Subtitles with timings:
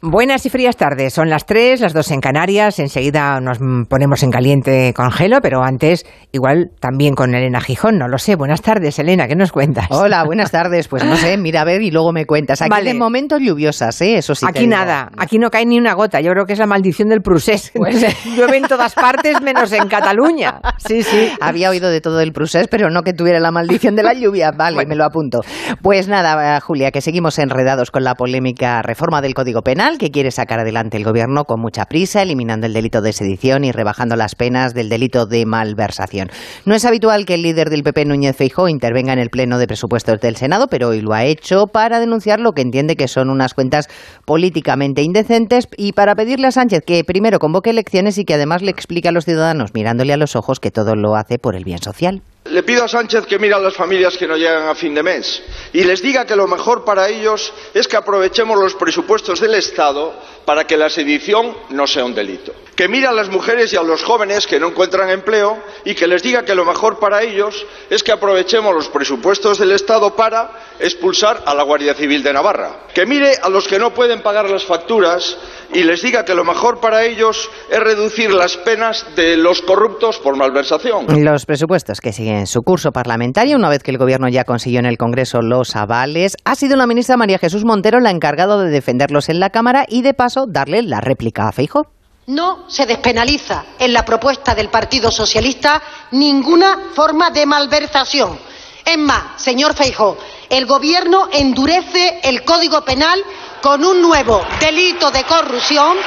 [0.00, 1.12] Buenas y frías tardes.
[1.12, 2.78] Son las tres, las dos en Canarias.
[2.78, 3.58] Enseguida nos
[3.88, 7.98] ponemos en caliente con Gelo, pero antes igual también con Elena Gijón.
[7.98, 8.36] No lo sé.
[8.36, 9.26] Buenas tardes, Elena.
[9.26, 9.86] ¿Qué nos cuentas?
[9.90, 10.86] Hola, buenas tardes.
[10.86, 12.62] Pues no sé, mira a ver y luego me cuentas.
[12.62, 12.92] Aquí Vale.
[12.92, 14.18] de momentos lluviosas, ¿eh?
[14.18, 14.46] Eso sí.
[14.48, 14.70] Aquí digo.
[14.70, 15.10] nada.
[15.18, 16.20] Aquí no cae ni una gota.
[16.20, 17.72] Yo creo que es la maldición del Prusés.
[17.78, 18.00] Pues-
[18.36, 20.60] Llueve en todas partes menos en Cataluña.
[20.76, 21.32] Sí, sí.
[21.40, 24.52] Había oído de todo el procés, pero no que tuviera la maldición de la lluvia.
[24.52, 25.40] Vale, me lo apunto.
[25.82, 30.30] Pues nada, Julia, que seguimos enredados con la polémica reforma del Código Penal que quiere
[30.30, 34.34] sacar adelante el Gobierno con mucha prisa, eliminando el delito de sedición y rebajando las
[34.34, 36.30] penas del delito de malversación.
[36.66, 39.66] No es habitual que el líder del PP, Núñez Feijóo, intervenga en el Pleno de
[39.66, 43.30] Presupuestos del Senado, pero hoy lo ha hecho para denunciar lo que entiende que son
[43.30, 43.88] unas cuentas
[44.26, 48.70] políticamente indecentes y para pedirle a Sánchez que primero convoque elecciones y que además le
[48.70, 51.78] explique a los ciudadanos, mirándole a los ojos, que todo lo hace por el bien
[51.78, 52.20] social.
[52.58, 55.04] Le pido a Sánchez que mire a las familias que no llegan a fin de
[55.04, 55.40] mes
[55.72, 60.12] y les diga que lo mejor para ellos es que aprovechemos los presupuestos del Estado
[60.44, 62.52] para que la sedición no sea un delito.
[62.74, 66.08] Que mire a las mujeres y a los jóvenes que no encuentran empleo y que
[66.08, 70.50] les diga que lo mejor para ellos es que aprovechemos los presupuestos del Estado para
[70.80, 72.86] expulsar a la Guardia Civil de Navarra.
[72.94, 75.36] Que mire a los que no pueden pagar las facturas
[75.72, 80.18] y les diga que lo mejor para ellos es reducir las penas de los corruptos
[80.18, 81.06] por malversación.
[81.08, 84.86] Los presupuestos que siguen su curso parlamentario, una vez que el Gobierno ya consiguió en
[84.86, 89.28] el Congreso los avales, ha sido la ministra María Jesús Montero la encargada de defenderlos
[89.28, 91.86] en la Cámara y, de paso, darle la réplica a Feijóo.
[92.26, 95.80] No se despenaliza en la propuesta del Partido Socialista
[96.12, 98.47] ninguna forma de malversación.
[98.88, 100.16] Es más, señor Feijóo,
[100.48, 103.22] el Gobierno endurece el Código Penal
[103.60, 105.98] con un nuevo delito de corrupción,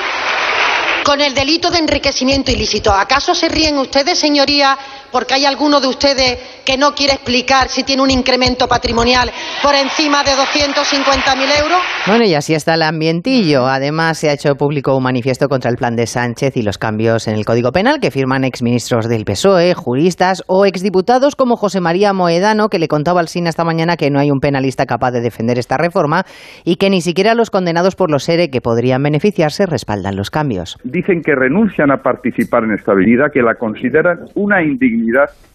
[1.04, 2.92] con el delito de enriquecimiento ilícito.
[2.92, 4.76] ¿Acaso se ríen ustedes, señoría,
[5.12, 9.30] porque hay alguno de ustedes que no quiere explicar si tiene un incremento patrimonial
[9.62, 11.80] por encima de 250.000 euros?
[12.08, 13.68] Bueno, y así está el ambientillo.
[13.68, 17.28] Además, se ha hecho público un manifiesto contra el plan de Sánchez y los cambios
[17.28, 22.14] en el Código Penal que firman exministros del PSOE, juristas o exdiputados como José María
[22.14, 25.22] Moedano, que le contaba al SINA esta mañana que no hay un penalista capaz de
[25.22, 26.24] defender esta reforma
[26.64, 30.78] y que ni siquiera los condenados por los ERE que podrían beneficiarse respaldan los cambios.
[30.84, 34.64] dicen que renuncian a participar en esta medida, que la consideran una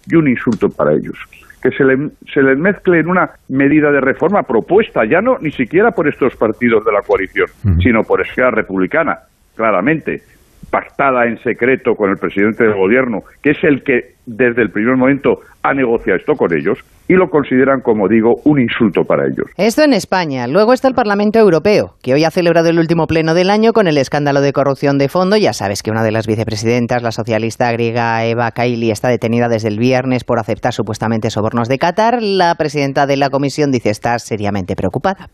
[0.08, 1.18] y un insulto para ellos.
[1.62, 5.50] Que se, le- se les mezcle en una medida de reforma propuesta, ya no ni
[5.50, 7.48] siquiera por estos partidos de la coalición,
[7.80, 9.18] sino por Esquerra Republicana,
[9.56, 10.22] claramente,
[10.70, 14.96] pactada en secreto con el presidente del gobierno, que es el que desde el primer
[14.96, 19.46] momento ha negociado esto con ellos, y lo consideran, como digo, un insulto para ellos.
[19.56, 20.46] Esto en España.
[20.46, 23.86] Luego está el Parlamento Europeo, que hoy ha celebrado el último pleno del año con
[23.86, 25.36] el escándalo de corrupción de fondo.
[25.36, 29.68] Ya sabes que una de las vicepresidentas, la socialista griega Eva Kaili, está detenida desde
[29.68, 32.22] el viernes por aceptar supuestamente sobornos de Qatar.
[32.22, 35.28] La presidenta de la comisión dice estar seriamente preocupada.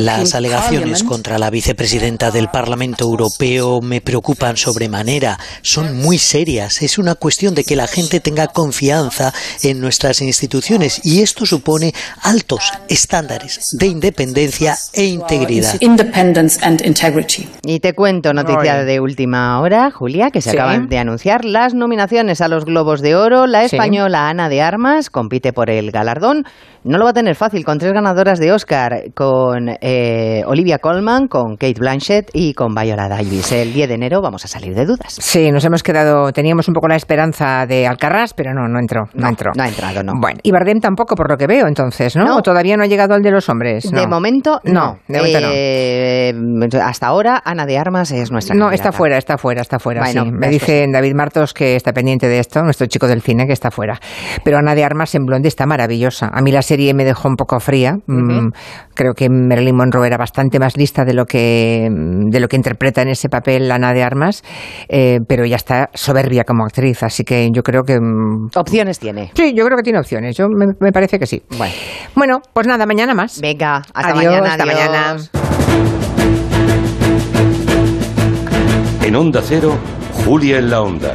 [0.00, 5.38] Las alegaciones contra la vicepresidenta del Parlamento Europeo me preocupan sobremanera.
[5.62, 6.82] Son muy serias.
[6.82, 9.32] Es una cuestión de que la gente tenga confianza
[9.62, 11.92] en nuestras instituciones y esto supone
[12.22, 15.76] altos estándares de independencia e integridad.
[17.64, 20.56] Y te cuento noticia de última hora, Julia, que se Sí.
[20.56, 23.46] acaban de anunciar las nominaciones a los Globos de Oro.
[23.46, 23.76] La Sí.
[23.76, 26.46] española Ana de Armas compite por el galardón.
[26.82, 31.28] No lo va a tener fácil con tres ganadoras de Oscar, con eh, Olivia Colman,
[31.28, 33.52] con Kate Blanchett y con Viola Davis.
[33.52, 35.14] El 10 de enero vamos a salir de dudas.
[35.20, 39.02] Sí, nos hemos quedado, teníamos un poco la esperanza de Alcarrás, pero no, no entró,
[39.12, 39.52] no, No, entró.
[39.54, 40.14] no ha entrado, no.
[40.18, 42.24] Bueno, y Bardem tampoco, por lo que veo, entonces, ¿no?
[42.24, 42.36] No.
[42.38, 43.90] ¿O todavía no ha llegado al de los hombres?
[43.90, 44.08] De No.
[44.08, 44.98] momento, no.
[45.06, 45.48] De momento no.
[45.52, 46.32] Eh,
[46.82, 48.88] Hasta ahora, Ana de Armas es nuestra No, candidata.
[48.88, 50.00] está fuera, está fuera, está fuera.
[50.02, 50.30] Bueno, sí.
[50.30, 53.46] Me ves que dice David Martos que está pendiente de esto, nuestro chico del cine,
[53.46, 54.00] que está fuera.
[54.44, 56.30] Pero Ana de Armas en Blonde está maravillosa.
[56.32, 57.98] A mí la serie me dejó un poco fría.
[58.06, 58.50] Mm,
[58.94, 63.00] Creo que Marilyn Monroe era bastante más lista de lo que, de lo que interpreta
[63.02, 64.42] en ese papel Ana de Armas,
[64.88, 67.02] eh, pero ya está soberbia como actriz.
[67.02, 67.98] Así que yo creo que.
[67.98, 69.30] mm, Opciones tiene.
[69.34, 70.36] Sí, yo creo que tiene opciones.
[70.36, 71.42] Yo me, me parece que sí.
[71.58, 71.74] Bueno.
[72.14, 73.40] Bueno, pues nada, mañana más.
[73.40, 74.50] Venga, hasta Adiós, mañana.
[74.52, 74.76] hasta adiós.
[74.76, 75.16] mañana.
[79.02, 79.72] En Onda Cero,
[80.24, 81.14] Julia en la Onda,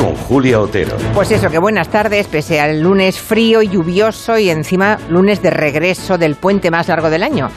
[0.00, 0.96] con Julia Otero.
[1.14, 5.50] Pues eso, que buenas tardes, pese al lunes frío y lluvioso y encima lunes de
[5.50, 7.48] regreso del puente más largo del año.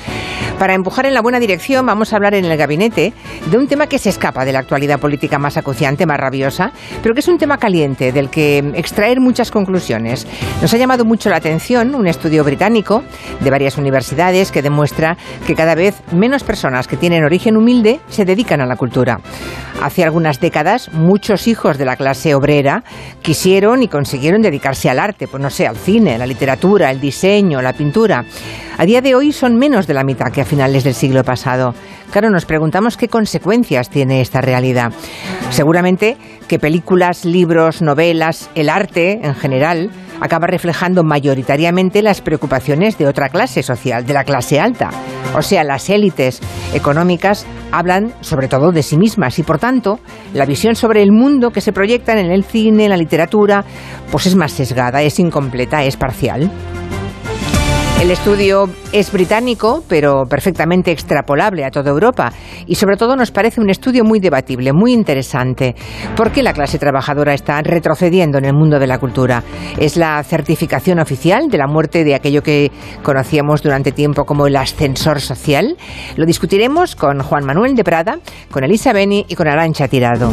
[0.60, 3.14] Para empujar en la buena dirección vamos a hablar en el gabinete
[3.50, 7.14] de un tema que se escapa de la actualidad política más acuciante, más rabiosa, pero
[7.14, 10.28] que es un tema caliente del que extraer muchas conclusiones.
[10.62, 13.04] Nos ha llamado mucho la atención un estudio británico
[13.40, 15.18] de varias universidades que demuestra
[15.48, 19.20] que cada vez menos personas que tienen origen humilde se dedican a la cultura.
[19.82, 22.84] Hace algunas décadas, muchos hijos de la clase obrera
[23.22, 27.62] quisieron y consiguieron dedicarse al arte, pues no sé, al cine, la literatura, el diseño,
[27.62, 28.26] la pintura.
[28.78, 31.74] a día de hoy son menos de la mitad que a finales del siglo pasado.
[32.12, 34.92] Claro, nos preguntamos qué consecuencias tiene esta realidad.
[35.50, 39.90] Seguramente que películas, libros, novelas, el arte en general,
[40.24, 44.90] acaba reflejando mayoritariamente las preocupaciones de otra clase social, de la clase alta.
[45.36, 46.40] O sea, las élites
[46.74, 50.00] económicas hablan sobre todo de sí mismas y por tanto
[50.34, 53.66] la visión sobre el mundo que se proyecta en el cine, en la literatura,
[54.12, 56.50] pues es más sesgada, es incompleta, es parcial.
[58.04, 62.34] El estudio es británico, pero perfectamente extrapolable a toda Europa
[62.68, 65.74] y sobre todo nos parece un estudio muy debatible, muy interesante.
[66.14, 69.42] ¿Por qué la clase trabajadora está retrocediendo en el mundo de la cultura?
[69.78, 72.74] ¿Es la certificación oficial de la muerte de aquello que
[73.04, 75.78] conocíamos durante tiempo como el ascensor social?
[76.18, 78.20] Lo discutiremos con Juan Manuel de Prada,
[78.52, 80.30] con Elisa Beni y con Arancha Tirado.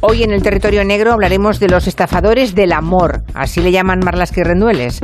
[0.00, 4.32] Hoy en el territorio negro hablaremos de los estafadores del amor, así le llaman Marlas
[4.34, 5.00] Rendueles.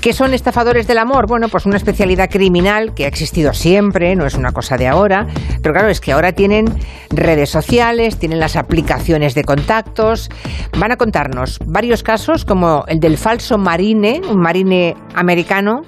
[0.00, 1.26] ¿Qué son estafadores del amor?
[1.26, 5.26] Bueno, pues una especialidad criminal que ha existido siempre, no es una cosa de ahora,
[5.60, 6.64] pero claro, es que ahora tienen
[7.10, 10.30] redes sociales, tienen las aplicaciones de contactos,
[10.78, 15.82] van a contarnos varios casos como el del falso marine, un marine americano,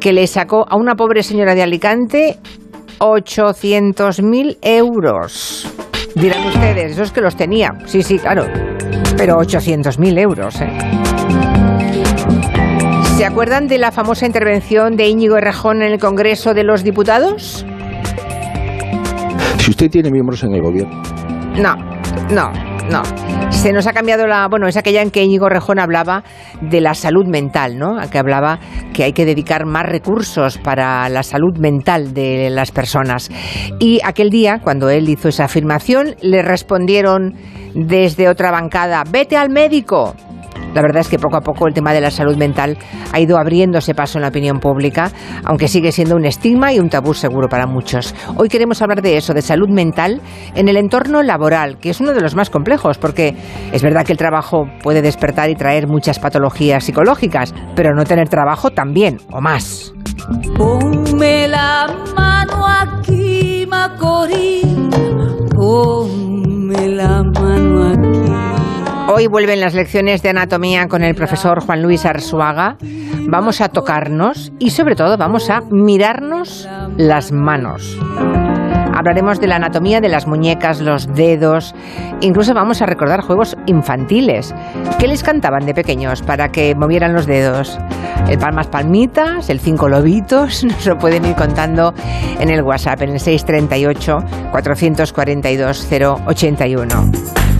[0.00, 2.38] que le sacó a una pobre señora de Alicante
[2.98, 5.66] 800.000 euros.
[6.14, 7.72] Dirán ustedes, esos que los tenía.
[7.86, 8.44] Sí, sí, claro.
[9.16, 11.15] Pero 800.000 euros, ¿eh?
[13.16, 17.64] ¿Se acuerdan de la famosa intervención de Íñigo Errejón en el Congreso de los Diputados?
[19.56, 21.02] Si usted tiene miembros en el gobierno.
[21.56, 21.74] No,
[22.30, 22.52] no,
[22.90, 23.02] no.
[23.50, 24.46] Se nos ha cambiado la.
[24.48, 26.24] Bueno, es aquella en que Íñigo Rejón hablaba
[26.60, 27.96] de la salud mental, ¿no?
[28.10, 28.58] Que hablaba
[28.92, 33.30] que hay que dedicar más recursos para la salud mental de las personas.
[33.80, 37.32] Y aquel día, cuando él hizo esa afirmación, le respondieron
[37.74, 40.14] desde otra bancada: vete al médico.
[40.76, 42.76] La verdad es que poco a poco el tema de la salud mental
[43.10, 45.10] ha ido abriéndose paso en la opinión pública,
[45.42, 48.14] aunque sigue siendo un estigma y un tabú seguro para muchos.
[48.36, 50.20] Hoy queremos hablar de eso, de salud mental
[50.54, 53.34] en el entorno laboral, que es uno de los más complejos, porque
[53.72, 58.28] es verdad que el trabajo puede despertar y traer muchas patologías psicológicas, pero no tener
[58.28, 59.94] trabajo también, o más.
[60.58, 64.35] Ponme la mano aquí, Ponme
[69.18, 72.76] Hoy vuelven las lecciones de anatomía con el profesor Juan Luis Arzuaga.
[73.30, 76.68] Vamos a tocarnos y sobre todo vamos a mirarnos
[76.98, 77.98] las manos.
[78.94, 81.74] Hablaremos de la anatomía de las muñecas, los dedos,
[82.20, 84.54] incluso vamos a recordar juegos infantiles.
[84.98, 87.78] ¿Qué les cantaban de pequeños para que movieran los dedos?
[88.28, 91.94] El palmas palmitas, el cinco lobitos, nos lo pueden ir contando
[92.38, 94.18] en el WhatsApp, en el 638
[94.52, 95.88] 442
[96.26, 97.55] 081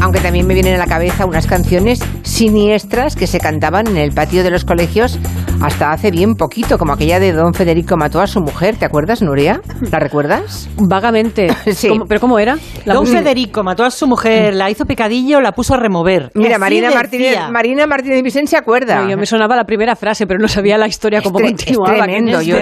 [0.00, 4.12] aunque también me vienen a la cabeza unas canciones siniestras que se cantaban en el
[4.12, 5.18] patio de los colegios
[5.62, 8.76] hasta hace bien poquito, como aquella de Don Federico mató a su mujer.
[8.76, 9.60] ¿Te acuerdas, Nuria?
[9.90, 10.68] ¿La recuerdas?
[10.76, 11.48] Vagamente.
[11.72, 11.88] sí.
[12.08, 12.56] ¿Pero cómo era?
[12.84, 16.30] Don Federico mató a su mujer, la hizo pecadillo, la puso a remover.
[16.34, 19.08] Mira, Marina Martínez, Marina Martínez Vicente se acuerda.
[19.08, 21.96] yo me sonaba la primera frase, pero no sabía la historia como continuaba.
[21.96, 22.42] Es tremendo.
[22.42, 22.56] Yo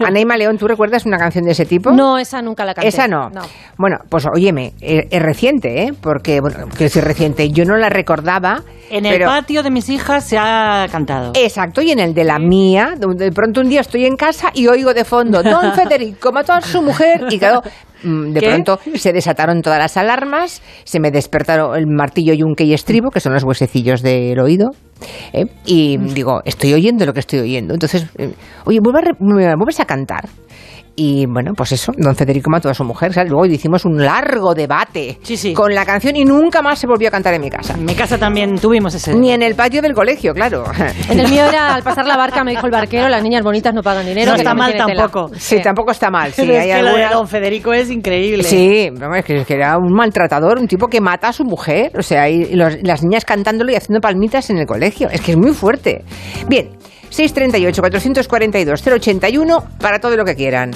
[0.00, 1.90] Anaima León, ¿tú recuerdas una canción de ese tipo?
[1.92, 2.88] No, esa nunca la canté.
[2.88, 3.30] Esa no.
[3.78, 5.92] Bueno, pues óyeme, es, es reciente, ¿eh?
[6.00, 7.50] Porque, bueno, que es reciente.
[7.50, 8.62] Yo no la recordaba.
[8.90, 11.32] En el patio de mis hijas se ha cantado.
[11.34, 14.66] Exacto, y en el de la mía, de pronto un día estoy en casa y
[14.66, 17.62] oigo de fondo, Don Federico mató a su mujer, y claro,
[18.02, 22.74] mm, de pronto se desataron todas las alarmas, se me despertaron el martillo, yunque y
[22.74, 24.70] estribo, que son los huesecillos del oído,
[25.32, 25.44] ¿eh?
[25.64, 27.74] y digo, estoy oyendo lo que estoy oyendo.
[27.74, 30.28] Entonces, eh, oye, vuelves a cantar.
[30.96, 33.12] Y bueno, pues eso, don Federico mató a su mujer.
[33.28, 35.18] Luego hicimos un largo debate
[35.54, 37.74] con la canción y nunca más se volvió a cantar en mi casa.
[37.74, 39.14] En mi casa también tuvimos ese.
[39.14, 40.64] Ni en el patio del colegio, claro.
[41.08, 43.74] En el mío era al pasar la barca, me dijo el barquero, las niñas bonitas
[43.74, 44.32] no pagan dinero.
[44.32, 45.30] No está mal tampoco.
[45.36, 46.32] Sí, tampoco está mal.
[46.32, 48.44] Sí, hay es que don Federico es increíble.
[48.44, 51.92] Sí, es que, era un maltratador, un tipo que mata a su mujer.
[51.98, 55.08] O sea, y las niñas cantándolo y haciendo palmitas en el colegio.
[55.10, 56.04] Es que es muy fuerte.
[56.48, 56.79] Bien.
[57.10, 60.70] 638-442-081 para todo lo que quieran.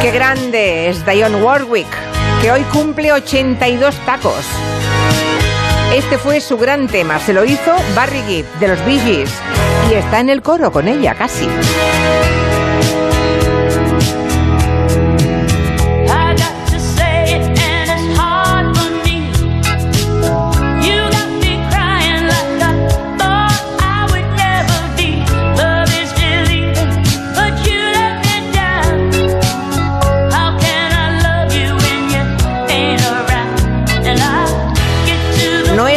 [0.00, 1.86] Qué grande es Dionne Warwick,
[2.42, 4.44] que hoy cumple 82 tacos.
[5.94, 9.30] Este fue su gran tema, se lo hizo Barry Gibb de los Bee Gees
[9.90, 11.48] y está en el coro con ella casi.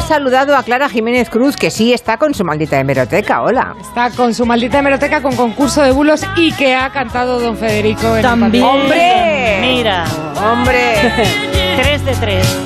[0.07, 3.41] saludado a Clara Jiménez Cruz, que sí está con su maldita hemeroteca.
[3.41, 3.75] Hola.
[3.81, 8.15] Está con su maldita hemeroteca con concurso de bulos y que ha cantado don Federico
[8.15, 8.63] en También.
[8.63, 9.57] ¡Hombre!
[9.59, 10.05] Mira.
[10.41, 10.93] ¡Hombre!
[11.75, 12.57] 3 de 3.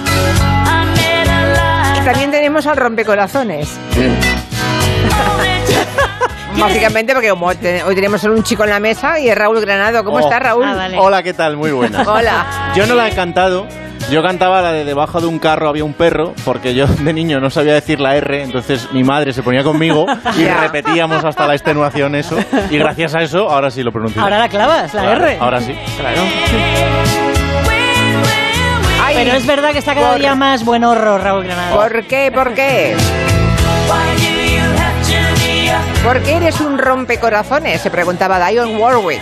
[2.05, 3.75] También tenemos al rompecorazones.
[6.59, 10.03] Básicamente porque hoy tenemos solo un chico en la mesa y es Raúl Granado.
[10.03, 10.19] ¿Cómo oh.
[10.19, 10.65] estás, Raúl?
[10.65, 11.57] Ah, Hola, ¿qué tal?
[11.57, 12.03] Muy buena.
[12.03, 12.73] Hola.
[12.75, 13.65] Yo no la he cantado,
[14.11, 17.39] yo cantaba la de debajo de un carro había un perro, porque yo de niño
[17.39, 20.05] no sabía decir la R, entonces mi madre se ponía conmigo
[20.37, 22.37] y repetíamos hasta la extenuación eso.
[22.69, 24.21] Y gracias a eso, ahora sí lo pronuncio.
[24.21, 25.37] Ahora la clavas, la Claro, R.
[25.39, 25.75] Ahora sí.
[25.97, 26.21] Claro.
[29.03, 31.75] Ay, Pero es verdad que está cada por- día más buen horror, Raúl Granado.
[31.77, 32.31] ¿Por qué?
[32.33, 32.95] ¿Por qué?
[36.03, 37.79] ¿Por qué eres un rompecorazones?
[37.81, 39.21] Se preguntaba Dion Warwick.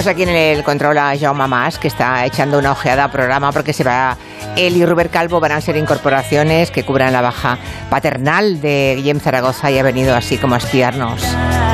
[0.00, 3.52] Tenemos aquí en el control a Jaume Mas, que está echando una ojeada al programa
[3.52, 4.16] porque se va.
[4.56, 7.58] Él y Rubén Calvo van a ser incorporaciones que cubran la baja
[7.90, 11.22] paternal de Guillem Zaragoza y ha venido así como a espiarnos.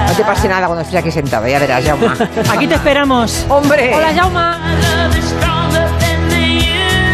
[0.09, 2.09] No te pase nada cuando estés aquí sentado, ya verás, Jaume.
[2.50, 3.47] Aquí te esperamos.
[3.49, 3.95] ¡Hombre!
[3.95, 4.61] Hola, Jauma.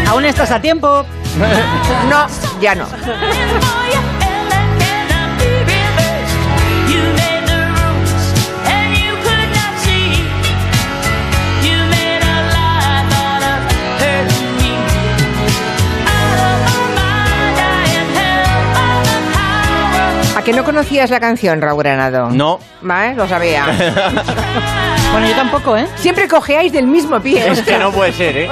[0.07, 1.05] Aún estás a tiempo.
[2.09, 2.27] No,
[2.59, 2.85] ya no.
[20.43, 22.29] ¿A que no conocías la canción, Raúl Granado?
[22.29, 22.59] No.
[22.81, 23.15] ¿Vale?
[23.15, 23.65] Lo sabía.
[25.13, 25.85] Bueno, yo tampoco, ¿eh?
[25.97, 27.47] Siempre cojeáis del mismo pie.
[27.51, 28.49] Es que no puede ser, ¿eh?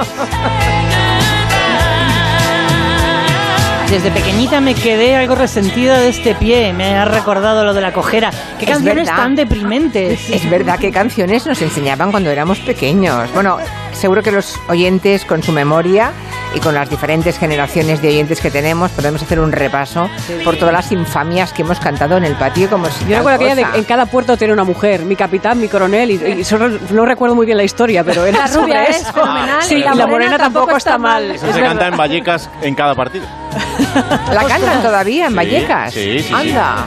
[3.90, 6.72] Desde pequeñita me quedé algo resentida de este pie.
[6.72, 8.30] Me ha recordado lo de la cojera.
[8.60, 9.16] ¿Qué Es canciones verdad.
[9.22, 10.30] tan deprimentes?
[10.30, 13.28] Es verdad que canciones nos enseñaban cuando éramos pequeños.
[13.34, 13.58] Bueno,
[14.02, 16.10] seguro que los oyentes con su memoria
[16.54, 20.10] y con las diferentes generaciones de oyentes que tenemos podemos hacer un repaso
[20.44, 23.44] por todas las infamias que hemos cantado en el patio como si Yo recuerdo que
[23.52, 23.72] ella cosa.
[23.72, 27.06] de- en cada puerto tiene una mujer, mi capitán, mi coronel, y, y solo- no
[27.06, 30.06] recuerdo muy bien la historia, pero era La sobre rubia es fenomenal Sí, y la,
[30.06, 31.30] morena, tampoco está mal.
[31.30, 31.68] Eso es se verdad.
[31.70, 33.24] canta en Vallecas en cada partido.
[34.34, 35.92] ¿La cantan todavía en Sí, Vallecas?
[35.94, 36.34] sí, sí, sí.
[36.34, 36.86] Anda.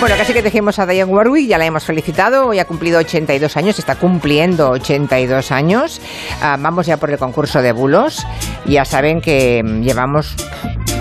[0.00, 3.56] Bueno, casi que dejemos a Diane Warwick, ya la hemos felicitado, hoy ha cumplido 82
[3.56, 6.00] años, está cumpliendo 82 años.
[6.40, 8.24] Ah, vamos ya por el concurso de bulos.
[8.64, 10.36] Ya saben que mm, llevamos...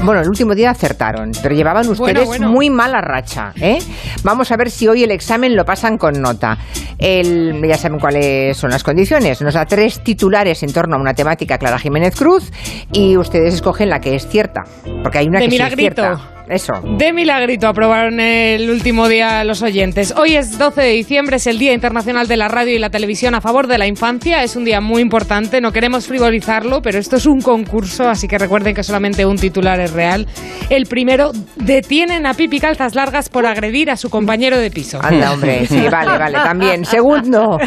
[0.04, 2.50] Bueno, el último día acertaron, pero llevaban ustedes bueno.
[2.50, 3.52] muy mala racha.
[3.62, 3.78] ¿eh?
[4.24, 6.58] Vamos a ver si hoy el examen lo pasan con nota.
[6.98, 9.42] El- ya saben cuáles son las condiciones.
[9.42, 12.52] Nos da tres titulares en torno a una temática Clara Jiménez Cruz
[12.92, 14.64] y ustedes escogen la que es cierta,
[15.04, 16.20] porque hay una De que sí es cierta.
[16.50, 16.74] Eso.
[16.98, 20.14] De milagrito aprobaron el último día los oyentes.
[20.16, 23.36] Hoy es 12 de diciembre, es el Día Internacional de la Radio y la Televisión
[23.36, 24.44] a favor de la infancia.
[24.44, 28.38] Es un día muy importante, no queremos frivolizarlo, pero esto es un concurso, así que
[28.38, 30.26] recuerden que solamente un titular es real.
[30.70, 35.00] El primero, detienen a Pipi Calzas Largas por agredir a su compañero de piso.
[35.02, 36.86] Anda, hombre, sí, vale, vale, también.
[36.86, 37.58] Segundo,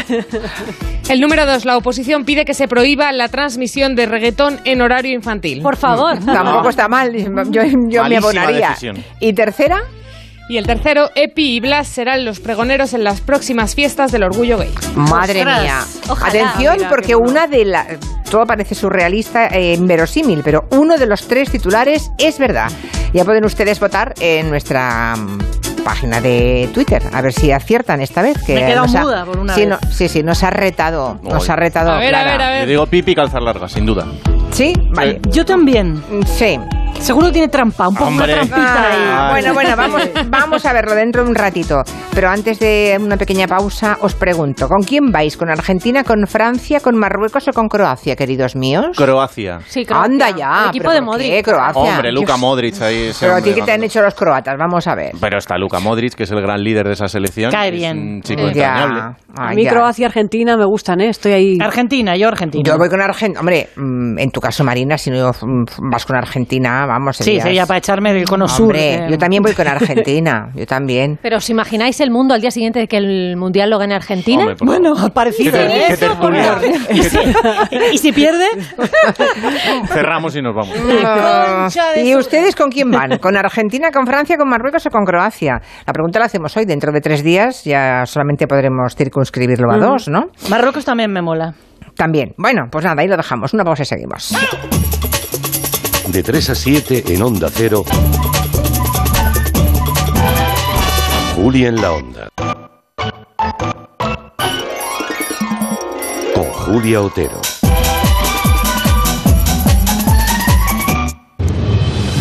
[1.11, 5.13] El número dos, la oposición pide que se prohíba la transmisión de reggaetón en horario
[5.13, 5.61] infantil.
[5.61, 6.25] Por favor.
[6.25, 7.13] tampoco está mal,
[7.51, 8.70] yo, yo me abonaría.
[8.71, 9.05] Decisión.
[9.21, 9.83] ¿Y tercera?
[10.49, 14.59] Y el tercero, Epi y Blas serán los pregoneros en las próximas fiestas del orgullo
[14.59, 14.73] gay.
[14.97, 15.79] Madre Ostras, mía.
[16.09, 17.87] ojalá, Atención, mira, porque una de las...
[18.29, 22.69] Todo parece surrealista, eh, inverosímil, pero uno de los tres titulares es verdad.
[23.13, 28.21] Ya pueden ustedes votar en nuestra mm, página de Twitter, a ver si aciertan esta
[28.21, 28.37] vez.
[28.45, 29.69] Que Me quedado nos ha- muda por una sí, vez.
[29.71, 31.49] no- sí, sí, nos ha retado, nos Oy.
[31.51, 32.31] ha retado A ver, a Clara.
[32.33, 32.69] ver, a Yo ver.
[32.69, 34.05] digo pipi calzar larga, sin duda.
[34.51, 34.73] ¿Sí?
[34.95, 35.21] Vale.
[35.31, 36.03] Yo también.
[36.27, 36.59] Sí.
[36.99, 38.35] Seguro tiene trampa, un poco Hombre.
[38.35, 38.99] una trampita ahí.
[39.03, 39.31] Ah, Ay.
[39.33, 41.83] bueno, bueno, vamos, vamos a verlo dentro de un ratito.
[42.15, 45.37] Pero antes de una pequeña pausa, os pregunto, ¿con quién vais?
[45.37, 48.97] ¿Con Argentina, con Francia, con Marruecos o con Croacia, queridos míos?
[48.97, 49.61] Croacia.
[49.67, 50.05] Sí, Croacia.
[50.13, 50.63] Anda ya.
[50.65, 51.31] El equipo ¿pero de Modric.
[51.33, 51.81] qué, Croacia?
[51.83, 52.41] Hombre, Luka Dios.
[52.41, 53.07] Modric ahí.
[53.09, 54.57] ese Pero a ti, ¿qué te han hecho los croatas?
[54.59, 55.13] Vamos a ver.
[55.21, 57.51] Pero está Luka Modric, que es el gran líder de esa selección.
[57.51, 57.99] Cae Es bien.
[57.99, 58.51] Un chico.
[58.51, 58.85] Ya.
[58.85, 59.71] A Ah, mí ya.
[59.71, 61.09] Croacia y Argentina me gustan, ¿eh?
[61.09, 61.59] Estoy ahí.
[61.61, 62.63] Argentina, yo Argentina.
[62.65, 63.41] Yo voy con Argentina.
[63.41, 67.17] Hombre, mm, en tu caso, Marina, si no mm, vas con Argentina, vamos.
[67.17, 68.67] Sí, sería para echarme del cono sur.
[68.67, 71.19] Hombre, yo también voy con Argentina, yo también.
[71.23, 74.43] Pero ¿os imagináis el mundo al día siguiente de que el Mundial lo gane Argentina?
[74.43, 75.53] Hombre, Bueno, parecido.
[75.53, 75.97] ¿Qué ¿eh?
[75.97, 76.59] tertulia?
[76.91, 77.19] ¿Y si,
[77.93, 78.47] y si pierde?
[79.89, 80.75] Cerramos y nos vamos.
[81.05, 83.19] Ah, ¿Y ustedes con quién van?
[83.19, 85.61] ¿Con Argentina, con Francia, con Marruecos o con Croacia?
[85.87, 86.65] La pregunta la hacemos hoy.
[86.65, 90.27] Dentro de tres días ya solamente podremos circunscribirlo a dos, ¿no?
[90.49, 91.55] Marruecos también me mola.
[91.97, 92.33] También.
[92.39, 93.53] Bueno, pues nada, ahí lo dejamos.
[93.53, 94.35] Una pausa y seguimos.
[96.13, 97.85] De 3 a 7 en Onda Cero.
[101.37, 102.29] Julia en la Onda.
[106.35, 107.41] Con Julia Otero.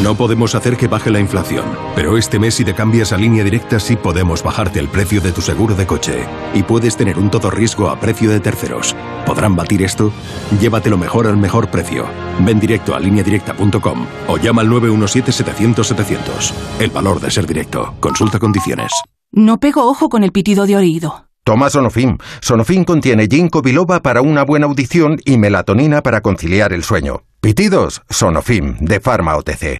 [0.02, 3.44] No podemos hacer que baje la inflación, pero este mes si te cambias a línea
[3.44, 6.26] directa sí podemos bajarte el precio de tu seguro de coche.
[6.54, 8.96] Y puedes tener un todo riesgo a precio de terceros.
[9.26, 10.14] ¿Podrán batir esto?
[10.62, 12.06] Llévatelo mejor al mejor precio.
[12.40, 16.54] Ven directo a lineadirecta.com o llama al 917-700-700.
[16.80, 17.94] El valor de ser directo.
[18.00, 18.94] Consulta condiciones.
[19.34, 21.26] No pego ojo con el pitido de oído.
[21.44, 22.18] Toma Sonofim.
[22.42, 27.24] Sonofim contiene ginkgo biloba para una buena audición y melatonina para conciliar el sueño.
[27.42, 29.80] Pitidos, Sonofim, de Pharma OTC.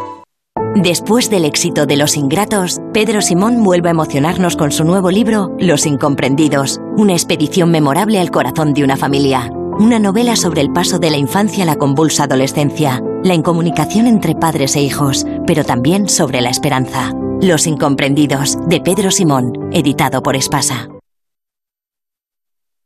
[0.75, 5.53] Después del éxito de Los Ingratos, Pedro Simón vuelve a emocionarnos con su nuevo libro
[5.59, 9.51] Los Incomprendidos, una expedición memorable al corazón de una familia.
[9.77, 14.33] Una novela sobre el paso de la infancia a la convulsa adolescencia, la incomunicación entre
[14.33, 17.11] padres e hijos, pero también sobre la esperanza.
[17.41, 20.87] Los Incomprendidos, de Pedro Simón, editado por Espasa.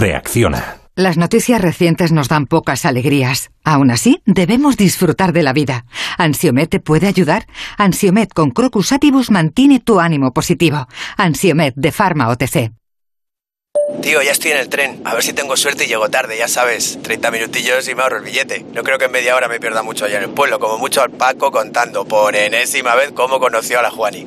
[0.00, 0.78] Reacciona.
[0.96, 3.50] Las noticias recientes nos dan pocas alegrías.
[3.64, 5.84] Aún así, debemos disfrutar de la vida.
[6.16, 7.46] ¿Ansiomet te puede ayudar?
[7.76, 10.88] Ansiomet con Crocus Atibus mantiene tu ánimo positivo.
[11.18, 12.72] Ansiomet de Pharma OTC.
[14.00, 15.02] Tío, ya estoy en el tren.
[15.04, 16.98] A ver si tengo suerte y llego tarde, ya sabes.
[17.02, 18.64] 30 minutillos y me ahorro el billete.
[18.72, 20.58] No creo que en media hora me pierda mucho allá en el pueblo.
[20.58, 24.26] Como mucho al Paco contando por enésima vez cómo conoció a la Juani.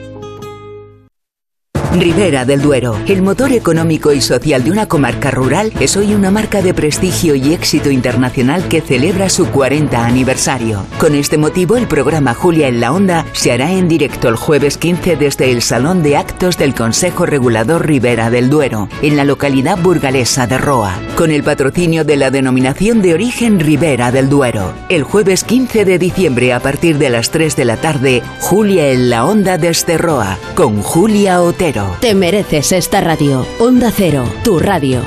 [1.93, 6.31] Ribera del Duero, el motor económico y social de una comarca rural, es hoy una
[6.31, 10.85] marca de prestigio y éxito internacional que celebra su 40 aniversario.
[10.97, 14.77] Con este motivo, el programa Julia en la Onda se hará en directo el jueves
[14.77, 19.77] 15 desde el Salón de Actos del Consejo Regulador Ribera del Duero, en la localidad
[19.77, 24.73] burgalesa de Roa, con el patrocinio de la denominación de origen Ribera del Duero.
[24.87, 29.09] El jueves 15 de diciembre, a partir de las 3 de la tarde, Julia en
[29.09, 31.80] la Onda desde Roa, con Julia Otero.
[31.99, 33.45] Te mereces esta radio.
[33.59, 35.01] Onda Cero, tu radio.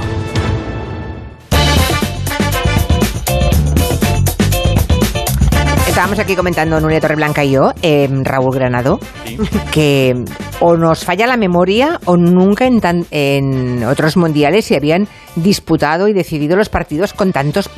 [5.88, 8.98] Estábamos aquí comentando Nuria Torreblanca y yo, eh, Raúl Granado,
[9.72, 10.24] que
[10.60, 15.06] o nos falla la memoria o nunca en, tan- en otros mundiales se habían
[15.36, 17.70] disputado y decidido los partidos con tantos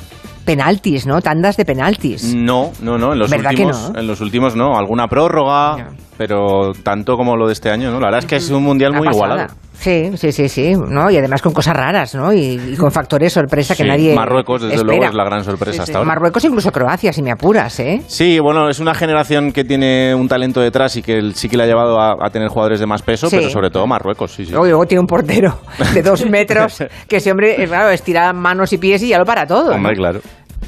[0.46, 1.20] penaltis, ¿no?
[1.20, 2.34] Tandas de penaltis.
[2.34, 3.12] No, no, no.
[3.12, 4.00] En los, ¿Verdad que últimos, no?
[4.00, 4.78] en los últimos no.
[4.78, 8.00] Alguna prórroga, pero tanto como lo de este año, ¿no?
[8.00, 9.24] La verdad es que es un mundial Una muy pasada.
[9.26, 9.54] igualado.
[9.78, 11.10] Sí, sí, sí, sí, ¿no?
[11.10, 12.32] Y además con cosas raras, ¿no?
[12.32, 14.92] Y, y con factores sorpresa que Sí, nadie Marruecos, desde espera.
[14.96, 16.08] luego, es la gran sorpresa hasta ahora.
[16.08, 18.02] Marruecos, incluso Croacia, si me apuras, ¿eh?
[18.06, 21.64] Sí, bueno, es una generación que tiene un talento detrás y que sí que le
[21.64, 23.36] ha llevado a, a tener jugadores de más peso, Sí.
[23.36, 24.50] pero sobre todo Marruecos, sí, sí.
[24.52, 25.58] Luego, luego tiene un portero
[25.94, 29.24] de dos metros que ese hombre, eh, claro, estira manos y pies y ya lo
[29.24, 29.70] para todo.
[29.70, 29.76] ¿no?
[29.76, 30.20] Hombre, claro.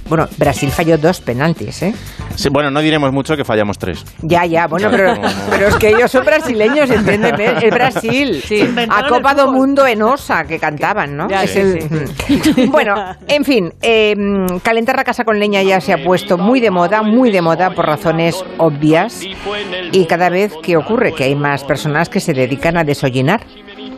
[0.08, 1.94] Bueno, Brasil falló dos penaltis, ¿eh?
[2.34, 4.04] Sí, bueno, no diremos mucho que fallamos tres.
[4.22, 5.14] Ya, ya, bueno, pero,
[5.50, 7.46] pero es que ellos son brasileños, entiéndeme.
[7.62, 8.42] Es Brasil.
[8.90, 11.28] A Copa do Mundo en Osa, que cantaban, ¿no?
[11.28, 12.94] Ya, Es sí, el- Bueno,
[13.26, 14.14] en fin, eh,
[14.62, 17.70] calentar la casa con leña ya se ha puesto muy de moda, muy de moda
[17.70, 19.22] por razones obvias.
[19.92, 23.40] Y cada vez que ocurre que hay más personas que se dedican a desollinar.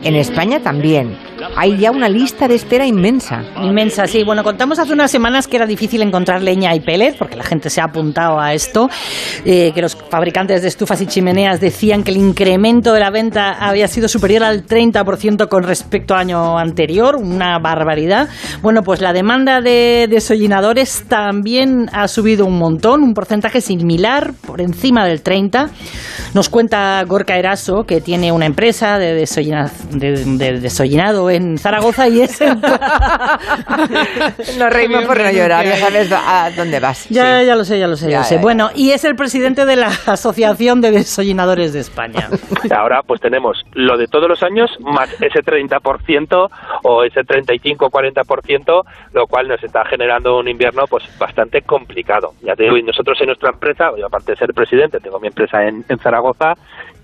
[0.02, 1.16] En España también.
[1.56, 3.42] Hay ya una lista de espera inmensa.
[3.62, 4.24] Inmensa, sí.
[4.24, 7.68] Bueno, contamos hace unas semanas que era difícil encontrar leña y pellet, porque la gente
[7.70, 8.88] se ha apuntado a esto,
[9.44, 13.52] eh, que los fabricantes de estufas y chimeneas decían que el incremento de la venta
[13.52, 18.28] había sido superior al 30% con respecto al año anterior, una barbaridad.
[18.62, 24.60] Bueno, pues la demanda de desollinadores también ha subido un montón, un porcentaje similar, por
[24.60, 25.68] encima del 30%.
[26.32, 32.08] Nos cuenta Gorka Eraso, que tiene una empresa de, desollina- de- de desollinado en Zaragoza
[32.08, 32.58] y es el
[34.58, 37.08] Nos reímos por no llorar, ya sabes a dónde vas.
[37.08, 38.34] Ya, ya lo sé, ya lo sé, ya, Ya, lo sé.
[38.36, 42.28] ya, Bueno, y es el presidente de la Asociación de Desollinadores de España.
[42.74, 46.48] Ahora pues tenemos lo de todos los años más ese 30%
[46.82, 52.32] o ese 35-40%, lo cual nos está generando un invierno pues bastante complicado.
[52.42, 55.28] Ya te digo, y nosotros en nuestra empresa, yo aparte de ser presidente, tengo mi
[55.28, 56.54] empresa en, en Zaragoza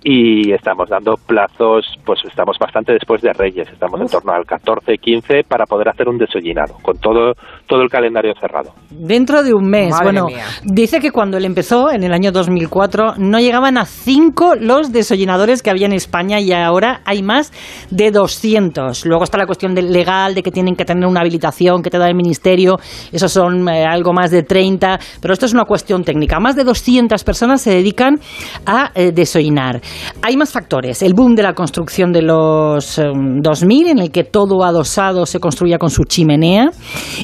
[0.03, 5.45] y estamos dando plazos, pues estamos bastante después de Reyes, estamos en torno al 14-15
[5.47, 7.35] para poder hacer un desollinado, con todo,
[7.67, 8.73] todo el calendario cerrado.
[8.91, 9.91] Dentro de un mes.
[9.91, 10.45] Madre bueno, mía.
[10.65, 15.63] dice que cuando él empezó, en el año 2004, no llegaban a cinco los desollinadores
[15.63, 17.53] que había en España y ahora hay más
[17.91, 19.07] de 200.
[19.07, 21.99] Luego está la cuestión del legal, de que tienen que tener una habilitación que te
[21.99, 22.77] da el ministerio.
[23.13, 24.99] Esos son eh, algo más de 30.
[25.21, 26.39] Pero esto es una cuestión técnica.
[26.41, 28.21] Más de 200 personas se dedican
[28.67, 29.81] a eh, desollinar.
[30.23, 31.03] Hay más factores.
[31.03, 35.39] El boom de la construcción de los eh, 2000, en el que todo adosado se
[35.41, 36.71] construía con su chimenea,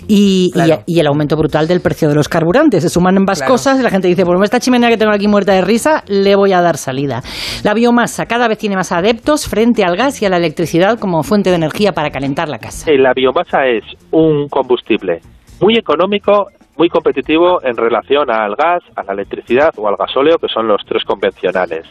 [0.09, 2.83] y, y- y el aumento brutal del precio de los carburantes.
[2.83, 3.53] Se suman ambas Claro.
[3.55, 6.35] cosas y la gente dice, bueno, esta chimenea que tengo aquí muerta de risa, le
[6.37, 7.23] voy a dar salida.
[7.65, 11.23] La biomasa cada vez tiene más adeptos frente al gas y a la electricidad como
[11.23, 12.91] fuente de energía para calentar la casa.
[12.91, 15.21] Eh, La biomasa es un combustible
[15.61, 16.47] muy económico,
[16.77, 20.81] muy competitivo en relación al gas, a la electricidad o al gasóleo, que son los
[20.87, 21.85] tres convencionales.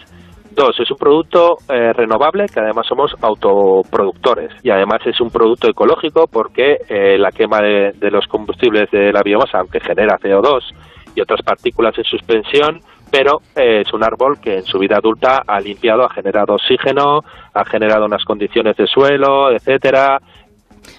[0.53, 5.69] Dos, es un producto eh, renovable que además somos autoproductores y además es un producto
[5.69, 10.59] ecológico porque eh, la quema de, los combustibles de la biomasa, aunque genera CO2
[11.15, 15.41] y otras partículas en suspensión, pero eh, es un árbol que en su vida adulta
[15.47, 17.21] ha limpiado, ha generado oxígeno,
[17.53, 20.19] ha generado unas condiciones de suelo, etcétera,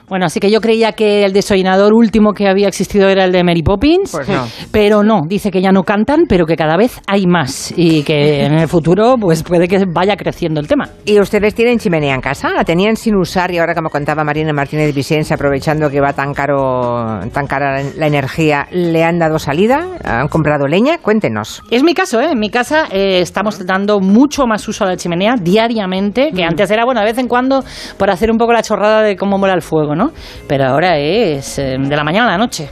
[0.08, 3.42] Bueno, así que yo creía que el desollinador último que había existido era el de
[3.44, 4.46] Mary Poppins, Pues no.
[4.70, 8.44] pero no, dice que ya no cantan, pero que cada vez hay más y que
[8.44, 10.88] en el futuro pues puede que vaya creciendo el tema.
[11.04, 12.50] ¿Y ustedes tienen chimenea en casa?
[12.50, 16.34] ¿La tenían sin usar y ahora, como contaba Marina Martínez Vicens, aprovechando que va tan
[16.34, 19.86] caro, tan cara la energía, le han dado salida?
[20.04, 20.98] ¿Han comprado leña?
[20.98, 21.62] Cuéntenos.
[21.70, 22.30] Es mi caso, ¿eh?
[22.32, 26.70] En mi casa eh, estamos dando mucho más uso a la chimenea diariamente, que antes
[26.70, 27.64] era, bueno, de vez en cuando
[27.98, 29.62] por hacer un poco la chorrada de cómo mola el
[29.94, 30.12] ¿no?
[30.46, 32.68] Pero ahora es eh, de la mañana a la noche.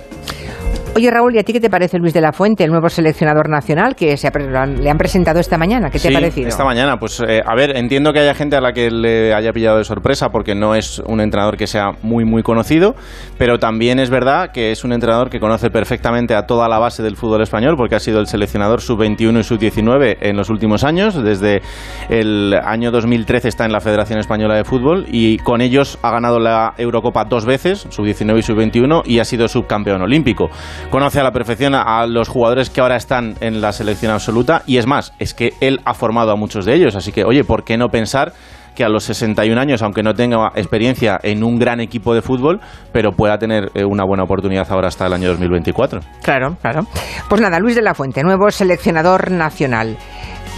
[0.97, 3.49] Oye, Raúl, ¿y a ti qué te parece Luis de la Fuente, el nuevo seleccionador
[3.49, 4.33] nacional que se ha
[4.67, 5.89] le han presentado esta mañana?
[5.89, 6.49] ¿Qué te Sí, ha parecido?
[6.49, 9.53] Esta mañana, pues eh, a ver, entiendo que haya gente a la que le haya
[9.53, 12.97] pillado de sorpresa porque no es un entrenador que sea muy, muy conocido,
[13.39, 17.05] pero también es verdad que es un entrenador que conoce perfectamente a toda la base
[17.05, 21.15] del fútbol español porque ha sido el seleccionador sub-21 y sub-19 en los últimos años.
[21.23, 21.63] Desde
[22.09, 26.41] el año 2013 está en la Federación Española de Fútbol y con ellos ha ganado
[26.41, 30.51] la Eurocopa dos veces, sub-19 y sub-21, y ha sido subcampeón olímpico.
[30.91, 34.79] Conoce a la perfección a los jugadores que ahora están en la selección absoluta y
[34.79, 37.65] es más, es que él ha formado a muchos de ellos, así que oye, ¿por
[37.65, 38.33] qué no pensar
[38.75, 42.61] que a los 61 años, aunque no tenga experiencia en un gran equipo de fútbol,
[42.93, 46.01] pero pueda tener eh, una buena oportunidad ahora hasta el año 2024?
[46.23, 46.83] Claro, claro.
[47.29, 49.97] Pues nada, Luis de la Fuente, nuevo seleccionador nacional.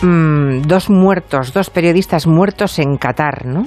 [0.02, 3.66] Mm, dos muertos, dos periodistas muertos en Qatar, ¿no?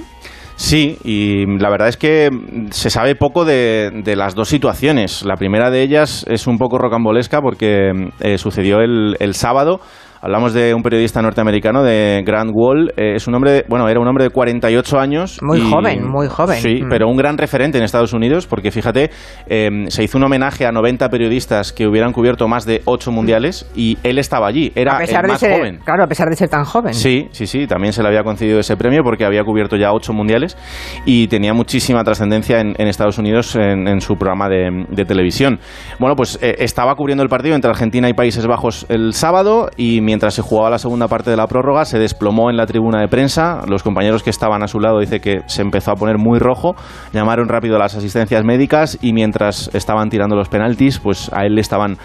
[0.56, 2.30] Sí, y la verdad es que
[2.70, 5.22] se sabe poco de, de las dos situaciones.
[5.22, 9.80] La primera de ellas es un poco rocambolesca porque eh, sucedió el, el sábado.
[10.26, 12.92] Hablamos de un periodista norteamericano de Grant Wall.
[12.96, 15.38] Eh, es un hombre, bueno, era un hombre de 48 años.
[15.40, 16.56] Muy y- joven, muy joven.
[16.60, 16.88] Sí, Mm.
[16.90, 19.10] pero un gran referente en Estados Unidos porque fíjate,
[19.46, 23.70] eh, se hizo un homenaje a 90 periodistas que hubieran cubierto más de 8 mundiales
[23.76, 24.72] y él estaba allí.
[24.74, 25.78] Era a pesar el de más ser, joven.
[25.84, 26.92] claro, a pesar de ser tan joven.
[26.92, 30.12] Sí, sí, sí, también se le había concedido ese premio porque había cubierto ya ocho
[30.12, 30.56] mundiales
[31.04, 35.60] y tenía muchísima trascendencia en, en Estados Unidos en, en su programa de, de televisión.
[36.00, 40.00] Bueno, pues eh, estaba cubriendo el partido entre Argentina y Países Bajos el sábado y
[40.00, 43.02] mientras mientras se jugaba la segunda parte de la prórroga, se desplomó en la tribuna
[43.02, 43.60] de prensa.
[43.68, 46.74] Los compañeros que estaban a su lado dice que se empezó a poner muy rojo.
[47.12, 51.56] Llamaron rápido a las asistencias médicas y mientras estaban tirando los penaltis, pues a él
[51.56, 51.98] le estaban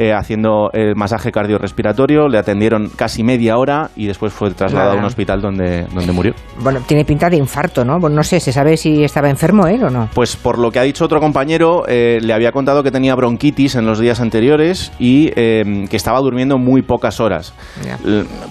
[0.00, 4.98] eh, haciendo el masaje cardiorrespiratorio, le atendieron casi media hora y después fue trasladado a
[5.00, 6.34] un hospital donde, donde murió.
[6.60, 7.98] Bueno, tiene pinta de infarto, ¿no?
[7.98, 10.08] Bueno, no sé, ¿se sabe si estaba enfermo él o no?
[10.14, 13.74] Pues por lo que ha dicho otro compañero, eh, le había contado que tenía bronquitis
[13.74, 17.52] en los días anteriores y eh, que estaba durmiendo muy pocas horas.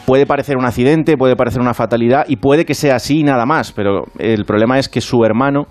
[0.05, 3.45] Puede parecer un accidente, puede parecer una fatalidad y puede que sea así y nada
[3.45, 5.67] más, pero el problema es que su hermano...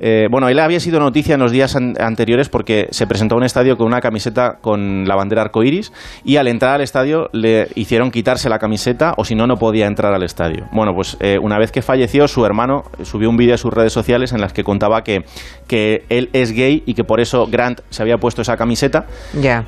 [0.00, 3.38] eh, bueno, él había sido noticia en los días an- anteriores porque se presentó a
[3.38, 5.92] un estadio con una camiseta con la bandera arcoiris
[6.24, 9.86] y al entrar al estadio le hicieron quitarse la camiseta o si no, no podía
[9.86, 10.66] entrar al estadio.
[10.72, 13.92] Bueno, pues eh, una vez que falleció, su hermano subió un vídeo a sus redes
[13.92, 15.24] sociales en las que contaba que,
[15.66, 19.06] que él es gay y que por eso Grant se había puesto esa camiseta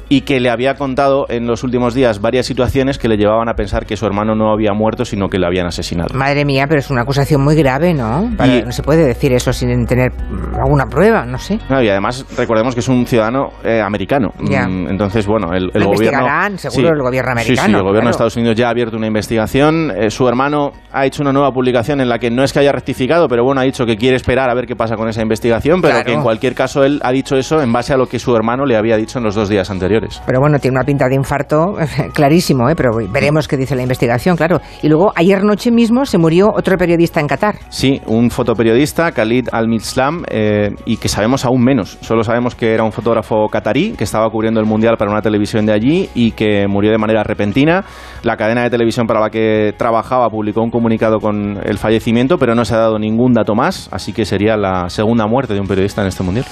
[0.09, 3.55] y que le había contado en los últimos días varias situaciones que le llevaban a
[3.55, 6.15] pensar que su hermano no había muerto, sino que le habían asesinado.
[6.15, 8.31] Madre mía, pero es una acusación muy grave, ¿no?
[8.37, 10.13] Para- Y- No se puede decir eso sin tener
[10.61, 11.59] alguna prueba, no sé.
[11.69, 14.31] No, y además recordemos que es un ciudadano eh, americano.
[14.41, 14.67] Ya.
[14.67, 15.91] Mm, Entonces, bueno, el, el gobierno...
[16.21, 18.07] investigarán, seguro, el gobierno Sí, sí, americano, el gobierno claro.
[18.07, 19.93] de Estados Unidos ya ha abierto una investigación.
[19.97, 22.73] Eh, su hermano ha hecho una nueva publicación en la que no es que haya
[22.73, 25.81] rectificado, pero bueno, ha dicho que quiere esperar a ver qué pasa con esa investigación,
[25.81, 26.07] pero Claro.
[26.07, 28.65] que en cualquier caso él ha dicho eso en base a lo que su hermano
[28.65, 30.23] le había dicho en los dos días anteriores.
[30.27, 31.75] Pero bueno, tiene una pinta de infarto
[32.15, 32.75] clarísimo, ¿eh?
[32.77, 34.61] pero veremos qué dice la investigación, claro.
[34.83, 37.57] Y luego, ayer noche mismo se murió otro periodista en Qatar.
[37.69, 41.99] Sí, un fotoperiodista, Khalid Al-Mislam, eh, y que sabemos aún menos.
[42.01, 45.67] Solo sabemos que era un fotógrafo catarí que estaba cubriendo el Mundial para una televisión
[45.67, 47.85] de allí y que murió de manera repentina.
[48.23, 52.55] La cadena de televisión para la que trabajaba publicó un comunicado con el fallecimiento, pero
[52.55, 55.67] no se ha dado ningún dato más, así que sería la segunda muerte de un
[55.67, 56.47] periodista en este Mundial.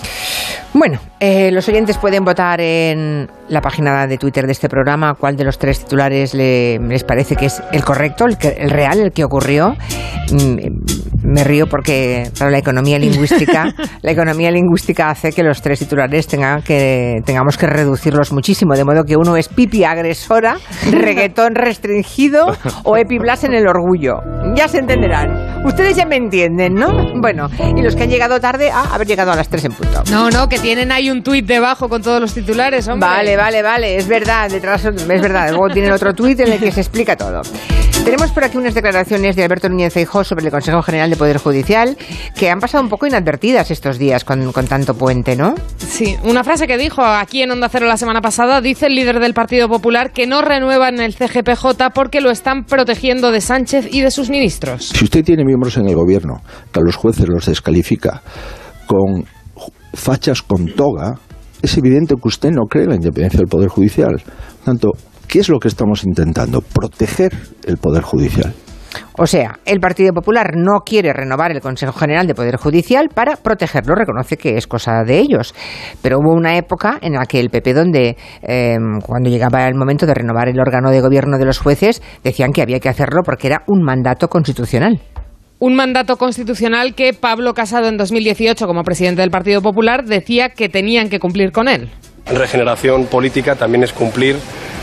[0.75, 5.37] Bueno, eh, los oyentes pueden votar en la página de Twitter de este programa cuál
[5.37, 9.25] de los tres titulares le- les parece que es el correcto, el, real, el que
[9.25, 9.75] ocurrió.
[10.33, 10.57] Mm,
[11.23, 16.27] Me río porque claro, la economía lingüística, la economía lingüística hace que los tres titulares
[16.27, 20.57] tengan que tengamos que reducirlos muchísimo, de modo que uno es pipi agresora,
[20.91, 22.47] reggaetón restringido
[22.85, 24.21] o epiblas en el orgullo.
[24.55, 25.58] Ya se entenderán.
[25.69, 26.89] Ustedes ya me entienden, ¿no?
[27.21, 30.03] Bueno, y los que han llegado tarde a haber llegado a las tres en punto.
[30.11, 33.07] No, no, que tienen ahí un tuit debajo con todos los titulares, hombre.
[33.07, 35.51] Vale, vale, vale, es verdad, detrás es verdad.
[35.51, 37.43] Luego tienen otro tuit en el que se explica todo.
[38.05, 41.37] Tenemos por aquí unas declaraciones de Alberto Núñez Feijóo sobre el Consejo General de Poder
[41.37, 41.97] Judicial
[42.35, 45.55] que han pasado un poco inadvertidas estos días con, con tanto puente, ¿no?
[45.77, 49.21] Sí, una frase que dijo aquí en Onda Cero la semana pasada, dice el líder
[49.21, 54.01] del Partido Popular que no renuevan el CGPJ porque lo están protegiendo de Sánchez y
[54.01, 54.89] de sus ministros.
[54.89, 55.45] Si usted tiene
[55.77, 56.41] en el gobierno
[56.73, 58.23] que a los jueces los descalifica
[58.87, 59.25] con
[59.95, 61.15] fachas con toga,
[61.63, 64.23] es evidente que usted no cree en la independencia del Poder Judicial.
[64.65, 64.93] Tanto,
[65.27, 66.61] ¿qué es lo que estamos intentando?
[66.61, 67.33] Proteger
[67.67, 68.55] el Poder Judicial.
[69.19, 73.37] O sea, el Partido Popular no quiere renovar el Consejo General de Poder Judicial para
[73.37, 75.55] protegerlo, reconoce que es cosa de ellos.
[76.03, 80.07] Pero hubo una época en la que el PP, donde eh, cuando llegaba el momento
[80.07, 83.49] de renovar el órgano de gobierno de los jueces, decían que había que hacerlo porque
[83.49, 85.01] era un mandato constitucional.
[85.61, 90.69] Un mandato constitucional que Pablo Casado en 2018 como presidente del Partido Popular decía que
[90.69, 91.89] tenían que cumplir con él.
[92.27, 94.37] Regeneración política también es cumplir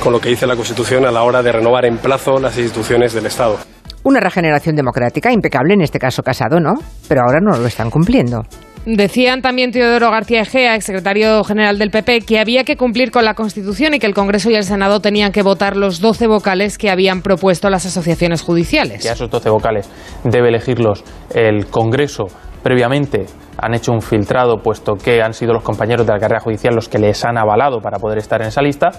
[0.03, 3.13] con lo que dice la Constitución a la hora de renovar en plazo las instituciones
[3.13, 3.57] del Estado.
[4.03, 6.73] Una regeneración democrática impecable, en este caso Casado, ¿no?
[7.07, 8.41] Pero ahora no lo están cumpliendo.
[8.85, 13.33] Decían también Teodoro García Egea, exsecretario general del PP, que había que cumplir con la
[13.33, 16.91] Constitución y que el Congreso y el Senado tenían que votar los 12 vocales que
[16.91, 19.01] habían propuesto las asociaciones judiciales.
[19.01, 19.89] que a esos 12 vocales
[20.23, 22.25] debe elegirlos el Congreso
[22.61, 23.25] previamente
[23.57, 26.87] han hecho un filtrado puesto que han sido los compañeros de la carrera judicial los
[26.87, 28.89] que les han avalado para poder estar en esa lista.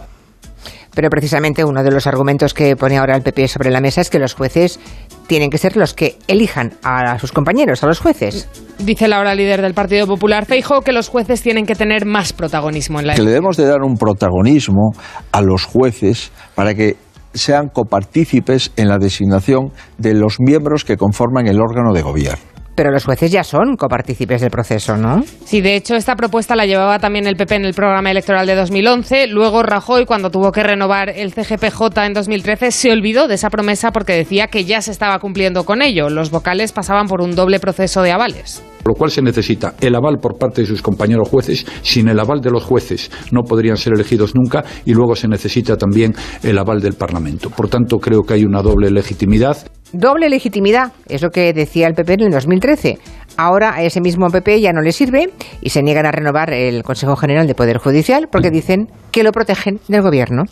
[0.95, 4.11] Pero precisamente uno de los argumentos que pone ahora el PP sobre la mesa es
[4.11, 4.79] que los jueces
[5.27, 8.49] tienen que ser los que elijan a sus compañeros, a los jueces.
[8.79, 12.33] Dice la ahora líder del Partido Popular, Feijóo, que los jueces tienen que tener más
[12.33, 14.93] protagonismo en la Que le debemos de dar un protagonismo
[15.33, 16.97] a los jueces para que
[17.35, 22.56] sean copartícipes en la designación de los miembros que conforman el órgano de gobierno.
[22.77, 25.25] Pero los jueces ya son copartícipes del proceso, ¿no?
[25.45, 28.55] Sí, de hecho, esta propuesta la llevaba también el PP en el programa electoral de
[28.55, 29.29] 2011.
[29.29, 33.93] Luego Rajoy, cuando tuvo que renovar el CGPJ en 2013, se olvidó de esa promesa
[33.93, 36.11] porque decía que ya se estaba cumpliendo con ello.
[36.11, 38.63] Los vocales pasaban por un doble proceso de avales.
[38.83, 41.67] Por lo cual se necesita el aval por parte de sus compañeros jueces.
[41.83, 45.77] Sin el aval de los jueces no podrían ser elegidos nunca y luego se necesita
[45.77, 47.51] también el aval del Parlamento.
[47.51, 49.57] Por tanto, creo que hay una doble legitimidad.
[49.99, 52.99] Doble legitimidad, es lo que decía el PP en el 2013.
[53.39, 55.31] Ahora a ese mismo PP ya no le sirve
[55.63, 59.33] y se niegan a renovar el Consejo General de Poder Judicial porque dicen que lo
[59.33, 60.45] protegen del gobierno.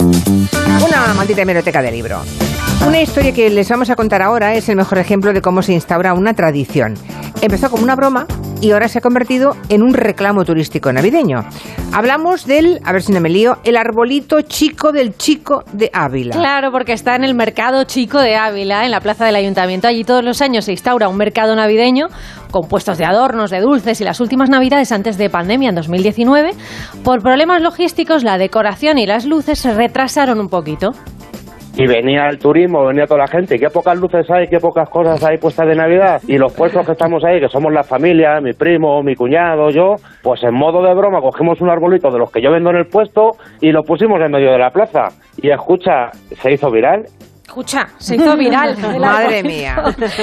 [0.00, 2.22] Una maldita hemeroteca de libro.
[2.86, 5.74] Una historia que les vamos a contar ahora es el mejor ejemplo de cómo se
[5.74, 6.94] instaura una tradición.
[7.42, 8.26] Empezó como una broma
[8.60, 11.40] y ahora se ha convertido en un reclamo turístico navideño.
[11.92, 16.36] Hablamos del, a ver si no me lío, el arbolito chico del chico de Ávila.
[16.36, 19.88] Claro, porque está en el mercado chico de Ávila, en la plaza del ayuntamiento.
[19.88, 22.08] Allí todos los años se instaura un mercado navideño
[22.50, 26.52] con puestos de adornos, de dulces y las últimas navidades antes de pandemia en 2019.
[27.04, 30.92] Por problemas logísticos, la decoración y las luces se retrasaron un poquito.
[31.76, 33.58] Y venía el turismo, venía toda la gente.
[33.58, 36.22] ¿Qué pocas luces hay, qué pocas cosas hay puestas de Navidad?
[36.26, 39.96] Y los puestos que estamos ahí, que somos la familia, mi primo, mi cuñado, yo,
[40.22, 42.86] pues en modo de broma cogimos un arbolito de los que yo vendo en el
[42.86, 45.08] puesto y lo pusimos en medio de la plaza.
[45.36, 46.10] Y escucha,
[46.40, 47.04] se hizo viral
[47.46, 48.70] Escucha, se hizo viral.
[48.70, 49.48] el Madre arbolito.
[49.48, 49.76] mía.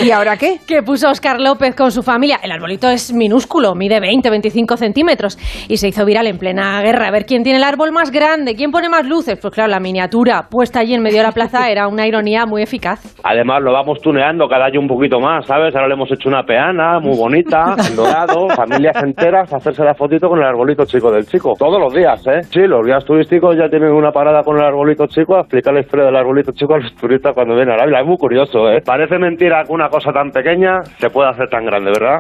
[0.03, 0.59] ¿Y ahora qué?
[0.67, 2.37] Que puso Oscar López con su familia.
[2.43, 5.37] El arbolito es minúsculo, mide 20, 25 centímetros.
[5.69, 7.07] Y se hizo viral en plena guerra.
[7.07, 9.39] A ver quién tiene el árbol más grande, quién pone más luces.
[9.41, 12.61] Pues claro, la miniatura puesta allí en medio de la plaza era una ironía muy
[12.61, 13.15] eficaz.
[13.23, 15.73] Además lo vamos tuneando cada año un poquito más, ¿sabes?
[15.75, 19.95] Ahora le hemos hecho una peana muy bonita, en dorado, familias enteras, a hacerse la
[19.95, 21.53] fotito con el arbolito chico del chico.
[21.57, 22.41] Todos los días, ¿eh?
[22.51, 25.79] Sí, los días turísticos ya tienen una parada con el arbolito chico a explicar la
[25.79, 28.01] historia del arbolito chico a los turistas cuando vienen a Ávila.
[28.01, 28.81] Es muy curioso, ¿eh?
[28.85, 32.19] Parece mentira que una cosa tan pequeña se pueda hacer tan grande, ¿verdad?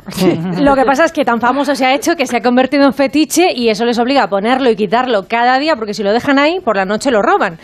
[0.61, 2.93] Lo que pasa es que tan famoso se ha hecho que se ha convertido en
[2.93, 6.39] fetiche y eso les obliga a ponerlo y quitarlo cada día porque si lo dejan
[6.39, 7.57] ahí, por la noche lo roban.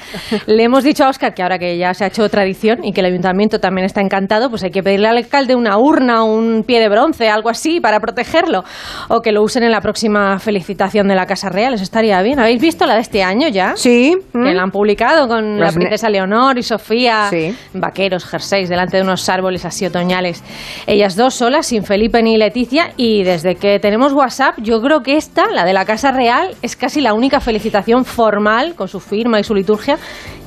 [0.48, 3.02] Le hemos dicho a Oscar que ahora que ya se ha hecho tradición y que
[3.02, 6.80] el ayuntamiento también está encantado, pues hay que pedirle al alcalde una urna, un pie
[6.80, 8.64] de bronce, algo así para protegerlo.
[9.10, 12.40] O que lo usen en la próxima felicitación de la Casa Real, eso estaría bien.
[12.40, 13.76] ¿Habéis visto la de este año ya?
[13.76, 14.16] Sí.
[14.32, 17.56] Que la han publicado con Las la princesa Leonor y Sofía, Sí.
[17.74, 20.44] vaqueros, jerseys, delante de unos árboles así otoñales.
[20.88, 25.18] Ellas dos solas, sin Felipe ni Leticia, y desde que tenemos WhatsApp, yo creo que
[25.18, 29.40] esta, la de la Casa Real, es casi la única felicitación formal, con su firma
[29.40, 29.98] y su liturgia,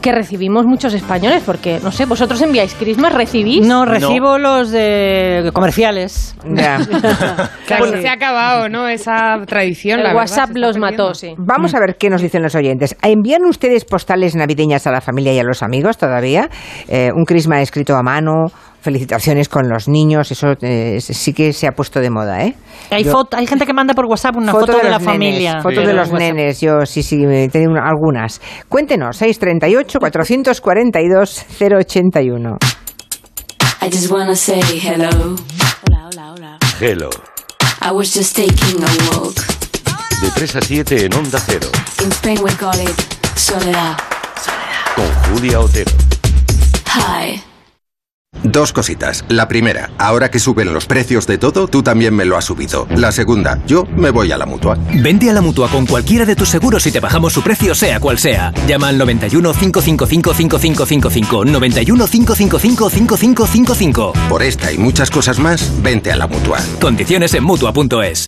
[0.03, 3.67] que recibimos muchos españoles, porque, no sé, vosotros enviáis Christmas, recibís.
[3.67, 6.37] No, recibo los de comerciales.
[6.45, 6.79] Ya.
[7.67, 8.89] Claro, se ha acabado, ¿no?
[8.89, 10.01] Esa tradición.
[10.01, 11.05] El la WhatsApp los perdiendo.
[11.05, 11.35] mató, sí.
[11.39, 12.97] Vamos a ver qué nos dicen los oyentes.
[13.03, 16.51] ¿Envían ustedes postales navideñas a la familia y a los amigos todavía?
[16.89, 18.49] Eh, un crisma escrito a mano,
[18.83, 22.55] felicitaciones con los niños, eso eh, sí que se ha puesto de moda, ¿eh?
[22.91, 25.51] Hay, Yo- foto, hay gente que manda por WhatsApp una foto, de, la los familia.
[25.53, 27.17] nenes, fotos de los nenes, yo sí, sí,
[27.51, 28.41] tengo una- algunas.
[28.69, 32.59] Cuéntenos, 638 442 081.
[33.81, 35.37] I just wanna say hello.
[35.89, 36.59] Hola, hola, hola.
[36.81, 37.09] Hello.
[37.81, 39.35] I was just taking a walk.
[40.23, 41.69] De 3 a 7 en Onda Cero.
[42.05, 42.95] In Spain we call it
[43.37, 43.97] soledad.
[44.95, 45.91] Con Julia Otero.
[46.95, 47.43] Hi.
[48.43, 49.25] Dos cositas.
[49.29, 52.89] La primera, ahora que suben los precios de todo, tú también me lo has subido.
[52.97, 54.77] La segunda, yo me voy a la mutua.
[55.01, 58.01] Vente a la mutua con cualquiera de tus seguros y te bajamos su precio, sea
[58.01, 58.53] cual sea.
[58.67, 61.45] Llama al 91 555 5555.
[61.45, 64.13] 91 555 5555.
[64.29, 66.59] Por esta y muchas cosas más, vente a la mutua.
[66.81, 68.27] Condiciones en mutua.es.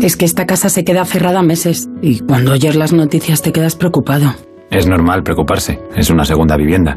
[0.00, 3.74] Es que esta casa se queda cerrada meses y cuando oyes las noticias te quedas
[3.74, 4.34] preocupado.
[4.70, 6.96] Es normal preocuparse, es una segunda vivienda.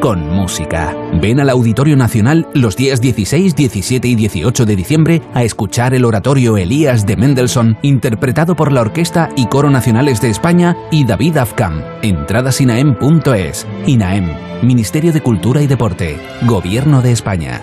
[0.00, 0.96] con música.
[1.20, 6.04] Ven al Auditorio Nacional los días 16, 17 y 18 de diciembre a escuchar el
[6.04, 11.36] oratorio Elías de Mendelssohn, interpretado por la Orquesta y Coro Nacionales de España y David
[11.36, 11.82] Afkam.
[12.02, 13.66] Entradas inaem.es.
[13.86, 14.32] INAEM,
[14.62, 17.62] Ministerio de Cultura y Deporte, Gobierno de España.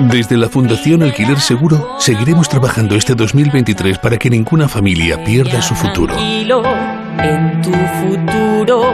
[0.00, 5.74] Desde la Fundación Alquiler Seguro seguiremos trabajando este 2023 para que ninguna familia pierda su
[5.74, 6.14] futuro.
[6.18, 8.92] En tu futuro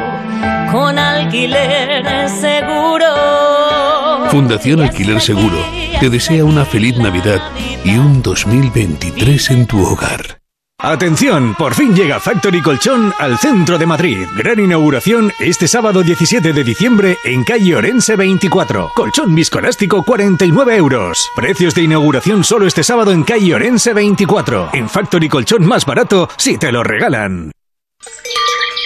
[0.71, 3.07] con alquiler seguro.
[4.31, 5.59] Fundación Alquiler Seguro
[5.99, 7.41] te desea una feliz Navidad
[7.85, 10.40] y un 2023 en tu hogar.
[10.83, 14.27] Atención, por fin llega Factory Colchón al centro de Madrid.
[14.35, 18.93] Gran inauguración este sábado 17 de diciembre en calle Orense 24.
[18.95, 21.29] Colchón viscoelástico 49 euros.
[21.37, 24.71] Precios de inauguración solo este sábado en calle Orense 24.
[24.73, 27.53] En Factory Colchón más barato si te lo regalan.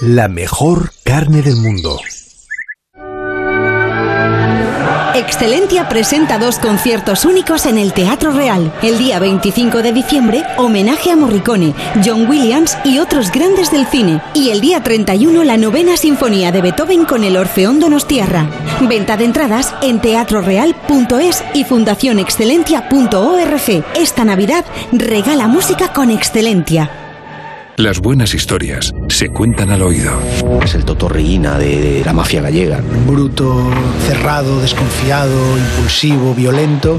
[0.00, 1.98] la mejor carne del mundo.
[5.14, 8.72] Excelentia presenta dos conciertos únicos en el Teatro Real.
[8.82, 11.74] El día 25 de diciembre, homenaje a Morricone,
[12.04, 14.22] John Williams y otros grandes del cine.
[14.34, 18.48] Y el día 31, la novena sinfonía de Beethoven con el Orfeón Donostiarra.
[18.82, 23.84] Venta de entradas en teatroreal.es y fundacionexcelentia.org.
[23.96, 27.07] Esta Navidad regala música con Excelentia.
[27.78, 30.10] Las buenas historias se cuentan al oído.
[30.64, 32.82] Es el totorriina de la mafia gallega.
[33.06, 33.70] Bruto,
[34.04, 36.98] cerrado, desconfiado, impulsivo, violento.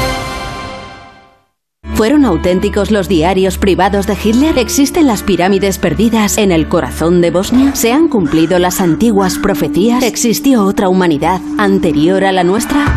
[2.01, 4.57] ¿Fueron auténticos los diarios privados de Hitler?
[4.57, 7.75] ¿Existen las pirámides perdidas en el corazón de Bosnia?
[7.75, 10.01] ¿Se han cumplido las antiguas profecías?
[10.01, 12.87] ¿Existió otra humanidad anterior a la nuestra?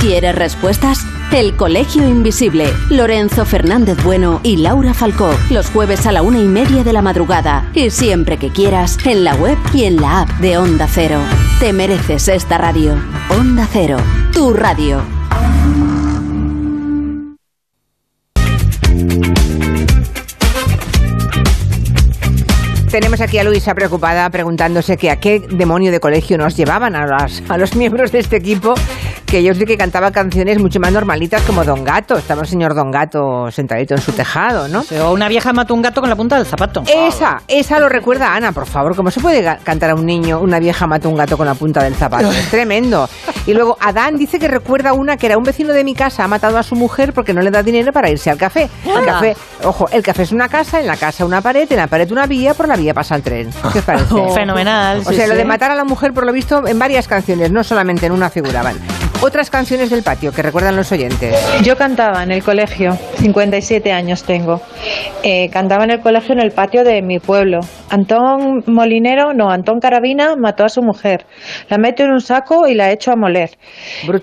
[0.00, 1.04] ¿Quieres respuestas?
[1.32, 2.68] El Colegio Invisible.
[2.88, 5.34] Lorenzo Fernández Bueno y Laura Falcó.
[5.50, 7.68] Los jueves a la una y media de la madrugada.
[7.74, 11.18] Y siempre que quieras, en la web y en la app de Onda Cero.
[11.58, 12.94] Te mereces esta radio.
[13.28, 13.96] Onda Cero.
[14.32, 15.15] Tu radio.
[22.90, 27.04] Tenemos aquí a Luisa preocupada preguntándose que a qué demonio de colegio nos llevaban a,
[27.06, 28.74] las- a los miembros de este equipo
[29.26, 32.16] que yo sé que cantaba canciones mucho más normalitas como Don Gato.
[32.16, 34.84] Estaba el señor Don Gato sentadito en su tejado, ¿no?
[35.02, 36.84] O una vieja mata un gato con la punta del zapato.
[36.86, 38.94] Esa, esa lo recuerda Ana, por favor.
[38.94, 41.82] ¿Cómo se puede cantar a un niño, una vieja mata un gato con la punta
[41.82, 42.30] del zapato?
[42.30, 43.08] Es tremendo.
[43.46, 46.28] Y luego Adán dice que recuerda una que era un vecino de mi casa, ha
[46.28, 48.68] matado a su mujer porque no le da dinero para irse al café.
[48.86, 51.88] El café, ojo, el café es una casa, en la casa una pared, en la
[51.88, 53.50] pared una vía, por la vía pasa el tren.
[53.72, 54.14] ¿Qué os parece?
[54.34, 54.98] Fenomenal.
[54.98, 57.50] O sí, sea, lo de matar a la mujer, por lo visto, en varias canciones,
[57.50, 58.76] no solamente en una figuraban.
[59.22, 61.34] Otras canciones del patio que recuerdan los oyentes.
[61.62, 64.60] Yo cantaba en el colegio, 57 años tengo.
[65.22, 67.60] Eh, cantaba en el colegio en el patio de mi pueblo.
[67.88, 71.24] Antón Molinero, no, Antón Carabina mató a su mujer.
[71.70, 73.50] La meto en un saco y la echo a moler.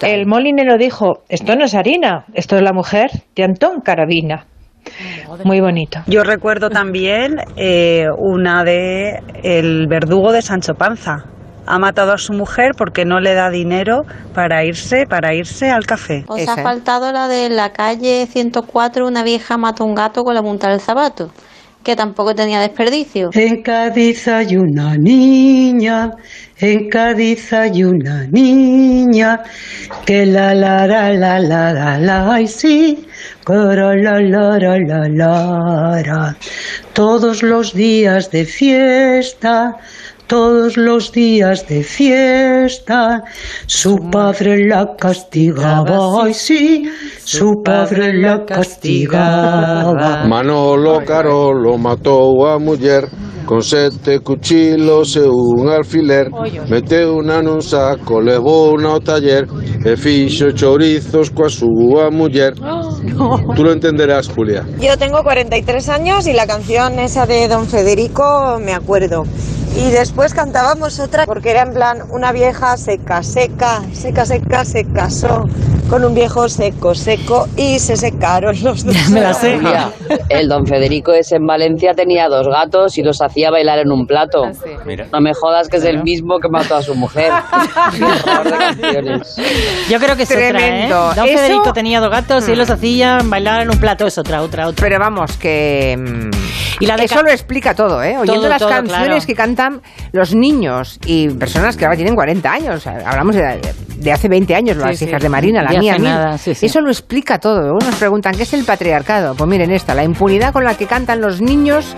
[0.02, 4.46] El molinero dijo, esto no es harina, esto es la mujer de Antón Carabina.
[5.44, 6.00] Muy bonito.
[6.08, 11.26] Yo recuerdo también eh, una de El verdugo de Sancho Panza.
[11.66, 14.02] Ha matado a su mujer porque no le da dinero
[14.34, 16.26] para irse, para irse al café.
[16.28, 20.42] Os ha faltado la de la calle 104, una vieja mata un gato con la
[20.42, 21.30] punta del zapato,
[21.84, 23.30] que tampoco tenía desperdicio.
[23.34, 26.12] En Cádiz hay una niña,
[26.58, 29.42] en Cádiz hay una niña,
[30.06, 33.06] que la la la la la la la y sí,
[33.44, 34.78] coro la la la
[35.10, 36.38] la la.
[36.94, 39.76] Todos los días de fiesta,
[40.28, 43.24] todos los días de fiesta,
[43.66, 46.90] su padre la castigaba, ay sí,
[47.24, 50.26] su padre la castigaba.
[50.26, 53.08] Manolo Carolo matou a muller
[53.46, 56.30] con sete cuchilos e un alfiler.
[56.70, 59.46] Meteu-na nun saco, levou-na ao taller.
[59.86, 62.56] E fixo chorizos coa súa muller
[63.56, 64.66] Tú lo entenderás, Julia.
[64.80, 69.24] Yo tengo 43 años y la canción esa de Don Federico me acuerdo.
[69.76, 74.86] Y después cantábamos otra porque era en plan una vieja seca, seca, seca, seca, se
[74.86, 75.46] casó
[75.94, 78.96] con un viejo seco, seco y se secaron los dos.
[79.40, 79.92] Julia,
[80.28, 84.08] el don Federico ese en Valencia tenía dos gatos y los hacía bailar en un
[84.08, 84.42] plato.
[85.12, 87.32] No me jodas que es el mismo que mató a su mujer.
[89.88, 91.10] Yo creo que es Tremendo.
[91.10, 91.16] otra, ¿eh?
[91.16, 94.08] Don Eso- Federico tenía dos gatos y los hacían bailar en un plato.
[94.08, 94.84] Es otra, otra, otra.
[94.84, 95.96] Pero vamos, que.
[95.98, 96.32] mm,
[96.80, 98.18] Y la de eso lo explica todo, ¿eh?
[98.18, 99.26] Oyendo Todo, las todo, canciones claro.
[99.28, 99.82] que cantan
[100.12, 102.88] los niños y personas que ahora tienen 40 años.
[102.88, 103.60] Hablamos de,
[103.98, 105.24] de hace 20 años, las Sí, hijas sí.
[105.24, 105.70] de Marina, la
[106.38, 106.66] sí, sí.
[106.66, 107.74] Eso lo explica todo.
[107.74, 109.36] Nos preguntan, ¿qué es el patriarcado?
[109.36, 111.94] Pues miren esta, la impunidad con la que cantan los niños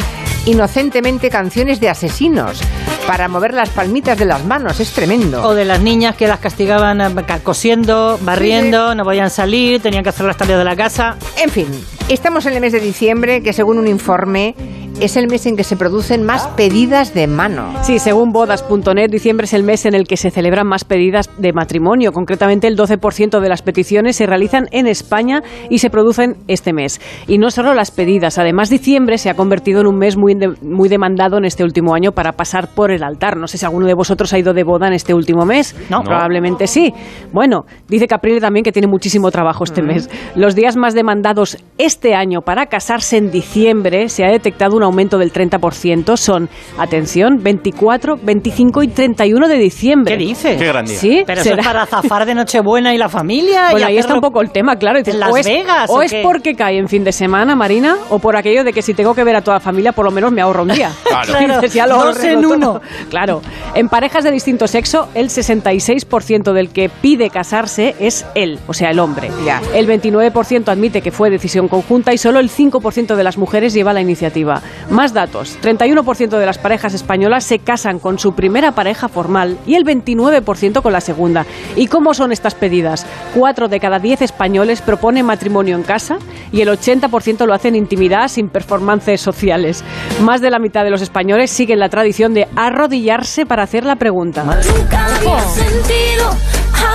[0.45, 2.61] inocentemente canciones de asesinos
[3.08, 4.80] para mover las palmitas de las manos.
[4.80, 5.43] Es tremendo.
[5.47, 10.10] O de las niñas que las castigaban eh, cosiendo, barriendo, no podían salir, tenían que
[10.10, 11.16] hacer las tareas de la casa.
[11.43, 11.68] En fin,
[12.10, 14.56] estamos en el mes de diciembre, que según un informe
[15.01, 17.74] es el mes en que se producen más pedidas de mano.
[17.84, 21.51] Sí, según bodas.net, diciembre es el mes en el que se celebran más pedidas de
[21.51, 22.14] matrimonio.
[22.14, 27.01] Concretamente, el 12% de las peticiones se realizan en España y se producen este mes.
[27.28, 30.56] Y no solo las pedidas, además diciembre se ha convertido en un mes muy, de-
[30.62, 33.37] muy demandado en este último año para pasar por el altar.
[33.37, 35.75] No sé si alguno de vosotros ha ido de boda en este último mes.
[35.89, 36.01] No.
[36.03, 36.93] Probablemente sí.
[37.31, 40.09] Bueno, dice Caprile también que tiene muchísimo trabajo este mes.
[40.35, 45.17] Los días más demandados este año para casarse en diciembre se ha detectado un aumento
[45.17, 46.17] del 30%.
[46.17, 50.17] Son, atención, 24, 25 y 31 de diciembre.
[50.17, 50.57] ¿Qué dices?
[50.57, 50.97] Qué gran día.
[50.97, 53.69] Sí, Pero eso es para zafar de Nochebuena y la familia.
[53.69, 54.99] y Bueno, ahí está un poco el tema, claro.
[54.99, 57.55] Dices, ¿En Las o es, Vegas, o o es porque cae en fin de semana,
[57.55, 60.05] Marina, o por aquello de que si tengo que ver a toda la familia, por
[60.05, 60.91] lo menos me ahorro un día.
[61.03, 61.33] Claro.
[61.61, 62.53] Dices, ya lo Dos en todo.
[62.53, 62.81] uno.
[63.09, 63.41] Claro.
[63.73, 68.91] En parejas de distinto sexo, el 66% del que pide casarse es él, o sea,
[68.91, 69.29] el hombre.
[69.73, 73.93] El 29% admite que fue decisión conjunta y solo el 5% de las mujeres lleva
[73.93, 74.61] la iniciativa.
[74.89, 75.57] Más datos.
[75.61, 80.81] 31% de las parejas españolas se casan con su primera pareja formal y el 29%
[80.81, 81.45] con la segunda.
[81.75, 83.05] ¿Y cómo son estas pedidas?
[83.36, 86.17] 4 de cada 10 españoles proponen matrimonio en casa
[86.51, 89.83] y el 80% lo hacen en intimidad sin performances sociales.
[90.21, 93.95] Más de la mitad de los españoles siguen la tradición de arrodillarse para hacer la
[93.95, 94.43] pregunta.
[94.43, 96.30] Nunca había sentido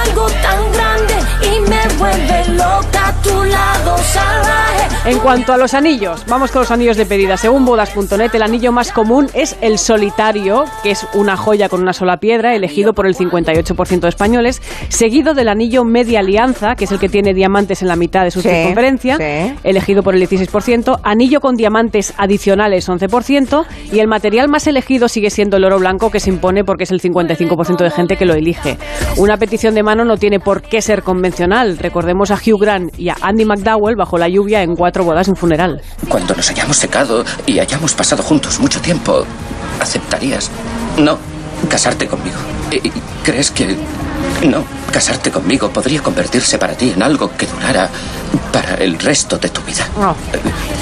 [0.07, 0.90] algo tan grande
[1.43, 5.11] y me vuelve loca a tu lado salvaje.
[5.11, 7.37] En cuanto a los anillos, vamos con los anillos de pedida.
[7.39, 11.95] Según bodas.net, el anillo más común es el solitario, que es una joya con una
[11.95, 14.61] sola piedra, elegido por el 58% de españoles,
[14.91, 18.31] seguido del anillo media alianza, que es el que tiene diamantes en la mitad de
[18.31, 19.55] su Sí, circunferencia, sí.
[19.65, 25.31] elegido por el 16%, anillo con diamantes adicionales 11%, y el material más elegido sigue
[25.31, 28.35] siendo el oro blanco, que se impone porque es el 55% de gente que lo
[28.35, 28.77] elige.
[29.17, 31.03] Una petición de mano no tiene por qué ser
[31.35, 31.79] convencional.
[31.79, 35.31] Recordemos a Hugh Grant y a Andy McDowell bajo la lluvia en cuatro bodas y
[35.31, 35.81] un funeral.
[36.09, 39.25] Cuando nos hayamos secado y hayamos pasado juntos mucho tiempo,
[39.81, 40.51] ¿aceptarías,
[40.99, 41.19] no,
[41.69, 42.37] casarte conmigo?
[42.71, 42.93] ¿Y- y
[43.25, 43.77] ¿Crees que
[44.45, 47.89] No, casarte conmigo podría convertirse para ti en algo que durara
[48.53, 49.87] para el resto de tu vida.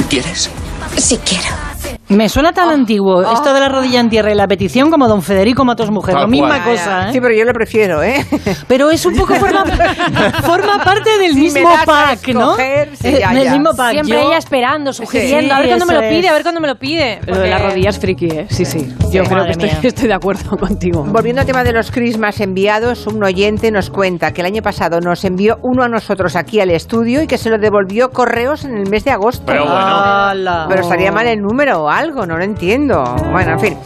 [0.08, 0.48] ¿Quieres?
[0.96, 1.67] Sí quiero.
[2.08, 5.22] Me suena tan antiguo esto de la rodilla en tierra y la petición como don
[5.22, 6.14] Federico su mujer.
[6.14, 6.76] La misma cual.
[6.76, 7.12] cosa, ¿eh?
[7.12, 8.24] Sí, pero yo lo prefiero, ¿eh?
[8.68, 9.64] Pero es un poco forma,
[10.42, 12.52] forma parte del Si mismo pack, ¿no?
[12.52, 13.52] escoger, sí, Eh, ya, del ya.
[13.52, 13.90] mismo pack.
[13.92, 15.40] Siempre Yo- ella esperando, sugiriendo.
[15.46, 16.28] Sí, a ver cuándo me lo pide, es.
[16.28, 17.20] a ver cuándo me lo pide.
[17.26, 18.46] Lo de la Porque- rodilla es friki, ¿eh?
[18.50, 18.88] Sí, sí.
[19.12, 19.30] Yo Sí.
[19.30, 19.44] creo
[19.80, 21.04] que estoy, de acuerdo contigo.
[21.06, 25.00] Volviendo al tema de los crismas enviados, un oyente nos cuenta que el año pasado
[25.00, 28.76] nos envió uno a nosotros aquí al estudio y que se lo devolvió correos en
[28.78, 29.44] el mes de agosto.
[29.46, 30.66] Pero bueno.
[30.68, 33.02] Pero estaría mal el número o algo, no lo entiendo.
[33.30, 33.78] Bueno, en fin.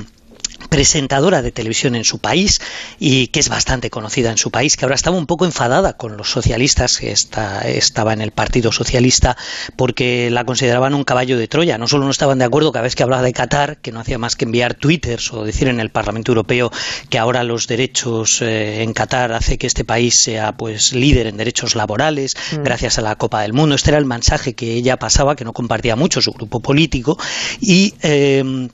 [0.69, 2.61] presentadora de televisión en su país
[2.99, 6.17] y que es bastante conocida en su país, que ahora estaba un poco enfadada con
[6.17, 9.37] los socialistas, que está, estaba en el Partido Socialista,
[9.75, 11.77] porque la consideraban un caballo de Troya.
[11.77, 14.17] No solo no estaban de acuerdo cada vez que hablaba de Qatar, que no hacía
[14.17, 16.71] más que enviar twitters o decir en el Parlamento Europeo
[17.09, 21.37] que ahora los derechos eh, en Qatar hace que este país sea pues líder en
[21.37, 22.63] derechos laborales Mm.
[22.63, 23.75] gracias a la Copa del Mundo.
[23.75, 27.17] Este era el mensaje que ella pasaba, que no compartía mucho su grupo político
[27.59, 28.67] y eh,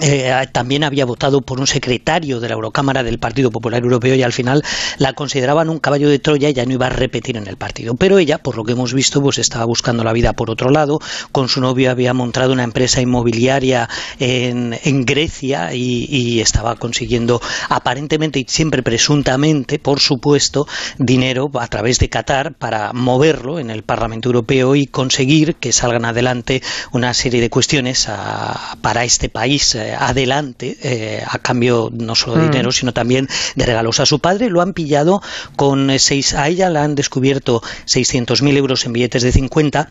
[0.00, 4.22] eh, también había votado por un secretario de la Eurocámara del Partido Popular Europeo y
[4.22, 4.62] al final
[4.98, 7.94] la consideraban un caballo de Troya y ya no iba a repetir en el partido.
[7.94, 11.00] Pero ella, por lo que hemos visto, pues estaba buscando la vida por otro lado.
[11.32, 13.88] Con su novio había montado una empresa inmobiliaria
[14.18, 20.66] en, Grecia y, y estaba consiguiendo aparentemente y siempre presuntamente, por supuesto,
[20.98, 26.04] dinero a través de Qatar para moverlo en el Parlamento Europeo y conseguir que salgan
[26.04, 32.14] adelante una serie de cuestiones a- para este país eh, adelante eh, a cambio no
[32.14, 32.50] solo de Mm.
[32.50, 35.22] dinero sino también de regalos a su padre lo han pillado
[35.56, 39.88] con eh, seis a ella la han descubierto 600.000 euros en billetes de 50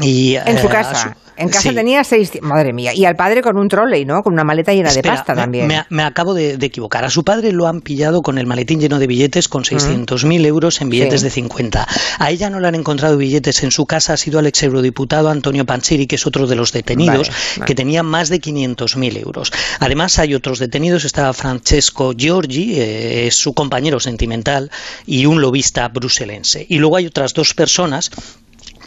[0.00, 0.94] y En su eh, casa.
[1.14, 1.74] su- En casa Sí.
[1.74, 2.30] tenía seis...
[2.42, 2.92] Madre mía.
[2.94, 4.22] Y al padre con un trolley, ¿no?
[4.22, 5.66] Con una maleta llena Espera, de pasta también.
[5.66, 7.04] Me, me acabo de, de equivocar.
[7.06, 10.80] A su padre lo han pillado con el maletín lleno de billetes con 600.000 euros
[10.82, 11.24] en billetes Sí.
[11.24, 11.88] de 50.
[12.18, 14.12] A ella no le han encontrado billetes en su casa.
[14.12, 17.66] Ha sido al ex eurodiputado Antonio Pancheri, que es otro de los detenidos, Vale, vale.
[17.66, 19.52] que tenía más de 500.000 euros.
[19.80, 21.04] Además, hay otros detenidos.
[21.06, 24.70] Está Francesco Giorgi, eh, es su compañero sentimental,
[25.06, 26.66] y un lobista bruselense.
[26.68, 28.10] Y luego hay otras dos personas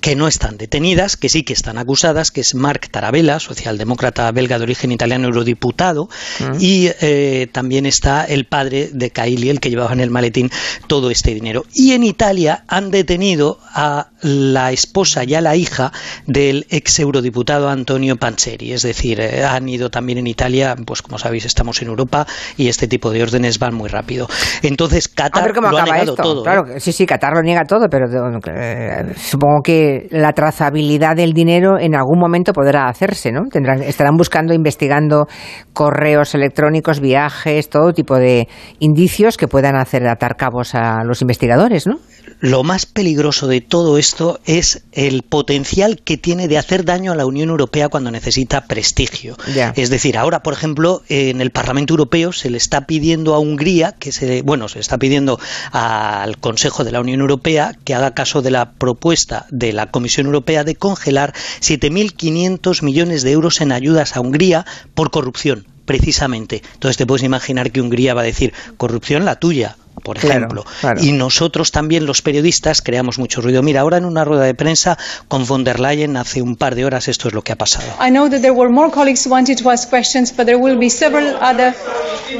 [0.05, 4.59] que no están detenidas, que sí que están acusadas, que es Marc Tarabella, socialdemócrata belga
[4.59, 6.57] de origen italiano, eurodiputado, Mm.
[6.59, 10.51] y eh, también está el padre de Kaili, el que llevaba en el maletín
[10.85, 11.63] todo este dinero.
[11.73, 15.91] Y en Italia han detenido a la esposa y a la hija
[16.27, 21.17] del ex eurodiputado Antonio Pancheri, es decir, eh, han ido también en Italia, pues como
[21.17, 22.27] sabéis estamos en Europa
[22.57, 24.27] y este tipo de órdenes van muy rápido.
[24.61, 26.15] Entonces A Qatar lo ha negado esto.
[26.21, 26.41] todo.
[26.41, 26.43] ¿eh?
[26.43, 31.33] Claro, que- sí, sí, Qatar lo niega todo, pero eh, supongo que la trazabilidad del
[31.33, 33.47] dinero en algún momento podrá hacerse, ¿no?
[33.51, 35.27] Tendrán, estarán buscando, investigando
[35.73, 38.47] correos electrónicos, viajes, todo tipo de
[38.79, 41.99] indicios que puedan hacer atar cabos a los investigadores, ¿no?
[42.39, 47.15] Lo más peligroso de todo esto es el potencial que tiene de hacer daño a
[47.15, 49.37] la Unión Europea cuando necesita prestigio.
[49.53, 49.73] Ya.
[49.75, 53.93] Es decir, ahora, por ejemplo, en el Parlamento Europeo se le está pidiendo a Hungría
[53.93, 55.39] que se, bueno, se le está pidiendo
[55.71, 60.25] al Consejo de la Unión Europea que haga caso de la propuesta de la Comisión
[60.27, 66.61] Europea de congelar 7.500 millones de euros en ayudas a Hungría por corrupción, precisamente.
[66.73, 69.77] Entonces te puedes imaginar que Hungría va a decir corrupción la tuya.
[70.05, 70.65] Por Claro, ejemplo.
[70.79, 71.01] claro.
[71.03, 73.61] Y nosotros también, los periodistas, creamos mucho ruido.
[73.63, 74.97] Mira, ahora en una rueda de prensa
[75.27, 77.87] con von der Leyen hace un par de horas esto es lo que ha pasado.
[77.99, 80.77] I know that there were more colleagues who wanted to ask questions, but there will
[80.77, 81.73] be several other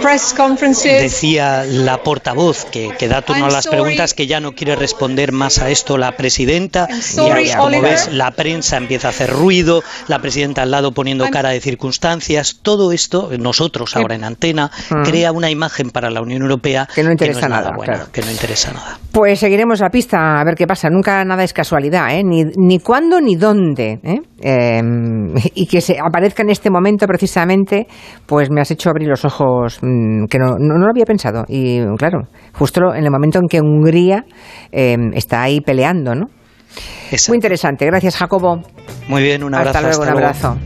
[0.01, 1.01] press conferences.
[1.01, 3.77] Decía la portavoz que, que da turno a I'm las sorry.
[3.77, 6.87] preguntas que ya no quiere responder más a esto la presidenta.
[7.01, 7.91] sorry, y como Oliver.
[7.91, 12.59] ves, la prensa empieza a hacer ruido, la presidenta al lado poniendo cara de circunstancias.
[12.61, 15.03] Todo esto, nosotros ahora en antena, Mm.
[15.03, 18.11] crea una imagen para la Unión Europea Que no interesa nada, bueno, claro.
[18.11, 18.97] que no interesa nada.
[19.11, 20.89] Pues seguiremos la pista a ver qué pasa.
[20.89, 22.23] Nunca nada es casualidad, ¿eh?
[22.23, 23.99] ni, ni cuándo ni dónde.
[24.03, 24.21] ¿eh?
[24.41, 24.81] Eh,
[25.55, 27.87] y que se aparezca en este momento precisamente,
[28.25, 31.45] pues me has hecho abrir los ojos mm, que no, no, no lo había pensado.
[31.47, 34.25] Y claro, justo en el momento en que Hungría
[34.71, 36.25] eh, está ahí peleando, ¿no?
[37.27, 37.85] Muy interesante.
[37.85, 38.61] Gracias, Jacobo.
[39.07, 39.77] Muy bien, un abrazo.
[39.77, 40.57] Hasta luego, un abrazo.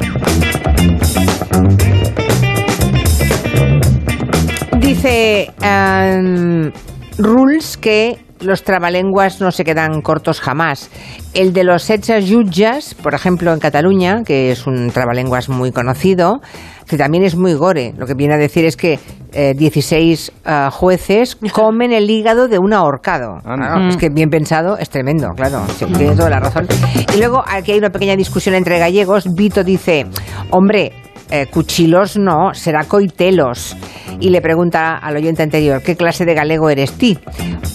[4.90, 6.72] Dice em,
[7.20, 10.90] Rules que los trabalenguas no se quedan cortos jamás.
[11.36, 16.42] El de los setze jutges, por ejemplo, en Cataluña, que es un trabalenguas muy conocido,
[16.88, 17.94] que también es muy gore.
[18.00, 18.98] Lo que viene a decir es que
[19.32, 23.38] eh, 16 eh, jueces comen el hígado de un ahorcado.
[23.44, 25.68] Claro, es que bien pensado es tremendo, claro.
[25.78, 26.68] sí, tiene toda la razón.
[27.14, 29.36] Y luego aquí hay una pequeña discusión entre gallegos.
[29.36, 30.08] Vito dice,
[30.50, 30.94] hombre,
[31.32, 33.76] eh, cuchilos no, será coitelos.
[34.20, 37.18] Y le pregunta al oyente anterior, ¿qué clase de galego eres ti?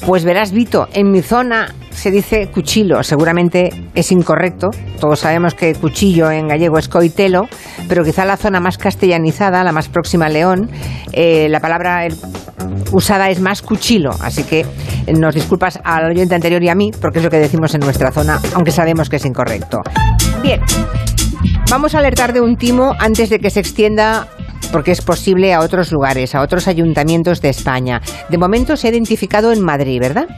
[0.07, 4.70] Pues verás, Vito, en mi zona se dice cuchillo, seguramente es incorrecto.
[5.00, 7.48] Todos sabemos que cuchillo en gallego es coitelo,
[7.88, 10.68] pero quizá la zona más castellanizada, la más próxima a León,
[11.12, 12.07] eh, la palabra
[12.92, 14.11] usada es más cuchilo.
[14.20, 14.66] Así que
[15.12, 18.11] nos disculpas al oyente anterior y a mí, porque es lo que decimos en nuestra
[18.11, 19.80] zona, aunque sabemos que es incorrecto.
[20.42, 20.61] Bien,
[21.75, 24.29] Vamos a alertar de un timo antes de que se extienda
[24.70, 28.01] porque es posible a otros lugares, a otros ayuntamientos de España.
[28.29, 30.29] De momento se ha identificado en Madrid, ¿verdad?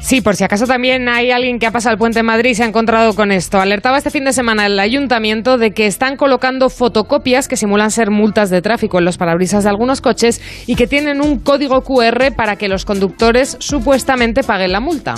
[0.00, 2.54] Sí, por si acaso también hay alguien que ha pasado el puente en Madrid y
[2.54, 3.60] se ha encontrado con esto.
[3.60, 8.10] Alertaba este fin de semana el ayuntamiento de que están colocando fotocopias que simulan ser
[8.10, 12.32] multas de tráfico en los parabrisas de algunos coches y que tienen un código QR
[12.34, 15.16] para que los conductores supuestamente paguen la multa.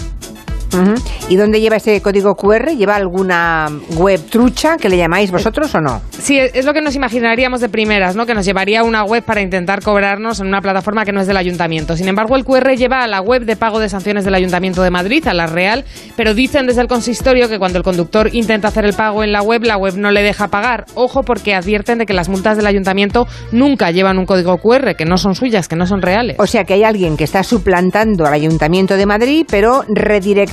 [1.28, 2.70] ¿Y dónde lleva ese código QR?
[2.76, 6.02] ¿Lleva alguna web trucha que le llamáis vosotros o no?
[6.10, 8.26] Sí, es lo que nos imaginaríamos de primeras, ¿no?
[8.26, 11.26] Que nos llevaría a una web para intentar cobrarnos en una plataforma que no es
[11.26, 11.96] del ayuntamiento.
[11.96, 14.90] Sin embargo, el QR lleva a la web de pago de sanciones del Ayuntamiento de
[14.90, 15.84] Madrid, a la Real,
[16.16, 19.42] pero dicen desde el consistorio que cuando el conductor intenta hacer el pago en la
[19.42, 20.86] web, la web no le deja pagar.
[20.94, 25.04] Ojo porque advierten de que las multas del ayuntamiento nunca llevan un código QR, que
[25.04, 26.36] no son suyas, que no son reales.
[26.38, 29.84] O sea que hay alguien que está suplantando al Ayuntamiento de Madrid, pero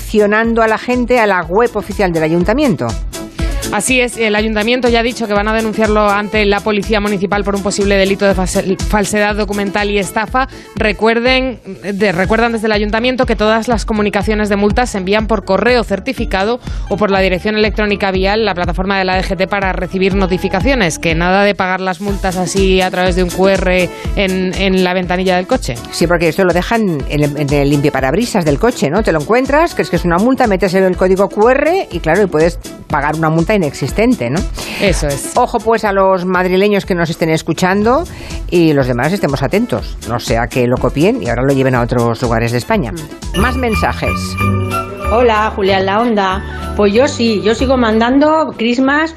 [0.07, 2.87] redireccionando a la gente a la web oficial del Ayuntamiento.
[3.73, 7.43] Así es, el ayuntamiento ya ha dicho que van a denunciarlo ante la policía municipal
[7.43, 10.47] por un posible delito de false- falsedad documental y estafa.
[10.75, 15.43] Recuerden, de- recuerdan desde el ayuntamiento que todas las comunicaciones de multas se envían por
[15.43, 16.59] correo certificado
[16.89, 20.97] o por la dirección electrónica vial, la plataforma de la DGT para recibir notificaciones.
[20.97, 23.67] Que nada de pagar las multas así a través de un QR
[24.15, 25.75] en, en la ventanilla del coche.
[25.91, 29.03] Sí, porque esto lo dejan en el, en el limpiaparabrisas del coche, ¿no?
[29.03, 32.27] Te lo encuentras, crees que es una multa, metes el código QR y claro, y
[32.27, 32.57] puedes
[32.89, 34.39] pagar una multa inexistente, ¿no?
[34.81, 35.33] Eso es.
[35.35, 38.05] Ojo pues a los madrileños que nos estén escuchando
[38.49, 41.81] y los demás estemos atentos, no sea que lo copien y ahora lo lleven a
[41.81, 42.93] otros lugares de España.
[43.35, 44.11] Más mensajes.
[45.11, 46.73] Hola, Julián La Onda.
[46.77, 49.13] Pues yo sí, yo sigo mandando Christmas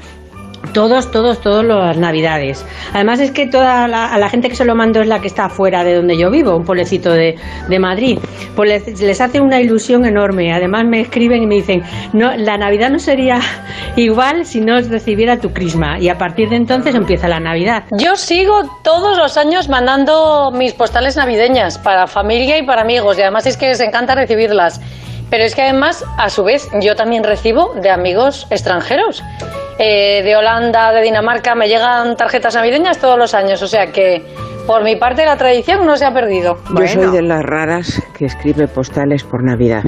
[0.73, 2.65] todos, todos, todos las navidades.
[2.93, 5.49] Además es que toda la, la gente que se lo mando es la que está
[5.49, 7.35] fuera de donde yo vivo, un pueblecito de,
[7.67, 8.19] de Madrid.
[8.55, 10.53] Pues les, les hace una ilusión enorme.
[10.53, 13.39] Además me escriben y me dicen, no, la Navidad no sería
[13.95, 15.99] igual si no recibiera tu crisma.
[15.99, 17.83] Y a partir de entonces empieza la Navidad.
[17.97, 23.21] Yo sigo todos los años mandando mis postales navideñas para familia y para amigos y
[23.21, 24.81] además es que les encanta recibirlas.
[25.31, 29.23] Pero es que además, a su vez, yo también recibo de amigos extranjeros.
[29.79, 33.61] Eh, de Holanda, de Dinamarca, me llegan tarjetas navideñas todos los años.
[33.61, 34.23] O sea que,
[34.67, 36.57] por mi parte, la tradición no se ha perdido.
[36.77, 39.83] Yo soy de las raras que escribe postales por Navidad.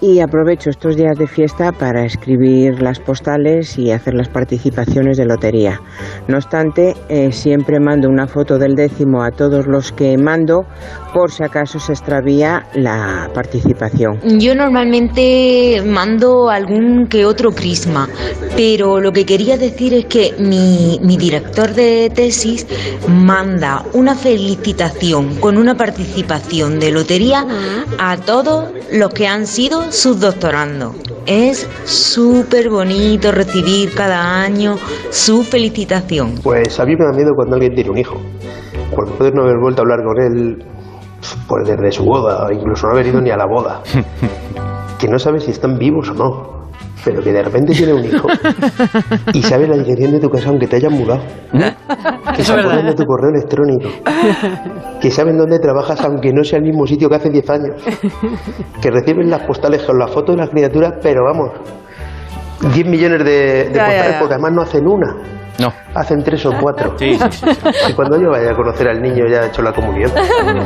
[0.00, 5.24] Y aprovecho estos días de fiesta para escribir las postales y hacer las participaciones de
[5.24, 5.80] lotería.
[6.28, 10.64] No obstante, eh, siempre mando una foto del décimo a todos los que mando
[11.12, 14.20] por si acaso se extravía la participación.
[14.38, 18.08] Yo normalmente mando algún que otro crisma,
[18.56, 22.66] pero lo que quería decir es que mi, mi director de tesis
[23.08, 27.44] manda una felicitación con una participación de lotería
[27.98, 29.55] a todos los que han sido
[29.90, 30.94] sus doctorando.
[31.24, 34.76] Es súper bonito recibir cada año
[35.10, 36.34] su felicitación.
[36.42, 38.20] Pues a mí me da miedo cuando alguien tiene un hijo.
[38.94, 40.64] Porque puedes no haber vuelto a hablar con él
[41.48, 43.82] pues desde su boda, incluso no haber ido ni a la boda.
[44.98, 46.65] Que no sabes si están vivos o no.
[47.06, 48.26] Pero que de repente tiene un hijo
[49.32, 51.22] y sabe la dirección de tu casa aunque te hayan mudado.
[52.34, 53.88] Que se acuerdan de tu correo electrónico.
[55.00, 57.80] Que saben dónde trabajas aunque no sea el mismo sitio que hace 10 años.
[58.82, 61.50] Que reciben las postales con la foto de las criaturas, pero vamos,
[62.74, 64.18] 10 millones de, de Ya, ya, postales ya.
[64.18, 65.16] porque además no hacen una.
[65.58, 65.72] No.
[65.94, 66.94] Hacen tres o cuatro.
[66.98, 67.60] Sí, sí, sí.
[67.88, 70.10] Y cuando yo vaya a conocer al niño ya ha hecho la comunión.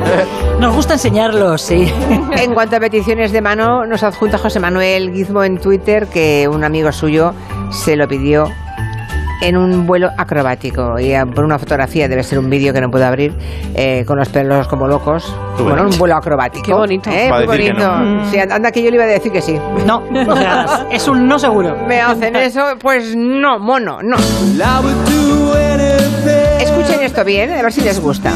[0.61, 1.93] Nos gusta enseñarlos, sí.
[2.37, 6.65] En cuanto a peticiones de mano, nos adjunta José Manuel Gizmo en Twitter que un
[6.65, 7.33] amigo suyo
[7.71, 8.47] se lo pidió
[9.41, 12.91] en un vuelo acrobático y eh, por una fotografía debe ser un vídeo que no
[12.91, 13.35] puedo abrir
[13.75, 17.11] eh, con los pelos como locos bueno un vuelo acrobático Qué bonito.
[17.11, 17.31] ¿eh?
[17.33, 18.31] Muy bonito no.
[18.31, 21.27] Sí, anda que yo le iba a decir que sí No, o sea, es un
[21.27, 21.77] no seguro.
[21.89, 24.17] me hacen eso pues no mono no
[26.61, 28.31] escuchen esto bien a ver si les gusta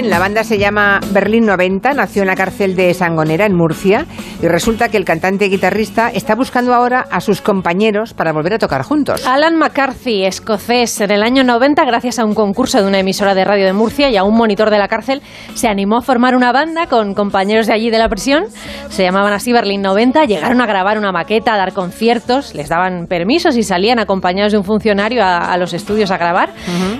[0.00, 4.06] bien, la banda se llama Berlín 90, nació en la cárcel de Sangonera, en Murcia,
[4.40, 8.54] y resulta que el cantante y guitarrista está buscando ahora a sus compañeros para volver
[8.54, 9.26] a tocar juntos.
[9.26, 13.44] Alan McCarthy, escocés, en el año 90, gracias a un concurso de una emisora de
[13.44, 15.20] radio de Murcia y a un monitor de la cárcel,
[15.54, 18.44] se animó a formar una banda con compañeros de allí de la prisión.
[18.90, 23.06] Se llamaban así Berlín 90, llegaron a grabar una maqueta, a dar conciertos, les daban
[23.08, 26.50] permisos y salían acompañados de un funcionario a, a los estudios a grabar.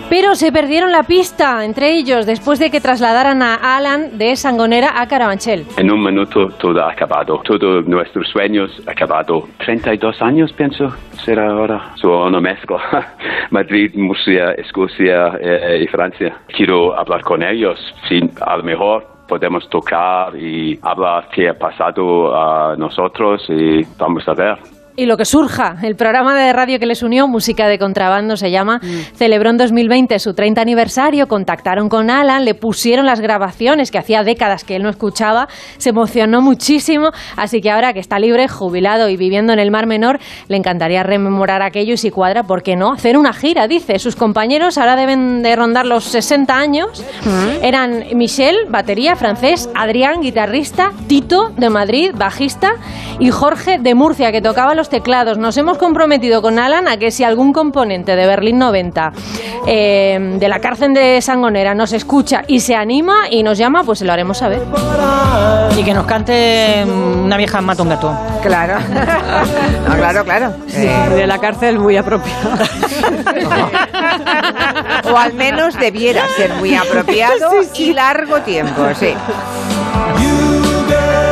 [0.09, 4.99] Pero se perdieron la pista entre ellos después de que trasladaran a Alan de Sangonera
[4.99, 5.67] a Carabanchel.
[5.77, 9.47] En un minuto todo ha acabado, todos nuestros sueños acabado.
[9.59, 10.91] 32 años pienso
[11.23, 11.93] será ahora.
[11.97, 12.79] So, una mezcla.
[13.51, 16.35] Madrid, Murcia, Escocia eh, y Francia.
[16.47, 17.79] Quiero hablar con ellos.
[18.09, 24.27] Si a lo mejor podemos tocar y hablar qué ha pasado a nosotros y vamos
[24.27, 24.78] a ver.
[24.99, 28.51] Y lo que surja, el programa de radio que les unió, Música de Contrabando se
[28.51, 28.81] llama,
[29.15, 34.25] celebró en 2020 su 30 aniversario, contactaron con Alan, le pusieron las grabaciones que hacía
[34.25, 35.47] décadas que él no escuchaba,
[35.77, 39.87] se emocionó muchísimo, así que ahora que está libre, jubilado y viviendo en el Mar
[39.87, 40.19] Menor,
[40.49, 42.95] le encantaría rememorar aquello y si cuadra, ¿por qué no?
[42.95, 44.01] Hacer una gira, dice.
[44.01, 47.05] Sus compañeros ahora deben de rondar los 60 años.
[47.63, 52.73] Eran Michel, batería, francés, Adrián, guitarrista, Tito, de Madrid, bajista,
[53.21, 55.39] y Jorge, de Murcia, que tocaba los teclados.
[55.39, 59.13] Nos hemos comprometido con Alan a que si algún componente de Berlín 90
[59.67, 63.99] eh, de la cárcel de Sangonera nos escucha y se anima y nos llama, pues
[64.01, 64.63] se lo haremos saber.
[65.77, 68.17] Y que nos cante mm, una vieja mata un gato.
[68.43, 68.79] Claro.
[69.91, 70.53] Ah, claro, claro.
[70.75, 72.51] Eh, De la cárcel muy apropiado.
[75.13, 79.15] o al menos debiera ser muy apropiado y largo tiempo, sí.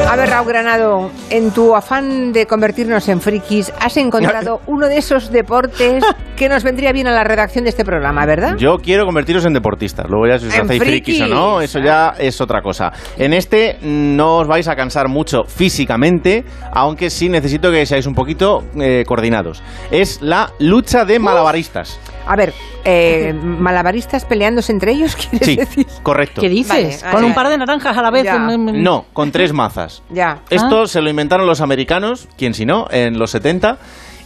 [0.09, 4.99] A ver, Raúl Granado, en tu afán de convertirnos en frikis, has encontrado uno de
[4.99, 6.05] esos deportes
[6.37, 8.57] que nos vendría bien a la redacción de este programa, ¿verdad?
[8.57, 10.07] Yo quiero convertiros en deportistas.
[10.09, 12.93] Luego ya si os En hacéis frikis o no, eso ya es otra cosa.
[13.19, 18.15] En este no os vais a cansar mucho físicamente, aunque sí necesito que seáis un
[18.15, 19.61] poquito eh, coordinados.
[19.91, 21.99] Es la lucha de malabaristas.
[22.29, 22.53] A ver,
[22.85, 25.87] eh, malabaristas peleándose entre ellos, ¿quieres Sí, decir?
[26.03, 26.41] correcto.
[26.41, 27.03] ¿Qué dices?
[27.03, 28.25] Vale, Con un par de naranjas a la vez.
[28.25, 28.39] Ya.
[28.39, 29.96] No, con tres mazas.
[30.11, 30.41] Ya.
[30.51, 33.79] Esto se lo inventaron los americanos, quién si no, en los 70.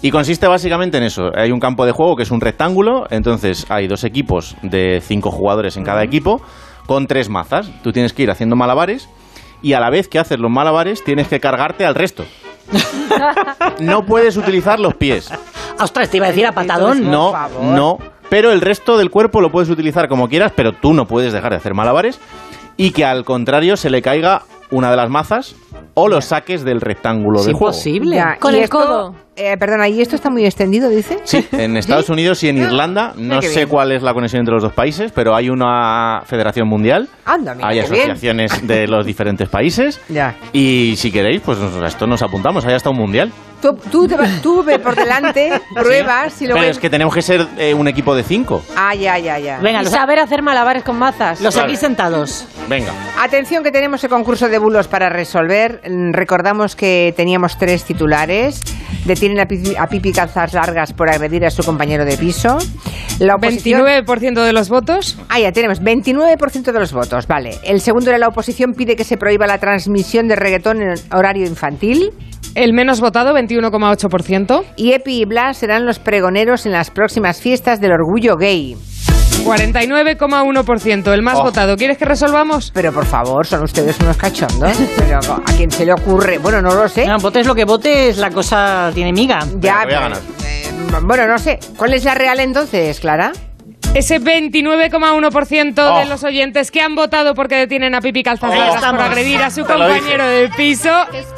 [0.02, 1.30] Y consiste básicamente en eso.
[1.36, 5.30] Hay un campo de juego que es un rectángulo, entonces hay dos equipos de cinco
[5.30, 6.40] jugadores en cada equipo
[6.86, 7.70] con tres mazas.
[7.82, 9.08] Tú tienes que ir haciendo malabares
[9.62, 12.24] y a la vez que haces los malabares tienes que cargarte al resto.
[13.80, 15.30] No puedes utilizar los pies.
[15.80, 17.10] Ostras, te iba a decir a patadón.
[17.10, 17.98] No, no.
[18.28, 21.50] Pero el resto del cuerpo lo puedes utilizar como quieras, pero tú no puedes dejar
[21.50, 22.20] de hacer malabares.
[22.76, 25.54] Y que al contrario se le caiga una de las mazas
[25.94, 27.74] o los saques del rectángulo del juego.
[28.12, 29.14] Ya, Con y el esto- codo.
[29.36, 31.18] eh, perdona, ¿y esto está muy extendido, dice?
[31.24, 33.12] Sí, en Estados Unidos y en Irlanda.
[33.16, 33.68] No qué sé bien.
[33.68, 37.08] cuál es la conexión entre los dos países, pero hay una federación mundial.
[37.24, 37.94] Anda, mira, Hay qué bien.
[38.10, 40.00] asociaciones de los diferentes países.
[40.08, 40.36] Ya.
[40.52, 42.64] Y si queréis, pues nos- a esto nos apuntamos.
[42.64, 43.32] Hay hasta un mundial.
[43.60, 46.60] Tú, tú, te vas- tú ve por delante, pruebas y luego...
[46.60, 48.62] Pero es que tenemos que ser eh, un equipo de cinco.
[48.74, 49.60] Ah, ya, ya, ya.
[49.82, 51.40] y saber hacer malabares con mazas.
[51.40, 51.68] Los Claro.
[51.68, 52.46] aquí sentados.
[52.68, 52.92] Venga.
[53.20, 55.82] Atención que tenemos el concurso de bulos para resolver.
[55.88, 58.60] Mm, Recordamos que teníamos tres titulares.
[59.04, 62.58] Detienen a Pipi, a Pipi calzas largas por agredir a su compañero de piso.
[63.18, 63.82] La oposición...
[63.82, 65.18] 29% de los votos.
[65.28, 67.58] Ah, ya tenemos 29% de los votos, vale.
[67.62, 71.46] El segundo era la oposición pide que se prohíba la transmisión de reggaetón en horario
[71.46, 72.12] infantil.
[72.54, 74.64] El menos votado, 21,8%.
[74.76, 78.76] Y Epi y Blas serán los pregoneros en las próximas fiestas del orgullo gay.
[79.44, 81.44] 49,1%, el más Oh.
[81.44, 81.76] votado.
[81.76, 82.70] ¿Quieres que resolvamos?
[82.74, 84.76] Pero por favor, son ustedes unos cachondos.
[84.96, 87.06] Pero a quién se le ocurre, bueno, no lo sé.
[87.06, 89.38] No, votes lo que votes, la cosa tiene miga.
[89.40, 90.18] Ya, Voy a pero- ganar.
[90.44, 90.70] eh,
[91.02, 91.58] bueno, no sé.
[91.76, 93.32] ¿Cuál es la real entonces, Clara?
[93.92, 96.04] Ese 29,1% de Oh.
[96.08, 99.64] los oyentes que han votado porque detienen a Pipi Calzas Largas por agredir a su
[99.66, 100.90] Te compañero de piso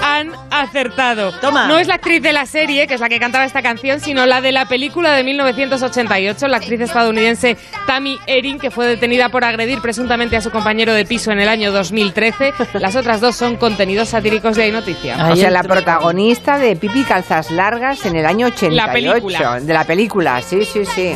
[0.02, 1.32] han acertado.
[1.42, 4.26] No es la actriz de la serie, que es la que cantaba esta canción, sino
[4.26, 9.44] la de la película de 1988, la actriz estadounidense Tammy Erin, que fue detenida por
[9.44, 12.52] agredir presuntamente a su compañero de piso en el año 2013.
[12.74, 15.16] Las otras dos son contenidos satíricos de Hay Noticia.
[15.32, 18.76] o sea, la protagonista de Pipi Calzas Largas en el año 88.
[18.86, 19.58] La película.
[19.60, 21.14] De la película, sí, sí, sí.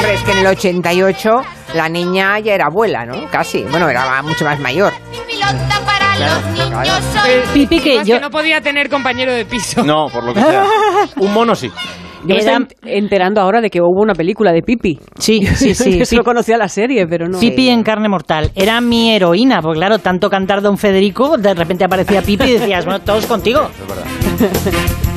[0.00, 1.30] Hombre, es que en el 88
[1.74, 3.28] la niña ya era abuela, ¿no?
[3.30, 3.64] Casi.
[3.64, 4.94] Bueno, era mucho más mayor.
[7.28, 9.84] Eh, Pipi, que yo- no podía tener compañero de piso.
[9.84, 10.64] No, por lo que sea.
[11.16, 11.70] Un mono sí.
[12.24, 14.98] Yo me estoy enterando ahora de que hubo una película de Pipi.
[15.18, 15.98] Sí, sí, sí.
[15.98, 17.38] Yo solo conocía la serie, pero no.
[17.38, 18.50] Pipi en carne mortal.
[18.54, 22.86] Era mi heroína, porque claro, tanto cantar Don Federico, de repente aparecía Pipi y decías,
[22.86, 23.68] bueno, todos contigo.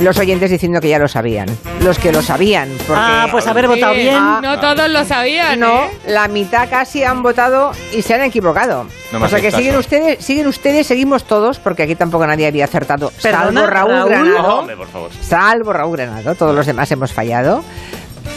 [0.00, 1.48] Los oyentes diciendo que ya lo sabían.
[1.80, 2.68] Los que lo sabían.
[2.86, 4.16] Porque, Ah, pues haber votado bien.
[4.42, 5.58] No todos lo sabían.
[5.58, 5.90] No, ¿eh?
[6.06, 8.86] la mitad casi han votado y se han equivocado.
[9.12, 9.80] No o sea que siguen caso.
[9.80, 13.10] ustedes, siguen ustedes, seguimos todos, porque aquí tampoco nadie había acertado.
[13.22, 14.08] ¿Perdona, salvo Raúl, Raúl?
[14.08, 14.58] Granado.
[14.60, 15.10] Hombre, por favor.
[15.20, 16.34] Salvo Raúl Granado.
[16.34, 17.64] Todos los demás hemos fallado.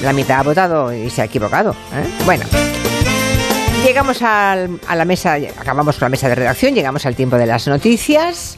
[0.02, 1.72] La mitad ha votado y se ha equivocado.
[1.94, 2.08] ¿eh?
[2.26, 2.46] Bueno.
[3.86, 7.46] Llegamos al- a la mesa, acabamos con la mesa de redacción, llegamos al tiempo de
[7.48, 8.58] las noticias.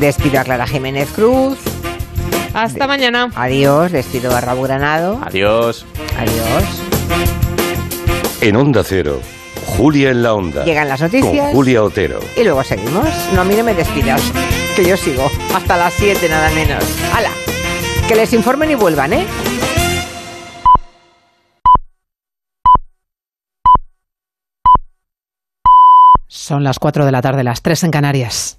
[0.00, 1.58] Despido a Clara Jiménez Cruz.
[2.54, 3.30] Hasta mañana.
[3.34, 5.18] Adiós, despido a Raúl Granado.
[5.24, 5.86] Adiós.
[6.18, 6.64] Adiós.
[8.40, 9.20] En Onda Cero,
[9.76, 10.64] Julia en la Onda.
[10.64, 11.46] Llegan las noticias.
[11.46, 12.20] Con Julia Otero.
[12.36, 13.08] Y luego seguimos.
[13.34, 14.20] No, a mí no me despidas,
[14.76, 15.30] que yo sigo.
[15.54, 16.84] Hasta las 7 nada menos.
[17.14, 17.30] ¡Hala!
[18.08, 19.26] Que les informen y vuelvan, ¿eh?
[26.26, 28.58] Son las 4 de la tarde, las 3 en Canarias.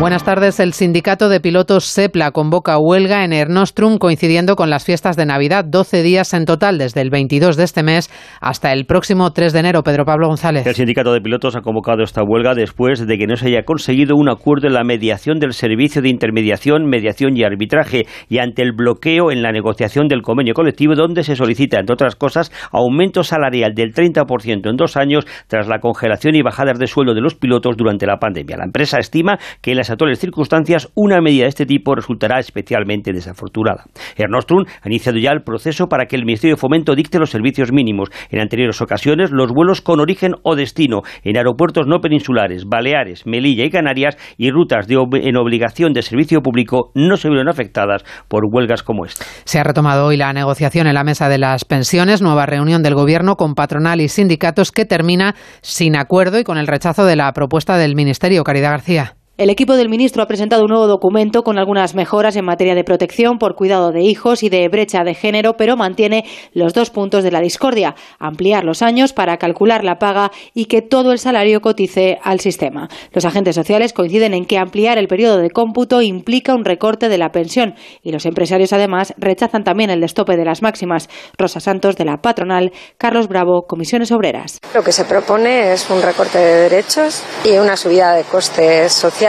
[0.00, 0.60] Buenas tardes.
[0.60, 5.64] El sindicato de pilotos SEPLA convoca huelga en Ernostrum coincidiendo con las fiestas de Navidad.
[5.64, 8.08] 12 días en total desde el 22 de este mes
[8.40, 9.82] hasta el próximo 3 de enero.
[9.82, 10.64] Pedro Pablo González.
[10.68, 14.14] El sindicato de pilotos ha convocado esta huelga después de que no se haya conseguido
[14.14, 18.70] un acuerdo en la mediación del servicio de intermediación, mediación y arbitraje y ante el
[18.70, 23.74] bloqueo en la negociación del convenio colectivo donde se solicita, entre otras cosas, aumento salarial
[23.74, 27.76] del 30% en dos años tras la congelación y bajadas de sueldo de los pilotos
[27.76, 28.58] durante la pandemia.
[28.58, 33.12] La empresa estima que en las actuales circunstancias una medida de este tipo resultará especialmente
[33.12, 33.84] desafortunada.
[34.16, 37.72] Ernostrum ha iniciado ya el proceso para que el Ministerio de Fomento dicte los servicios
[37.72, 38.10] mínimos.
[38.30, 43.64] En anteriores ocasiones, los vuelos con origen o destino en aeropuertos no peninsulares, Baleares, Melilla
[43.64, 48.82] y Canarias y rutas en obligación de servicio público no se vieron afectadas por huelgas
[48.82, 49.24] como esta.
[49.44, 52.94] Se ha retomado hoy la negociación en la mesa de las pensiones, nueva reunión del
[52.94, 57.32] Gobierno con patronal y sindicatos que termina sin acuerdo y con el rechazo de la
[57.32, 58.44] propuesta del Ministerio.
[58.44, 59.17] Caridad García.
[59.38, 62.82] El equipo del ministro ha presentado un nuevo documento con algunas mejoras en materia de
[62.82, 66.24] protección por cuidado de hijos y de brecha de género, pero mantiene
[66.54, 70.82] los dos puntos de la discordia, ampliar los años para calcular la paga y que
[70.82, 72.88] todo el salario cotice al sistema.
[73.12, 77.18] Los agentes sociales coinciden en que ampliar el periodo de cómputo implica un recorte de
[77.18, 81.08] la pensión y los empresarios además rechazan también el destope de las máximas.
[81.38, 84.58] Rosa Santos de la patronal, Carlos Bravo, Comisiones Obreras.
[84.74, 89.27] Lo que se propone es un recorte de derechos y una subida de costes sociales.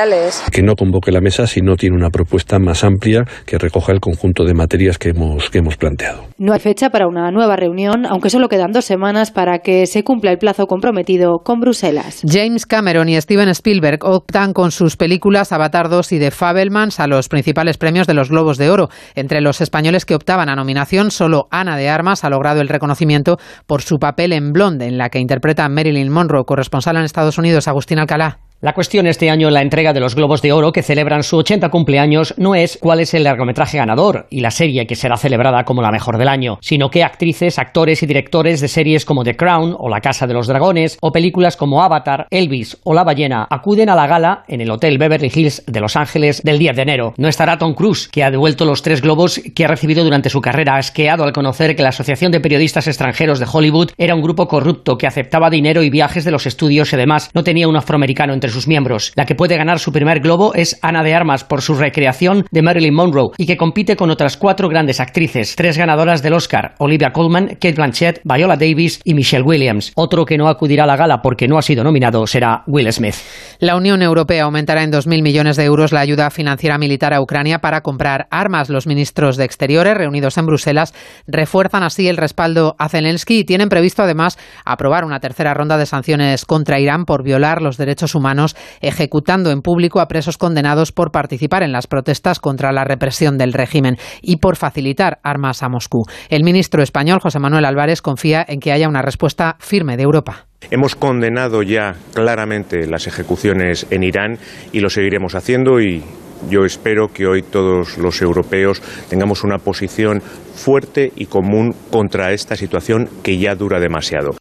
[0.51, 3.99] Que no convoque la mesa si no tiene una propuesta más amplia que recoja el
[3.99, 6.25] conjunto de materias que hemos, que hemos planteado.
[6.37, 10.03] No hay fecha para una nueva reunión, aunque solo quedan dos semanas para que se
[10.03, 12.21] cumpla el plazo comprometido con Bruselas.
[12.25, 17.07] James Cameron y Steven Spielberg optan con sus películas Avatar 2 y The Fabelmans a
[17.07, 18.89] los principales premios de los Globos de Oro.
[19.15, 23.37] Entre los españoles que optaban a nominación, solo Ana de Armas ha logrado el reconocimiento
[23.67, 27.37] por su papel en Blonde, en la que interpreta a Marilyn Monroe, corresponsal en Estados
[27.37, 28.39] Unidos, Agustín Alcalá.
[28.61, 31.37] La cuestión este año en la entrega de los Globos de Oro, que celebran su
[31.37, 35.63] 80 cumpleaños, no es cuál es el largometraje ganador y la serie que será celebrada
[35.63, 39.37] como la mejor del año, sino qué actrices, actores y directores de series como The
[39.37, 43.47] Crown o La Casa de los Dragones o películas como Avatar, Elvis o La Ballena
[43.49, 46.81] acuden a la gala en el Hotel Beverly Hills de Los Ángeles del 10 de
[46.81, 47.13] enero.
[47.15, 50.41] No estará Tom Cruise, que ha devuelto los tres globos que ha recibido durante su
[50.41, 54.49] carrera, asqueado al conocer que la Asociación de Periodistas Extranjeros de Hollywood era un grupo
[54.49, 58.33] corrupto que aceptaba dinero y viajes de los estudios y además no tenía un afroamericano
[58.33, 59.11] entre sus miembros.
[59.15, 62.61] La que puede ganar su primer globo es Ana de Armas por su recreación de
[62.61, 67.11] Marilyn Monroe y que compite con otras cuatro grandes actrices, tres ganadoras del Oscar, Olivia
[67.11, 69.91] Colman, Kate Blanchett, Viola Davis y Michelle Williams.
[69.95, 73.15] Otro que no acudirá a la gala porque no ha sido nominado será Will Smith.
[73.61, 77.59] La Unión Europea aumentará en 2.000 millones de euros la ayuda financiera militar a Ucrania
[77.59, 78.69] para comprar armas.
[78.69, 80.93] Los ministros de Exteriores reunidos en Bruselas
[81.27, 85.87] refuerzan así el respaldo a Zelensky y tienen previsto además aprobar una tercera ronda de
[85.87, 91.11] sanciones contra Irán por violar los derechos humanos ejecutando en público a presos condenados por
[91.11, 96.03] participar en las protestas contra la represión del régimen y por facilitar armas a Moscú.
[96.29, 100.48] El ministro español, José Manuel Álvarez, confía en que haya una respuesta firme de Europa.
[100.71, 104.37] Hemos condenado ya claramente las ejecuciones en Irán
[104.71, 106.03] y lo seguiremos haciendo y
[106.49, 112.55] yo espero que hoy todos los europeos tengamos una posición fuerte y común contra esta
[112.55, 114.31] situación que ya dura demasiado.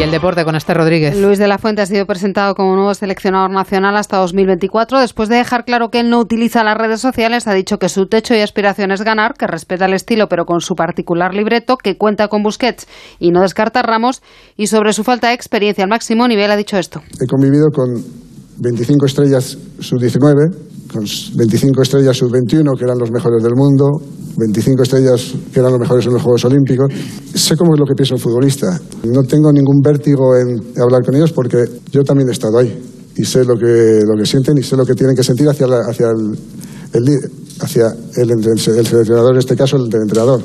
[0.00, 1.14] Y el deporte con Esther Rodríguez.
[1.20, 4.98] Luis de la Fuente ha sido presentado como nuevo seleccionador nacional hasta 2024.
[4.98, 8.06] Después de dejar claro que él no utiliza las redes sociales, ha dicho que su
[8.06, 11.98] techo y aspiración es ganar, que respeta el estilo pero con su particular libreto, que
[11.98, 12.86] cuenta con Busquets
[13.18, 14.22] y no descarta Ramos.
[14.56, 17.02] Y sobre su falta de experiencia al máximo nivel ha dicho esto.
[17.22, 18.02] He convivido con
[18.56, 24.00] 25 estrellas sub-19 con 25 estrellas sub-21, que eran los mejores del mundo,
[24.36, 26.92] 25 estrellas que eran los mejores en los Juegos Olímpicos.
[27.34, 28.80] Sé cómo es lo que piensa un futbolista.
[29.04, 32.82] No tengo ningún vértigo en hablar con ellos porque yo también he estado ahí
[33.16, 35.66] y sé lo que, lo que sienten y sé lo que tienen que sentir hacia,
[35.66, 37.18] hacia el,
[37.60, 40.42] hacia el, el, seleccionador, en este caso el entrenador.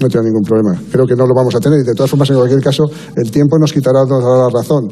[0.00, 0.82] No tengo ningún problema.
[0.90, 2.84] Creo que no lo vamos a tener y de todas formas, en cualquier caso,
[3.16, 4.88] el tiempo nos quitará, nos dará la razón.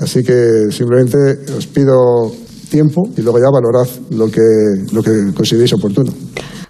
[0.00, 2.32] Así que simplemente os pido
[2.68, 4.40] tiempo y luego ya valorad lo que,
[4.92, 6.12] lo que consideréis oportuno.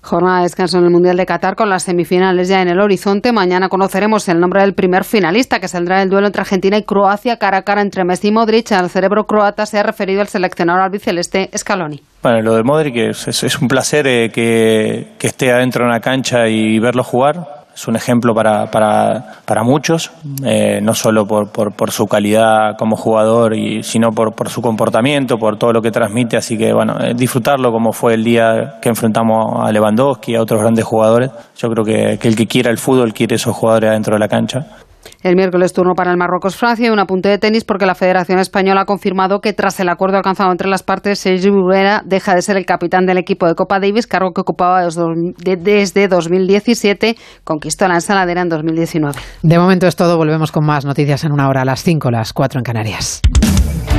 [0.02, 3.30] Jornada de descanso en el Mundial de Qatar con las semifinales ya en el horizonte.
[3.30, 7.36] Mañana conoceremos el nombre del primer finalista que saldrá del duelo entre Argentina y Croacia
[7.36, 8.72] cara a cara entre Messi y Modric.
[8.72, 12.00] Al cerebro croata se ha referido el seleccionador albiceleste Scaloni.
[12.22, 16.00] Bueno, lo de Modric es, es, un placer eh, que, que esté adentro de una
[16.00, 20.10] cancha y verlo jugar es un ejemplo para, para, para muchos,
[20.44, 25.38] eh, no solo por, por, su calidad como jugador, y, sino por, por su comportamiento,
[25.38, 26.36] por todo lo que transmite.
[26.36, 30.42] Así que, bueno, eh, disfrutarlo como fue el día que enfrentamos a Lewandowski y a
[30.42, 31.30] otros grandes jugadores.
[31.56, 34.28] Yo creo que, que el que quiera el fútbol quiere esos jugadores dentro de la
[34.28, 34.66] cancha.
[35.20, 38.82] El miércoles turno para el Marruecos-Francia y un apunte de tenis porque la Federación Española
[38.82, 42.56] ha confirmado que tras el acuerdo alcanzado entre las partes, Sergio Burera deja de ser
[42.56, 48.42] el capitán del equipo de Copa Davis, cargo que ocupaba desde 2017, conquistó la ensaladera
[48.42, 49.18] en 2019.
[49.42, 52.32] De momento es todo, volvemos con más noticias en una hora, a las 5, las
[52.32, 53.20] 4 en Canarias.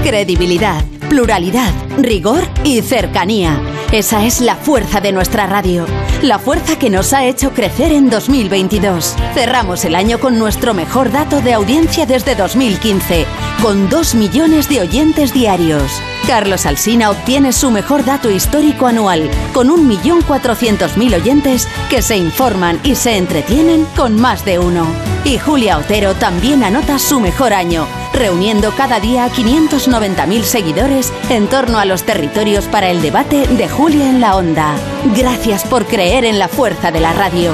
[0.04, 3.60] Credibilidad, pluralidad, rigor y cercanía.
[3.92, 5.86] Esa es la fuerza de nuestra radio.
[6.22, 9.16] La fuerza que nos ha hecho crecer en 2022.
[9.34, 13.26] Cerramos el año con nuestro mejor dato de audiencia desde 2015,
[13.62, 15.92] con 2 millones de oyentes diarios.
[16.28, 22.96] Carlos Alsina obtiene su mejor dato histórico anual, con 1.400.000 oyentes que se informan y
[22.96, 24.86] se entretienen con más de uno.
[25.24, 31.48] Y Julia Otero también anota su mejor año, reuniendo cada día a 590.000 seguidores en
[31.48, 34.76] torno a los territorios para el debate de Julia en la Onda.
[35.16, 37.54] Gracias por creer en la fuerza de la radio.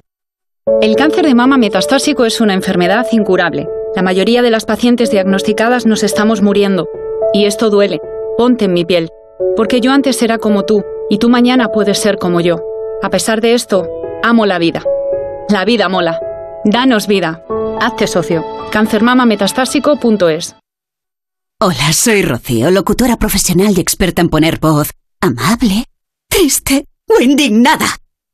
[0.81, 3.67] El cáncer de mama metastásico es una enfermedad incurable.
[3.95, 6.87] La mayoría de las pacientes diagnosticadas nos estamos muriendo.
[7.33, 7.99] Y esto duele.
[8.37, 9.09] Ponte en mi piel.
[9.55, 12.61] Porque yo antes era como tú, y tú mañana puedes ser como yo.
[13.01, 13.89] A pesar de esto,
[14.21, 14.83] amo la vida.
[15.49, 16.19] La vida mola.
[16.63, 17.43] Danos vida.
[17.79, 18.45] Hazte socio.
[18.71, 20.55] Cancermamametastásico.es
[21.59, 24.91] Hola, soy Rocío, locutora profesional y experta en poner voz
[25.21, 25.85] amable,
[26.27, 27.87] triste o indignada.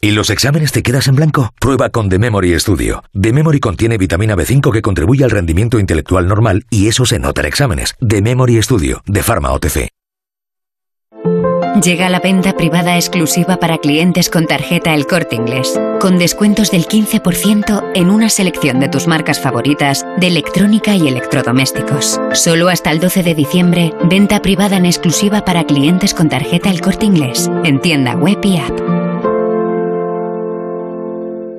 [0.00, 1.52] ¿Y los exámenes te quedas en blanco?
[1.58, 3.02] Prueba con The Memory Studio.
[3.18, 7.40] The Memory contiene vitamina B5 que contribuye al rendimiento intelectual normal y eso se nota
[7.40, 7.94] en exámenes.
[8.06, 9.88] The Memory Studio, de Pharma OTC.
[11.82, 16.86] Llega la venta privada exclusiva para clientes con tarjeta El Corte Inglés, con descuentos del
[16.86, 22.18] 15% en una selección de tus marcas favoritas de electrónica y electrodomésticos.
[22.32, 26.80] Solo hasta el 12 de diciembre, venta privada en exclusiva para clientes con tarjeta El
[26.80, 28.95] Corte Inglés, en tienda web y app.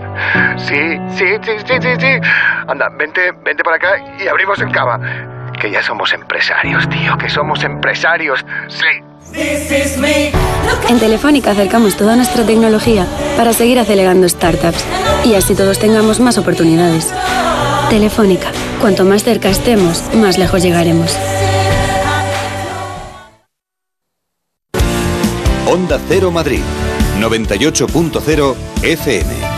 [0.56, 2.20] Sí, sí, sí, sí, sí, sí.
[2.68, 5.00] Anda, vente, vente para acá y abrimos el cava.
[5.60, 8.44] Que ya somos empresarios, tío, que somos empresarios.
[8.68, 8.86] Sí.
[10.88, 13.06] En Telefónica acercamos toda nuestra tecnología
[13.36, 14.84] para seguir acelerando startups
[15.24, 17.12] y así todos tengamos más oportunidades.
[17.90, 21.16] Telefónica, cuanto más cerca estemos, más lejos llegaremos.
[25.66, 26.62] Onda Cero Madrid,
[27.20, 29.57] 98.0 FM.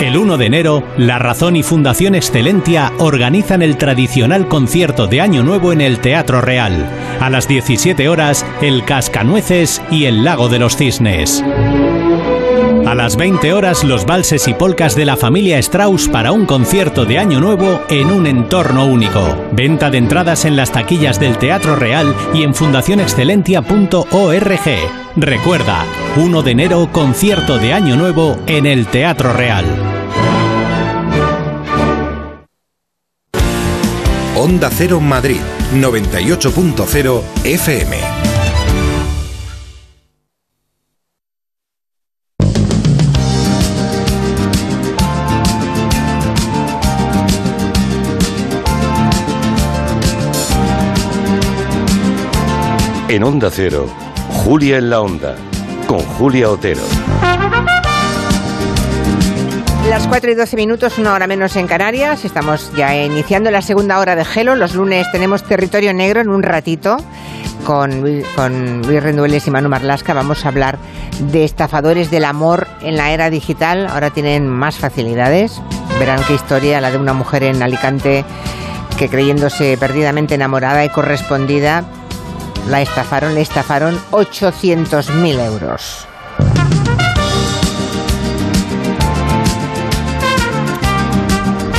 [0.00, 5.42] El 1 de enero, La Razón y Fundación Excelentia organizan el tradicional concierto de Año
[5.42, 6.86] Nuevo en el Teatro Real.
[7.18, 11.42] A las 17 horas, El Cascanueces y El Lago de los Cisnes.
[12.86, 17.04] A las 20 horas, los valses y polcas de la familia Strauss para un concierto
[17.04, 19.36] de Año Nuevo en un entorno único.
[19.50, 24.60] Venta de entradas en las taquillas del Teatro Real y en fundacionexcelentia.org.
[25.16, 25.84] Recuerda,
[26.14, 29.64] 1 de enero, concierto de Año Nuevo en el Teatro Real.
[34.36, 35.40] Onda Cero Madrid,
[35.74, 38.35] 98.0 FM.
[53.16, 53.86] En Onda Cero,
[54.44, 55.36] Julia en la Onda,
[55.86, 56.82] con Julia Otero.
[59.88, 62.26] Las 4 y 12 minutos, una hora menos en Canarias.
[62.26, 64.54] Estamos ya iniciando la segunda hora de Gelo.
[64.54, 66.98] Los lunes tenemos territorio negro en un ratito.
[67.64, 68.26] con, Luis-
[69.02, 70.12] Rendueles y Manu Marlasca.
[70.12, 70.76] Vamos a hablar
[71.18, 73.86] de estafadores del amor en la era digital.
[73.86, 75.62] Ahora tienen más facilidades.
[75.98, 78.26] Verán qué historia, la de una mujer en Alicante
[78.98, 81.84] que creyéndose perdidamente enamorada y correspondida,
[82.68, 86.06] la estafaron, le estafaron 800.000 euros.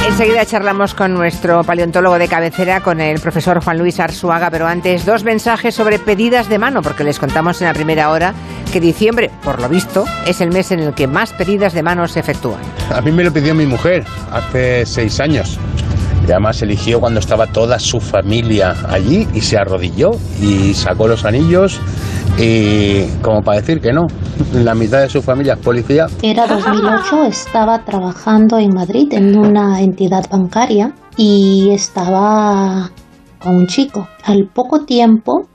[0.07, 5.05] Enseguida charlamos con nuestro paleontólogo de cabecera, con el profesor Juan Luis Arzuaga, pero antes
[5.05, 8.33] dos mensajes sobre pedidas de mano, porque les contamos en la primera hora
[8.73, 12.07] que diciembre, por lo visto, es el mes en el que más pedidas de mano
[12.07, 12.61] se efectúan.
[12.91, 15.59] A mí me lo pidió mi mujer hace seis años.
[16.27, 21.23] Y además eligió cuando estaba toda su familia allí y se arrodilló y sacó los
[21.23, 21.79] anillos
[22.37, 24.05] y como para decir que no,
[24.53, 26.07] la mitad de su familia es policía.
[26.21, 32.91] Era 2008, estaba trabajando en Madrid en una entidad bancaria y estaba
[33.41, 34.07] con un chico.
[34.23, 35.47] Al poco tiempo,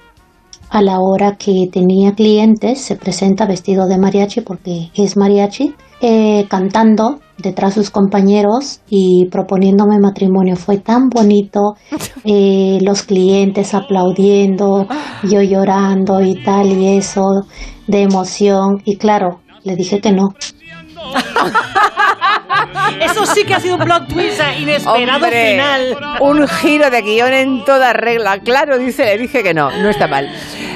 [0.70, 6.46] a la hora que tenía clientes, se presenta vestido de mariachi porque es mariachi, eh,
[6.48, 10.56] cantando detrás de sus compañeros y proponiéndome matrimonio.
[10.56, 11.76] Fue tan bonito,
[12.24, 14.88] eh, los clientes aplaudiendo,
[15.22, 17.46] yo llorando y tal y eso
[17.86, 18.82] de emoción.
[18.84, 20.30] Y claro, le dije que no.
[23.00, 25.96] Eso sí que ha sido un plot twist eh, inesperado Hombre, final.
[26.20, 28.38] Un giro de guion en toda regla.
[28.38, 30.28] Claro, dice, le dije que no, no está mal.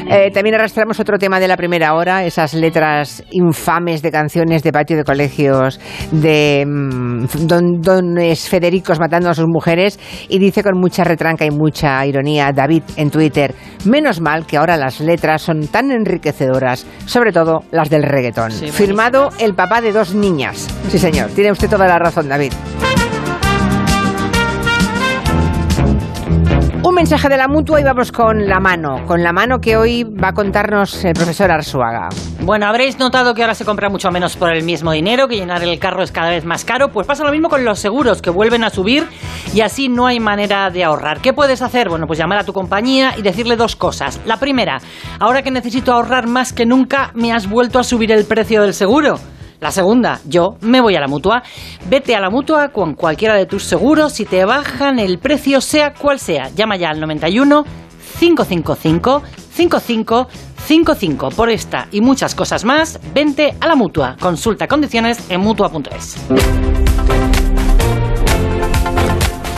[0.08, 4.72] Eh, también arrastramos otro tema de la primera hora, esas letras infames de canciones de
[4.72, 5.80] patio de colegios,
[6.12, 11.50] de mm, don, dones Federicos matando a sus mujeres, y dice con mucha retranca y
[11.50, 13.52] mucha ironía David en Twitter,
[13.84, 18.52] menos mal que ahora las letras son tan enriquecedoras, sobre todo las del reggaetón.
[18.52, 20.68] Sí, Firmado el papá de dos niñas.
[20.88, 22.52] Sí, señor, tiene usted toda la razón, David.
[26.82, 30.04] Un mensaje de la mutua y vamos con la mano, con la mano que hoy
[30.04, 32.08] va a contarnos el profesor Arzuaga.
[32.42, 35.62] Bueno, habréis notado que ahora se compra mucho menos por el mismo dinero, que llenar
[35.64, 36.92] el carro es cada vez más caro.
[36.92, 39.06] Pues pasa lo mismo con los seguros, que vuelven a subir
[39.52, 41.20] y así no hay manera de ahorrar.
[41.20, 41.88] ¿Qué puedes hacer?
[41.88, 44.20] Bueno, pues llamar a tu compañía y decirle dos cosas.
[44.24, 44.78] La primera,
[45.18, 48.74] ahora que necesito ahorrar más que nunca, me has vuelto a subir el precio del
[48.74, 49.18] seguro.
[49.60, 51.42] La segunda, yo me voy a la mutua.
[51.88, 55.94] Vete a la mutua con cualquiera de tus seguros y te bajan el precio, sea
[55.94, 56.50] cual sea.
[56.54, 57.64] Llama ya al 91
[58.18, 59.22] 555
[59.52, 61.28] 5555.
[61.30, 64.16] Por esta y muchas cosas más, vente a la mutua.
[64.20, 66.16] Consulta condiciones en mutua.es.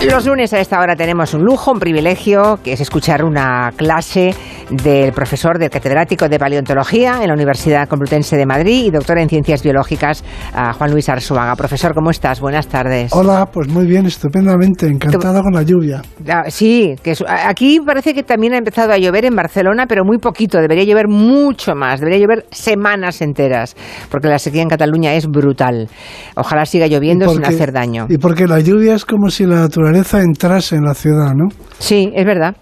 [0.07, 4.33] Los lunes a esta hora tenemos un lujo, un privilegio, que es escuchar una clase
[4.71, 9.29] del profesor, del catedrático de paleontología en la Universidad Complutense de Madrid y doctor en
[9.29, 10.23] ciencias biológicas,
[10.55, 11.57] a Juan Luis Arzuaga.
[11.57, 12.41] Profesor, ¿cómo estás?
[12.41, 13.13] Buenas tardes.
[13.13, 16.01] Hola, pues muy bien, estupendamente, encantado con la lluvia.
[16.29, 20.05] Ah, Sí, que es- aquí parece que también ha empezado a llover en Barcelona, pero
[20.05, 20.61] muy poquito.
[20.61, 21.99] Debería llover mucho más.
[21.99, 23.75] Debería llover semanas enteras,
[24.11, 25.89] porque la sequía en Cataluña es brutal.
[26.37, 28.07] Ojalá siga lloviendo sin hacer daño.
[28.09, 29.88] Y porque la lluvia es como si la naturaleza
[30.23, 31.49] entrase en la ciudad, ¿no?
[31.79, 32.57] Sí, es verdad.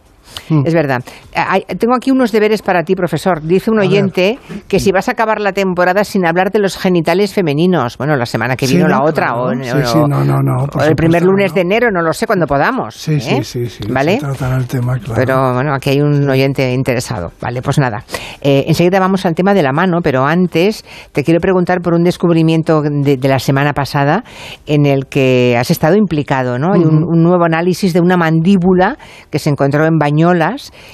[0.64, 1.02] Es verdad.
[1.34, 3.42] Hay- tengo aquí unos deberes para ti, profesor.
[3.42, 4.38] Dice un oyente
[4.68, 8.26] que si vas a acabar la temporada sin hablar de los genitales femeninos, bueno, la
[8.26, 9.02] semana que Sí, viene o ¿no?
[9.02, 9.42] la otra, Claro.
[9.44, 12.02] o, Sí, o- sí, no, no, no, por o el primer lunes de enero, no
[12.02, 12.94] lo sé, cuando podamos.
[12.94, 13.20] Sí, ¿eh?
[13.20, 13.84] sí, sí, sí.
[13.90, 14.18] ¿Vale?
[14.56, 15.14] El tema, claro.
[15.16, 17.32] Pero bueno, aquí hay un oyente interesado.
[17.40, 18.04] Vale, pues nada.
[18.40, 22.02] Eh, enseguida vamos al tema de la mano, pero antes te quiero preguntar por un
[22.04, 24.24] descubrimiento de, de la semana pasada
[24.66, 26.72] en el que has estado implicado, ¿no?
[26.74, 28.96] Hay un, un nuevo análisis de una mandíbula
[29.30, 29.98] que se encontró en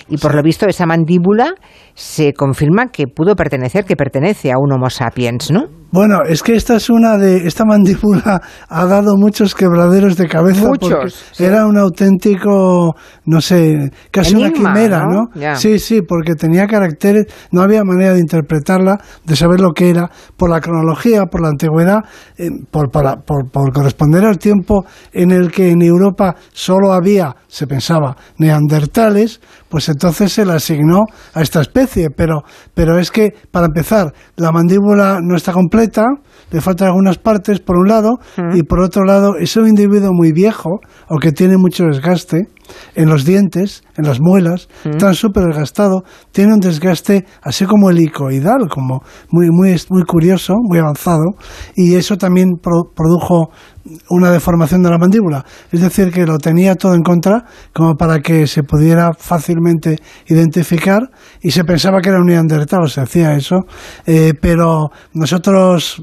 [0.09, 1.55] Y por lo visto esa mandíbula
[1.95, 5.82] se confirma que pudo pertenecer, que pertenece a un Homo sapiens, ¿no?
[5.93, 8.41] Bueno, es que esta es una de esta mandíbula
[8.71, 11.45] ha dado muchos quebraderos de cabeza Muchos, porque sí.
[11.45, 12.95] era un auténtico,
[13.27, 15.29] no sé, casi una quimera, ¿no?
[15.55, 20.11] Sí, sí, porque tenía caracteres, no había manera de interpretarla, de saber lo que era
[20.39, 21.99] por la cronología, por la antigüedad,
[22.39, 27.37] eh, por, para- por, por corresponder al tiempo en el que en Europa solo había,
[27.49, 29.41] se pensaba, neandertales,
[29.73, 32.43] pues entonces se le asignó a esta especie, pero
[32.75, 36.05] pero es que para empezar la mandíbula no está completa,
[36.51, 38.19] le faltan algunas partes por un lado
[38.53, 42.49] y por otro lado es un individuo muy viejo o que tiene mucho desgaste
[42.95, 48.69] en los dientes, en las muelas, está súper desgastado, tiene un desgaste así como helicoidal,
[48.69, 51.35] como muy muy muy curioso, muy avanzado
[51.77, 53.51] y eso también pro- produjo
[54.11, 57.45] una deformación de la mandíbula, es decir, que lo tenía todo en contra
[57.75, 59.99] como para que se pudiera fácilmente
[60.29, 61.11] identificar
[61.41, 63.63] y se pensaba que era un neandertal, se hacía eso,
[64.07, 66.03] eh, pero nosotros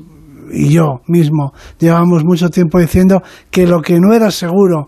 [0.51, 3.21] y yo mismo llevamos mucho tiempo diciendo
[3.51, 4.87] que lo que no era seguro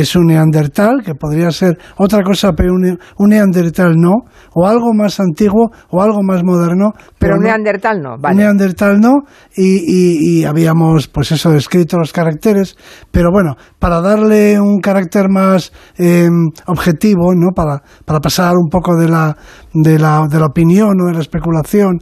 [0.00, 4.12] es un neandertal, que podría ser otra cosa, pero un, un neandertal no,
[4.54, 6.92] o algo más antiguo o algo más moderno.
[7.18, 7.46] Pero un no.
[7.48, 8.36] neandertal no, Un vale.
[8.36, 9.14] neandertal no,
[9.56, 12.76] y, y- y habíamos, pues eso, descrito los caracteres,
[13.10, 16.28] pero bueno, para darle un carácter más eh,
[16.66, 17.52] objetivo, ¿no?
[17.54, 19.36] Para, para pasar un poco de la,
[19.82, 21.98] de, la, de la opinión o de la especulación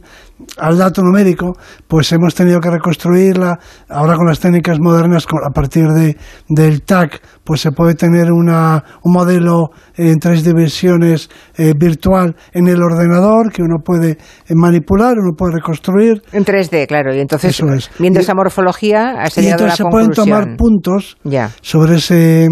[0.59, 1.53] al dato numérico,
[1.87, 3.57] pues hemos tenido que reconstruirla.
[3.89, 6.15] Ahora con las técnicas modernas, a partir de,
[6.47, 12.67] del TAC, pues se puede tener una, un modelo en tres dimensiones eh, virtual en
[12.67, 14.17] el ordenador que uno puede eh,
[14.53, 16.21] manipular, uno puede reconstruir.
[16.31, 17.15] En 3D, claro.
[17.15, 17.89] Y entonces, Eso es.
[17.97, 21.49] viendo Y- esa morfología, has llegado a la entonces se pueden tomar puntos Ya.
[21.61, 22.47] sobre ese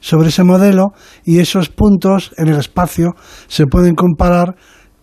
[0.00, 0.88] sobre ese modelo
[1.24, 3.12] y esos puntos en el espacio
[3.46, 4.56] se pueden comparar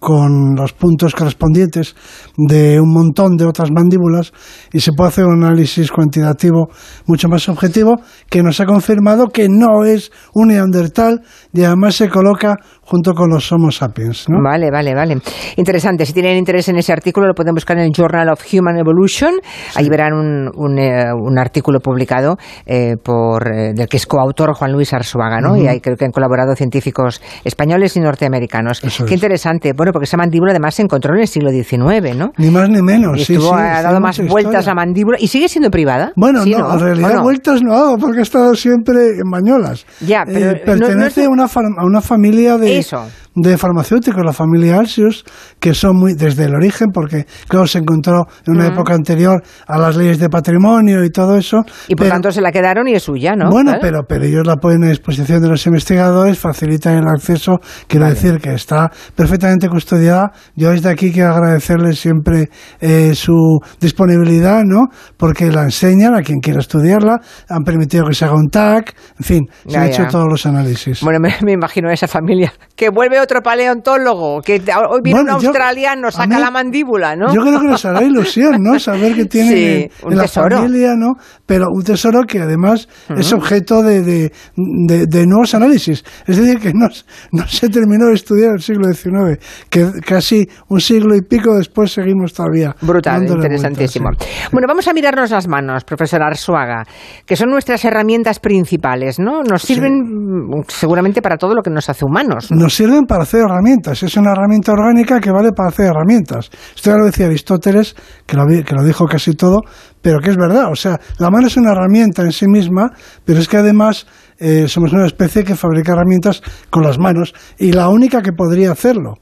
[0.05, 1.95] con los puntos correspondientes
[2.37, 4.33] de un montón de otras mandíbulas
[4.71, 6.67] y se puede hacer un análisis cuantitativo
[7.07, 7.95] mucho más objetivo
[8.29, 12.53] que nos ha confirmado que no es un neandertal y además se coloca
[12.83, 14.29] junto con los Homo sapiens.
[14.29, 14.37] ¿no?
[14.43, 15.17] Vale, vale, vale.
[15.55, 16.05] Interesante.
[16.05, 19.33] Si tienen interés en ese artículo, lo pueden buscar en el Journal of Human Evolution.
[19.73, 22.37] Ahí verán un, un, eh, un artículo publicado
[22.67, 25.53] eh, por eh, del que es coautor Juan Luis Arzuaga, ¿no?
[25.53, 25.63] Ujú.
[25.63, 28.83] Y ahí creo que han colaborado científicos españoles y norteamericanos.
[28.83, 29.17] Eso Qué es.
[29.17, 29.73] interesante.
[29.75, 32.33] Bueno, porque esa mandíbula además se encontró en el siglo XIX, ¿no?
[32.37, 33.17] Ni más ni menos.
[33.17, 34.61] Y sí, estuvo, sí, ha hace dado más vueltas historia.
[34.67, 35.17] la mandíbula.
[35.19, 36.11] ¿Y sigue siendo privada?
[36.17, 37.23] Bueno, Sí, no, ¿O en realidad no?
[37.23, 39.85] vueltas no ha dado porque ha estado siempre en Bañolas.
[40.01, 43.05] Ya, Eh, pero no- pertenece no a, una a una familia de, Eso.
[43.35, 45.23] De farmacéuticos, la familia Alsius,
[45.59, 48.73] que son muy desde el origen, porque claro, se encontró en una Mm.
[48.73, 51.61] época anterior a las leyes de patrimonio y todo eso.
[51.87, 53.49] Y por pero- tanto se la quedaron y es suya, ¿no?
[53.49, 53.81] bueno, ¿Vale?
[53.81, 57.59] pero, pero ellos la ponen a disposición de los investigadores, facilitan el acceso.
[57.87, 60.31] Quiero decir que está perfectamente custodiada.
[60.55, 62.49] Yo desde aquí quiero agradecerles siempre
[62.79, 64.85] eh, su disponibilidad, ¿no?
[65.17, 67.17] Porque la enseñan a quien quiera estudiarla,
[67.49, 70.45] han permitido que se haga un TAC, en fin, se Ya, han hecho todos los
[70.45, 71.01] análisis.
[71.01, 74.53] Bueno, me, me imagino a esa familia que vuelve otro paleontólogo, que
[74.89, 77.33] hoy viene Bueno, un yo- australiano, a saca mí- la mandíbula, ¿no?
[77.33, 78.79] Yo creo que les hará ilusión, ¿no?
[78.79, 80.57] Saber que tienen Sí, en, un en la tesoro.
[80.57, 81.13] familia, ¿no?
[81.45, 86.03] Pero un tesoro que además es objeto de, de, de- de nuevos análisis.
[86.25, 86.87] Es decir, que no,
[87.31, 89.39] no se terminó de estudiar el siglo XIX,
[89.69, 92.75] que casi un siglo y pico después seguimos todavía.
[92.81, 94.09] Brutal, interesantísimo.
[94.19, 94.27] sí.
[94.51, 96.83] Bueno, vamos a mirarnos las manos, profesor Arsuaga,
[97.25, 99.41] que son nuestras herramientas principales, ¿no?
[99.43, 102.51] Nos sirven mm, seguramente para todo lo que nos hace humanos.
[102.51, 102.57] ¿no?
[102.63, 104.03] Nos sirven para hacer herramientas.
[104.03, 106.49] Es una herramienta orgánica que vale para hacer herramientas.
[106.75, 109.61] Esto ya lo decía Aristóteles, que lo, que lo dijo casi todo,
[110.01, 110.71] pero que es verdad.
[110.71, 112.91] O sea, la mano es una herramienta en sí misma,
[113.23, 114.05] pero es que además
[114.37, 118.71] eh, somos una especie que fabrica herramientas con las manos y la única que podría
[118.71, 119.15] hacerlo.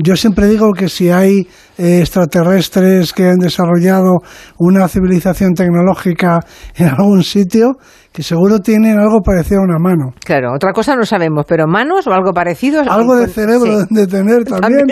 [0.00, 4.18] Yo siempre digo que si hay eh, extraterrestres que han desarrollado
[4.56, 6.38] una civilización tecnológica
[6.76, 7.78] en algún sitio,
[8.18, 10.12] que seguro tienen algo parecido a una mano.
[10.24, 12.82] Claro, otra cosa no sabemos, pero manos o algo parecido.
[12.90, 13.94] Algo de cerebro sí.
[13.94, 14.88] de tener también.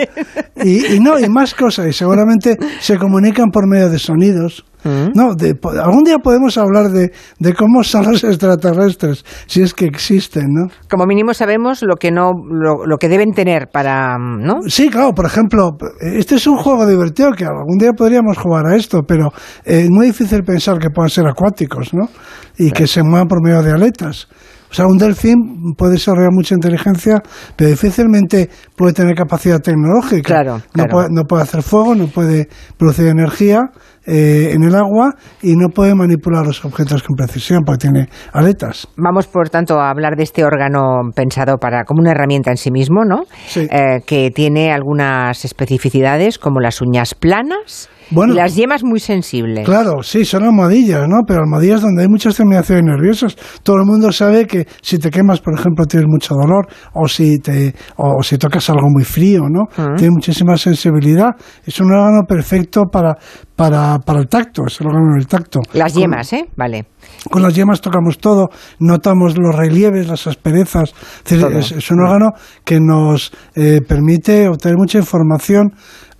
[0.63, 1.87] Y, y no, y más cosas.
[1.87, 4.63] Y seguramente se comunican por medio de sonidos.
[4.83, 5.11] Mm.
[5.15, 9.85] No, de, algún día podemos hablar de, de cómo son los extraterrestres, si es que
[9.85, 10.67] existen, ¿no?
[10.89, 14.61] Como mínimo sabemos lo que no, lo, lo que deben tener para, ¿no?
[14.67, 18.75] Sí, claro, por ejemplo, este es un juego divertido que algún día podríamos jugar a
[18.75, 19.27] esto, pero
[19.65, 22.09] eh, es muy difícil pensar que puedan ser acuáticos, ¿no?
[22.57, 24.27] Y que se muevan por medio de aletas.
[24.69, 27.21] O sea, un delfín puede desarrollar mucha inteligencia,
[27.55, 30.23] pero difícilmente puede tener capacidad tecnológica.
[30.27, 30.89] Claro, No, claro.
[30.91, 33.69] puede, no puede hacer fuego, no puede producir energía
[34.07, 38.87] eh, en el agua y no puede manipular los objetos con precisión porque tiene aletas.
[38.95, 42.71] Vamos, por tanto, a hablar de este órgano pensado para como una herramienta en sí
[42.71, 43.23] mismo, ¿no?
[43.55, 49.65] Eh, que tiene algunas especificidades como las uñas planas Bueno, y las yemas muy sensibles.
[49.65, 51.21] Claro, sí, son almohadillas, ¿no?
[51.27, 53.35] Pero almohadillas donde hay muchas terminaciones nerviosas.
[53.63, 57.39] Todo el mundo sabe que si te quemas, por ejemplo, tienes mucho dolor, o si
[57.39, 59.63] te, o si tocas algo muy frío, ¿no?
[59.77, 59.95] Mm.
[59.95, 61.31] Tiene muchísima sensibilidad.
[61.65, 63.15] Es un órgano perfecto para,
[63.55, 65.59] para, para el tacto, es el órgano del tacto.
[65.73, 66.45] Las Con- yemas, ¿eh?
[66.55, 66.85] Vale.
[67.31, 70.93] con las yemas tocamos todo, notamos los relieves, las asperezas.
[71.17, 71.57] Es, decir, Todo.
[71.59, 72.31] es- es un órgano
[72.63, 75.71] que nos eh, permite obtener mucha información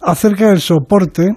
[0.02, 1.30] acerca del soporte,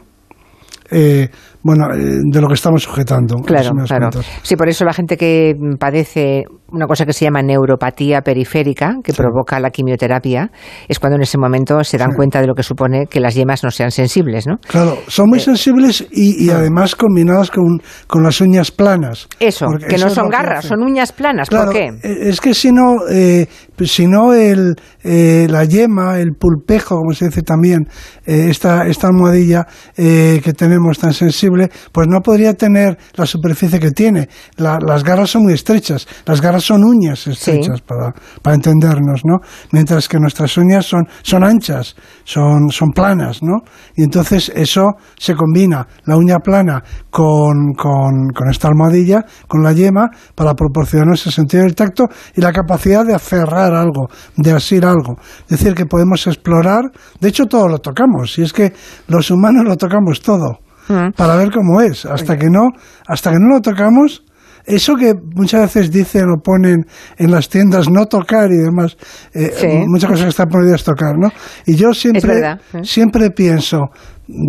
[0.91, 1.29] eh,
[1.63, 3.37] bueno, eh, de lo que estamos sujetando.
[3.45, 4.11] Claro, claro.
[4.11, 4.27] cuentas.
[4.43, 9.13] Sí, por eso la gente que padece una cosa que se llama neuropatía periférica, que
[9.13, 10.51] provoca la quimioterapia,
[10.89, 13.65] es cuando en ese momento se dan cuenta de lo que supone que las yemas
[13.65, 14.59] no sean sensibles, ¿no?
[14.69, 19.29] Claro, son muy sensibles y, y además combinadas con, con las uñas planas.
[19.41, 21.49] Eso, que no son garras, son uñas planas.
[21.49, 21.87] Claro, ¿Por qué?
[22.03, 23.47] eh, Es que si no, eh,
[23.85, 27.89] si no el, eh, la yema, el pulpejo, como se dice también,
[28.27, 29.67] eh, esta, esta almohadilla
[29.97, 31.50] eh, que tenemos tan sensible,
[31.93, 34.29] pues no podría tener la superficie que tiene.
[34.57, 38.13] las garras son muy estrechas, las garras son uñas estrechas para,
[38.43, 39.39] para entendernos, ¿no?
[39.73, 41.95] Mientras que nuestras uñas son, son anchas,
[42.25, 43.59] son, son planas, ¿no?
[43.97, 49.73] Y entonces eso se combina, la uña plana con, con, con esta almohadilla, con la
[49.73, 52.05] yema, para proporcionar ese sentido del tacto
[52.35, 55.17] y la capacidad de aferrar algo, de asir algo.
[55.43, 56.85] Es decir, que podemos explorar,
[57.21, 58.73] de hecho todo lo tocamos, y es que
[59.09, 61.13] los humanos lo tocamos todo mm.
[61.17, 62.71] para ver cómo es, hasta que no,
[63.07, 64.25] hasta que no lo tocamos,
[64.67, 66.85] eso que muchas veces dicen o ponen
[67.17, 68.97] en las tiendas no tocar y demás,
[69.35, 71.29] eh, muchas cosas que están prohibidas tocar, ¿no?
[71.67, 73.89] Y yo siempre, siempre pienso,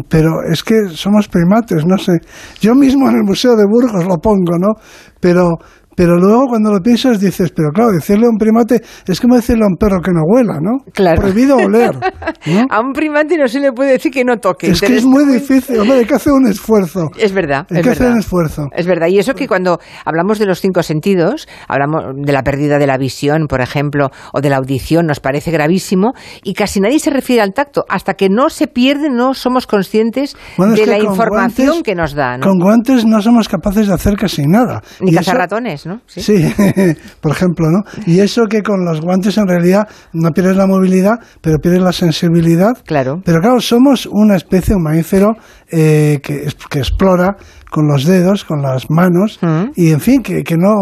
[0.10, 2.20] pero es que somos primates, no sé.
[2.60, 4.74] Yo mismo en el Museo de Burgos lo pongo, ¿no?
[5.20, 5.58] Pero
[5.96, 9.64] pero luego cuando lo piensas dices, pero claro, decirle a un primate es como decirle
[9.64, 10.80] a un perro que no huela, ¿no?
[10.94, 11.22] Claro.
[11.22, 11.92] Prohibido oler.
[12.70, 14.72] a un primate no se le puede decir que no toque.
[14.72, 17.10] Es que es muy difícil, hombre, hay que hacer un esfuerzo.
[17.18, 17.68] Es verdad.
[17.70, 18.68] Hay que hacer un esfuerzo.
[18.74, 19.08] Es verdad.
[19.08, 22.98] Y eso que cuando hablamos de los cinco sentidos, hablamos de la pérdida de la
[22.98, 26.14] visión, por ejemplo, o de la audición, nos parece gravísimo,
[26.44, 27.86] y casi nadie se refiere al tacto.
[27.90, 32.40] Hasta que no se pierde, no somos conscientes de la información que nos da.
[32.40, 34.82] Con guantes no somos capaces de hacer casi nada.
[35.00, 35.81] Ni cazar ratones.
[36.08, 36.54] Sí,
[37.22, 37.84] por ejemplo, ¿no?
[38.06, 41.92] Y eso que con los guantes en realidad no pierdes la movilidad, pero pierdes la
[41.92, 42.74] sensibilidad.
[42.86, 43.22] Claro.
[43.24, 45.34] Pero claro, somos una especie, un mamífero
[45.72, 47.36] eh, que, que explora
[47.72, 49.40] con los dedos, con las manos,
[49.76, 50.74] y en fin, que, que no,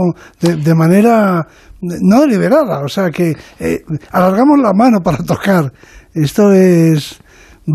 [0.41, 1.45] de, manera
[1.81, 5.71] no deliberada, o sea, que eh, alargamos la mano para tocar.
[6.15, 7.19] Esto es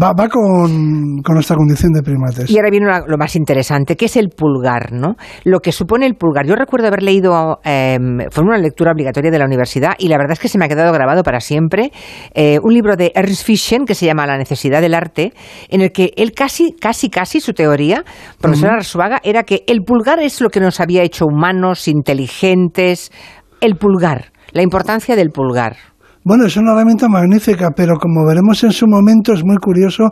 [0.01, 2.51] va, va con, nuestra condición de primates.
[2.51, 5.17] Y ahora viene lo más interesante, que es el pulgar, ¿no?
[5.45, 6.47] Lo que supone el pulgar.
[6.47, 10.33] Yo recuerdo haber leído, em, fue una lectura obligatoria de la universidad y la verdad
[10.33, 11.93] es que se me ha quedado grabado para siempre,
[12.35, 15.33] eh, un libro de Ernst Fischen que se llama La necesidad del arte,
[15.69, 18.05] en el que él casi, casi, casi, su teoría,
[18.41, 23.13] profesora uh era que el pulgar es lo que nos había hecho humanos, inteligentes,
[23.61, 25.77] el pulgar, la importancia del pulgar.
[26.27, 30.05] Bueno, es una herramienta magnífica, pero como veremos en su momento es muy curioso,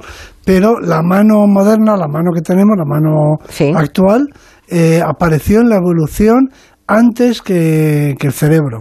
[0.45, 3.39] pero la mano moderna, la mano que tenemos, la mano
[3.75, 4.29] actual,
[4.69, 6.51] eh, apareció en la evolución
[6.87, 8.81] antes que, el cerebro.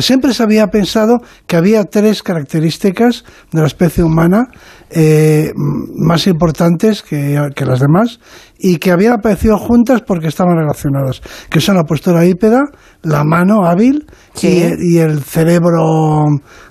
[0.00, 4.48] Siempre se había pensado que había tres características de la especie humana
[4.90, 8.20] eh, más importantes que, que, las demás
[8.58, 12.62] y que habían aparecido juntas porque estaban relacionadas, que son la postura hípeda,
[13.02, 14.06] la mano hábil
[14.42, 16.24] y, el cerebro,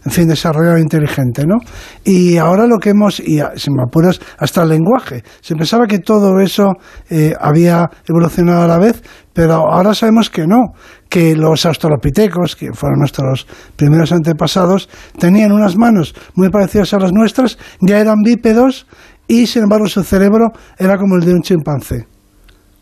[0.06, 1.56] en fin, desarrollado inteligente, ¿no?
[2.04, 5.24] Y ahora lo que hemos, y si me apuras, hasta el lenguaje.
[5.42, 6.74] Se pensaba que todo eso
[7.10, 9.02] eh, había evolucionado a la vez,
[9.36, 10.72] pero ahora sabemos que no,
[11.10, 13.46] que los australopitecos, que fueron nuestros
[13.76, 14.88] primeros antepasados,
[15.20, 18.88] tenían unas manos muy parecidas a las nuestras, ya eran bípedos
[19.28, 22.08] y sin embargo su cerebro era como el de un chimpancé.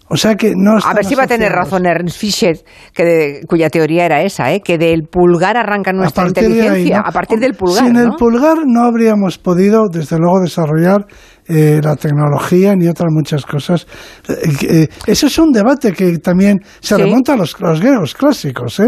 [0.10, 2.58] O sea que no A ver si va a tener razón Ernst Fischer,
[2.94, 4.62] que cuya teoría era esa, ¿eh?
[4.62, 7.88] que del pulgar arranca nuestra inteligencia, a partir del pulgar.
[7.88, 11.08] Sin el pulgar no habríamos podido, desde luego, desarrollar
[11.48, 13.86] eh, la tecnología ni otras muchas cosas.
[14.30, 18.82] Eh, eh, ese es un debate que también se remonta a los, griegos clásicos.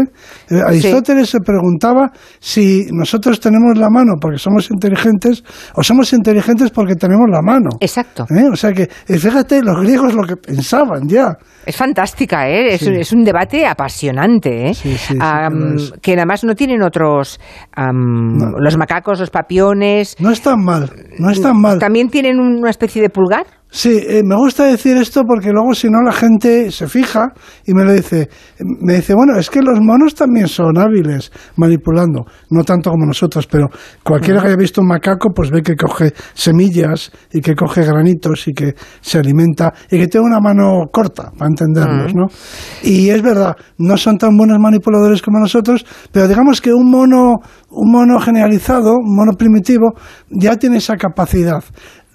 [0.50, 2.10] Aristóteles se preguntaba
[2.40, 5.42] si nosotros tenemos la mano porque somos inteligentes
[5.74, 7.70] o somos inteligentes porque tenemos la mano.
[7.80, 8.26] Exacto.
[8.52, 11.36] O sea que, fíjate, los griegos lo que pensaban ya.
[11.66, 12.74] Es fantástica, ¿eh?
[12.74, 14.72] es, un debate apasionante, ¿eh?
[16.00, 17.40] que nada más no tienen otros,
[17.76, 20.16] los macacos, los papiones.
[20.20, 21.78] No están mal, no están mal.
[21.78, 23.46] También tienen una especie de pulgar?
[23.68, 27.32] Sí, eh, me gusta decir esto porque luego si no la gente se fija
[27.66, 28.28] y me lo dice,
[28.60, 33.46] me dice, bueno, es que los monos también son hábiles manipulando, no tanto como nosotros,
[33.48, 33.66] pero
[34.02, 38.46] cualquiera que haya visto un macaco pues ve que coge semillas y que coge granitos
[38.48, 42.26] y que se alimenta y que tiene una mano corta, para entendernos, ¿no?
[42.82, 47.34] Y es verdad, no son tan buenos manipuladores como nosotros, pero digamos que un mono,
[47.70, 49.92] un mono generalizado, un mono primitivo,
[50.30, 51.62] ya tiene esa capacidad.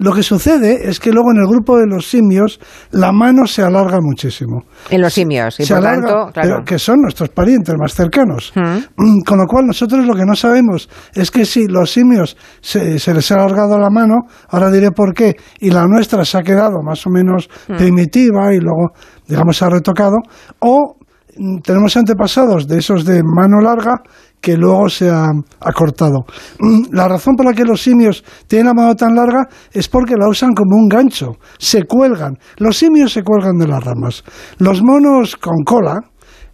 [0.02, 2.60] Lo que sucede es que luego en el grupo de los simios
[2.90, 4.64] la mano se alarga muchísimo.
[4.90, 6.64] En los simios, y por tanto, claro.
[6.66, 8.52] que son nuestros parientes más cercanos.
[8.56, 12.98] Mm, con lo cual nosotros lo que no sabemos es que si los simios se,
[13.14, 16.82] les ha alargado la mano, ahora diré por qué, y la nuestra se ha quedado
[16.84, 18.94] más o menos primitiva y luego,
[19.28, 20.18] digamos, se ha retocado,
[20.62, 20.96] o
[21.38, 24.02] mm, tenemos antepasados de esos de mano larga
[24.42, 25.28] que luego se ha
[25.60, 26.26] acortado.
[26.60, 30.16] Mm, la razón por la que los simios tienen la mano tan larga es porque
[30.18, 32.34] la usan como un gancho, se cuelgan.
[32.58, 34.24] Los simios se cuelgan de las ramas.
[34.58, 36.00] Los monos con cola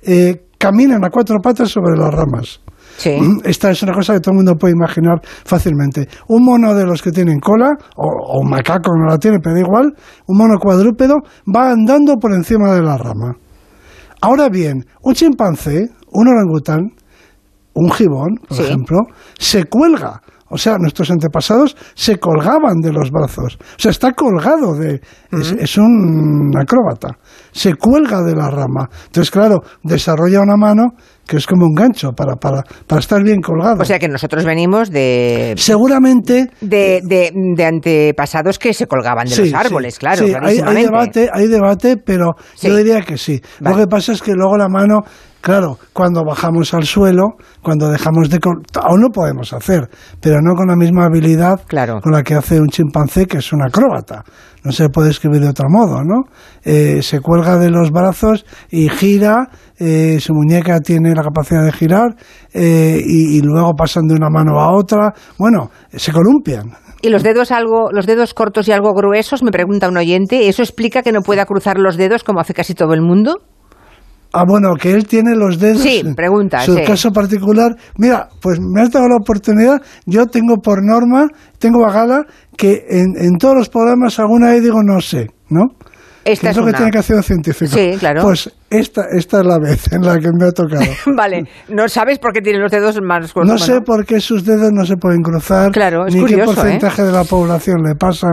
[0.01, 2.59] eh, caminan a cuatro patas sobre las ramas.
[3.19, 6.07] Mm, Esta es una cosa que todo el mundo puede imaginar fácilmente.
[6.27, 9.55] Un mono de los que tienen cola, o, o un macaco no la tiene, pero
[9.55, 9.93] da igual,
[10.27, 11.15] un mono cuadrúpedo
[11.55, 13.33] va andando por encima de la rama.
[14.19, 16.89] Ahora bien, un chimpancé, un orangután,
[17.79, 18.63] un gibón, por Sí.
[18.63, 18.97] ejemplo,
[19.37, 20.21] se cuelga.
[20.49, 23.57] O sea, nuestros antepasados se colgaban de los brazos.
[23.59, 25.01] O sea, está colgado de...
[25.31, 27.09] Es, es un acróbata.
[27.51, 28.89] Se cuelga de la rama.
[29.05, 30.93] Entonces, claro, desarrolla una mano
[31.27, 33.81] que es como un gancho para, para, para estar bien colgado.
[33.81, 35.53] O sea que nosotros venimos de...
[35.57, 36.49] Seguramente...
[36.61, 39.55] De, de, de antepasados que se colgaban de Sí, los sí.
[39.55, 42.31] árboles, claro, Sí, hay, debate, hay debate, pero
[42.61, 43.41] yo diría que sí.
[43.59, 45.01] Lo que pasa es que luego la mano,
[45.41, 48.39] claro, cuando bajamos al suelo, cuando dejamos de...
[48.81, 49.89] Aún no podemos hacer,
[50.21, 51.59] pero no con la misma habilidad
[52.01, 54.23] con la que hace un chimpancé, que es un acróbata.
[54.67, 56.23] No se puede escribir de otro modo, ¿no?
[56.65, 59.47] Eh, se cuelga de los brazos y gira,
[59.79, 62.17] eh, su muñeca tiene la capacidad de girar
[62.53, 65.13] eh, y, y luego pasan de una mano a otra.
[65.39, 66.73] Bueno, se columpian.
[67.01, 70.63] Y los dedos algo, los dedos cortos y algo gruesos, me pregunta un oyente, ¿eso
[70.63, 73.37] explica que no pueda cruzar los dedos como hace casi todo el mundo?
[74.37, 75.81] Ah, bueno, que él tiene los dedos.
[75.81, 76.83] Sí, pregunta, Su sí.
[76.85, 77.75] caso particular.
[77.97, 79.81] Mira, pues me has dado la oportunidad.
[80.05, 81.27] Yo tengo por norma,
[81.59, 82.25] tengo a gala,
[82.57, 85.65] que en, en todos los programas alguna vez digo no sé, ¿no?
[86.27, 86.77] Esta Que es lo que una.
[86.77, 87.71] tiene que hacer un científico.
[87.73, 88.21] Sí, claro.
[88.21, 90.83] Pues esta, esta es la vez en la que me ha tocado.
[91.15, 93.51] vale, no sabes por qué tiene los dedos más cortos.
[93.51, 95.71] No sé por qué sus dedos no se pueden cruzar.
[95.71, 96.55] Claro, es ni qué curioso, ¿eh?
[96.55, 98.27] porcentaje de la población le pasa.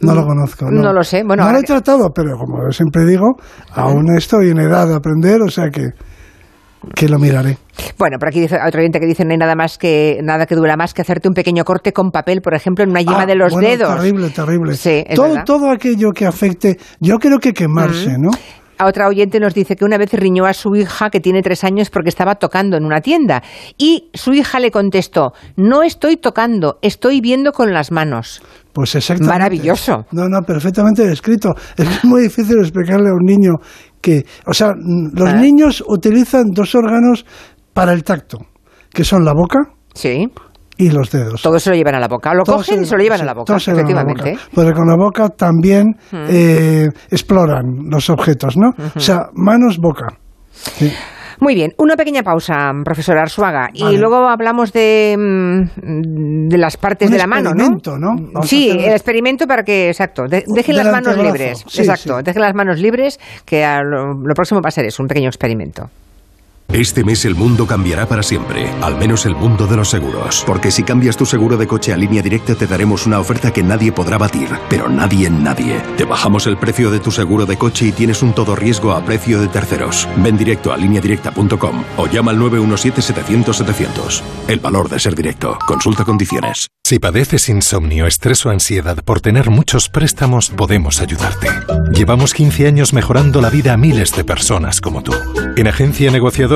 [0.00, 0.70] No lo conozco.
[0.70, 1.22] no lo sé.
[1.24, 3.36] Bueno, no lo he tratado, pero como siempre digo,
[3.72, 5.90] aún estoy en edad de aprender, o sea que,
[6.94, 7.58] que lo miraré.
[7.98, 10.54] Bueno, por aquí dice otro oyente que dice no hay nada más que nada que
[10.54, 13.26] dura más que hacerte un pequeño corte con papel, por ejemplo, en una yema Ah,
[13.26, 13.94] de los bueno, dedos.
[13.96, 14.74] Terrible, terrible.
[14.74, 15.44] Sí, todo, verdad.
[15.44, 18.30] todo aquello que afecte, yo creo que quemarse, ¿no?
[18.78, 21.64] A otra oyente nos dice que una vez riñó a su hija que tiene tres
[21.64, 23.42] años porque estaba tocando en una tienda
[23.78, 28.42] y su hija le contestó no estoy tocando, estoy viendo con las manos.
[28.74, 29.32] Pues exactamente.
[29.32, 30.04] Maravilloso.
[30.12, 31.54] No, no, perfectamente descrito.
[31.78, 33.52] Es muy difícil explicarle a un niño
[34.06, 34.68] que, o sea,
[35.14, 35.36] los Ah.
[35.36, 37.26] niños utilizan dos órganos
[37.72, 38.38] para el tacto,
[38.92, 39.58] que son la boca
[39.94, 40.28] sí.
[40.78, 41.42] y los dedos.
[41.42, 42.32] Todos se lo llevan a la boca.
[42.32, 44.30] Lo Todos cogen y se lo llevan a la boca, la efectivamente.
[44.30, 44.42] boca.
[44.54, 46.24] Porque con la boca también Mm.
[46.28, 48.70] eh, exploran los objetos, ¿no?
[48.94, 50.06] O sea, manos, boca.
[50.52, 50.92] Sí.
[51.40, 57.08] Muy bien, una pequeña pausa, profesor Arzuaga, y luego hablamos de, mm, de las partes
[57.08, 57.64] Un de la mano, ¿no?
[57.64, 58.14] experimento, ¿no?
[58.16, 61.64] Vamos a Sí, el experimento para que, exacto, de- dejen las manos libres.
[61.68, 62.24] sí, exacto, sí.
[62.24, 65.28] dejen las manos libres, que a lo, lo próximo va a ser eso, un pequeño
[65.28, 65.90] experimento.
[66.72, 70.42] Este mes el mundo cambiará para siempre, al menos el mundo de los seguros.
[70.46, 73.62] Porque si cambias tu seguro de coche a línea directa te daremos una oferta que
[73.62, 75.80] nadie podrá batir, pero nadie en nadie.
[75.96, 79.04] Te bajamos el precio de tu seguro de coche y tienes un todo riesgo a
[79.04, 80.08] precio de terceros.
[80.18, 84.22] Ven directo a lineadirecta.com o llama al 917-700-700.
[84.48, 85.58] El valor de ser directo.
[85.66, 86.66] Consulta condiciones.
[86.86, 91.48] Si padeces insomnio, estrés o ansiedad por tener muchos préstamos, podemos ayudarte.
[91.90, 95.12] Llevamos 15 años mejorando la vida a miles de personas como tú.
[95.56, 96.55] En Agencia Negociadora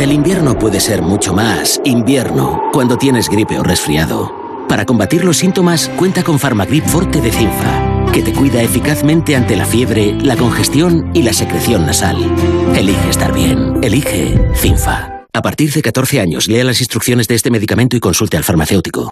[0.00, 4.64] El invierno puede ser mucho más invierno cuando tienes gripe o resfriado.
[4.66, 9.56] Para combatir los síntomas, cuenta con Farmagrip Forte de Cinfa, que te cuida eficazmente ante
[9.56, 12.16] la fiebre, la congestión y la secreción nasal.
[12.74, 13.84] Elige estar bien.
[13.84, 15.26] Elige Cinfa.
[15.34, 19.10] A partir de 14 años, lea las instrucciones de este medicamento y consulte al farmacéutico.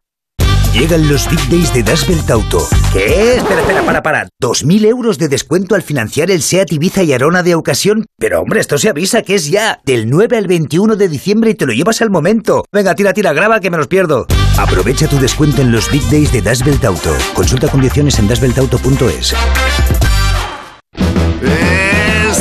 [0.72, 2.68] Llegan los Big Days de Das Belt Auto.
[2.92, 3.36] ¿Qué?
[3.36, 4.28] Espera, espera, para, para.
[4.40, 8.06] ¿2.000 euros de descuento al financiar el SEAT Ibiza y Arona de ocasión?
[8.18, 9.80] Pero hombre, esto se avisa que es ya.
[9.84, 12.64] Del 9 al 21 de diciembre y te lo llevas al momento.
[12.70, 14.26] Venga, tira, tira, graba que me los pierdo.
[14.58, 17.16] Aprovecha tu descuento en los Big Days de Das Belt Auto.
[17.34, 19.34] Consulta condiciones en dasbeltauto.es.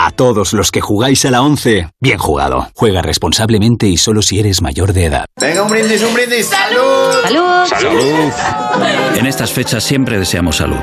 [0.00, 2.68] A todos los que jugáis a la 11, bien jugado.
[2.76, 5.24] Juega responsablemente y solo si eres mayor de edad.
[5.40, 6.46] Venga, un brindis, un brindis.
[6.46, 7.12] ¡Salud!
[7.24, 7.66] ¡Salud!
[7.66, 8.32] Salud.
[9.16, 10.78] En estas fechas siempre deseamos salud.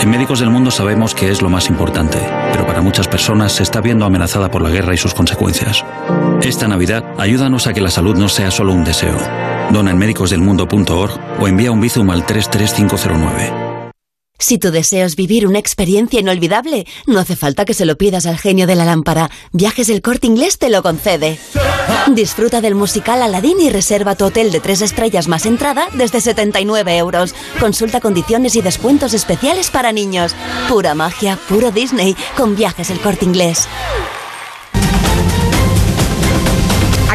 [0.00, 2.18] En Médicos del Mundo sabemos que es lo más importante,
[2.50, 5.84] pero para muchas personas se está viendo amenazada por la guerra y sus consecuencias.
[6.42, 9.18] Esta Navidad, ayúdanos a que la salud no sea solo un deseo.
[9.70, 13.67] Dona en médicosdelmundo.org o envía un bizum al 33509.
[14.40, 18.24] Si tu deseo es vivir una experiencia inolvidable, no hace falta que se lo pidas
[18.24, 19.30] al genio de la lámpara.
[19.52, 21.38] Viajes del Corte Inglés te lo concede.
[22.06, 26.96] Disfruta del musical Aladdin y reserva tu hotel de tres estrellas más entrada desde 79
[26.96, 27.34] euros.
[27.58, 30.36] Consulta condiciones y descuentos especiales para niños.
[30.68, 33.66] Pura magia, puro Disney, con Viajes del Corte Inglés.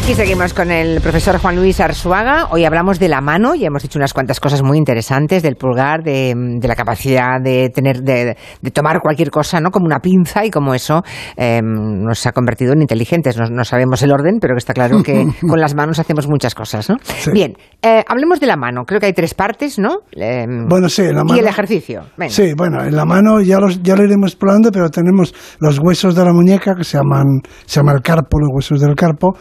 [0.04, 2.48] Aquí seguimos con el profesor Juan Luis Arzuaga.
[2.50, 6.02] Hoy hablamos de la mano y hemos dicho unas cuantas cosas muy interesantes del pulgar,
[6.02, 9.70] de, de la capacidad de tener, de, de, tomar cualquier cosa, ¿no?
[9.70, 11.02] Como una pinza y como eso
[11.38, 13.38] eh, nos ha convertido en inteligentes.
[13.38, 16.54] No, no, sabemos el orden, pero que está claro que con las manos hacemos muchas
[16.54, 16.96] cosas, ¿no?
[17.02, 17.30] Sí.
[17.30, 18.84] Bien, eh, hablemos de la mano.
[18.84, 20.00] Creo que hay tres partes, ¿no?
[20.12, 21.36] Eh, bueno, sí, la mano.
[21.36, 22.02] Y el ejercicio.
[22.18, 22.30] Venga.
[22.30, 26.14] Sí, bueno, en la mano ya, los, ya lo iremos explorando, pero tenemos los huesos
[26.14, 29.34] de la muñeca que se llaman, se llama el carpo, los huesos del carpo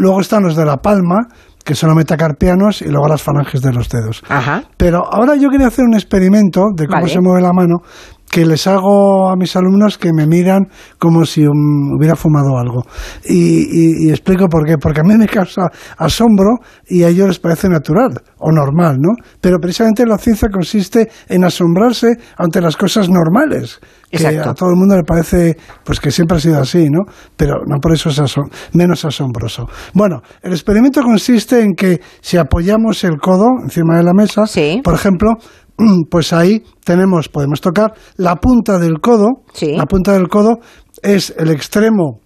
[0.00, 1.28] Luego están los de la palma,
[1.62, 4.22] que son los metacarpianos, y luego las falanges de los dedos.
[4.30, 4.62] Ajá.
[4.78, 7.12] Pero ahora yo quería hacer un experimento de cómo Vale.
[7.12, 7.82] se mueve la mano,
[8.30, 12.84] que les hago a mis alumnos que me miran como si um, hubiera fumado algo.
[13.24, 14.76] Y, y, y, explico por qué.
[14.78, 16.58] Porque a mí me causa asombro
[16.88, 19.14] y a ellos les parece natural o normal, ¿no?
[19.40, 23.80] Pero precisamente la ciencia consiste en asombrarse ante las cosas normales.
[24.10, 24.50] Que Exacto.
[24.50, 27.04] a todo el mundo le parece pues que siempre ha sido así, ¿no?
[27.36, 29.68] Pero no por eso es asom menos asombroso.
[29.94, 34.44] Bueno, el experimento consiste en que si apoyamos el codo encima de la mesa,
[34.82, 35.34] por ejemplo,
[36.10, 39.42] pues ahí tenemos, podemos tocar la punta del codo.
[39.76, 40.58] La punta del codo
[41.02, 42.20] es el extremo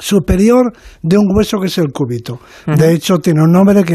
[0.00, 0.72] superior
[1.02, 2.34] de un hueso que es el cúbito.
[2.34, 2.76] Uh -huh.
[2.76, 3.94] De hecho, tiene un nombre que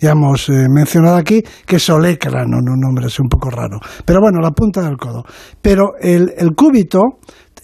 [0.00, 3.78] ya hemos eh, mencionado aquí, que es olecrano, un nombre es un poco raro.
[4.04, 5.24] Pero bueno, la punta del codo.
[5.62, 7.00] Pero el, el cúbito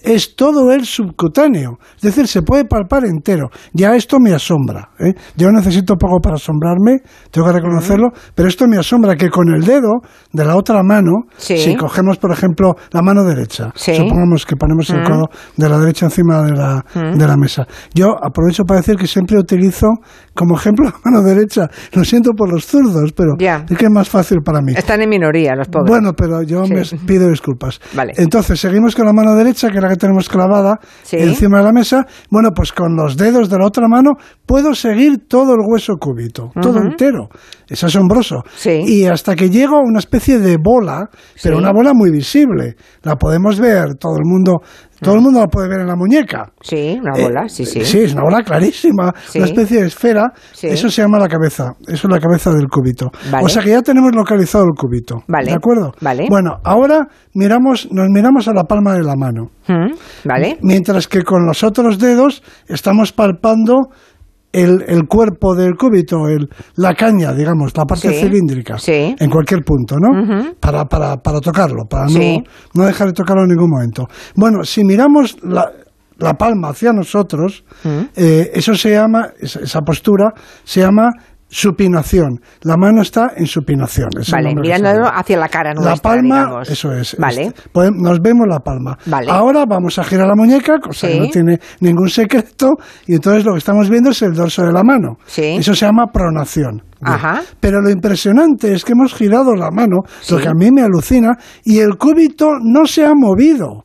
[0.03, 3.51] es todo el subcutáneo, es decir, se puede palpar entero.
[3.73, 4.91] Ya esto me asombra.
[4.99, 5.15] ¿eh?
[5.37, 6.99] Yo necesito poco para asombrarme,
[7.31, 8.33] tengo que reconocerlo, uh -huh.
[8.35, 10.01] pero esto me asombra que con el dedo
[10.33, 11.59] de la otra mano, sí.
[11.59, 13.95] si cogemos, por ejemplo, la mano derecha, sí.
[13.95, 14.99] supongamos que ponemos uh -huh.
[14.99, 15.25] el codo
[15.57, 17.17] de la derecha encima de la, uh -huh.
[17.17, 17.67] de la mesa.
[17.95, 19.89] Yo aprovecho para decir que siempre utilizo
[20.39, 21.69] como ejemplo la mano derecha.
[21.93, 24.73] Lo siento por los zurdos, pero es que es más fácil para mí.
[24.77, 25.91] Están en minoría los pobres.
[25.91, 26.75] Bueno, pero yo sí.
[26.75, 27.81] me pido disculpas.
[27.93, 28.13] Vale.
[28.17, 31.17] Entonces, seguimos con la mano derecha, que es la que tenemos clavada sí.
[31.17, 32.07] encima de la mesa.
[32.31, 34.13] Bueno, pues con los dedos de la otra mano
[34.47, 37.29] puedo seguir todo el hueso cúbito, todo entero.
[37.69, 38.45] Es asombroso.
[38.55, 38.81] Sí.
[38.87, 41.11] Y hasta que llego a una especie de bola,
[41.43, 42.77] pero una bola muy visible.
[43.03, 44.61] La podemos ver, todo el mundo,
[45.01, 46.53] todo el mundo la puede ver en la muñeca.
[46.61, 47.85] Sí, una Eh, bola, sí, sí.
[47.85, 49.39] Sí, es una bola clarísima, Sí.
[49.39, 50.33] una especie de esfera.
[50.53, 50.67] Sí.
[50.69, 51.73] Eso se llama la cabeza.
[51.87, 53.11] Eso es la cabeza del cúbito.
[53.31, 53.45] Vale.
[53.45, 55.23] O sea que ya tenemos localizado el cúbito.
[55.29, 55.47] Vale.
[55.51, 55.93] ¿De acuerdo?
[56.01, 56.27] Vale.
[56.29, 59.51] Bueno, ahora miramos, nos miramos a la palma de la mano.
[59.69, 59.93] Mm,
[60.25, 60.59] Vale.
[60.63, 63.89] Mientras que con los otros dedos estamos palpando
[64.53, 68.21] el, el cuerpo del cúbito, el, la caña, digamos, la parte Sí.
[68.21, 69.15] cilíndrica, Sí.
[69.19, 70.55] en cualquier punto, ¿no?
[70.59, 72.39] Para, para, para tocarlo, para Sí.
[72.75, 74.07] no, no dejar de tocarlo en ningún momento.
[74.35, 75.71] Bueno, si miramos la,
[76.17, 77.63] la palma hacia nosotros,
[78.17, 80.33] eh, eso se llama, esa, esa postura
[80.65, 81.11] se llama
[81.49, 82.41] supinación.
[82.63, 84.09] La mano está en supinación.
[84.31, 86.71] Vale, mirándolo hacia la cara nuestra, La palma, digamos.
[86.71, 87.17] eso es.
[87.19, 87.43] Vale.
[87.47, 88.97] este, nos vemos la palma.
[89.07, 89.31] Vale.
[89.31, 91.15] Ahora vamos a girar la muñeca, cosa Sí.
[91.15, 92.73] que no tiene ningún secreto,
[93.07, 95.17] y entonces lo que estamos viendo es el dorso de la mano.
[95.27, 95.57] Sí.
[95.59, 96.83] Eso se llama pronación.
[97.01, 97.43] Ajá.
[97.61, 99.99] Pero lo impresionante es que hemos girado la mano,
[100.31, 103.85] lo que a mí me alucina, y el cúbito no se ha movido.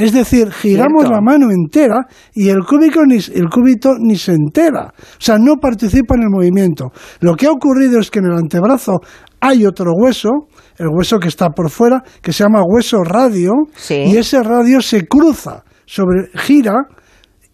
[0.00, 1.12] Es decir, giramos Cierto.
[1.12, 4.92] la mano entera y el cúbito, ni, el cúbito ni se entera.
[4.98, 6.90] O sea, no participa en el movimiento.
[7.20, 9.00] Lo que ha ocurrido es que en el antebrazo
[9.40, 10.28] hay otro hueso,
[10.78, 13.94] el hueso que está por fuera, que se llama hueso radio, Sí.
[14.06, 16.74] y ese radio se cruza, sobre, gira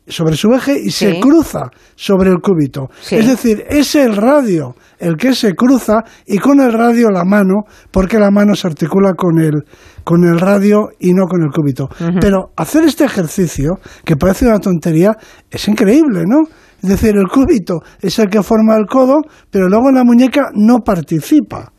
[0.06, 2.88] sobre su eje y se cruza sobre el cúbito.
[3.00, 3.16] Sí.
[3.16, 7.64] Es decir, es el radio el que se cruza y con el radio la mano,
[7.90, 9.64] porque la mano se articula con el,
[10.04, 11.88] con el radio y no con el cúbito.
[12.20, 15.12] Pero hacer este ejercicio, que parece una tontería,
[15.50, 16.44] es increíble, ¿no?
[16.82, 20.78] Es decir, el cúbito es el que forma el codo, pero luego la muñeca no
[20.80, 21.72] participa.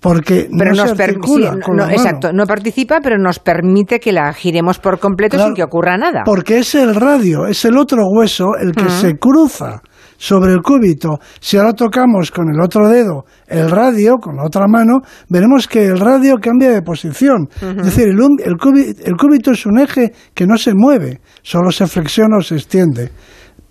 [0.00, 1.98] Porque Pero no nos se per- articula sí, con no, la mano.
[2.00, 5.96] exacto, no participa, pero nos permite que la giremos por completo Claro, sin que ocurra
[5.98, 6.22] nada.
[6.24, 9.82] Porque es el radio, es el otro hueso el que se cruza
[10.16, 11.18] sobre el cúbito.
[11.40, 15.86] Si ahora tocamos con el otro dedo el radio, con la otra mano, veremos que
[15.86, 17.48] el radio cambia de posición.
[17.60, 21.72] Es decir, el, el cúbi- el cúbito es un eje que no se mueve, solo
[21.72, 23.10] se flexiona o se extiende.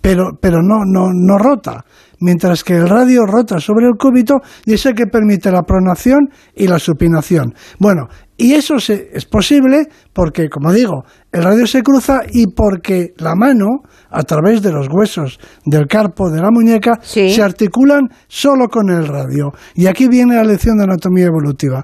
[0.01, 1.83] Pero, pero no, no, no rota.
[2.19, 4.35] Mientras que el radio rota sobre el cúbito
[4.65, 7.53] y es el que permite la pronación y la supinación.
[7.79, 8.07] Bueno,
[8.37, 13.81] y eso es posible porque, como digo, el radio se cruza y porque la mano,
[14.11, 19.07] a través de los huesos del carpo de la muñeca, se articulan solo con el
[19.07, 19.51] radio.
[19.73, 21.83] Y aquí viene la lección de anatomía evolutiva.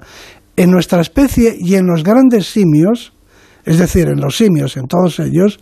[0.56, 3.12] En nuestra especie y en los grandes simios,
[3.64, 5.58] es decir, en los simios, en todos ellos,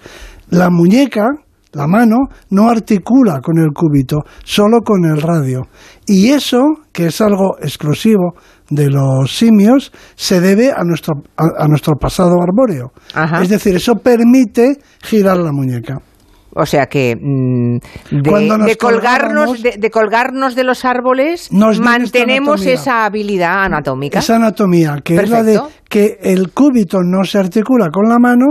[0.50, 1.24] la muñeca,
[1.72, 2.16] la mano,
[2.50, 5.62] no articula con el cúbito, solo con el radio.
[6.06, 6.62] Y eso,
[6.92, 8.34] que es algo exclusivo
[8.68, 12.92] de los simios, se debe a nuestro, a, nuestro pasado arbóreo.
[13.40, 15.98] Es decir, eso permite girar la muñeca.
[16.54, 17.78] O sea que mm,
[18.10, 24.18] de, colgarnos, de, colgarnos de los árboles mantenemos esa habilidad anatómica.
[24.18, 28.46] Esa anatomía, que es la de que el cúbito no se articula con la mano,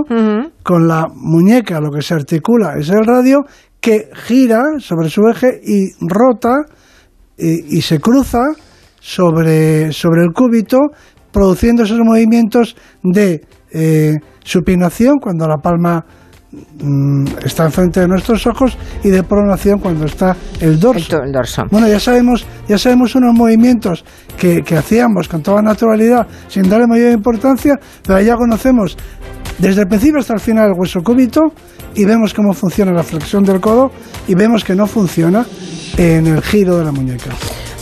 [0.63, 3.39] con la muñeca lo que se articula es el radio,
[3.79, 6.55] que gira sobre su eje y rota
[7.37, 8.43] y, se cruza
[8.99, 10.77] sobre, sobre el cúbito,
[11.31, 13.41] produciendo esos movimientos de
[13.71, 16.05] eh, supinación cuando la palma
[17.43, 21.21] está enfrente de nuestros ojos y de pronación cuando está el dorso.
[21.23, 21.63] El, dorso.
[21.71, 24.03] Bueno, ya sabemos, ya sabemos unos movimientos
[24.37, 27.75] que, que hacíamos con toda naturalidad sin darle mayor importancia,
[28.05, 28.97] pero ya conocemos
[29.59, 31.53] desde el principio hasta el final el hueso cúbito
[31.95, 33.91] y vemos cómo funciona la flexión del codo
[34.27, 35.45] y vemos que no funciona
[35.97, 37.31] en el giro de la muñeca.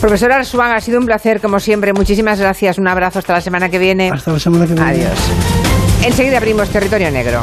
[0.00, 1.92] Profesora Arsuán, ha sido un placer como siempre.
[1.92, 2.78] Muchísimas gracias.
[2.78, 4.10] Un abrazo hasta la semana que viene.
[4.10, 4.88] Hasta la semana que viene.
[4.88, 5.18] Adiós.
[6.04, 7.42] Enseguida abrimos territorio negro.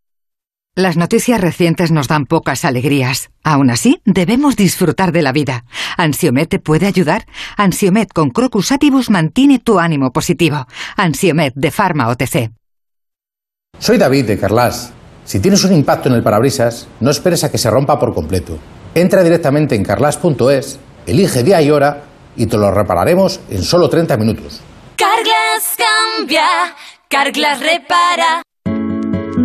[0.75, 3.29] Las noticias recientes nos dan pocas alegrías.
[3.43, 5.65] Aún así, debemos disfrutar de la vida.
[5.97, 7.25] ¿Ansiomet te puede ayudar?
[7.57, 10.65] Ansiomet con Crocus Atibus mantiene tu ánimo positivo.
[10.95, 12.51] Ansiomet de Pharma OTC.
[13.79, 14.93] Soy David de Carlas.
[15.25, 18.57] Si tienes un impacto en el parabrisas, no esperes a que se rompa por completo.
[18.95, 22.03] Entra directamente en carlas.es, elige día y hora
[22.37, 24.61] y te lo repararemos en solo 30 minutos.
[24.95, 26.47] Carglass cambia,
[27.09, 28.41] Carglass repara.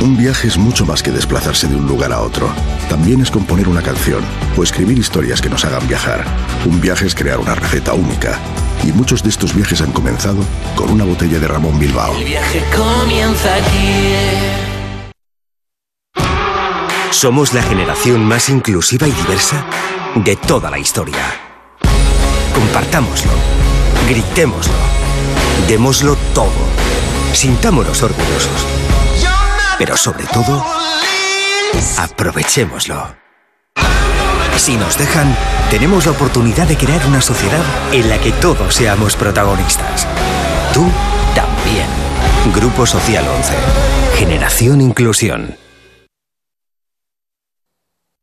[0.00, 2.48] Un viaje es mucho más que desplazarse de un lugar a otro.
[2.88, 4.22] También es componer una canción
[4.56, 6.24] o escribir historias que nos hagan viajar.
[6.66, 8.38] Un viaje es crear una receta única.
[8.84, 10.38] Y muchos de estos viajes han comenzado
[10.76, 12.14] con una botella de Ramón Bilbao.
[12.16, 14.04] El viaje comienza aquí.
[17.10, 19.66] Somos la generación más inclusiva y diversa
[20.14, 21.24] de toda la historia.
[22.54, 23.32] Compartámoslo,
[24.08, 24.74] gritémoslo,
[25.66, 26.52] démoslo todo,
[27.32, 28.87] sintámonos orgullosos
[29.78, 30.64] pero sobre todo,
[31.98, 33.16] aprovechémoslo.
[34.56, 35.34] Si nos dejan,
[35.70, 40.06] tenemos la oportunidad de crear una sociedad en la que todos seamos protagonistas.
[40.74, 40.84] Tú
[41.34, 41.86] también.
[42.54, 43.54] Grupo Social 11.
[44.16, 45.56] Generación Inclusión.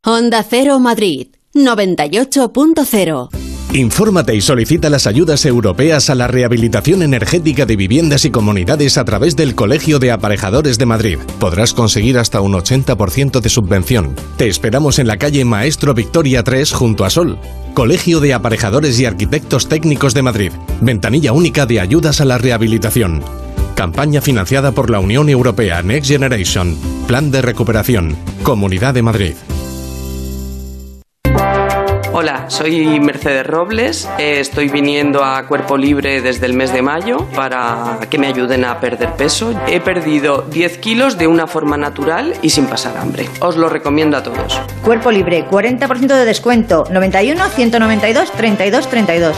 [0.03, 7.75] Honda Cero Madrid 98.0 Infórmate y solicita las ayudas europeas a la rehabilitación energética de
[7.75, 11.19] viviendas y comunidades a través del Colegio de Aparejadores de Madrid.
[11.41, 14.15] Podrás conseguir hasta un 80% de subvención.
[14.37, 17.37] Te esperamos en la calle Maestro Victoria 3 junto a Sol.
[17.73, 20.51] Colegio de Aparejadores y Arquitectos Técnicos de Madrid.
[20.79, 23.23] Ventanilla única de ayudas a la rehabilitación.
[23.75, 26.77] Campaña financiada por la Unión Europea Next Generation.
[27.07, 28.15] Plan de recuperación.
[28.41, 29.33] Comunidad de Madrid.
[32.17, 34.07] Hola, soy Mercedes Robles.
[34.17, 38.63] Eh, estoy viniendo a Cuerpo Libre desde el mes de mayo para que me ayuden
[38.63, 39.53] a perder peso.
[39.67, 43.27] He perdido 10 kilos de una forma natural y sin pasar hambre.
[43.41, 44.61] Os lo recomiendo a todos.
[44.81, 46.85] Cuerpo Libre, 40% de descuento.
[46.89, 49.35] 91 192 32 32.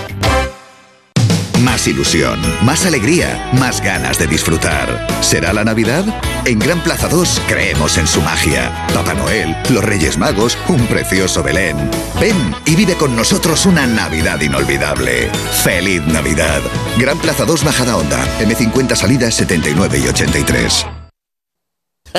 [1.64, 5.08] Más ilusión, más alegría, más ganas de disfrutar.
[5.22, 6.06] ¿Será la Navidad?
[6.46, 8.72] En Gran Plaza 2 creemos en su magia.
[8.94, 11.76] Papá Noel, los Reyes Magos, un precioso Belén.
[12.20, 15.32] Ven y vive con nosotros una Navidad inolvidable.
[15.64, 16.62] ¡Feliz Navidad!
[16.98, 20.97] Gran Plaza 2 Bajada Onda, M50 salidas 79 y 83.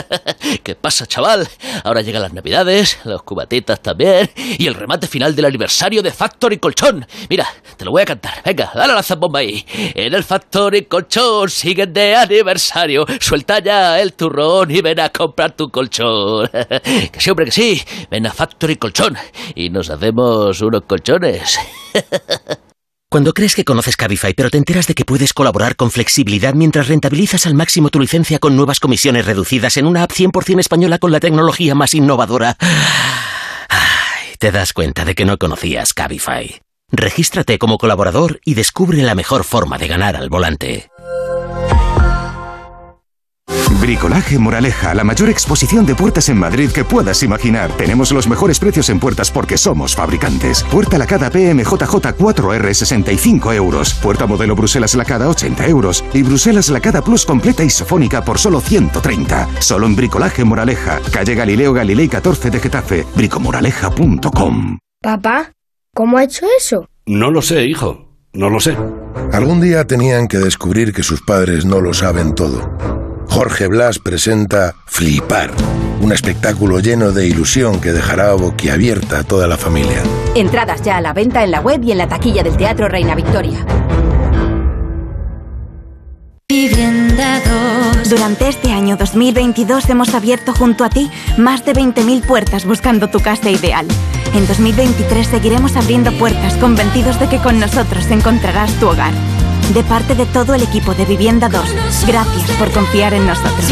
[0.63, 1.49] ¿Qué pasa, chaval?
[1.85, 6.59] Ahora llegan las navidades, los cubatitas también, y el remate final del aniversario de Factory
[6.59, 7.07] Colchón.
[7.29, 7.47] Mira,
[7.77, 8.43] te lo voy a cantar.
[8.45, 9.65] Venga, dale la zambomba ahí.
[9.95, 13.07] En el Factory Colchón siguen de aniversario.
[13.21, 16.49] Suelta ya el turrón y ven a comprar tu colchón.
[16.49, 17.83] que sí, hombre, que sí.
[18.11, 19.17] Ven a Factory Colchón
[19.55, 21.59] y nos hacemos unos colchones.
[23.11, 26.89] Cuando crees que conoces Cabify, pero te enteras de que puedes colaborar con flexibilidad mientras
[26.89, 31.11] rentabilizas al máximo tu licencia con nuevas comisiones reducidas en una app 100% española con
[31.11, 36.61] la tecnología más innovadora, Ay, te das cuenta de que no conocías Cabify.
[36.93, 40.91] Regístrate como colaborador y descubre la mejor forma de ganar al volante.
[43.81, 47.71] Bricolaje Moraleja, la mayor exposición de puertas en Madrid que puedas imaginar.
[47.77, 50.65] Tenemos los mejores precios en puertas porque somos fabricantes.
[50.65, 51.85] Puerta lacada PMJJ
[52.17, 53.95] 4R 65 euros.
[53.95, 56.05] Puerta modelo Bruselas lacada 80 euros.
[56.13, 59.49] Y Bruselas lacada Plus completa y sofónica por solo 130.
[59.61, 61.01] Solo en Bricolaje Moraleja.
[61.13, 63.07] Calle Galileo Galilei 14 de Getafe.
[63.15, 64.79] Bricomoraleja.com.
[65.01, 65.53] Papá,
[65.95, 66.89] ¿cómo ha hecho eso?
[67.07, 68.09] No lo sé, hijo.
[68.33, 68.77] No lo sé.
[69.33, 72.98] Algún día tenían que descubrir que sus padres no lo saben todo.
[73.39, 75.53] Jorge Blas presenta Flipar,
[76.01, 80.03] un espectáculo lleno de ilusión que dejará boquiabierta a toda la familia.
[80.35, 83.15] Entradas ya a la venta en la web y en la taquilla del Teatro Reina
[83.15, 83.65] Victoria.
[88.11, 93.21] Durante este año 2022 hemos abierto junto a ti más de 20.000 puertas buscando tu
[93.21, 93.87] casa ideal.
[94.35, 99.15] En 2023 seguiremos abriendo puertas convencidos de que con nosotros encontrarás tu hogar.
[99.75, 101.63] De parte de todo el equipo de Vivienda 2,
[102.07, 103.67] gracias por confiar en nosotros.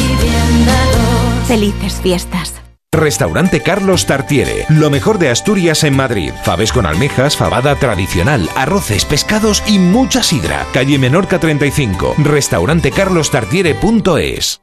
[1.48, 2.54] Felices fiestas.
[2.92, 6.32] Restaurante Carlos Tartiere, lo mejor de Asturias en Madrid.
[6.44, 10.66] Faves con almejas, fabada tradicional, arroces, pescados y mucha sidra.
[10.72, 14.62] Calle Menorca 35, restaurantecarlostartiere.es.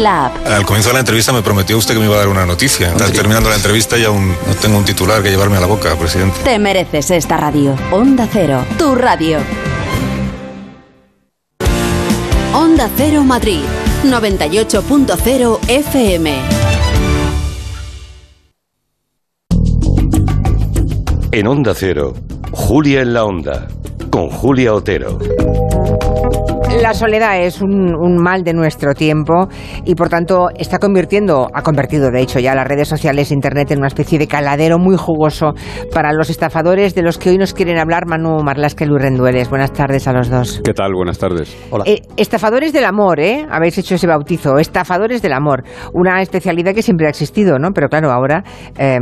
[0.00, 0.46] la app.
[0.46, 2.88] Al comienzo de la entrevista me prometió usted que me iba a dar una noticia.
[2.88, 5.94] Está terminando la entrevista y aún no tengo un titular que llevarme a la boca,
[5.96, 6.38] presidente.
[6.42, 7.76] Te mereces esta radio.
[7.90, 9.38] Onda Cero, tu radio.
[12.52, 13.60] Onda Cero Madrid,
[14.04, 16.40] 98.0 FM.
[21.32, 22.14] En Onda Cero,
[22.50, 23.68] Julia en la Onda,
[24.10, 25.18] con Julia Otero.
[26.78, 29.48] La soledad es un, un, mal de nuestro tiempo
[29.84, 33.78] y por tanto está convirtiendo, ha convertido de hecho ya las redes sociales, Internet en
[33.78, 35.52] una especie de caladero muy jugoso
[35.92, 39.50] para los estafadores de los que hoy nos quieren hablar Manu Marlasque y Luis Rendueles.
[39.50, 40.62] Buenas tardes a los dos.
[40.64, 40.94] ¿Qué tal?
[40.94, 41.56] Buenas tardes.
[41.70, 41.84] Hola.
[41.86, 43.46] Eh, estafadores del amor, ¿eh?
[43.50, 44.58] Habéis hecho ese bautizo.
[44.58, 45.64] Estafadores del amor.
[45.92, 47.72] Una especialidad que siempre ha existido, ¿no?
[47.74, 48.44] Pero claro, ahora
[48.78, 48.98] eh,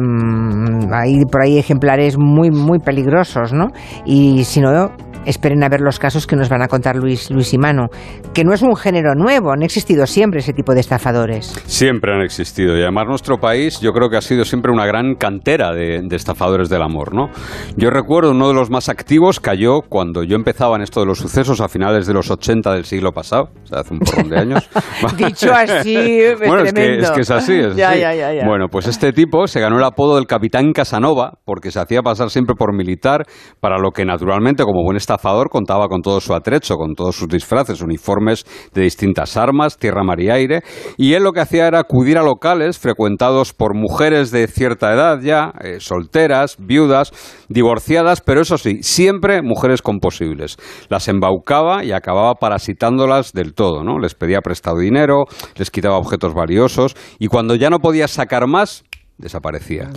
[0.93, 3.69] hay por ahí ejemplares muy, muy peligrosos, ¿no?
[4.07, 4.91] Y si no,
[5.29, 7.89] esperen a ver los casos que nos van a contar Luis, Luis y Manu,
[8.33, 11.47] que no es un género nuevo, han existido siempre ese tipo de estafadores.
[11.67, 15.15] Siempre han existido y además nuestro país yo creo que ha sido siempre una gran
[15.17, 17.29] cantera de, de estafadores del amor, ¿no?
[17.77, 21.19] Yo recuerdo uno de los más activos cayó cuando yo empezaba en esto de los
[21.19, 24.39] sucesos a finales de los 80 del siglo pasado, o sea, hace un porrón de
[24.39, 24.69] años.
[25.17, 28.01] Dicho así, es bueno, es que, es que, es así, es ya, así.
[28.01, 31.81] Ya, ya, Bueno, pues este tipo se ganó el apodo del Capitán Casanova porque se
[31.81, 33.27] hacía pasar siempre por militar,
[33.61, 35.18] para lo que naturalmente como buen estafador
[35.51, 40.21] contaba con todo su atrecho, con todos sus disfraces, uniformes de distintas armas, tierra, mar
[40.21, 40.63] y aire,
[40.97, 45.21] y él lo que hacía era acudir a locales frecuentados por mujeres de cierta edad
[45.21, 47.13] ya, eh, solteras, viudas,
[47.49, 50.57] divorciadas, pero eso sí, siempre mujeres con posibles.
[50.89, 53.99] Las embaucaba y acababa parasitándolas del todo, ¿no?
[53.99, 55.25] Les pedía prestado dinero,
[55.57, 58.85] les quitaba objetos valiosos y cuando ya no podía sacar más,
[59.19, 59.91] desaparecía.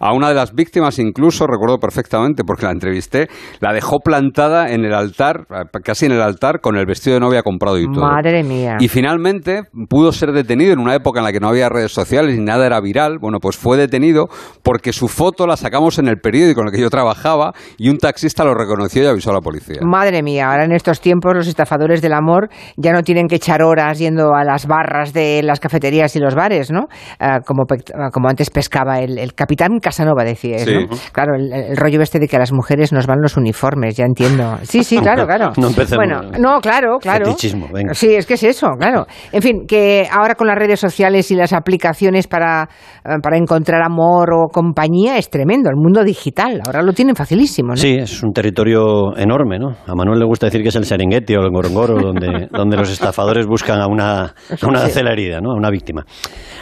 [0.00, 3.28] A una de las víctimas incluso, recuerdo perfectamente porque la entrevisté,
[3.60, 5.46] la dejó plantada en el altar,
[5.84, 8.04] casi en el altar, con el vestido de novia comprado y todo.
[8.04, 8.76] Madre mía.
[8.80, 12.36] Y finalmente pudo ser detenido en una época en la que no había redes sociales
[12.36, 13.18] y nada era viral.
[13.20, 14.28] Bueno, pues fue detenido
[14.62, 17.98] porque su foto la sacamos en el periódico en el que yo trabajaba y un
[17.98, 19.80] taxista lo reconoció y avisó a la policía.
[19.82, 23.62] Madre mía, ahora en estos tiempos los estafadores del amor ya no tienen que echar
[23.62, 26.84] horas yendo a las barras de las cafeterías y los bares, ¿no?
[27.20, 27.64] Uh, como,
[28.12, 30.74] como antes pescaba el, el capitán Casanova, decía, Sí.
[30.74, 30.96] ¿no?
[31.12, 34.04] Claro, el, el rollo este de que a las mujeres nos van los uniformes, ya
[34.04, 34.58] entiendo.
[34.64, 35.52] Sí, sí, claro, claro.
[35.56, 35.70] No.
[35.96, 37.24] Bueno, no, claro, claro.
[37.24, 37.94] Fetichismo, venga.
[37.94, 39.06] Sí, es que es eso, claro.
[39.32, 42.68] En fin, que ahora con las redes sociales y las aplicaciones para,
[43.02, 45.70] eh, para encontrar amor o compañía es tremendo.
[45.70, 47.76] El mundo digital, ahora lo tienen facilísimo, ¿no?
[47.76, 49.70] Sí, es un territorio enorme, ¿no?
[49.86, 52.90] A Manuel le gusta decir que es el Serengeti o el Ngorongoro, donde, donde los
[52.90, 55.00] estafadores buscan a una, a una Sí.
[55.42, 55.52] ¿no?
[55.52, 56.04] A una víctima.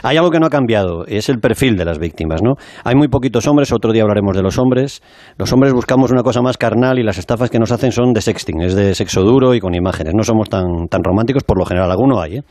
[0.03, 2.55] Hay algo que no ha cambiado, es el perfil de las víctimas, ¿no?
[2.85, 5.03] Hay muy poquitos hombres, otro día hablaremos de los hombres.
[5.37, 8.21] Los hombres buscamos una cosa más carnal y las estafas que nos hacen son de
[8.21, 10.15] sexting, es de sexo duro y con imágenes.
[10.15, 12.43] No somos tan, tan románticos, por lo general, alguno hay, ¿eh?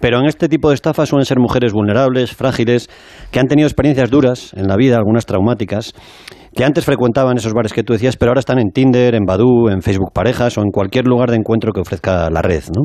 [0.00, 2.88] Pero en este tipo de estafas suelen ser mujeres vulnerables, frágiles,
[3.30, 5.94] que han tenido experiencias duras en la vida, algunas traumáticas,
[6.54, 9.70] que antes frecuentaban esos bares que tú decías, pero ahora están en Tinder, en Badoo,
[9.70, 12.62] en Facebook Parejas o en cualquier lugar de encuentro que ofrezca la red.
[12.76, 12.84] ¿no?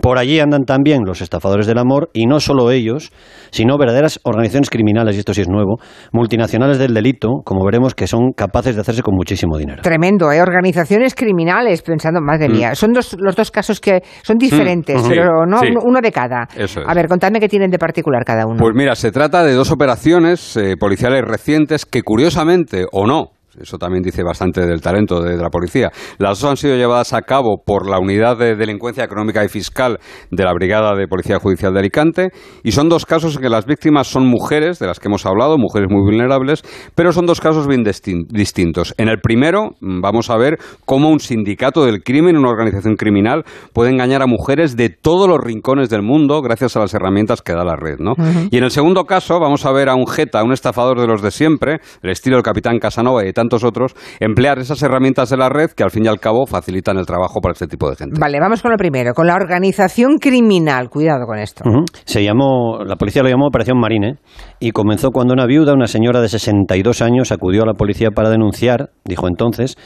[0.00, 3.10] Por allí andan también los estafadores del amor y no solo ellos,
[3.50, 5.76] sino verdaderas organizaciones criminales, y esto sí es nuevo,
[6.12, 9.82] multinacionales del delito, como veremos, que son capaces de hacerse con muchísimo dinero.
[9.82, 10.40] Tremendo, ¿eh?
[10.42, 12.52] Organizaciones criminales, pensando, madre Mm.
[12.52, 12.74] mía.
[12.74, 15.68] Son dos, los dos casos que son diferentes, Mm, pero no sí.
[15.70, 16.48] uno, uno de cada.
[16.56, 16.86] Eso es.
[16.88, 18.56] A ver, contadme qué tienen de particular cada uno.
[18.58, 23.78] Pues mira, se trata de dos operaciones eh, policiales recientes que curiosamente o no, eso
[23.78, 25.90] también dice bastante del talento de, de la policía.
[26.18, 29.98] Las dos han sido llevadas a cabo por la Unidad de Delincuencia Económica y Fiscal
[30.30, 32.28] de la Brigada de Policía Judicial de Alicante
[32.62, 35.58] y son dos casos en que las víctimas son mujeres, de las que hemos hablado,
[35.58, 36.62] mujeres muy vulnerables,
[36.94, 38.94] pero son dos casos bien distin- distintos.
[38.98, 43.44] En el primero mm, vamos a ver cómo un sindicato del crimen, una organización criminal,
[43.72, 47.52] puede engañar a mujeres de todos los rincones del mundo gracias a las herramientas que
[47.52, 48.14] da la red, ¿no?
[48.50, 51.22] Y en el segundo caso vamos a ver a un jeta, un estafador de los
[51.22, 55.36] de siempre, el estilo del capitán Casanova y de tantos otros, emplear esas herramientas de
[55.36, 57.96] la red que al fin y al cabo facilitan el trabajo para este tipo de
[57.96, 58.18] gente.
[58.20, 60.88] Vale, vamos con lo primero, con la organización criminal.
[60.88, 61.64] Cuidado con esto.
[62.04, 64.16] Se llamó, la policía lo llamó Operación Marine
[64.60, 68.30] y comenzó cuando una viuda, una señora de 62 años, acudió a la policía para
[68.30, 69.76] denunciar, dijo entonces,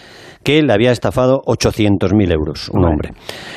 [0.43, 3.11] que le había estafado 800.000 euros un hombre.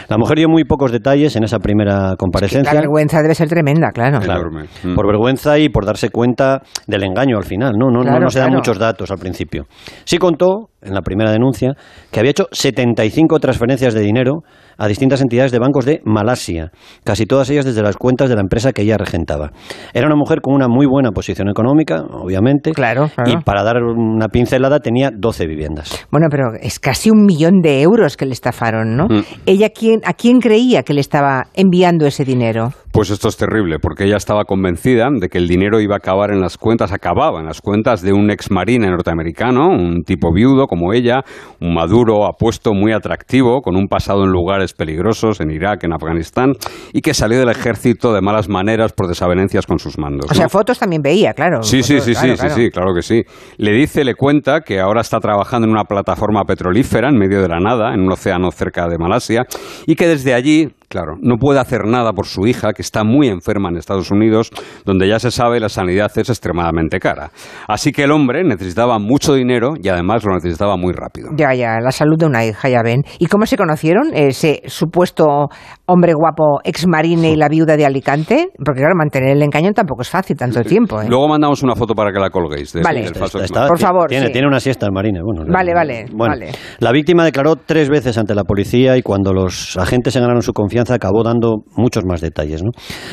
[0.09, 2.73] La mujer dio muy pocos detalles en esa primera comparecencia.
[2.73, 4.19] La vergüenza debe ser tremenda, claro.
[4.19, 4.49] Claro,
[4.95, 7.73] por vergüenza y por darse cuenta del engaño al final.
[7.77, 8.59] No, no, no, no se dan claro.
[8.59, 9.65] muchos datos al principio.
[10.03, 11.73] Sí contó, en la primera denuncia,
[12.11, 14.43] que había hecho 75 transferencias de dinero
[14.81, 16.71] a distintas entidades de bancos de Malasia,
[17.03, 19.51] casi todas ellas desde las cuentas de la empresa que ella regentaba.
[19.93, 23.11] Era una mujer con una muy buena posición económica, obviamente, claro.
[23.27, 26.07] y para dar una pincelada tenía 12 viviendas.
[26.09, 29.05] Bueno, pero es casi un millón de euros que le estafaron, ¿no?
[29.05, 29.21] Mm.
[29.45, 32.73] ¿Ella quién, a quién creía que le estaba enviando ese dinero?
[32.93, 36.31] Pues esto es terrible, porque ella estaba convencida de que el dinero iba a acabar
[36.31, 40.67] en las cuentas, acababa en las cuentas de un ex marine norteamericano, un tipo viudo
[40.67, 41.23] como ella,
[41.61, 46.53] un maduro, apuesto, muy atractivo, con un pasado en lugares peligrosos, en Irak, en Afganistán,
[46.91, 50.29] y que salió del ejército de malas maneras por desavenencias con sus mandos.
[50.29, 51.63] O sea, fotos también veía, claro.
[51.63, 52.55] Sí, sí, Fotos, sí, claro, sí, claro.
[52.55, 53.23] sí, sí, claro que sí.
[53.57, 57.47] Le dice, le cuenta que ahora está trabajando en una plataforma petrolífera en medio de
[57.47, 59.45] la nada, en un océano cerca de Malasia,
[59.85, 63.27] y que desde allí, claro, no puede hacer nada por su hija, que está muy
[63.29, 64.51] enferma en Estados Unidos,
[64.85, 67.31] donde ya se sabe la sanidad es extremadamente cara.
[67.67, 71.29] Así que el hombre necesitaba mucho dinero y además lo necesitaba muy rápido.
[71.37, 73.01] Ya, ya, la salud de una hija, ya ven.
[73.19, 75.47] ¿Y cómo se conocieron ese supuesto
[75.85, 78.49] hombre guapo ex marine y la viuda de Alicante?
[78.63, 81.01] Porque claro, mantener el engaño tampoco es fácil tanto tiempo.
[81.01, 81.05] ¿eh?
[81.07, 82.73] Luego mandamos una foto para que la colguéis.
[82.73, 83.03] de- Vale.
[83.03, 84.31] del falso Está- Por favor, Tiene, sí.
[84.33, 85.19] tiene una siesta el marine.
[85.23, 86.51] Bueno, Vale, vale, Bueno, vale.
[86.79, 90.53] La víctima declaró tres veces ante la policía y cuando los agentes se ganaron su
[90.53, 92.63] confianza acabó dando muchos más detalles.
[92.63, 92.71] ¿no?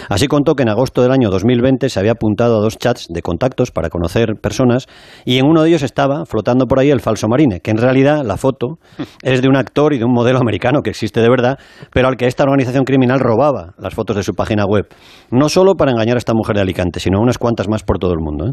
[0.09, 3.21] Así contó que en agosto del año 2020 se había apuntado a dos chats de
[3.21, 4.87] contactos para conocer personas
[5.25, 8.25] y en uno de ellos estaba flotando por ahí el falso marine, que en realidad
[8.25, 8.79] la foto
[9.23, 11.59] es de un actor y de un modelo americano que existe de verdad,
[11.93, 14.87] pero al que esta organización criminal robaba las fotos de su página web.
[15.31, 18.13] No solo para engañar a esta mujer de Alicante, sino unas cuantas más por todo
[18.13, 18.47] el mundo.
[18.49, 18.53] ¿eh?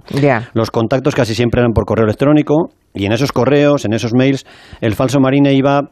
[0.54, 4.46] Los contactos casi siempre eran por correo electrónico y en esos correos, en esos mails,
[4.82, 5.90] el falso marine iba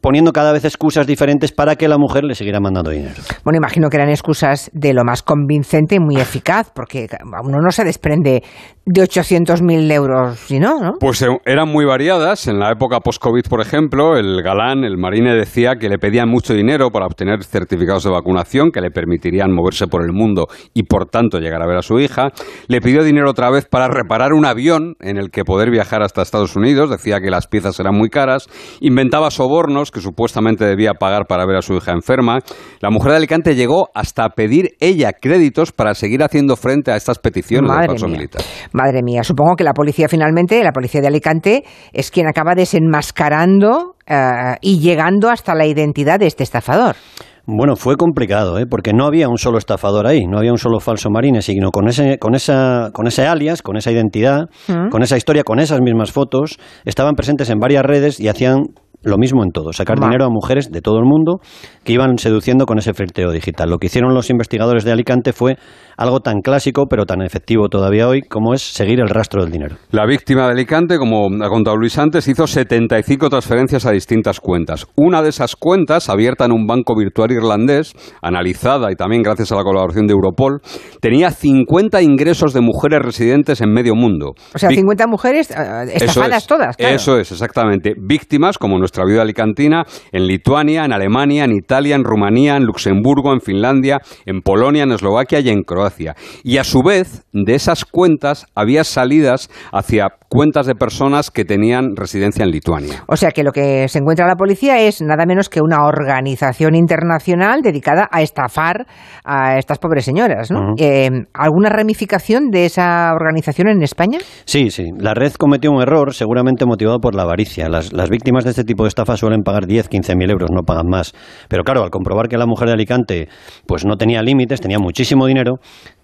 [0.00, 3.14] poniendo cada vez excusas diferentes para que la mujer le siguiera mandando dinero.
[3.44, 7.08] Bueno, imagino que eran excusas de lo más convincente y muy eficaz, porque
[7.42, 8.42] uno no se desprende
[8.84, 10.94] de 800.000 euros, si no, ¿no?
[10.98, 12.48] Pues eh, eran muy variadas.
[12.48, 16.52] En la época post-COVID, por ejemplo, el galán, el marine, decía que le pedían mucho
[16.52, 21.06] dinero para obtener certificados de vacunación que le permitirían moverse por el mundo y, por
[21.06, 22.30] tanto, llegar a ver a su hija.
[22.66, 26.22] Le pidió dinero otra vez para reparar un avión en el que poder viajar hasta
[26.22, 26.90] Estados Unidos.
[26.90, 28.48] Decía que las piezas eran muy caras.
[28.80, 32.40] Inventaba sobornos que supuestamente debía pagar para ver a su hija enferma.
[32.80, 37.18] La mujer de Alicante llegó hasta pedir ella créditos para seguir haciendo frente a estas
[37.18, 38.18] peticiones Madre del mía.
[38.18, 38.42] militar.
[38.72, 43.96] Madre mía, supongo que la policía finalmente, la policía de Alicante, es quien acaba desenmascarando
[44.06, 46.96] eh, y llegando hasta la identidad de este estafador.
[47.44, 48.66] Bueno, fue complicado, ¿eh?
[48.70, 51.88] porque no había un solo estafador ahí, no había un solo falso marine, sino con
[51.88, 54.90] ese, con esa, con ese alias, con esa identidad, Mm.
[54.90, 58.62] con esa historia, con esas mismas fotos, estaban presentes en varias redes y hacían
[59.02, 60.06] lo mismo en todo, sacar Va.
[60.06, 61.40] dinero a mujeres de todo el mundo
[61.84, 63.68] que iban seduciendo con ese flirteo digital.
[63.70, 65.56] Lo que hicieron los investigadores de Alicante fue
[65.96, 69.76] algo tan clásico, pero tan efectivo todavía hoy, como es seguir el rastro del dinero.
[69.90, 74.86] La víctima de Alicante, como ha contado Luis antes, hizo 75 transferencias a distintas cuentas.
[74.96, 77.92] Una de esas cuentas, abierta en un banco virtual irlandés,
[78.22, 80.60] analizada y también gracias a la colaboración de Europol,
[81.00, 84.34] tenía 50 ingresos de mujeres residentes en medio mundo.
[84.54, 85.54] O sea, Vic- 50 mujeres eh,
[85.94, 86.94] Eso estafadas es, todas, claro.
[86.94, 87.94] Eso es, exactamente.
[87.98, 93.32] Víctimas, como nuestra viuda alicantina, en Lituania, en Alemania, en Italia, en Rumanía, en Luxemburgo,
[93.32, 96.14] en Finlandia, en Polonia, en Eslovaquia y en Croacia.
[96.44, 101.94] Y a su vez, de esas cuentas había salidas hacia cuentas de personas que tenían
[101.94, 103.04] residencia en Lituania.
[103.06, 106.74] O sea que lo que se encuentra la policía es nada menos que una organización
[106.74, 108.86] internacional dedicada a estafar
[109.24, 110.72] a estas pobres señoras, ¿no?
[110.78, 114.20] Eh, ¿Alguna ramificación de esa organización en España?
[114.46, 114.84] Sí, sí.
[114.98, 117.68] La red cometió un error, seguramente motivado por la avaricia.
[117.68, 120.62] Las, las víctimas de este tipo de estafa suelen pagar 10, 15 mil euros, no
[120.62, 121.12] pagan más.
[121.48, 123.28] Pero claro, al comprobar que la mujer de Alicante
[123.66, 125.56] pues no tenía límites, tenía muchísimo dinero,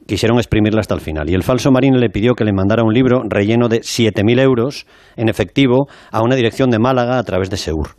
[0.09, 1.29] quisieron exprimirla hasta el final.
[1.29, 4.87] Y el falso marine le pidió que le mandara un libro relleno de 7.000 euros
[5.17, 7.91] en efectivo a una dirección de Málaga a través de Seur.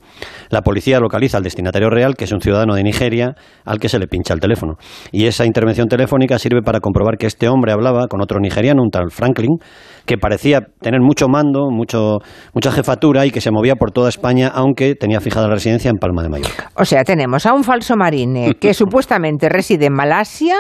[0.50, 3.36] La policía localiza al destinatario real, que es un ciudadano de Nigeria,
[3.66, 4.76] al que se le pincha el teléfono.
[5.12, 8.90] Y esa intervención telefónica sirve para comprobar que este hombre hablaba con otro nigeriano, un
[8.90, 9.58] tal Franklin,
[10.06, 12.18] que parecía tener mucho mando, mucho,
[12.54, 15.98] mucha jefatura y que se movía por toda España, aunque tenía fijada la residencia en
[15.98, 16.72] Palma de Mallorca.
[16.76, 20.56] O sea, tenemos a un falso marine que supuestamente reside en Malasia,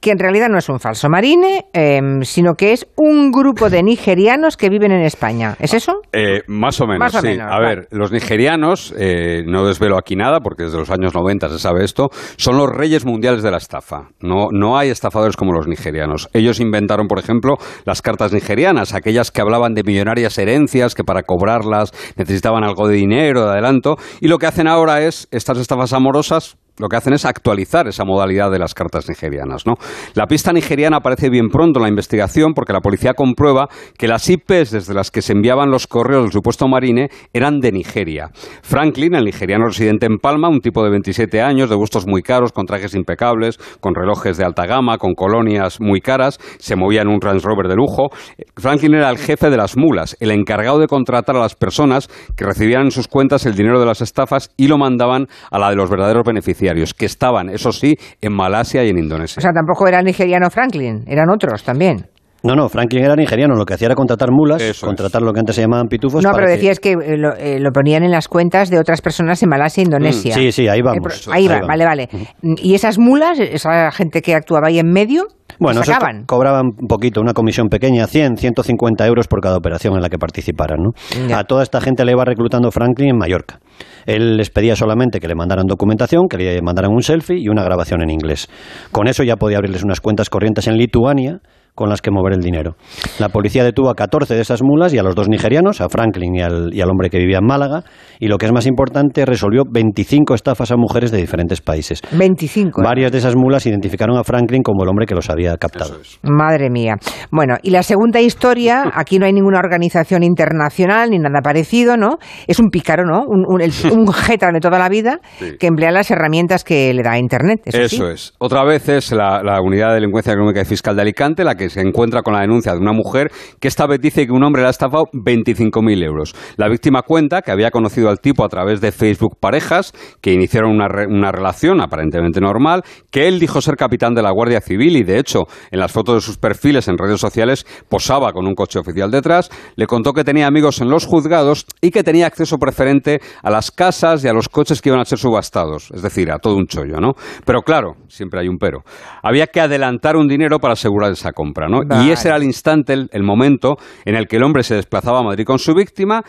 [0.00, 3.82] que en realidad no es un falso marine, eh, sino que es un grupo de
[3.82, 5.56] nigerianos que viven en España.
[5.58, 6.00] ¿Es eso?
[6.12, 7.28] Eh, más o menos, Más o sí.
[7.28, 11.48] menos, a ver, los nigerianos, eh, no desvelo aquí nada porque desde los años 90
[11.48, 14.08] se sabe esto, son los reyes mundiales de la estafa.
[14.20, 16.28] No, no hay estafadores como los nigerianos.
[16.32, 21.22] Ellos inventaron, por ejemplo, las cartas nigerianas, aquellas que hablaban de millonarias herencias, que para
[21.22, 25.92] cobrarlas necesitaban algo de dinero, de adelanto, y lo que hacen ahora es estas estafas
[25.92, 29.66] amorosas lo que hacen es actualizar esa modalidad de las cartas nigerianas.
[29.66, 29.74] ¿no?
[30.14, 34.28] La pista nigeriana aparece bien pronto en la investigación porque la policía comprueba que las
[34.28, 38.30] IPs desde las que se enviaban los correos del supuesto marine eran de Nigeria.
[38.62, 42.52] Franklin, el nigeriano residente en Palma, un tipo de 27 años, de gustos muy caros,
[42.52, 47.08] con trajes impecables, con relojes de alta gama, con colonias muy caras, se movía en
[47.08, 48.10] un Range Rover de lujo.
[48.56, 52.44] Franklin era el jefe de las mulas, el encargado de contratar a las personas que
[52.44, 55.76] recibían en sus cuentas el dinero de las estafas y lo mandaban a la de
[55.76, 59.38] los verdaderos beneficiarios que estaban, eso sí, en Malasia y en Indonesia.
[59.38, 62.06] O sea, tampoco era el nigeriano Franklin, eran otros también.
[62.44, 65.56] No, no, Franklin era nigeriano, lo que hacía era contratar mulas, contratar lo que antes
[65.56, 66.22] se llamaban pitufos.
[66.22, 68.78] no, para pero que- decías que eh, lo, eh, lo ponían en las cuentas de
[68.78, 70.34] otras personas en Malasia e Indonesia.
[70.36, 71.26] Mm, sí, sí, ahí vamos.
[71.26, 71.68] Eh, ahí Ahí va, vamos.
[71.68, 72.08] vale, vale.
[72.42, 75.26] ¿Y esas mulas, esa gente que actuaba ahí en medio,
[75.58, 75.96] Bueno, esos
[76.26, 80.18] cobraban un poquito, una comisión pequeña, 100, 150 euros por cada operación en la que
[80.18, 80.78] participaran.
[80.80, 81.36] ¿no?
[81.36, 83.58] A toda esta gente le iba reclutando Franklin en Mallorca.
[84.06, 87.64] Él les pedía solamente que le mandaran documentación, que le mandaran un selfie y una
[87.64, 88.48] grabación en inglés.
[88.92, 91.40] Con eso ya podía abrirles unas cuentas corrientes en Lituania
[91.78, 92.74] con las que mover el dinero.
[93.20, 96.34] La policía detuvo a 14 de esas mulas y a los dos nigerianos, a Franklin
[96.34, 97.84] y al, y al hombre que vivía en Málaga,
[98.18, 102.02] y lo que es más importante, resolvió 25 estafas a mujeres de diferentes países.
[102.10, 102.80] 25.
[102.80, 102.84] ¿eh?
[102.84, 105.98] Varias de esas mulas identificaron a Franklin como el hombre que los había captado.
[106.22, 106.96] Madre mía.
[107.30, 112.18] Bueno, y la segunda historia, aquí no hay ninguna organización internacional ni nada parecido, ¿no?
[112.48, 113.22] Es un pícaro, ¿no?
[113.24, 115.20] Un, un, el- un jeta de toda la vida
[115.60, 117.60] que emplea las herramientas que le da Internet.
[117.66, 118.02] Eso, sí.
[118.12, 118.34] es.
[118.38, 121.67] Otra vez es la, la Unidad de Delincuencia Económica y Fiscal de Alicante la que
[121.68, 123.30] se encuentra con la denuncia de una mujer
[123.60, 126.34] que esta vez dice que un hombre le ha estafado 25.000 euros.
[126.56, 130.70] La víctima cuenta que había conocido al tipo a través de Facebook Parejas, que iniciaron
[130.70, 135.02] una, una relación aparentemente normal, que él dijo ser capitán de la Guardia Civil y
[135.02, 138.78] de hecho en las fotos de sus perfiles en redes sociales posaba con un coche
[138.78, 143.20] oficial detrás, le contó que tenía amigos en los juzgados y que tenía acceso preferente
[143.42, 146.38] a las casas y a los coches que iban a ser subastados, es decir, a
[146.38, 147.12] todo un chollo, ¿no?
[147.44, 148.82] Pero claro, siempre hay un pero.
[149.22, 151.82] Había que adelantar un dinero para asegurar esa compra, ¿no?
[151.84, 152.04] Vale.
[152.04, 155.20] Y ese era el instante, el, el momento en el que el hombre se desplazaba
[155.20, 156.22] a Madrid con su víctima,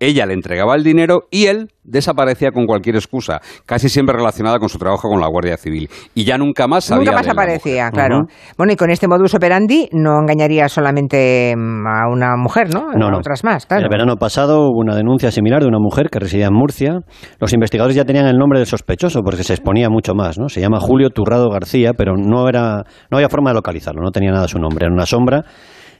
[0.00, 4.68] ella le entregaba el dinero y él desaparecía con cualquier excusa, casi siempre relacionada con
[4.68, 5.88] su trabajo con la Guardia Civil.
[6.14, 7.92] Y ya nunca más sabía Nunca más de la aparecía, mujer.
[7.92, 8.20] claro.
[8.56, 12.92] Bueno, y con este modus operandi no engañaría solamente mm, a una mujer, ¿no?
[12.94, 13.18] No, a no.
[13.18, 13.82] otras más, claro.
[13.84, 17.00] El verano pasado hubo una denuncia similar de una mujer que residía en Murcia.
[17.38, 20.48] Los investigadores ya tenían el nombre del sospechoso porque se exponía mucho más, ¿no?
[20.48, 24.30] Se llama Julio Turrado García, pero no era no había forma de localizarlo, no tenía
[24.30, 25.44] nada su nombre, era una sombra.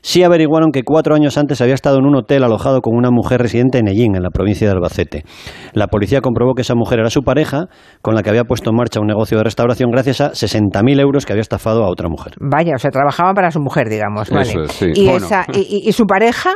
[0.03, 3.41] Sí averiguaron que cuatro años antes había estado en un hotel alojado con una mujer
[3.41, 5.25] residente en Ellín, en la provincia de Albacete.
[5.73, 7.67] La policía comprobó que esa mujer era su pareja,
[8.03, 11.27] con la que había puesto en marcha un negocio de restauración gracias a 60.000 euros
[11.27, 12.33] que había estafado a otra mujer.
[12.41, 14.31] Vaya, o sea, trabajaba para su mujer, digamos.
[14.31, 14.43] Vale.
[14.49, 14.87] Eso es, sí.
[14.95, 15.27] y, Bueno.
[15.27, 16.51] esa, y, y- y su pareja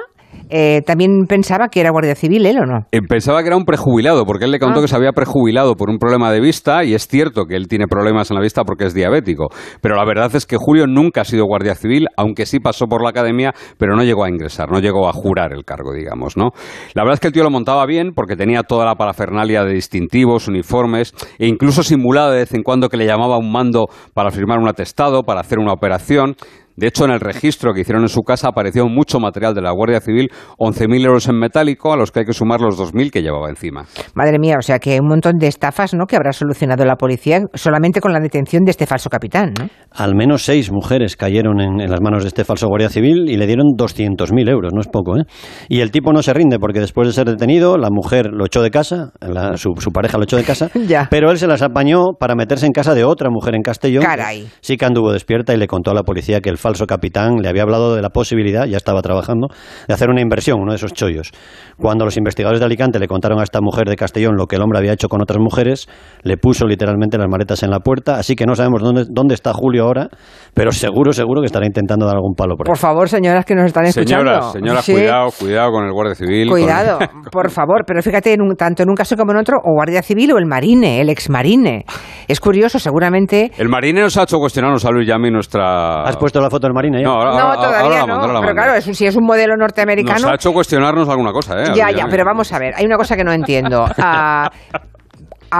[0.50, 2.86] eh, también pensaba que era guardia civil, ¿él o no?
[2.92, 4.82] Eh, Pensaba que era un prejubilado, porque él le contó Ah.
[4.82, 7.86] que se había prejubilado por un problema de vista, y es cierto que él tiene
[7.86, 9.48] problemas en la vista porque es diabético.
[9.80, 13.02] Pero la verdad es que Julio nunca ha sido guardia civil, aunque sí pasó por
[13.02, 16.50] la academia, pero no llegó a ingresar, no llegó a jurar el cargo, digamos, ¿no?
[16.94, 19.74] La verdad es que el tío lo montaba bien, porque tenía toda la parafernalia de
[19.74, 23.86] distintivos, uniformes, e incluso simulaba de vez en cuando que le llamaba a un mando
[24.14, 26.34] para firmar un atestado, para hacer una operación.
[26.76, 29.70] De hecho, en el registro que hicieron en su casa apareció mucho material de la
[29.72, 33.22] Guardia Civil, 11.000 euros en metálico, a los que hay que sumar los 2.000 que
[33.22, 33.84] llevaba encima.
[34.14, 36.06] Madre mía, o sea que un montón de estafas, ¿no?
[36.06, 39.68] Que habrá solucionado la policía solamente con la detención de este falso capitán, ¿no?
[39.90, 43.36] Al menos seis mujeres cayeron en, en las manos de este falso guardia civil y
[43.36, 45.22] le dieron 200.000 euros, no es poco, ¿eh?
[45.68, 48.62] Y el tipo no se rinde porque después de ser detenido, la mujer lo echó
[48.62, 50.68] de casa, la- su, su pareja lo echó de casa,
[51.10, 54.02] pero él se las apañó para meterse en casa de otra mujer en Castellón.
[54.04, 54.48] Caray.
[54.60, 57.48] Sí que anduvo despierta y le contó a la policía que el falso capitán le
[57.50, 59.48] había hablado de la posibilidad, ya estaba trabajando,
[59.86, 61.30] de hacer una inversión, uno de esos chollos.
[61.76, 64.62] Cuando los investigadores de Alicante le contaron a esta mujer de Castellón lo que el
[64.62, 65.86] hombre había hecho con otras mujeres,
[66.22, 69.52] le puso literalmente las maletas en la puerta, así que no sabemos dónde, dónde está
[69.52, 70.08] Julio ahora,
[70.54, 72.70] pero seguro, seguro que estará intentando dar algún palo por ahí.
[72.70, 74.24] Por favor, señoras que nos están escuchando.
[74.24, 74.92] Señoras, señoras, Sí.
[74.92, 76.48] cuidado, cuidado con el Guardia Civil.
[76.48, 76.98] con- Cuidado,
[77.30, 80.02] por favor, pero fíjate, en un- tanto en un caso como en otro, o guardia
[80.02, 81.84] civil o el marine, el ex marine.
[82.28, 83.50] Es curioso, seguramente.
[83.58, 86.02] El marine nos ha hecho cuestionarnos a Luis Yami nuestra...
[86.04, 87.04] ¿Has puesto la foto del marine ya?
[87.04, 88.40] No, ahora, no, ahora- todavía ahora no.
[88.40, 90.20] pero claro, es un- si es un modelo norteamericano.
[90.20, 91.72] Nos ha hecho cuestionarnos alguna cosa, ¿eh?
[91.74, 93.84] Ya, ya, pero vamos a ver, hay una cosa que no entiendo.
[93.98, 94.50] Ah,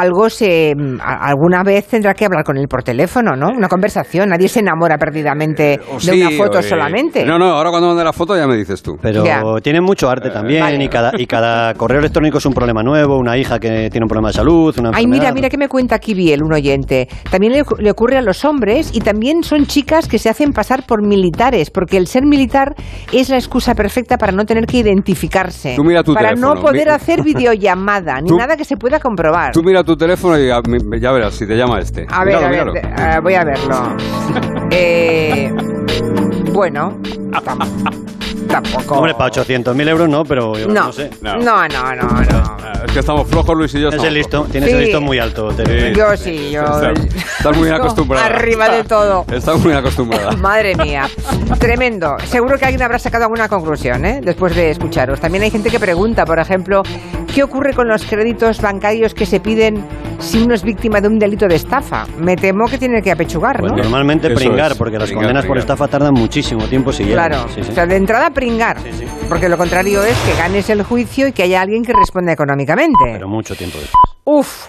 [0.00, 0.72] algo se.
[1.00, 3.48] Alguna vez tendrá que hablar con él por teléfono, ¿no?
[3.48, 4.28] Una conversación.
[4.30, 7.24] Nadie se enamora perdidamente O de sí, una foto eh, solamente.
[7.24, 8.96] No, no, ahora cuando mande la foto ya me dices tú.
[9.00, 9.42] Pero Ya.
[9.62, 13.36] tiene mucho arte también y, cada, y cada correo electrónico es un problema nuevo, una
[13.36, 16.14] hija que tiene un problema de salud, una Ay, mira, mira que me cuenta aquí
[16.14, 17.08] Biel, un oyente.
[17.30, 20.84] También le, le ocurre a los hombres y también son chicas que se hacen pasar
[20.86, 22.74] por militares, porque el ser militar
[23.12, 25.74] es la excusa perfecta para no tener que identificarse.
[25.76, 28.76] Tú mira tu para teléfono, no poder mi- hacer videollamada, ni Tú- nada que se
[28.76, 29.52] pueda comprobar.
[29.52, 30.48] Tú mira tu teléfono y
[31.00, 32.06] ya, verás si te llama este.
[32.10, 33.12] A ver, Míralo, a ver, míralo.
[33.16, 33.96] eh, voy a verlo.
[34.76, 35.52] Eh,
[36.52, 36.98] bueno,
[37.44, 37.96] tam-
[38.48, 38.94] tampoco.
[38.96, 41.10] Hombre, para 800.000 euros no, pero yo No, no sé.
[41.22, 42.18] no, no, no, no.
[42.84, 43.90] Es que estamos flojos, Luis y yo.
[43.90, 44.76] Tienes el listo, tienes Sí.
[44.76, 45.48] el listo muy alto.
[45.48, 46.64] te- Yo sí, yo.
[47.38, 48.26] Estás muy acostumbrada.
[48.26, 49.24] Arriba de todo.
[49.32, 50.32] Estás muy acostumbrada.
[50.38, 51.08] Madre mía,
[51.60, 52.16] tremendo.
[52.26, 54.20] Seguro que alguien habrá sacado alguna conclusión, ¿eh?
[54.24, 55.20] Después de escucharos.
[55.20, 56.82] También hay gente que pregunta, por ejemplo,
[57.34, 59.84] ¿qué ocurre con los créditos bancarios que se piden
[60.20, 62.06] si uno es víctima de un delito de estafa?
[62.18, 63.78] Me temo que tiene que apechugar, Pues ¿no?
[63.78, 67.28] normalmente Eso pringar, es, porque las pringar, condenas por estafa tardan muchísimo tiempo si llegan.
[67.28, 67.70] Claro, Sí, sí.
[67.70, 68.76] o sea, de entrada pringar,
[69.28, 72.94] porque lo contrario es que ganes el juicio y que haya alguien que responda económicamente.
[73.12, 74.00] Pero mucho tiempo después.
[74.24, 74.68] Uf.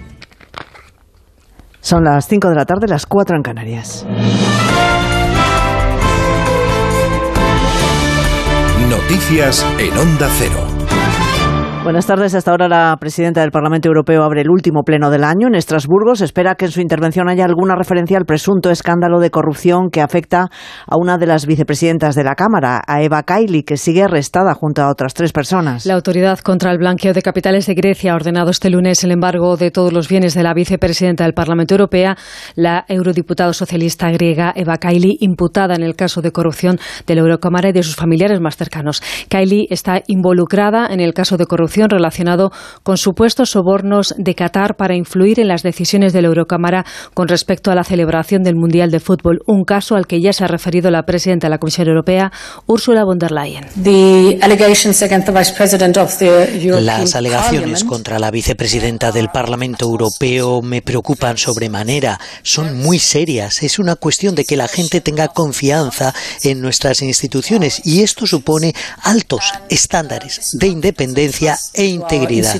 [1.81, 4.05] Son las 5 de la tarde, las 4 en Canarias.
[8.87, 10.70] Noticias en Onda Cero.
[11.83, 12.35] Buenas tardes.
[12.35, 16.13] Hasta ahora la presidenta del Parlamento Europeo abre el último pleno del año en Estrasburgo.
[16.13, 19.99] Se espera que en su intervención haya alguna referencia al presunto escándalo de corrupción que
[19.99, 20.49] afecta
[20.85, 24.83] a una de las vicepresidentas de la Cámara, a Eva Kaili, que sigue arrestada junto
[24.83, 25.87] a otras tres personas.
[25.87, 29.57] La autoridad contra el blanqueo de capitales de Grecia ha ordenado este lunes el embargo
[29.57, 32.13] de todos los bienes de la vicepresidenta del Parlamento Europeo,
[32.53, 36.77] la eurodiputada socialista griega Eva Kaili, imputada en el caso de corrupción
[37.07, 39.01] de la Eurocámara y de sus familiares más cercanos.
[39.29, 42.51] Kaili está involucrada en el caso de corrupción relacionado
[42.83, 47.71] con supuestos sobornos de Qatar para influir en las decisiones de la Eurocámara con respecto
[47.71, 50.91] a la celebración del Mundial de Fútbol, un caso al que ya se ha referido
[50.91, 52.31] la presidenta de la Comisión Europea,
[52.67, 53.67] Ursula von der Leyen.
[56.81, 62.19] Las alegaciones contra la vicepresidenta del Parlamento Europeo me preocupan sobremanera.
[62.43, 63.63] Son muy serias.
[63.63, 68.73] Es una cuestión de que la gente tenga confianza en nuestras instituciones y esto supone
[69.03, 72.55] altos estándares de independencia e integridad.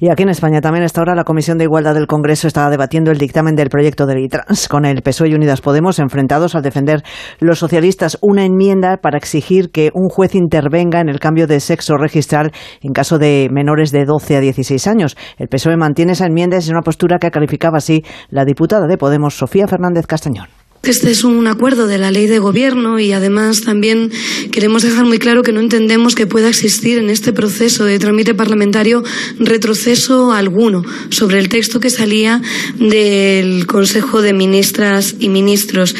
[0.00, 3.10] Y aquí en España también hasta ahora la Comisión de Igualdad del Congreso está debatiendo
[3.10, 6.62] el dictamen del proyecto de ley trans, con el PSOE y Unidas Podemos enfrentados al
[6.62, 7.02] defender
[7.40, 11.96] los socialistas una enmienda para exigir que un juez intervenga en el cambio de sexo
[11.96, 15.16] registral en caso de menores de 12 a 16 años.
[15.36, 18.98] El PSOE mantiene esa enmienda y es una postura que calificaba así la diputada de
[18.98, 20.57] Podemos, Sofía Fernández Castañón.
[20.82, 24.10] Este es un acuerdo de la ley de gobierno y además también
[24.50, 28.34] queremos dejar muy claro que no entendemos que pueda existir en este proceso de trámite
[28.34, 29.02] parlamentario
[29.38, 32.40] retroceso alguno sobre el texto que salía
[32.78, 35.94] del Consejo de Ministras y Ministros.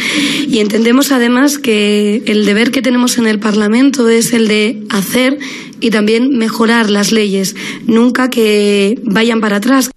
[0.48, 5.38] Y entendemos además que el deber que tenemos en el Parlamento es el de hacer
[5.80, 7.54] y también mejorar las leyes,
[7.86, 9.90] nunca que vayan para atrás.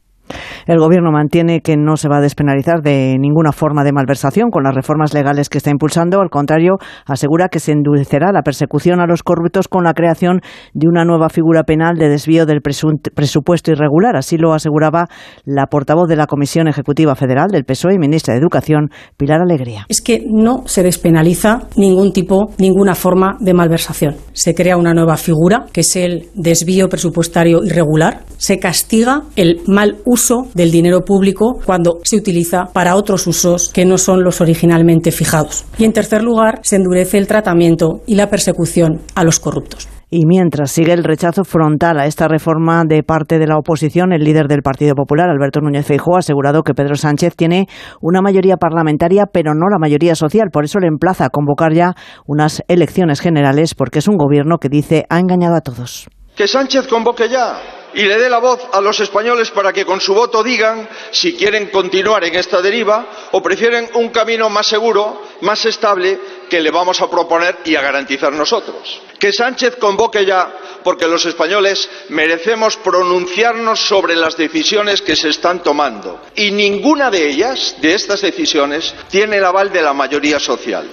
[0.71, 4.63] El Gobierno mantiene que no se va a despenalizar de ninguna forma de malversación con
[4.63, 6.21] las reformas legales que está impulsando.
[6.21, 10.39] Al contrario, asegura que se endurecerá la persecución a los corruptos con la creación
[10.73, 14.15] de una nueva figura penal de desvío del presupuesto irregular.
[14.15, 15.07] Así lo aseguraba
[15.43, 19.87] la portavoz de la Comisión Ejecutiva Federal del PSOE y ministra de Educación, Pilar Alegría.
[19.89, 24.15] Es que no se despenaliza ningún tipo, ninguna forma de malversación.
[24.31, 28.21] Se crea una nueva figura, que es el desvío presupuestario irregular.
[28.37, 33.83] Se castiga el mal uso del dinero público cuando se utiliza para otros usos que
[33.83, 35.65] no son los originalmente fijados.
[35.79, 39.87] Y en tercer lugar, se endurece el tratamiento y la persecución a los corruptos.
[40.13, 44.23] Y mientras sigue el rechazo frontal a esta reforma de parte de la oposición, el
[44.23, 47.67] líder del Partido Popular, Alberto Núñez Feijóo, ha asegurado que Pedro Sánchez tiene
[48.01, 50.49] una mayoría parlamentaria, pero no la mayoría social.
[50.51, 51.95] Por eso le emplaza a convocar ya
[52.27, 56.09] unas elecciones generales, porque es un gobierno que dice ha engañado a todos.
[56.35, 57.61] Que Sánchez convoque ya
[57.93, 61.33] y le dé la voz a los españoles para que con su voto digan si
[61.35, 66.71] quieren continuar en esta deriva o prefieren un camino más seguro, más estable, que le
[66.71, 69.01] vamos a proponer y a garantizar nosotros.
[69.19, 70.53] Que Sánchez convoque ya,
[70.83, 76.21] porque los españoles merecemos pronunciarnos sobre las decisiones que se están tomando.
[76.35, 80.89] Y ninguna de ellas, de estas decisiones, tiene el aval de la mayoría social.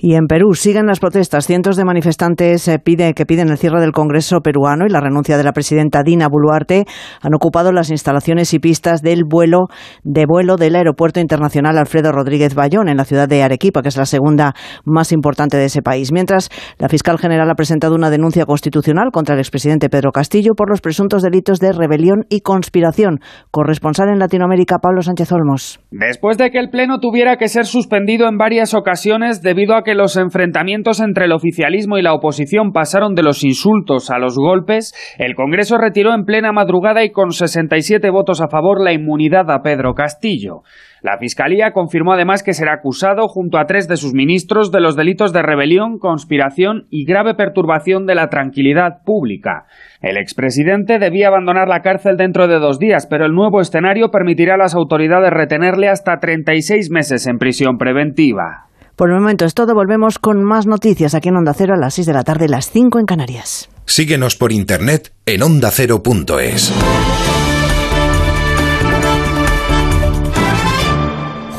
[0.00, 1.48] Y en Perú siguen las protestas.
[1.48, 2.80] Cientos de manifestantes eh,
[3.16, 6.84] que piden el cierre del Congreso peruano y la renuncia de la presidenta Dina Boluarte
[7.20, 9.66] han ocupado las instalaciones y pistas del vuelo
[10.04, 13.96] de vuelo del Aeropuerto Internacional Alfredo Rodríguez Bayón en la ciudad de Arequipa, que es
[13.96, 14.54] la segunda
[14.84, 16.12] más importante de ese país.
[16.12, 16.48] Mientras,
[16.78, 20.80] la fiscal general ha presentado una denuncia constitucional contra el expresidente Pedro Castillo por los
[20.80, 23.18] presuntos delitos de rebelión y conspiración.
[23.50, 25.80] Corresponsal en Latinoamérica, Pablo Sánchez Olmos.
[25.90, 29.87] Después de que el Pleno tuviera que ser suspendido en varias ocasiones debido a que
[29.94, 34.94] los enfrentamientos entre el oficialismo y la oposición pasaron de los insultos a los golpes,
[35.18, 39.62] el Congreso retiró en plena madrugada y con 67 votos a favor la inmunidad a
[39.62, 40.62] Pedro Castillo.
[41.00, 44.96] La Fiscalía confirmó además que será acusado junto a tres de sus ministros de los
[44.96, 49.66] delitos de rebelión, conspiración y grave perturbación de la tranquilidad pública.
[50.02, 54.54] El expresidente debía abandonar la cárcel dentro de dos días, pero el nuevo escenario permitirá
[54.54, 58.67] a las autoridades retenerle hasta 36 meses en prisión preventiva.
[58.98, 59.74] Por el momento es todo.
[59.76, 62.68] Volvemos con más noticias aquí en Onda Cero a las 6 de la tarde, las
[62.72, 63.70] 5 en Canarias.
[63.86, 66.72] Síguenos por internet en ondacero.es.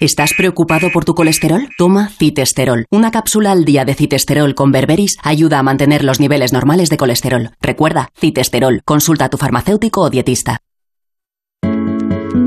[0.00, 1.68] ¿Estás preocupado por tu colesterol?
[1.78, 2.86] Toma citesterol.
[2.90, 6.96] Una cápsula al día de citesterol con berberis ayuda a mantener los niveles normales de
[6.96, 7.50] colesterol.
[7.60, 8.82] Recuerda, citesterol.
[8.84, 10.58] Consulta a tu farmacéutico o dietista.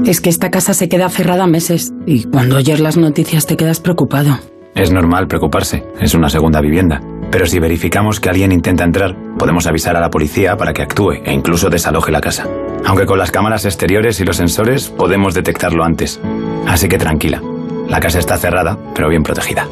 [0.06, 3.80] Es que esta casa se queda cerrada meses y cuando oyes las noticias te quedas
[3.80, 4.40] preocupado.
[4.76, 7.02] Es normal preocuparse, es una segunda vivienda.
[7.32, 11.14] Pero si verificamos que alguien intenta entrar, podemos avisar a la policía para que actúe
[11.24, 12.46] e incluso desaloje la casa.
[12.86, 16.20] Aunque con las cámaras exteriores y los sensores podemos detectarlo antes.
[16.68, 17.42] Así que tranquila,
[17.88, 19.68] la casa está cerrada, pero bien protegida.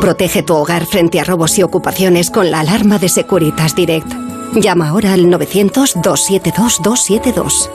[0.00, 4.06] Protege tu hogar frente a robos y ocupaciones con la alarma de Securitas Direct.
[4.54, 7.70] Llama ahora al 900-272-272.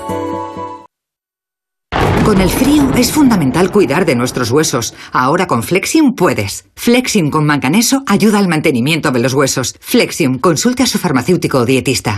[2.25, 4.93] Con el frío es fundamental cuidar de nuestros huesos.
[5.11, 6.65] Ahora con Flexium puedes.
[6.75, 9.75] Flexium con manganeso ayuda al mantenimiento de los huesos.
[9.81, 12.17] Flexium, consulte a su farmacéutico o dietista.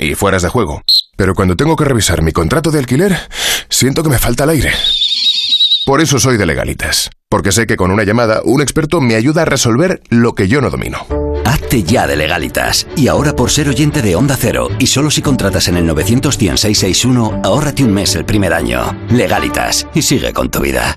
[0.00, 0.82] y fueras de juego.
[1.16, 3.16] Pero cuando tengo que revisar mi contrato de alquiler,
[3.68, 4.72] siento que me falta el aire.
[5.86, 9.42] Por eso soy de legalitas, porque sé que con una llamada un experto me ayuda
[9.42, 11.06] a resolver lo que yo no domino.
[11.44, 12.86] Hazte ya de legalitas.
[12.96, 17.40] Y ahora por ser oyente de Onda Cero, y solo si contratas en el 91661,
[17.42, 18.96] ahórrate un mes el primer año.
[19.10, 20.96] Legalitas, y sigue con tu vida.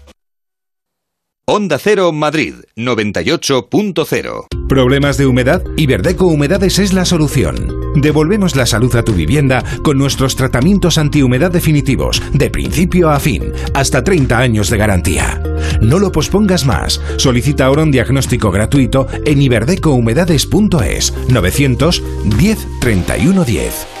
[1.47, 4.45] Onda Cero Madrid 98.0.
[4.69, 5.63] ¿Problemas de humedad?
[5.75, 7.73] Iberdeco Humedades es la solución.
[7.95, 13.51] Devolvemos la salud a tu vivienda con nuestros tratamientos antihumedad definitivos, de principio a fin,
[13.73, 15.41] hasta 30 años de garantía.
[15.81, 17.01] No lo pospongas más.
[17.17, 24.00] Solicita ahora un diagnóstico gratuito en iberdecohumedades.es 910 31 10.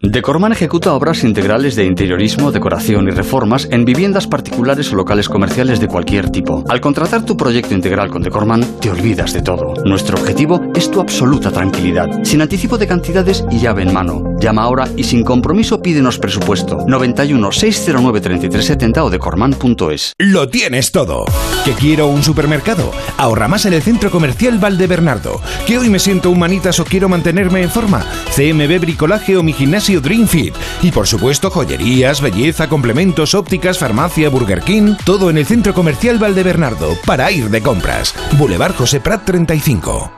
[0.00, 5.80] Decorman ejecuta obras integrales de interiorismo, decoración y reformas en viviendas particulares o locales comerciales
[5.80, 6.62] de cualquier tipo.
[6.68, 9.74] Al contratar tu proyecto integral con Decorman, te olvidas de todo.
[9.84, 14.22] Nuestro objetivo es tu absoluta tranquilidad, sin anticipo de cantidades y llave en mano.
[14.38, 16.84] Llama ahora y sin compromiso pídenos presupuesto.
[16.86, 20.12] 91 609 3370 o decorman.es.
[20.18, 21.24] Lo tienes todo.
[21.64, 22.92] ¿Que quiero un supermercado?
[23.16, 25.40] Ahorra más en el Centro Comercial Valdebernardo.
[25.66, 28.06] ¿Que hoy me siento un manitas o quiero mantenerme en forma?
[28.36, 30.54] CMB Bricolaje o mi gimnasio Dreamfit.
[30.82, 34.94] Y por supuesto, joyerías, belleza, complementos, ópticas, farmacia, Burger King.
[35.04, 38.14] Todo en el Centro Comercial Valdebernardo para ir de compras.
[38.38, 40.17] Boulevard José Prat 35.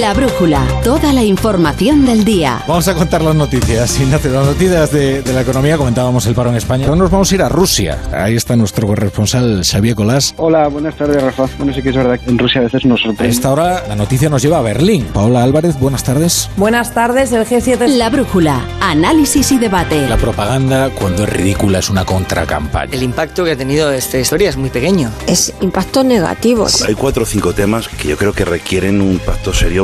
[0.00, 2.62] La brújula, toda la información del día.
[2.66, 4.00] Vamos a contar las noticias.
[4.00, 6.86] Ignacio, las noticias de, de, la economía, comentábamos el paro en España.
[6.86, 7.98] Ahora nos vamos a ir a Rusia.
[8.10, 10.32] Ahí está nuestro corresponsal Xavier Colás.
[10.38, 11.46] Hola, buenas tardes, Rafa.
[11.58, 13.24] Bueno, sí que es verdad que en Rusia a veces nos sorprende.
[13.24, 15.04] A esta hora la noticia nos lleva a Berlín.
[15.12, 16.48] Paola Álvarez, buenas tardes.
[16.56, 17.86] Buenas tardes, el G7.
[17.86, 20.08] La brújula, análisis y debate.
[20.08, 22.94] La propaganda, cuando es ridícula, es una contracampaña.
[22.94, 25.10] El impacto que ha tenido esta historia es muy pequeño.
[25.26, 26.66] Es impacto negativo.
[26.86, 29.81] Hay cuatro o cinco temas que yo creo que requieren un pacto serio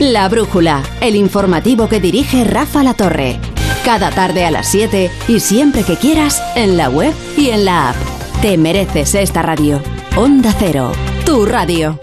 [0.00, 3.38] La Brújula, el informativo que dirige Rafa La Torre.
[3.84, 7.90] Cada tarde a las 7 y siempre que quieras en la web y en la
[7.90, 7.96] app.
[8.40, 9.82] Te mereces esta radio.
[10.16, 10.92] Onda Cero,
[11.24, 11.98] tu radio.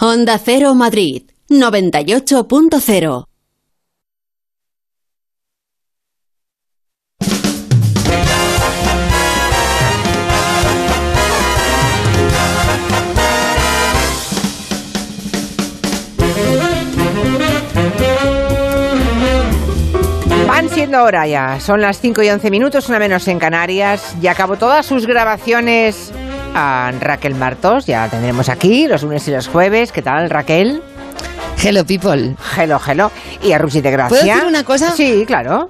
[0.00, 3.27] Onda Cero Madrid, 98.0.
[20.88, 24.16] Van siendo hora ya, son las 5 y 11 minutos, una menos en Canarias.
[24.22, 26.12] Ya acabó todas sus grabaciones
[26.54, 29.92] a Raquel Martos, ya la tendremos aquí los lunes y los jueves.
[29.92, 30.82] ¿Qué tal, Raquel?
[31.62, 32.34] Hello, people.
[32.56, 33.10] Hello, hello.
[33.42, 34.18] Y a Rusi de Gracia.
[34.18, 34.92] ¿Puedo decir una cosa?
[34.92, 35.68] Sí, claro.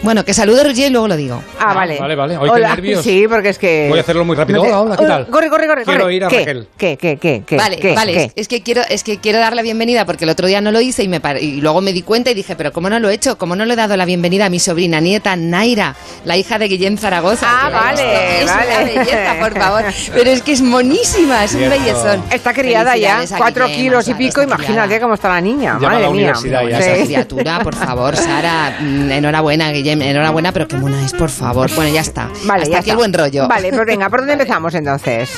[0.00, 1.42] Bueno, que salude Roger y luego lo digo.
[1.58, 1.98] Ah, vale.
[1.98, 2.36] Vale, vale.
[2.38, 2.68] Hoy Hola.
[2.68, 3.02] qué nervios.
[3.04, 3.86] Sí, porque es que...
[3.90, 4.62] Voy a hacerlo muy rápido.
[4.62, 5.26] Hola, hola, ¿qué tal?
[5.26, 5.84] Corre, corre, corre.
[5.84, 6.14] Quiero corre.
[6.14, 6.38] ir a ¿Qué?
[6.38, 6.68] Raquel.
[6.78, 7.56] ¿Qué, qué, qué, qué?
[7.56, 8.22] Vale, qué, vale, qué?
[8.26, 10.70] Es, es que quiero, es que quiero dar la bienvenida porque el otro día no
[10.70, 13.00] lo hice y me par- y luego me di cuenta y dije, pero ¿cómo no
[13.00, 13.36] lo he hecho?
[13.38, 16.68] ¿Cómo no le he dado la bienvenida a mi sobrina nieta Naira, la hija de
[16.68, 17.46] Guillem Zaragoza?
[17.50, 18.76] Ah, vale, vale.
[18.76, 19.84] Una belleza, por favor.
[20.14, 22.22] Pero es que es monísima, es un bellezón.
[22.30, 26.02] Está criada ya, cuatro kilos y pico, imagínate cómo está la niña, Llama a madre
[26.04, 26.20] la mía.
[26.34, 26.78] universidad ya.
[26.78, 31.70] Esa criatura, por favor, Sara, mm, enhorabuena, Enhorabuena, pero qué mona es, por favor.
[31.74, 32.30] Bueno, ya está.
[32.44, 32.92] Vale, hasta ya aquí está.
[32.92, 33.48] el buen rollo.
[33.48, 35.30] Vale, pues venga, ¿por dónde empezamos entonces?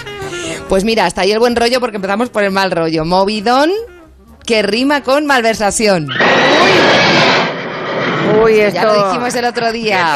[0.68, 3.04] Pues mira, hasta ahí el buen rollo porque empezamos por el mal rollo.
[3.04, 3.70] Movidón
[4.46, 6.08] que rima con malversación.
[8.42, 8.80] Uy, esto...
[8.80, 10.14] Ya lo dijimos el otro día.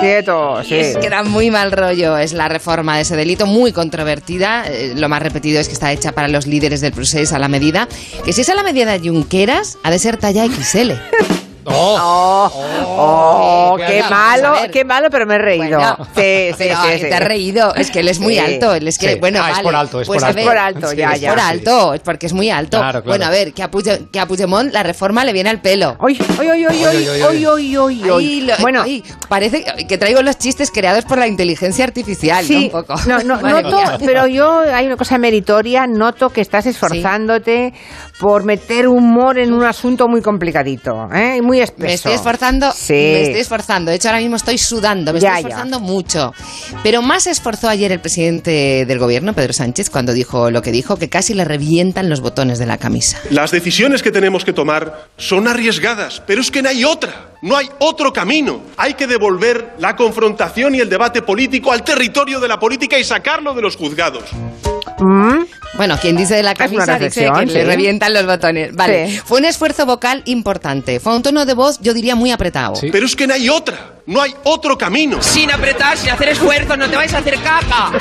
[0.00, 0.74] Quieto, sí.
[0.74, 2.16] Es que da muy mal rollo.
[2.16, 4.64] Es la reforma de ese delito, muy controvertida.
[4.66, 7.48] Eh, lo más repetido es que está hecha para los líderes del procés a la
[7.48, 7.88] medida.
[8.24, 10.92] Que si es a la medida de Junqueras, ha de ser talla XL.
[11.68, 12.50] Oh,
[12.98, 15.78] oh, qué qué malo, qué malo, pero me he reído.
[15.78, 17.00] Bueno, sí, sí, pero sí, sí.
[17.08, 17.74] te has reído.
[17.74, 18.40] Es que él es muy Sí.
[18.40, 18.74] alto.
[18.74, 19.18] Él es que, Sí.
[19.20, 19.62] bueno, Ah, es vale.
[19.64, 20.36] por alto, es Pues por a alto.
[20.36, 21.30] ver, Es por alto, Sí, ya, es ya.
[21.30, 22.78] por alto, es porque es muy alto.
[22.78, 23.06] Claro, claro.
[23.06, 25.96] Bueno, a ver, que a, Puig- que a Puigdemont la reforma le viene al pelo.
[26.00, 28.40] Oy, oy, oy, oy, oy, oy, oy, oy, Ay, oy.
[28.42, 32.48] lo- Bueno, ay, parece que- traigo los chistes creados por la inteligencia artificial, ¿no?
[32.48, 32.94] Sí, Un poco.
[33.06, 37.72] no, no, noto, pero yo hay una cosa meritoria, noto que estás esforzándote
[38.20, 41.36] por meter humor en un asunto muy complicadito, ¿eh?
[41.38, 41.86] y muy espeso.
[41.86, 42.92] Me estoy esforzando, Sí.
[42.92, 43.90] me estoy esforzando.
[43.90, 45.48] De hecho, ahora mismo estoy sudando, me Ya, estoy ya.
[45.48, 46.32] esforzando mucho.
[46.82, 50.72] Pero más se esforzó ayer el presidente del gobierno, Pedro Sánchez, cuando dijo lo que
[50.72, 53.18] dijo, que casi le revientan los botones de la camisa.
[53.30, 57.56] Las decisiones que tenemos que tomar son arriesgadas, pero es que no hay otra, no
[57.56, 58.60] hay otro camino.
[58.76, 63.04] Hay que devolver la confrontación y el debate político al territorio de la política y
[63.04, 64.24] sacarlo de los juzgados.
[65.76, 67.66] Bueno, quien dice de la camisa dice que reflexión, le sí.
[67.66, 68.74] revientan los botones.
[68.74, 69.20] Vale, Sí.
[69.24, 71.00] fue un esfuerzo vocal importante.
[71.00, 72.74] Fue un tono de voz, yo diría, muy apretado.
[72.92, 73.76] Pero es que no hay otra,
[74.06, 75.18] no hay otro camino.
[75.22, 77.92] Sin apretar, sin hacer esfuerzo, no te vais a hacer caca.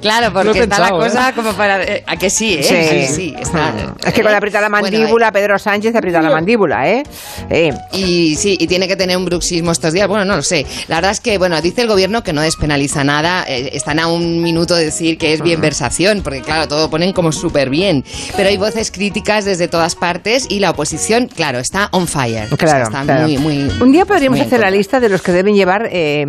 [0.00, 1.32] Claro, porque está pensado, la cosa ¿eh?
[1.34, 1.82] como para...
[1.82, 2.62] eh, ¿A que sí, eh?
[2.62, 3.06] Sí.
[3.06, 3.72] Sí, sí, está,
[4.04, 7.02] Es que cuando aprieta la Bueno, mandíbula, Pedro Sánchez aprieta la mandíbula, ¿eh?
[7.50, 10.08] Eh, Y sí, y tiene que tener un bruxismo estos días.
[10.08, 10.66] Bueno, no lo sé.
[10.88, 13.44] La verdad es que, bueno, dice el gobierno que no despenaliza nada.
[13.48, 17.12] eh, están a un minuto de decir que es bien versación, porque claro, todo ponen
[17.12, 18.04] como súper bien.
[18.36, 22.44] Pero hay voces críticas desde todas partes y la oposición, claro, está on fire.
[22.52, 23.22] O sea, Claro, está claro.
[23.28, 23.70] muy, muy.
[23.80, 26.24] Un día podríamos hacer la lista de los que deben llevar eh,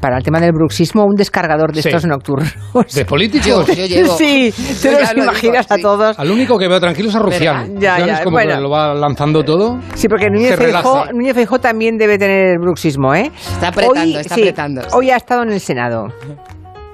[0.00, 1.88] para el tema del bruxismo un descargador de Sí.
[1.88, 2.52] estos nocturnos.
[2.94, 3.66] ¿De políticos?
[3.66, 4.16] Yo- yo llevo.
[4.16, 5.82] Sí, te los lo digo, imaginas a sí.
[5.82, 6.18] todos.
[6.18, 7.78] Al único que veo tranquilo es a Rufián.
[7.80, 8.54] Ya, Rufián ya, es como bueno.
[8.54, 9.78] que lo va lanzando todo.
[9.94, 10.56] Sí, porque Núñez.
[10.56, 13.30] Feijó, Núñez Feijó también debe tener el bruxismo, ¿eh?
[13.54, 14.82] Está apretando, Hoy, está sí, apretando.
[14.92, 16.08] Hoy ha estado en el Senado.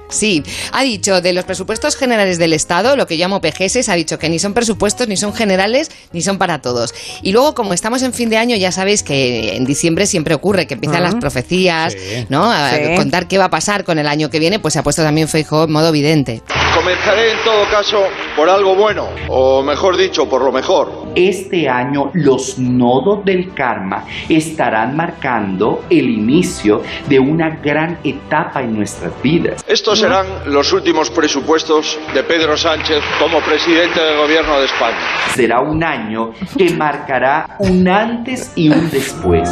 [0.09, 3.93] Sí, ha dicho de los presupuestos generales del Estado, lo que yo llamo PGS, ha
[3.93, 6.93] dicho que ni son presupuestos, ni son generales, ni son para todos.
[7.21, 10.65] Y luego, como estamos en fin de año, ya sabéis que en diciembre siempre ocurre
[10.65, 12.25] que empiezan las profecías, Sí.
[12.29, 12.51] ¿no?
[12.51, 12.95] A Sí.
[12.95, 15.27] contar qué va a pasar con el año que viene, pues se ha puesto también
[15.27, 16.41] Feijóo en modo vidente.
[16.73, 18.03] Comenzaré en todo caso
[18.35, 21.09] por algo bueno, o mejor dicho, por lo mejor.
[21.15, 28.75] Este año los nodos del karma estarán marcando el inicio de una gran etapa en
[28.77, 29.63] nuestras vidas.
[29.67, 34.97] Estos serán los últimos presupuestos de Pedro Sánchez como presidente del gobierno de España.
[35.35, 39.49] Será un año que marcará un antes y un después.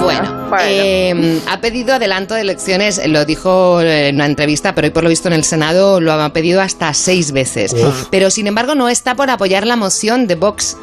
[0.00, 5.04] Bueno, eh, ha pedido adelanto de elecciones, lo dijo en una entrevista, pero hoy por
[5.04, 7.74] lo visto en el Senado lo ha pedido hasta seis veces.
[7.74, 8.06] Uf.
[8.10, 10.76] Pero sin embargo no está por apoyar la moción de Vox.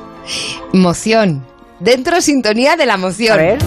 [0.71, 1.45] Moción.
[1.79, 3.33] Dentro sintonía de la moción.
[3.33, 3.59] A ver.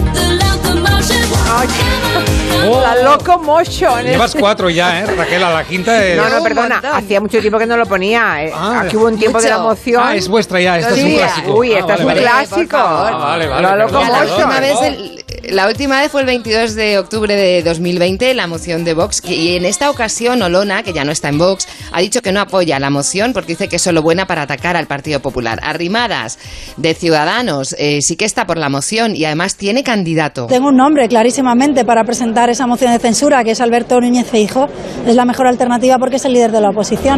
[2.69, 2.81] Oh.
[2.81, 4.03] La locomotion.
[4.05, 5.05] Llevas cuatro ya, ¿eh?
[5.05, 6.17] Raquel, a la quinta es...
[6.17, 6.81] No, no, perdona.
[6.93, 8.43] Hacía mucho tiempo que no lo ponía.
[8.43, 8.51] eh.
[8.53, 8.81] Ah.
[8.85, 9.69] Aquí hubo un tiempo de la Mucho.
[9.69, 10.03] moción.
[10.05, 11.53] Ah, es vuestra ya, esta es un clásico.
[11.55, 12.21] Uy, Ah, esta es un vale.
[12.21, 12.77] clásico.
[12.77, 15.23] Ah, vale, vale, La última vez el-
[15.55, 19.21] la última vez fue el 22 de octubre de 2020, la moción de Vox.
[19.21, 22.31] que- Y en esta ocasión, Olona, que ya no está en Vox, ha dicho que
[22.33, 25.59] no apoya la moción porque dice que es solo buena para atacar al Partido Popular.
[25.63, 26.37] Arrimadas
[26.75, 30.47] de Ciudadanos eh, sí que está por la moción y además tiene candidato.
[30.47, 34.69] Tengo un nombre clarísimamente para presentar esa moción de censura, que es Alberto Núñez Feijóo.
[35.05, 37.17] Es la mejor alternativa porque es el líder de la oposición.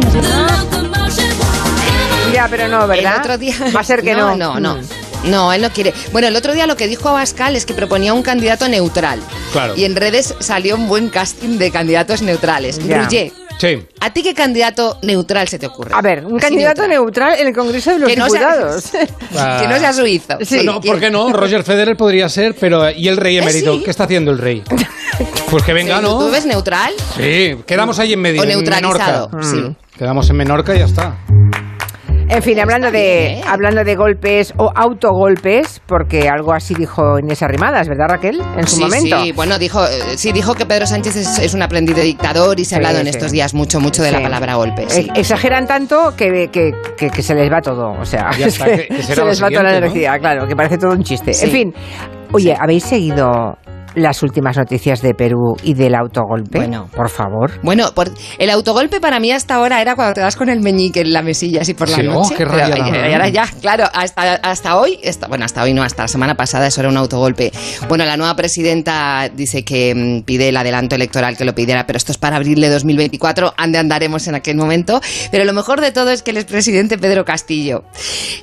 [2.32, 3.14] Ya, pero no, ¿verdad?
[3.16, 3.54] El otro día...
[3.74, 4.36] Va a ser que no.
[4.36, 4.76] No, no,
[5.22, 5.30] Mm.
[5.30, 5.52] no.
[5.52, 5.92] él no quiere.
[6.12, 9.20] Bueno, el otro día lo que dijo Abascal es que proponía un candidato neutral.
[9.52, 9.74] Claro.
[9.76, 12.78] Y en redes salió un buen casting de candidatos neutrales.
[12.86, 13.02] Ya.
[13.04, 13.86] Roger, Sí.
[14.00, 15.90] ¿a ti qué candidato neutral se te ocurre?
[15.94, 17.38] A ver, un Así candidato neutral.
[17.38, 18.84] en el Congreso de los Que no sea- Diputados.
[19.60, 20.38] Que no sea suizo.
[20.42, 20.60] Sí.
[20.64, 21.30] no, ¿por qué no?
[21.30, 23.74] Roger Federer podría ser, pero ¿y el rey emérito?
[23.74, 23.82] sí.
[23.84, 24.62] ¿Qué está haciendo el rey?
[25.50, 26.18] Pues que venga, ¿Tú- ¿no?
[26.18, 26.92] ¿Tú ves neutral?
[27.16, 29.48] Sí, quedamos ahí en medio, O en neutralizado, Menorca.
[29.50, 29.56] sí.
[29.60, 29.76] Mm.
[29.98, 31.16] Quedamos en Menorca y ya está.
[32.28, 37.88] En fin, hablando de, hablando de golpes o autogolpes, porque algo así dijo Inés Arrimadas,
[37.88, 38.40] ¿verdad, Raquel?
[38.56, 39.20] En su sí, momento.
[39.24, 42.64] Sí, bueno, dijo, eh, sí, dijo que Pedro Sánchez es, es un aprendido dictador y
[42.64, 43.10] se ha Sí, hablado en sí.
[43.10, 44.22] estos días mucho, mucho de la Sí.
[44.24, 44.82] palabra golpe.
[44.84, 45.08] Eh, sí.
[45.16, 47.90] Exageran tanto que, que- que- que se les va todo.
[48.00, 48.64] O sea, Ya es está,
[49.02, 49.68] se les va toda la siguiente, ¿no?
[49.78, 51.34] energía, claro, que parece todo un chiste.
[51.34, 51.46] Sí.
[51.46, 51.74] En fin,
[52.32, 53.58] oye, ¿habéis seguido
[53.94, 56.58] las últimas noticias de Perú y del autogolpe?
[56.58, 56.88] Bueno.
[56.94, 57.52] por favor.
[57.62, 61.00] Bueno, por, el autogolpe para mí hasta ahora era cuando te das con el meñique
[61.00, 62.34] en la mesilla así por la Sí, oh, noche.
[62.36, 65.82] qué Pero, y- y ahora ya, claro, hasta, hasta hoy, hasta- bueno, hasta hoy no,
[65.82, 67.52] hasta la semana pasada eso era un autogolpe.
[67.88, 71.96] Bueno, la nueva presidenta dice que mm, pide el adelanto electoral que lo pidiera, pero
[71.96, 75.00] esto es para abril de 2024, ande andaremos en aquel momento.
[75.30, 77.82] Pero lo mejor de todo es que el expresidente Pedro Castillo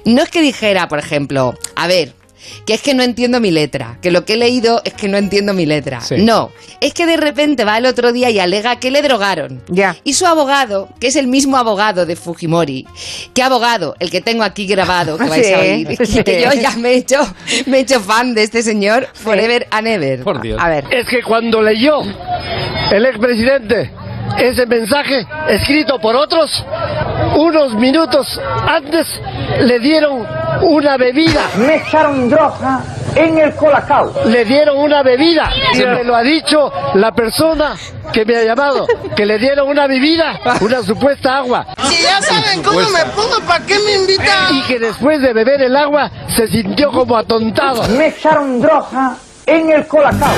[0.05, 2.13] no es que dijera, por ejemplo, a ver,
[2.65, 5.17] que es que no entiendo mi letra, que lo que he leído es que no
[5.17, 6.01] entiendo mi letra.
[6.01, 6.15] Sí.
[6.17, 6.51] No,
[6.81, 9.61] es que de repente va el otro día y alega que le drogaron.
[9.69, 9.95] Ya.
[10.03, 12.85] Y su abogado, que es el mismo abogado de Fujimori,
[13.33, 16.23] que abogado, el que tengo aquí grabado, que vais sí, a oír, sí.
[16.23, 17.19] que yo ya me he hecho,
[17.65, 20.23] me he hecho fan de este señor forever and ever.
[20.23, 20.59] Por Dios.
[20.61, 20.85] A ver.
[20.91, 22.01] es que cuando leyó
[22.91, 23.91] el expresidente
[24.37, 26.63] ese mensaje escrito por otros,
[27.35, 29.21] unos minutos antes
[29.61, 30.25] le dieron
[30.61, 31.41] una bebida.
[31.57, 32.81] Me echaron droga
[33.15, 34.13] en el colacao.
[34.25, 35.49] Le dieron una bebida.
[35.73, 37.75] Y me lo ha dicho la persona
[38.13, 38.87] que me ha llamado.
[39.15, 41.67] Que le dieron una bebida, una supuesta agua.
[41.89, 44.55] Si ya saben cómo me pongo, ¿para qué me invitan?
[44.55, 47.83] Y que después de beber el agua se sintió como atontado.
[47.89, 49.15] Me echaron droga
[49.45, 50.33] en el colacao.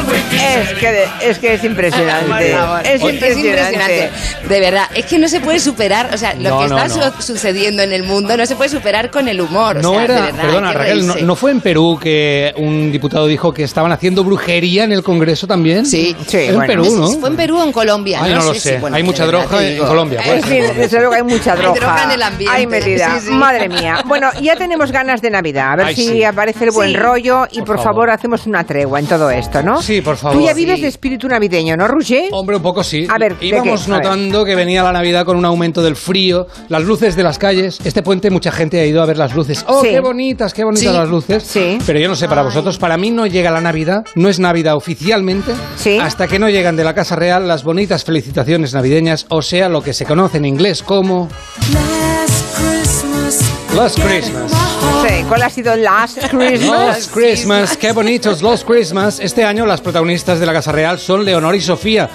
[0.00, 2.52] Es que, es que es impresionante.
[2.84, 4.10] Es Es impresionante.
[4.48, 7.20] De verdad, es que no se puede superar, o sea, lo No, que está no.
[7.22, 9.78] sucediendo en el mundo no se puede superar con el humor.
[9.78, 11.26] o No de era, verdad, perdona Raquel, no, reírse.
[11.26, 15.46] ¿no fue en Perú que un diputado dijo que estaban haciendo brujería en el Congreso
[15.46, 15.86] también?
[15.86, 16.66] Sí, Sí, Era en.
[16.66, 17.08] Perú, ¿no?
[17.20, 18.20] ¿Fue en Perú o en Colombia?
[18.22, 18.78] Ay, no lo sé.
[18.78, 19.86] bueno, Hay de mucha droga en digo.
[19.86, 20.20] Colombia.
[20.24, 20.44] En ser.
[20.44, 21.80] fin, desde luego hay mucha Hay droga.
[21.80, 23.30] droga en el ambiente, Hay sí.
[23.30, 24.02] Madre mía.
[24.06, 25.72] Bueno, ya tenemos ganas de Navidad.
[25.72, 26.24] A ver Ay, si sí.
[26.24, 26.96] aparece el buen Sí.
[26.96, 27.90] rollo y por, Por favor.
[27.90, 28.10] favor.
[28.10, 29.80] hacemos una tregua en todo esto, ¿no?
[29.90, 30.38] Sí, por favor.
[30.38, 30.82] Tú ya vives Sí.
[30.82, 32.28] de espíritu navideño, ¿no, Roger?
[32.30, 33.08] Hombre, un poco sí.
[33.10, 33.90] A ver, ¿de íbamos qué?
[33.92, 34.04] A ver.
[34.04, 37.80] notando que venía la Navidad con un aumento del frío, las luces de las calles.
[37.82, 39.64] Este puente mucha gente ha ido a ver las luces.
[39.66, 39.88] ¡Oh, Sí.
[39.88, 40.96] qué bonitas, qué bonitas Sí.
[40.96, 41.42] las luces!
[41.42, 41.78] Sí.
[41.84, 44.76] Pero yo no sé, para vosotros, para mí no llega la Navidad, no es Navidad
[44.76, 45.98] oficialmente, Sí.
[45.98, 49.82] hasta que no llegan de la Casa Real las bonitas felicitaciones navideñas, o sea, lo
[49.82, 51.28] que se conoce en inglés como...
[53.74, 54.52] Last Christmas.
[55.06, 56.86] Sí, ¿cuál ha sido Last Christmas?
[56.86, 59.18] Last Christmas, qué bonitos Los Christmas.
[59.20, 62.08] Este año las protagonistas de la Casa Real son Leonor y Sofía.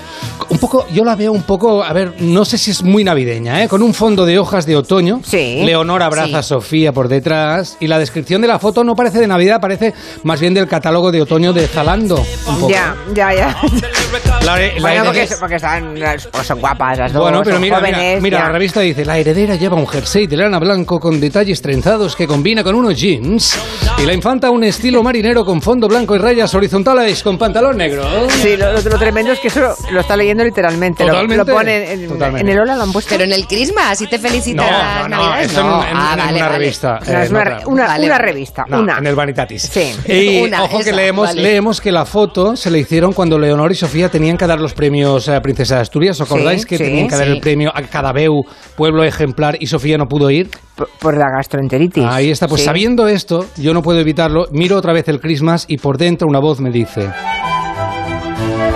[0.50, 3.64] Un poco, yo la veo un poco, a ver, no sé si es muy navideña,
[3.64, 3.68] ¿eh?
[3.68, 5.22] Con un fondo de hojas de otoño.
[5.26, 5.62] Sí.
[5.66, 6.36] Leonor abraza Sí.
[6.36, 9.94] a Sofía por detrás y la descripción de la foto no parece de Navidad, parece
[10.24, 12.24] más bien del catálogo de otoño de Zalando.
[12.48, 12.70] un poco.
[12.70, 13.58] Ya, ya, ya.
[14.46, 15.96] La, la Bueno, porque, porque están,
[16.32, 18.22] pues son guapas las dos, bueno, pero son mira, mira, jóvenes.
[18.22, 18.44] mira, ya.
[18.46, 22.28] la revista dice, la heredera lleva un jersey de lana blanco con detalles trenzados que
[22.28, 23.58] combina con unos jeans
[23.98, 28.04] y la infanta un estilo marinero con fondo blanco y rayas horizontales con pantalón negro.
[28.30, 31.04] Sí, lo, lo- lo tremendo es que eso lo, lo está leyendo literalmente.
[31.04, 32.42] Lo- Totalmente, Lo, pone en, totalmente.
[32.42, 33.10] en el Ola, lo han puesto.
[33.10, 35.52] Pero en el Christmas, ¿y te felicitan No, no, no, Navidades?
[35.52, 36.58] eso en, en- Ah, en vale, una vale.
[36.60, 37.00] revista.
[37.06, 38.98] No, eh, es no una, una, Vale, una revista, No, una.
[39.00, 39.62] en el Vanitatis.
[39.64, 39.96] Sí.
[40.08, 41.42] Y Una, ojo que esa, leemos, vale.
[41.42, 44.74] leemos que la foto se le hicieron cuando Leonor y Sofía tenían que dar los
[44.74, 46.20] premios a Princesa de Asturias.
[46.20, 47.34] ¿Os acordáis Sí, que sí, tenían que dar sí.
[47.34, 48.44] el premio a Cadabeu,
[48.76, 50.50] pueblo ejemplar, y Sofía no pudo ir?
[50.76, 52.04] Por, por la gastroenteritis.
[52.06, 52.48] Ahí está.
[52.48, 54.46] Pues sabiendo esto, yo no puedo evitarlo.
[54.52, 57.10] Miro otra vez el Christmas y por dentro una voz me dice...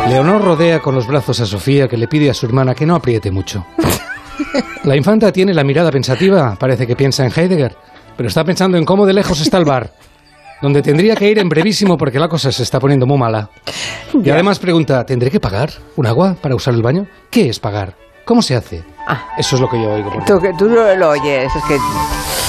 [0.10, 2.96] Leonor rodea con los brazos a Sofía que le pide a su hermana que no
[2.96, 3.64] apriete mucho.
[4.84, 7.76] La infanta tiene la mirada pensativa, parece que piensa en Heidegger,
[8.18, 9.92] pero está pensando en cómo de lejos está el bar,
[10.62, 13.50] donde tendría que ir en brevísimo porque la cosa se está poniendo muy mala.
[14.24, 17.08] Y además pregunta, ¿tendré que pagar un agua para usar el baño?
[17.30, 17.96] ¿Qué es pagar?
[18.26, 18.84] ¿Cómo se hace?
[19.38, 20.12] Eso es lo que yo oigo.
[20.12, 21.78] por Tú, que- tú lo, lo oyes, es que...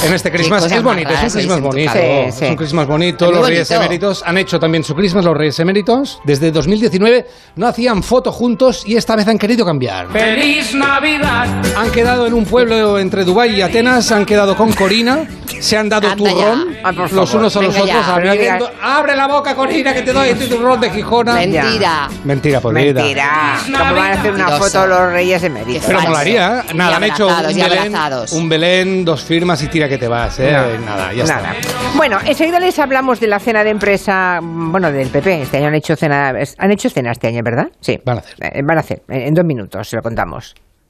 [0.06, 1.92] en este Christmas es bonito, es un Christmas bonito.
[1.92, 2.00] casa.
[2.00, 2.44] Sí, Es sí.
[2.46, 3.24] un Christmas bonito.
[3.26, 3.84] Muy Los Reyes bonito.
[3.84, 6.20] Eméritos han hecho también su Christmas, los Reyes Eméritos.
[6.24, 10.08] Desde 2019 no hacían foto juntos y esta vez han querido cambiar.
[10.08, 11.46] ¡Feliz Navidad!
[11.76, 15.26] Han quedado en un pueblo entre Dubái y Atenas, han quedado con Corina,
[15.60, 16.76] se han dado Anda turrón.
[16.82, 17.40] Ah, por los favor.
[17.42, 18.08] unos a los Venga otros.
[18.08, 21.34] abriendo- Abre la boca, Corina, que te doy este turrón de Gijona.
[21.34, 22.08] Mentira.
[22.24, 23.00] Mentira, podrida.
[23.02, 23.58] Mentira.
[23.66, 25.84] ¿Cómo van a hacer una foto los reyes eméritos?
[25.86, 26.49] Pero molaría, ¿eh?
[26.74, 27.62] Nada, Y han hecho un Belén,
[27.96, 28.32] abrazados.
[28.32, 30.52] un Belén, dos firmas y tira que te vas, ¿eh?
[30.52, 31.54] Nada, ya Nada.
[31.58, 31.78] está.
[31.96, 35.42] Bueno, enseguida les hablamos de la cena de empresa, bueno, del PP.
[35.42, 37.68] Este año han hecho cena, han hecho cena este año, ¿verdad?
[37.80, 37.98] Sí.
[38.04, 38.34] Van a hacer.
[38.40, 40.54] Eh, van a hacer, en en dos minutos se lo contamos.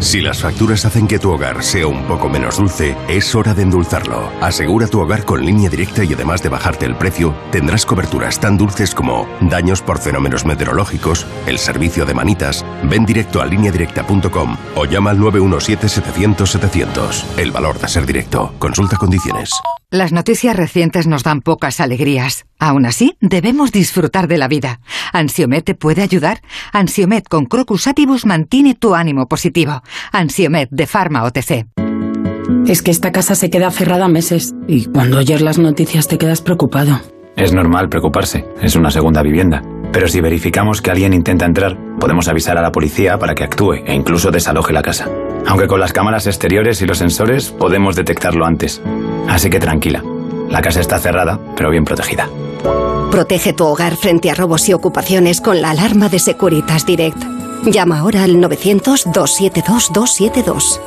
[0.00, 3.60] Si las facturas hacen que tu hogar sea un poco menos dulce, es hora de
[3.62, 4.30] endulzarlo.
[4.40, 8.56] Asegura tu hogar con línea directa y además de bajarte el precio, tendrás coberturas tan
[8.56, 12.64] dulces como daños por fenómenos meteorológicos, el servicio de manitas.
[12.82, 17.36] Ven directo a lineadirecta.com o llama al 917-700-700.
[17.36, 18.54] El valor de ser directo.
[18.58, 19.50] Consulta condiciones.
[19.92, 22.46] Las noticias recientes nos dan pocas alegrías.
[22.60, 24.78] Aún así, debemos disfrutar de la vida.
[25.12, 26.42] ¿Ansiomet te puede ayudar?
[26.72, 29.82] Ansiomet con Crocus Atibus mantiene tu ánimo positivo.
[30.12, 31.66] Ansiomet de Pharma OTC.
[32.68, 36.40] Es que esta casa se queda cerrada meses y cuando oyes las noticias te quedas
[36.40, 37.00] preocupado.
[37.34, 39.60] Es normal preocuparse, es una segunda vivienda.
[39.92, 43.82] Pero si verificamos que alguien intenta entrar, podemos avisar a la policía para que actúe
[43.84, 45.08] e incluso desaloje la casa.
[45.46, 48.80] Aunque con las cámaras exteriores y los sensores podemos detectarlo antes.
[49.28, 50.04] Así que tranquila,
[50.48, 52.28] la casa está cerrada, pero bien protegida.
[53.10, 57.18] Protege tu hogar frente a robos y ocupaciones con la alarma de Securitas Direct.
[57.64, 60.80] Llama ahora al 900-272-272.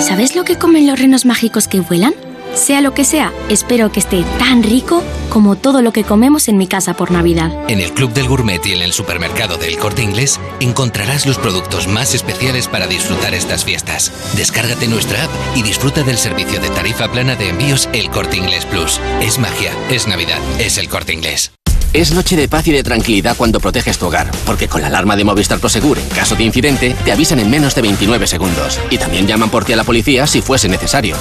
[0.00, 2.14] ¿Sabes lo que comen los renos mágicos que vuelan?
[2.54, 6.56] Sea lo que sea, espero que esté tan rico como todo lo que comemos en
[6.56, 7.52] mi casa por Navidad.
[7.68, 11.88] En el Club del Gourmet y en el supermercado del Corte Inglés encontrarás los productos
[11.88, 14.12] más especiales para disfrutar estas fiestas.
[14.36, 18.64] Descárgate nuestra app y disfruta del servicio de tarifa plana de envíos El Corte Inglés
[18.66, 19.00] Plus.
[19.20, 21.52] Es magia, es Navidad, es el Corte Inglés.
[21.94, 25.14] Es noche de paz y de tranquilidad cuando proteges tu hogar, porque con la alarma
[25.14, 28.80] de Movistar Prosegur, en caso de incidente, te avisan en menos de 29 segundos.
[28.90, 31.14] Y también llaman por ti a la policía si fuese necesario.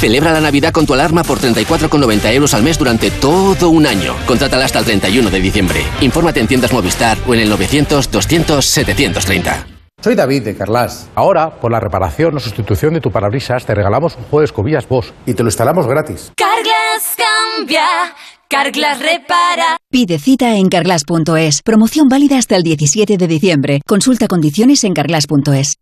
[0.00, 4.16] Celebra la Navidad con tu alarma por 34,90 euros al mes durante todo un año.
[4.26, 5.84] Contrátala hasta el 31 de diciembre.
[6.00, 9.76] Infórmate en tiendas Movistar o en el 900-200-730.
[10.02, 11.08] Soy David de Carlas.
[11.14, 14.86] Ahora, por la reparación o sustitución de tu parabrisas, te regalamos un juego de escobillas
[14.86, 16.32] Bosch y te lo instalamos gratis.
[16.36, 17.86] Carglass cambia,
[18.48, 19.76] Carglass repara.
[19.90, 21.62] Pide cita en carglass.es.
[21.62, 23.80] Promoción válida hasta el 17 de diciembre.
[23.86, 25.78] Consulta condiciones en carglass.es.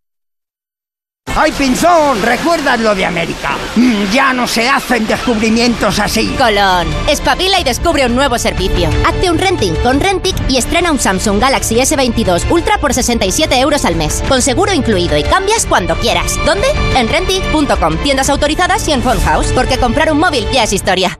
[1.36, 2.23] ¡Ay, Pinzón!
[2.23, 3.57] ¿Recuerdas lo de América?
[3.75, 6.28] Mm, ya no se hacen descubrimientos así.
[6.39, 8.89] Colón, espabila y descubre un nuevo servicio.
[9.07, 13.84] Hazte un renting con Rentic y estrena un Samsung Galaxy S22 Ultra por 67 euros
[13.84, 16.39] al mes, con seguro incluido y cambias cuando quieras.
[16.47, 16.68] ¿Dónde?
[16.94, 21.18] En Rentic.com, tiendas autorizadas y en Phone House, porque comprar un móvil ya es historia.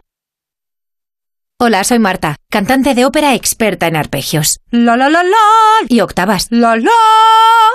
[1.67, 4.61] Hola, soy Marta, cantante de ópera experta en arpegios.
[4.71, 5.37] La la la la
[5.89, 6.49] y octavas.
[6.51, 6.91] La la.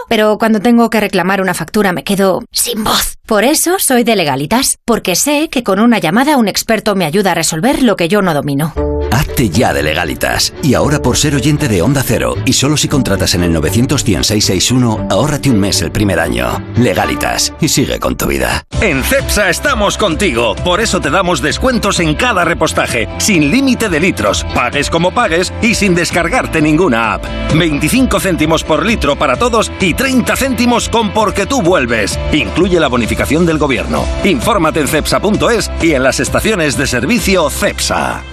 [0.07, 3.15] Pero cuando tengo que reclamar una factura me quedo sin voz.
[3.25, 7.31] Por eso soy de legalitas, porque sé que con una llamada un experto me ayuda
[7.31, 8.75] a resolver lo que yo no domino.
[9.19, 10.53] Hazte ya de legalitas.
[10.63, 15.07] Y ahora por ser oyente de Onda Cero, y solo si contratas en el 91661,
[15.09, 16.63] ahórrate un mes el primer año.
[16.77, 17.53] Legalitas.
[17.59, 18.63] Y sigue con tu vida.
[18.79, 20.55] En CEPSA estamos contigo.
[20.63, 25.51] Por eso te damos descuentos en cada repostaje, sin límite de litros, pagues como pagues
[25.61, 27.25] y sin descargarte ninguna app.
[27.53, 32.17] 25 céntimos por litro para todos y 30 céntimos con porque tú vuelves.
[32.31, 34.05] Incluye la bonificación del gobierno.
[34.23, 38.23] Infórmate en cepsa.es y en las estaciones de servicio CEPSA.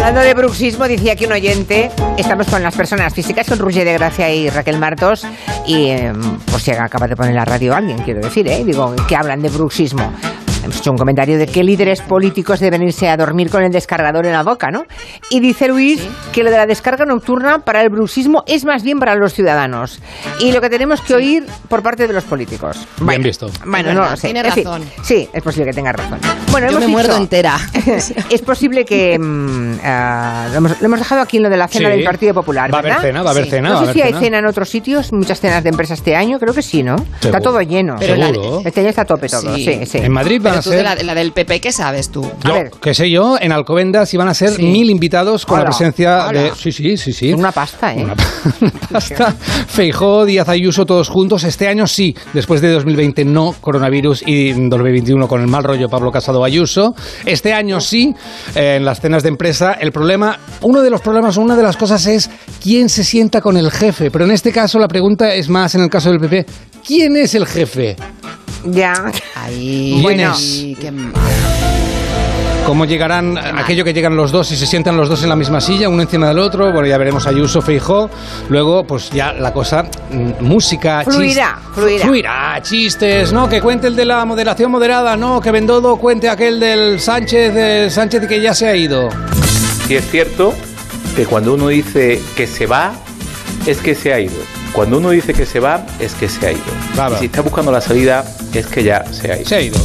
[0.00, 3.92] Hablando de bruxismo, decía aquí un oyente, estamos con las personas físicas, con Roger de
[3.92, 5.26] Gracia y Raquel Martos,
[5.66, 6.10] y eh,
[6.50, 8.64] por si acaba de poner la radio alguien, quiero decir, ¿eh?
[8.64, 10.10] digo, que hablan de bruxismo.
[10.62, 14.26] Hemos hecho un comentario de que líderes políticos deben irse a dormir con el descargador
[14.26, 14.84] en la boca, ¿no?
[15.30, 18.98] Y dice Luis que lo de la descarga nocturna para el bruxismo es más bien
[18.98, 20.00] para los ciudadanos.
[20.40, 22.86] Y lo que tenemos que oír por parte de los políticos.
[23.00, 23.48] bien visto.
[23.64, 24.28] Bueno, no lo sé.
[24.32, 24.82] Tiene razón.
[25.02, 26.18] sí, es posible que tenga razón.
[26.50, 27.56] Bueno, Yo hemos me dicho- muerdo entera.
[28.30, 31.68] es posible que mm, ah, lo, hemos, lo hemos dejado aquí en lo de la
[31.68, 31.96] cena Sí.
[31.96, 33.06] del Partido Popular, Va a haber ¿verdad?
[33.08, 33.50] cena, va a haber Sí.
[33.50, 34.20] cena, No sé haber si hay cena.
[34.20, 36.96] cena en otros sitios, muchas cenas de empresa este año, creo que sí, ¿no?
[37.22, 37.96] Está todo lleno.
[37.98, 38.30] Pero la-
[38.64, 39.98] Este año está a tope todo, sí, sí.
[39.98, 42.22] En Madrid va a de la, la del PP, ¿qué sabes tú?
[42.44, 44.62] Yo, qué sé yo, en Alcobendas iban a ser Sí.
[44.64, 46.42] mil invitados con la presencia hola.
[46.42, 46.52] de...
[46.54, 47.32] Sí, sí, sí, sí.
[47.32, 48.06] Una pasta, ¿eh?
[48.92, 49.32] Pasta,
[49.68, 51.44] Feijó, Díaz Ayuso, todos juntos.
[51.44, 56.10] Este año sí, después de 2020 no, coronavirus y 2021 con el mal rollo Pablo
[56.10, 56.94] Casado Ayuso.
[57.24, 58.14] Este año sí,
[58.54, 59.72] eh, en las cenas de empresa.
[59.74, 62.30] El problema, uno de los problemas, una de las cosas es
[62.62, 64.10] quién se sienta con el jefe.
[64.10, 66.46] Pero en este caso la pregunta es más en el caso del PP.
[66.86, 67.96] ¿Quién es el jefe?
[68.64, 68.94] Ya.
[69.36, 70.32] Ahí, ¿Quién bueno.
[70.34, 70.64] es?
[70.80, 71.12] qué mal.
[72.66, 75.60] ¿Cómo llegarán aquello que llegan los dos y se sientan los dos en la misma
[75.60, 76.70] silla, uno encima del otro?
[76.70, 78.08] Bueno, ya veremos a Ayuso, Feijó.
[78.48, 82.04] Luego, pues ya la cosa, mm, música, Fluirá, chis- fluirá.
[82.04, 83.48] Fluirá, chistes, ¿no?
[83.48, 87.90] Que cuente el de la moderación moderada, no, que Bendodo cuente aquel del Sánchez, del
[87.90, 89.08] Sánchez que ya se ha ido.
[89.88, 90.54] Y es cierto
[91.16, 92.92] que cuando uno dice que se va,
[93.70, 94.34] es que se ha ido.
[94.72, 96.62] Cuando uno dice que se va, es que se ha ido.
[97.14, 98.24] Y si está buscando la salida,
[98.54, 99.48] es que ya se ha ido.
[99.48, 99.76] Se ha ido.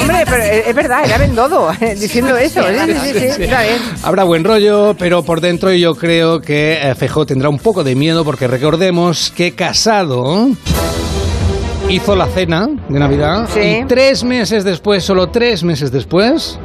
[0.00, 2.62] Hombre, pero es verdad, era Bendodo diciendo eso.
[2.62, 3.78] Sí, sí, sí, sí, está bien.
[4.02, 7.94] Habrá buen rollo, pero por dentro yo creo que eh, Feijó tendrá un poco de
[7.94, 10.48] miedo porque recordemos que Casado
[11.88, 13.60] hizo la cena de Navidad Sí.
[13.60, 16.58] y tres meses después, solo tres meses después,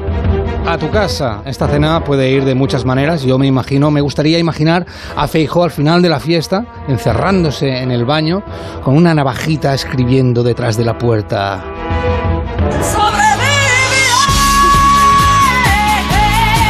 [0.66, 1.42] a tu casa.
[1.46, 3.24] Esta cena puede ir de muchas maneras.
[3.24, 4.86] Yo me imagino, me gustaría imaginar
[5.16, 8.44] a Feijó al final de la fiesta, encerrándose en el baño,
[8.84, 11.64] con una navajita escribiendo detrás de la puerta.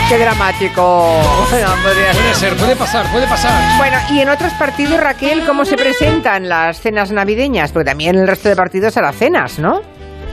[0.09, 1.21] Qué dramático.
[1.49, 3.77] Bueno, Puede ser, puede pasar, puede pasar.
[3.77, 7.71] Bueno, y en otros partidos, Raquel, ¿cómo se presentan las cenas navideñas?
[7.71, 9.81] Porque también el resto de partidos hará cenas, ¿no?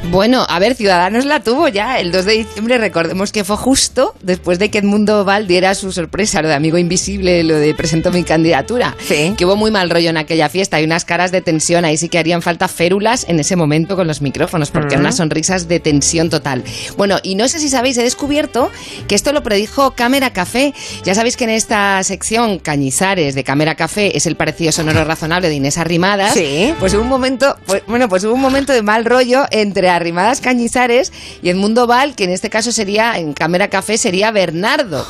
[0.05, 2.79] Bueno, a ver, Ciudadanos la tuvo ya el 2 de diciembre.
[2.79, 6.79] Recordemos que fue justo después de que Edmundo Val diera su sorpresa, lo de Amigo
[6.79, 8.97] Invisible, lo de presento mi candidatura.
[9.07, 11.85] Que hubo muy mal rollo en aquella fiesta y unas caras de tensión.
[11.85, 15.17] Ahí sí que harían falta férulas en ese momento con los micrófonos, porque eran unas
[15.17, 16.65] sonrisas de tensión total.
[16.97, 18.71] Bueno, y no sé si sabéis, he descubierto
[19.07, 20.75] que esto lo predijo Cámara Café.
[21.05, 25.49] Ya sabéis que en esta sección Cañizares de Cámara Café es el parecido sonoro razonable
[25.49, 26.33] de Inés Arrimadas.
[26.33, 26.75] Sí.
[26.81, 30.41] Pues hubo un momento, pues, bueno, pues hubo un momento de mal rollo entre Arrimadas
[30.41, 31.13] Cañizares
[31.43, 35.07] y Edmundo Val, que en este caso sería, en Cámara Café, sería Bernardo.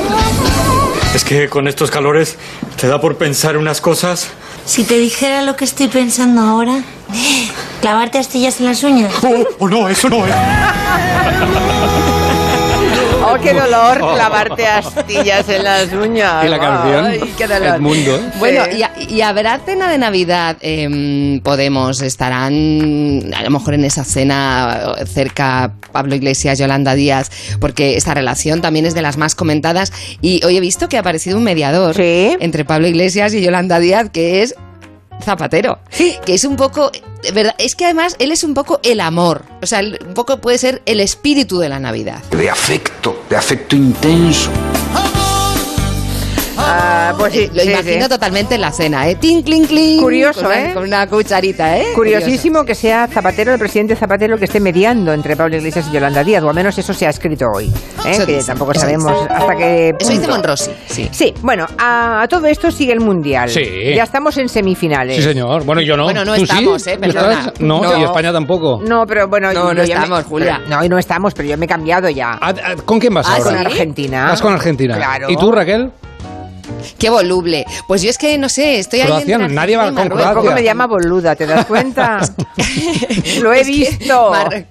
[1.15, 2.37] Es que con estos calores
[2.81, 4.29] te da por pensar unas cosas.
[4.65, 6.83] Si te dijera lo que estoy pensando ahora,
[7.81, 9.13] clavarte astillas en las uñas.
[9.59, 10.31] Oh, no, eso no, ¿eh?
[13.33, 16.45] Oh, qué dolor clavarte astillas en las uñas.
[16.45, 17.77] Y la canción, Ay, qué dolor.
[17.77, 18.21] Edmundo.
[18.39, 18.79] Bueno, Sí.
[18.79, 20.57] y, a- y habrá cena de Navidad.
[20.61, 27.31] em, Podemos, estarán a lo mejor en esa cena eh, cerca Pablo Iglesias, Yolanda Díaz,
[27.61, 29.93] porque esta relación también es de las más comentadas.
[30.21, 34.11] Y hoy he visto que ha aparecido un mediador entre Pablo Iglesias y Yolanda Díaz,
[34.11, 34.55] que es
[35.23, 35.79] Zapatero.
[36.25, 36.91] Que es un poco.
[37.35, 37.55] ¿Verdad?
[37.59, 39.45] Es que además él es un poco el amor.
[39.63, 42.23] O sea, un poco puede ser el espíritu de la Navidad.
[42.31, 44.51] De afecto, de afecto intenso.
[46.73, 48.09] Ah, pues sí, Lo sí, imagino sí.
[48.09, 49.17] totalmente en la cena, ¿eh?
[49.17, 50.01] Tin, clink, clink.
[50.03, 50.71] Curioso, con ¿eh?
[50.73, 51.87] Con una cucharita, ¿eh?
[51.95, 56.23] Curiosísimo que sea Zapatero, el presidente Zapatero, que esté mediando entre Pablo Iglesias y Yolanda
[56.23, 57.67] Díaz, o al menos eso se ha escrito hoy.
[58.07, 58.19] ¿eh?
[58.25, 59.33] Que dice, tampoco sabemos dice.
[59.35, 59.93] hasta qué.
[59.99, 60.37] Eso dice punto.
[60.37, 61.09] Monrosi, sí.
[61.11, 63.49] Sí, bueno, a, a todo esto sigue el Mundial.
[63.49, 63.65] Sí.
[63.95, 65.17] Ya estamos en semifinales.
[65.17, 65.65] Sí, señor.
[65.65, 66.05] Bueno, yo no.
[66.05, 66.91] Bueno, no ¿Tú estamos, sí?
[66.91, 66.95] ¿eh?
[66.95, 67.53] ¿Tú Perdona.
[67.59, 67.99] No, No.
[67.99, 68.81] y España tampoco.
[68.87, 69.53] No, pero bueno.
[69.53, 70.61] No, no me- estamos, Julia.
[70.65, 72.39] pero- no, y no estamos, pero yo me he cambiado ya.
[72.85, 73.45] ¿Con quién vas Ah, ahora?
[73.45, 74.25] con Argentina.
[74.27, 74.97] Vas con Argentina.
[74.97, 75.31] Claro.
[75.31, 75.91] ¿Y tú, Raquel?
[76.99, 77.65] Qué voluble.
[77.87, 80.23] Pues yo es que no sé, estoy ahí Croacia, entre nadie va con Marruecos.
[80.23, 82.21] Tampoco me llama boluda, ¿te das cuenta?
[83.43, 84.31] Lo he Es visto.
[84.31, 84.67] Mar-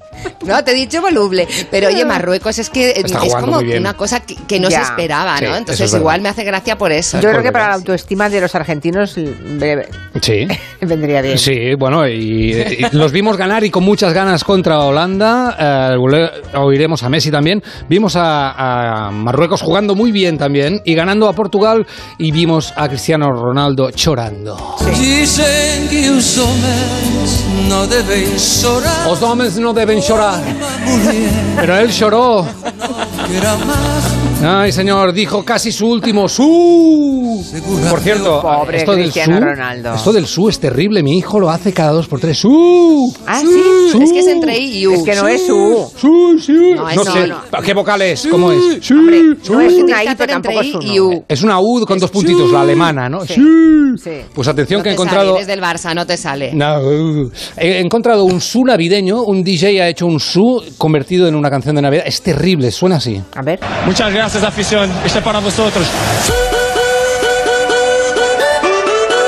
[0.46, 1.48] No, te he dicho voluble.
[1.72, 4.78] Pero oye, Marruecos es que eh, Está es como una cosa que, que no Ya.
[4.84, 5.56] se esperaba, ¿no?
[5.56, 6.00] Entonces verdad.
[6.00, 7.20] igual me hace gracia por eso.
[7.22, 9.88] Yo creo que para la autoestima de los argentinos breve,
[10.22, 10.48] Sí.
[10.82, 11.38] vendría bien.
[11.38, 15.94] Sí, bueno, y, y los vimos ganar y con muchas ganas contra Holanda.
[15.96, 17.64] eh, oiremos a Messi también.
[17.88, 21.86] Vimos a, a Marruecos jugando muy bien también y ganando a Portugal.
[22.18, 24.76] Y vimos a Cristiano Ronaldo llorando.
[24.98, 29.08] Dicen que os hombres no deben llorar.
[29.08, 30.42] Los hombres no deben llorar.
[31.56, 32.46] Pero él lloró.
[34.42, 37.44] Ay, señor, dijo casi su último su.
[37.90, 39.94] Por cierto, Pobre esto del su, Ronaldo.
[39.96, 41.04] esto del su es terrible.
[41.04, 42.38] Mi hijo lo hace cada dos por tres.
[42.38, 43.14] Su.
[43.28, 44.00] Ah, sí.
[44.02, 44.94] Es que es entre I y U.
[44.94, 45.92] Es que no es su.
[45.98, 46.54] Su, sí.
[46.74, 47.42] No, es No no, sé, no.
[47.64, 48.28] ¿qué vocal es?
[48.28, 48.80] ¿Cómo es?
[48.82, 51.24] Sí, Hombre, no es una I, pero entre tampoco es I un y U.
[51.28, 53.26] Es una U con dos puntitos, la alemana, ¿no?
[53.26, 53.36] Sí.
[54.02, 54.12] Sí.
[54.34, 55.36] Pues atención No que he te sale, encontrado...
[55.36, 56.54] eres del Barça, no te sale.
[56.54, 61.36] No, uh, he encontrado un su navideño, un DJ ha hecho un su convertido en
[61.36, 62.04] una canción de Navidad.
[62.06, 63.20] Es terrible, suena así.
[63.36, 63.60] A ver.
[63.86, 64.92] Muchas gracias, afición.
[65.06, 65.86] Este es para vosotros.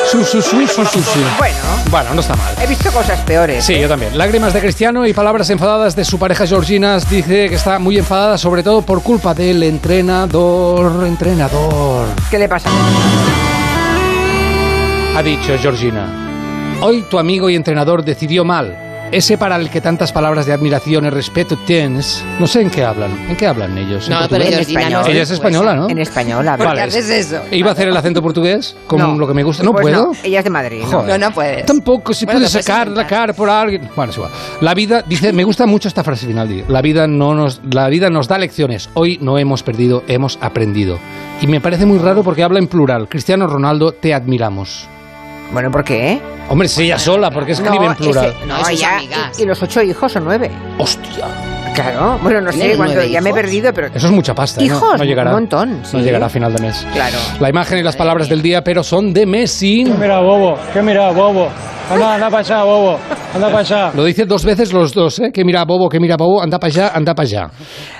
[0.09, 1.19] Su, su, su, su, su, su, su.
[1.37, 1.55] Bueno,
[1.89, 2.53] Bueno, no está mal.
[2.61, 3.63] he visto cosas peores.
[3.63, 3.81] Sí, ¿eh?
[3.81, 4.17] yo también.
[4.17, 6.97] Lágrimas de Cristiano y palabras enfadadas de su pareja Georgina.
[6.99, 11.05] Dice que está muy enfadada, sobre todo por culpa del entrenador.
[11.07, 12.07] Entrenador.
[12.29, 12.69] ¿Qué le pasa?
[15.15, 16.77] Ha dicho Georgina.
[16.81, 18.75] Hoy tu amigo y entrenador decidió mal.
[19.11, 22.23] Ese para el que tantas palabras de admiración y respeto tienes.
[22.39, 23.11] No sé en qué hablan.
[23.29, 24.07] ¿En qué hablan ellos?
[24.07, 25.89] ¿En No, pero Georgina no Ella es es española, ¿no?
[25.89, 26.65] En español habla.
[26.65, 27.41] ¿Por qué haces eso?
[27.51, 28.75] ¿E ¿Iba a hacer el acento portugués?
[28.87, 29.15] Como No.
[29.19, 29.63] lo que me gusta.
[29.63, 30.11] ¿No Pues puedo?
[30.23, 30.81] Ella es de Madrid.
[30.83, 30.87] ¿no?
[30.87, 31.19] Joder.
[31.19, 31.65] No, no puedes.
[31.65, 33.89] Tampoco se Bueno, puedes sacar la cara por alguien.
[33.95, 34.31] Bueno, es igual.
[34.61, 36.47] La vida, dice, me gusta mucho esta frase final.
[36.47, 38.89] dice, La vida, no nos, la vida nos da lecciones.
[38.93, 40.99] Hoy no hemos perdido, hemos aprendido.
[41.41, 43.09] Y me parece muy raro porque habla en plural.
[43.09, 44.87] Cristiano Ronaldo, te admiramos.
[45.51, 46.21] Bueno, ¿por qué?
[46.49, 48.25] Hombre, si ella sola, porque escribe No, en plural.
[48.37, 49.01] ese- no, No, ella-
[49.37, 50.51] y, y los ocho hijos son nueve.
[50.77, 51.27] ¡Hostia!
[51.73, 53.41] Claro, bueno, no sé ¿Tiene cuánto, ya me he hijos?
[53.41, 53.87] perdido, pero...
[53.87, 54.61] Eso es mucha pasta.
[54.61, 54.67] ¿eh?
[54.67, 55.29] No- Hijos, no, llegará.
[55.31, 55.97] un montón, No sí.
[55.99, 56.85] llegará a final de mes.
[56.93, 57.17] Claro.
[57.39, 59.85] La imagen y las palabras del día, pero son de Messi.
[59.85, 61.47] Mira, bobo, ¿qué mira, bobo?
[61.89, 62.99] Anda, anda para allá, bobo.
[63.33, 63.91] Anda para allá.
[63.95, 65.31] Lo dice dos veces los dos, ¿eh?
[65.33, 67.49] Que mira bobo, que mira bobo, anda para allá, anda para allá.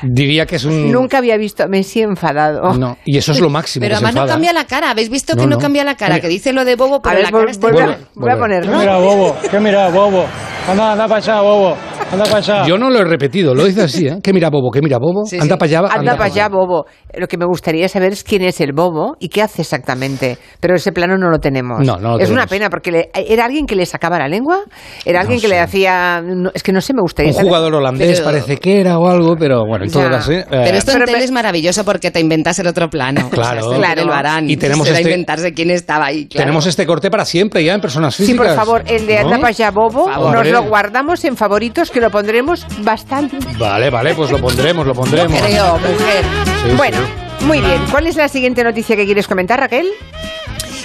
[0.04, 0.92] Diría que es un...
[0.92, 2.74] Nunca había visto a Messi enfadado.
[2.74, 3.84] No, y eso es lo máximo.
[3.84, 4.92] Pero además no cambia la cara.
[4.92, 5.62] ¿Habéis visto No, que no, no.
[5.62, 6.20] cambia la cara?
[6.20, 7.90] Que dice lo de bobo, A pero ver, la cara está igual.
[7.90, 7.96] a- a.
[7.98, 8.78] ¿Qué ponerlo.
[8.80, 9.36] mira, bobo?
[9.50, 10.26] ¿Qué mira, bobo?
[10.70, 11.76] Anda, anda para allá, bobo.
[12.12, 12.66] Anda para allá.
[12.68, 14.18] Yo no lo he repetido, lo dice así, ¿eh?
[14.24, 15.60] Que mira bobo, que mira bobo, Sí, anda sí.
[15.60, 16.86] para allá, Anda para allá, bobo.
[17.18, 20.38] Lo que me gustaría saber es quién es el bobo y qué hace exactamente.
[20.60, 21.80] Pero ese plano no lo tenemos.
[21.86, 22.50] No, no lo Es una tenemos.
[22.50, 24.60] pena porque le- era alguien que le sacaba la lengua,
[25.06, 26.22] era alguien que le hacía.
[26.22, 27.48] no, es que no sé, me gustaría Un saber.
[27.50, 30.32] jugador holandés Pero- parece que era o algo, pero bueno, en todo caso...
[30.32, 30.46] ¿eh?
[30.50, 33.30] Pero esto en tele es maravilloso porque te inventas el otro plano.
[33.30, 33.66] Claro.
[33.68, 34.02] O sea, Claro.
[34.02, 34.50] El varán.
[34.50, 36.28] Y tenemos Será este- inventarse quién estaba ahí.
[36.28, 36.44] claro.
[36.46, 38.48] Tenemos este corte para siempre ya en personas Sí, físicas.
[38.48, 39.42] por favor, el de anda ¿No?
[39.42, 43.38] para allá, bobo, nos lo guardamos en favoritos que lo pondremos bastante.
[43.58, 45.40] Vale, vale, pues lo pondremos, lo pondremos.
[45.42, 46.26] Creo, mujer.
[46.66, 46.98] Sí, bueno,
[47.40, 47.46] sí.
[47.46, 47.82] muy bien.
[47.90, 49.88] ¿Cuál es la siguiente noticia que quieres comentar, Raquel?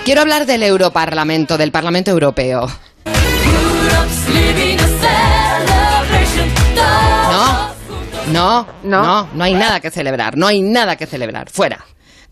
[0.04, 2.68] Quiero hablar del Europarlamento, del Parlamento Europeo.
[7.30, 7.74] No,
[8.32, 9.02] no, No.
[9.02, 11.50] no, no hay nada que celebrar, no hay nada que celebrar.
[11.50, 11.84] Fuera.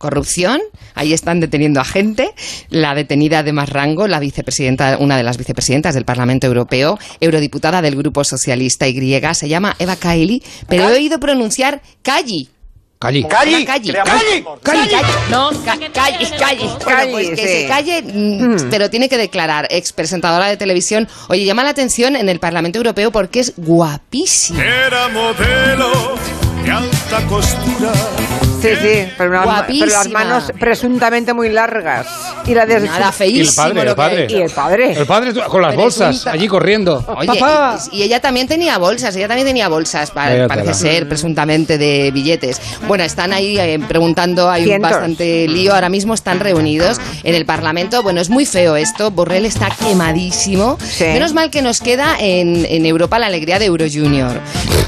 [0.04, 0.60] Corrupción,
[0.94, 2.34] ahí están deteniendo a gente.
[2.68, 7.80] La detenida de más rango, la vicepresidenta, una de las vicepresidentas del Parlamento Europeo, eurodiputada
[7.80, 12.50] del Grupo Socialista y griega, se llama Eva Kaili, pero he oído pronunciar Calli.
[12.98, 13.24] Calli.
[13.24, 14.44] Calli, calli, calli,
[15.30, 16.68] no, ca- calli, calli.
[16.84, 21.08] Bueno, pues que se calle, mm, pero tiene que declarar, ex presentadora de televisión.
[21.30, 24.62] Oye, llama la atención en el Parlamento Europeo porque es guapísima.
[24.62, 26.14] Era modelo
[26.62, 27.92] de alta costura.
[28.64, 30.18] Sí, sí, pero, una- pero las Guapísima.
[30.24, 32.06] manos presuntamente muy largas.
[32.46, 34.26] Y la de Nada, Y el feísimo padre, el padre.
[34.30, 34.92] Y el padre.
[34.92, 37.04] El padre con las bolsas, allí corriendo.
[37.16, 37.78] Oye, ¡Papá!
[37.92, 41.78] y, y ella también tenía bolsas, ella también tenía bolsas, pa- Vaya parece ser, presuntamente
[41.78, 42.60] de billetes.
[42.86, 44.90] Bueno, están ahí eh, preguntando, hay Cientos.
[44.90, 48.02] bastante lío, ahora mismo están reunidos en el Parlamento.
[48.02, 50.78] Bueno, es muy feo esto, Borrell está quemadísimo.
[50.80, 51.04] Sí.
[51.04, 54.38] Menos mal que nos queda en, en Europa la alegría de Euro Junior,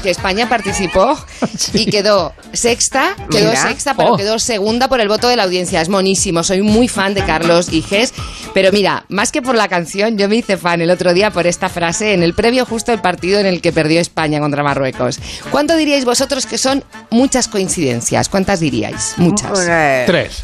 [0.03, 1.17] que España participó
[1.73, 3.61] y quedó sexta, quedó Mira.
[3.69, 4.17] Sexta, pero Oh.
[4.17, 5.81] quedó segunda por el voto de la audiencia.
[5.81, 8.13] Es monísimo, soy muy fan de Carlos Iges,
[8.53, 11.47] pero mira, más que por la canción, yo me hice fan el otro día por
[11.47, 15.19] esta frase en el previo justo del partido en el que perdió España contra Marruecos.
[15.51, 18.29] ¿Cuánto diríais vosotros que son muchas coincidencias?
[18.29, 19.13] ¿Cuántas diríais?
[19.17, 19.59] Muchas.
[20.05, 20.43] Tres.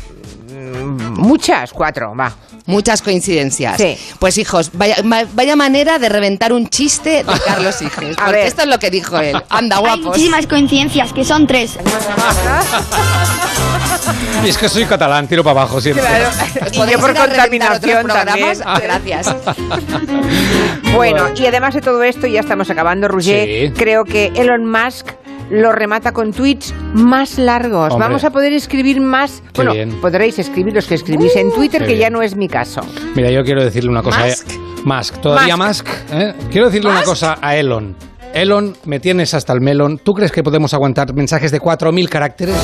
[0.73, 2.31] Muchas, cuatro, va.
[2.65, 3.77] Muchas coincidencias.
[3.77, 3.97] Sí.
[4.19, 4.95] Pues hijos, vaya,
[5.33, 8.17] vaya manera de reventar un chiste de Carlos Iges.
[8.17, 8.47] A Porque ver.
[8.47, 9.35] esto es lo que dijo él.
[9.49, 10.05] Anda, Hay guapos.
[10.05, 11.77] muchísimas coincidencias, que son tres.
[14.45, 16.05] Y es que soy catalán, tiro para abajo siempre.
[16.05, 16.29] Claro.
[16.65, 18.57] ¿Os Y yo por contaminación también.
[18.81, 19.35] Gracias.
[20.93, 23.47] Bueno, y además de todo esto, ya estamos acabando, Roger.
[23.69, 23.73] Sí.
[23.75, 25.07] Creo que Elon Musk
[25.53, 27.91] lo remata con tweets más largos.
[27.93, 28.07] Hombre.
[28.07, 29.41] Vamos a poder escribir más.
[29.53, 30.01] Qué bueno, bien.
[30.01, 32.13] podréis escribir los que escribís en Twitter, qué que ya bien.
[32.13, 32.81] no es mi caso.
[33.15, 34.25] Mira, yo quiero decirle una cosa.
[34.25, 34.47] Musk.
[34.51, 35.87] A, Musk, todavía Musk.
[36.11, 36.33] ¿eh?
[36.51, 37.09] Quiero decirle una Musk.
[37.09, 37.95] cosa a Elon.
[38.33, 39.99] Elon, me tienes hasta el melón.
[39.99, 42.55] ¿Tú crees que podemos aguantar mensajes de 4.000 caracteres?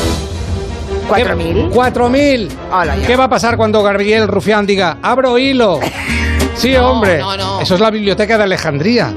[1.08, 1.70] ¿Cuatro mil?
[1.72, 2.50] ¡4.000!
[2.72, 3.08] Hola, ya.
[3.08, 5.80] ¿Qué va a pasar cuando Gabriel Rufián diga, abro hilo?
[6.56, 7.18] Sí, No, hombre.
[7.20, 7.62] no, no.
[7.62, 9.12] Eso es la biblioteca de Alejandría.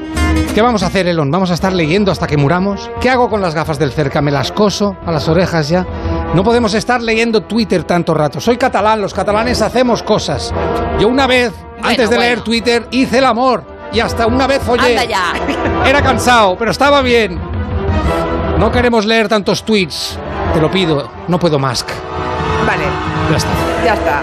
[0.54, 1.30] ¿Qué vamos a hacer, Elon?
[1.30, 2.90] ¿Vamos a estar leyendo hasta que muramos?
[3.00, 4.20] ¿Qué hago con las gafas del cerca?
[4.20, 5.86] ¿Me las coso a las orejas ya?
[6.34, 8.38] No podemos estar leyendo Twitter tanto rato.
[8.38, 10.52] Soy catalán, los catalanes hacemos cosas.
[11.00, 11.52] Yo una vez,
[11.82, 12.20] antes de bueno.
[12.22, 13.64] leer Twitter, hice el amor.
[13.94, 14.90] Y hasta una vez follé.
[14.98, 15.32] Anda ya.
[15.86, 17.38] Era cansado, pero estaba bien.
[18.58, 20.18] No queremos leer tantos tweets.
[20.52, 21.10] Te lo pido.
[21.28, 21.84] No puedo más.
[22.66, 22.84] Vale,
[23.30, 23.48] Ya está.
[23.84, 24.20] ya está.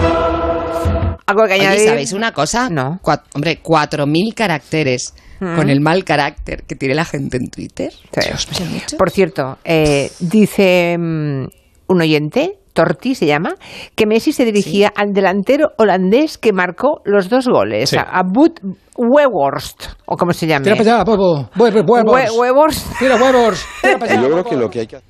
[1.26, 1.88] ¿Algo que Oye, añadir?
[1.90, 2.70] ¿sabéis una cosa?
[2.70, 3.00] No.
[3.04, 5.56] Cua- hombre, cuatro mil caracteres Mm.
[5.56, 7.92] con el mal carácter que tiene la gente en Twitter.
[7.92, 8.96] Sí.
[8.98, 11.46] Por cierto, eh, dice mm,
[11.88, 13.56] un oyente, Torti se llama,
[13.96, 17.98] que Messi se dirigía al delantero holandés que marcó los dos goles, Sí.
[17.98, 18.60] a, Boet
[18.98, 20.64] Weghorst, o como se llama.
[20.64, 21.50] Tira para allá, bobo.
[21.58, 22.86] Huevos.
[23.00, 23.66] Tira huevos.
[23.82, 24.22] Tira para allá.
[24.22, 25.10] Yo creo que lo que hay que hacer.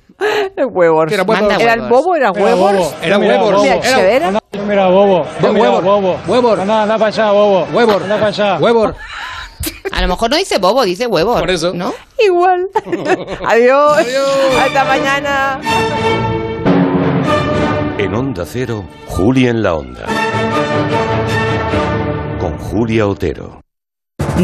[0.72, 1.10] Huevos.
[1.12, 1.52] Era huevos.
[1.60, 2.14] ¿Era el bobo?
[2.16, 2.60] ¿Era Era huevos?
[2.60, 2.94] bobo.
[3.02, 4.30] Era mira, Era- ¿se era?
[4.66, 5.22] Mira, bobo.
[5.40, 5.84] Bo- Mira, huevos.
[5.84, 6.16] bobo.
[6.26, 6.58] Huevos.
[6.58, 7.66] Anda, anda para allá, bobo.
[7.72, 8.02] Huevos.
[8.02, 8.58] Anda para allá.
[8.58, 8.94] Huevos.
[9.92, 11.38] A lo mejor no dice bobo, dice huevo.
[11.38, 11.72] Por eso.
[11.74, 11.92] ¿No?
[12.18, 12.68] Igual.
[13.46, 14.06] Adiós.
[14.58, 15.60] Hasta mañana.
[17.98, 20.06] En Onda Cero, Julia en la Onda.
[22.40, 23.59] Con Julia Otero.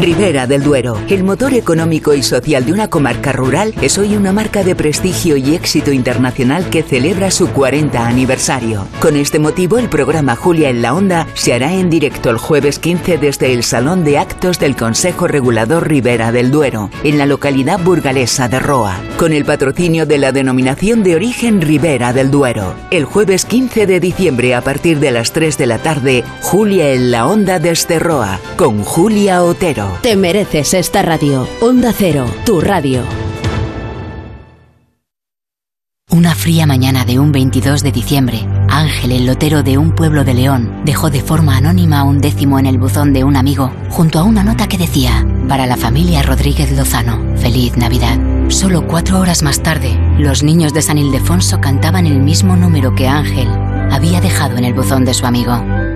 [0.01, 4.31] Ribera del Duero, el motor económico y social de una comarca rural, es hoy una
[4.31, 8.87] marca de prestigio y éxito internacional que celebra su 40 aniversario.
[8.99, 12.79] Con este motivo, el programa Julia en la Onda se hará en directo el jueves
[12.79, 17.79] 15 desde el Salón de Actos del Consejo Regulador Ribera del Duero, en la localidad
[17.79, 22.73] burgalesa de Roa, con el patrocinio de la denominación de origen Ribera del Duero.
[22.91, 27.11] El jueves 15 de diciembre a partir de las 3 de la tarde, Julia en
[27.11, 29.86] la Onda desde Roa, con Julia Otero.
[30.01, 31.47] Te mereces esta radio.
[31.61, 33.03] Onda Cero, tu radio.
[36.09, 40.33] Una fría mañana de un 22 de diciembre, Ángel, el lotero de un pueblo de
[40.33, 44.23] León, dejó de forma anónima un décimo en el buzón de un amigo, junto a
[44.23, 48.17] una nota que decía, para la familia Rodríguez Lozano, feliz Navidad.
[48.47, 53.07] Solo cuatro horas más tarde, los niños de San Ildefonso cantaban el mismo número que
[53.07, 53.49] Ángel
[53.91, 55.53] había dejado en el buzón de su amigo.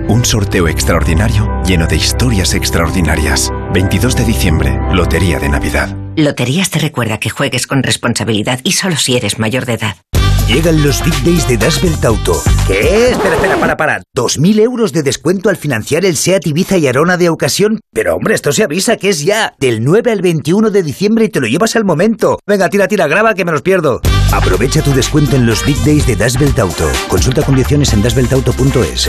[0.08, 3.50] Un sorteo extraordinario lleno de historias extraordinarias.
[3.72, 5.96] 22 de diciembre, Lotería de Navidad.
[6.14, 9.96] Loterías te recuerda que juegues con responsabilidad y solo si eres mayor de edad.
[10.46, 12.42] Llegan los Big Days de Das Belt Auto.
[12.66, 13.12] ¿Qué?
[13.12, 14.02] Espera, espera, para, para.
[14.14, 17.80] ¿2.000 euros de descuento al financiar el SEAT Ibiza y Arona de ocasión?
[17.94, 19.54] Pero hombre, esto se avisa que es ya.
[19.58, 22.40] Del 9 al 21 de diciembre y te lo llevas al momento.
[22.46, 24.02] Venga, tira, tira, graba que me los pierdo.
[24.32, 26.90] Aprovecha tu descuento en los Big Days de Das Belt Auto.
[27.08, 29.08] Consulta condiciones en dasbeltauto.es.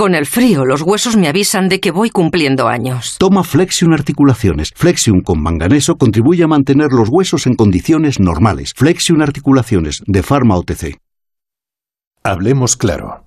[0.00, 3.16] Con el frío, los huesos me avisan de que voy cumpliendo años.
[3.18, 4.72] Toma Flexion Articulaciones.
[4.74, 8.72] Flexion con manganeso contribuye a mantener los huesos en condiciones normales.
[8.74, 10.96] Flexion Articulaciones, de Pharma OTC.
[12.22, 13.26] Hablemos claro.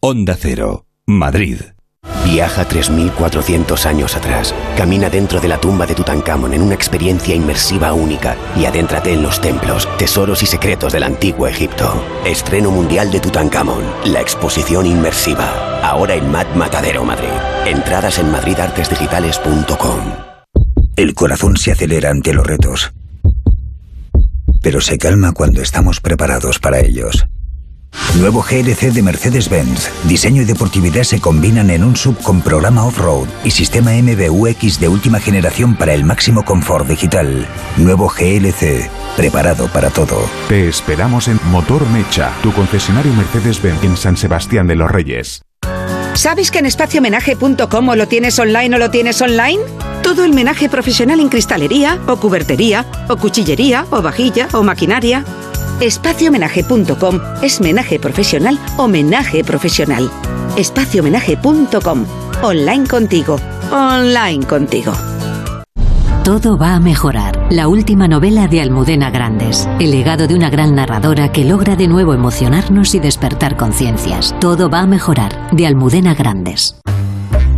[0.00, 1.58] Onda Cero, Madrid.
[2.24, 4.54] Viaja 3.400 años atrás.
[4.76, 9.22] Camina dentro de la tumba de Tutankamón en una experiencia inmersiva única y adéntrate en
[9.22, 12.04] los templos, tesoros y secretos del antiguo Egipto.
[12.26, 15.80] Estreno mundial de Tutankamón, la exposición inmersiva.
[15.82, 17.28] Ahora en Mat Matadero, Madrid.
[17.64, 20.00] Entradas en madridartesdigitales.com.
[20.96, 22.92] El corazón se acelera ante los retos,
[24.62, 27.26] pero se calma cuando estamos preparados para ellos.
[28.18, 29.90] Nuevo GLC de Mercedes-Benz.
[30.04, 34.88] Diseño y deportividad se combinan en un sub con programa off-road y sistema MBUX de
[34.88, 37.46] última generación para el máximo confort digital.
[37.76, 38.90] Nuevo GLC.
[39.16, 40.18] Preparado para todo.
[40.48, 45.42] Te esperamos en Motor Mecha, tu concesionario Mercedes-Benz en San Sebastián de los Reyes.
[46.14, 49.60] ¿Sabes que en espaciomenaje.com o lo tienes online o lo tienes online?
[50.02, 55.24] Todo el menaje profesional en cristalería, o cubertería, o cuchillería, o vajilla, o maquinaria.
[55.80, 60.10] Espaciomenaje.com es menaje profesional o menaje profesional.
[60.56, 62.06] Espaciomenaje.com.
[62.42, 63.36] Online contigo.
[63.70, 64.92] Online contigo.
[66.24, 67.46] Todo va a mejorar.
[67.52, 69.68] La última novela de Almudena Grandes.
[69.78, 74.34] El legado de una gran narradora que logra de nuevo emocionarnos y despertar conciencias.
[74.40, 75.50] Todo va a mejorar.
[75.52, 76.80] De Almudena Grandes.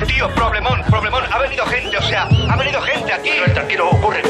[0.06, 1.22] Tío, problemón, problemón.
[1.32, 3.30] Ha venido gente, o sea, ha venido gente aquí.
[3.40, 4.20] No, tranquilo, ocurre.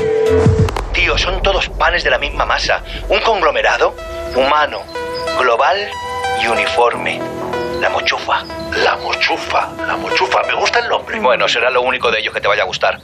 [0.94, 2.80] Tío, son todos panes de la misma masa.
[3.08, 3.96] Un conglomerado
[4.36, 4.82] humano,
[5.36, 5.78] global
[6.40, 7.20] y uniforme.
[7.80, 8.44] La mochufa.
[8.84, 9.68] La mochufa.
[9.86, 10.42] La mochufa.
[10.46, 11.18] Me gusta el nombre.
[11.18, 13.00] Bueno, será lo único de ellos que te vaya a gustar.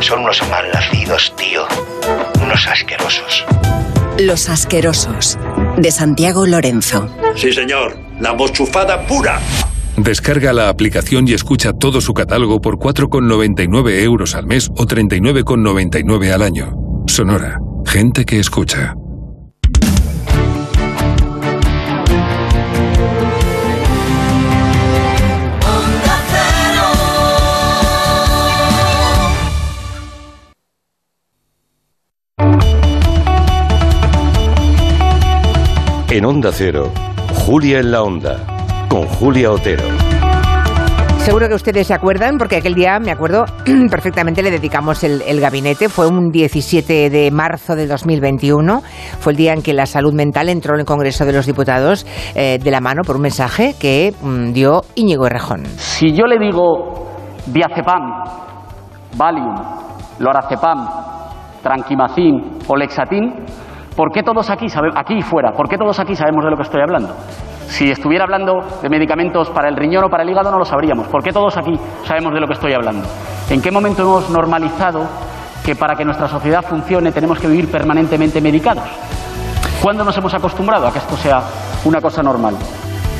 [0.00, 1.66] Son unos malnacidos, tío.
[2.42, 3.46] Unos asquerosos.
[4.18, 5.38] Los asquerosos.
[5.78, 7.08] De Santiago Lorenzo.
[7.36, 7.96] Sí, señor.
[8.20, 9.40] La mochufada pura.
[9.96, 16.32] Descarga la aplicación y escucha todo su catálogo por 4,99 euros al mes o 39,99
[16.32, 16.76] al año.
[17.06, 17.58] Sonora.
[17.86, 18.94] Gente que escucha.
[36.10, 36.90] En Onda Cero,
[37.44, 38.38] Julia en la Onda,
[38.88, 39.84] con Julia Otero.
[41.18, 43.44] Seguro que ustedes se acuerdan, porque aquel día, me acuerdo
[43.90, 45.90] perfectamente, le dedicamos el, el, gabinete.
[45.90, 48.80] Fue un 17 de marzo de 2021.
[49.20, 52.06] Fue el día en que la salud mental entró en el Congreso de los Diputados
[52.34, 55.66] eh, de la mano por un mensaje que mm, dio Íñigo Errejón.
[55.76, 57.06] Si yo le digo
[57.44, 58.02] diazepam,
[59.14, 59.54] Valium,
[60.20, 60.88] lorazepam,
[61.62, 63.67] tranquimacin o lexatin,
[63.98, 66.80] ¿por qué todos aquí, aquí fuera, por qué todos aquí sabemos de lo que estoy
[66.80, 67.16] hablando?
[67.66, 71.08] Si estuviera hablando de medicamentos para el riñón o para el hígado no lo sabríamos.
[71.08, 73.08] ¿Por qué todos aquí sabemos de lo que estoy hablando?
[73.50, 75.00] ¿En qué momento hemos normalizado
[75.64, 78.88] que para que nuestra sociedad funcione tenemos que vivir permanentemente medicados?
[79.82, 81.42] ¿Cuándo nos hemos acostumbrado a que esto sea
[81.84, 82.54] una cosa normal?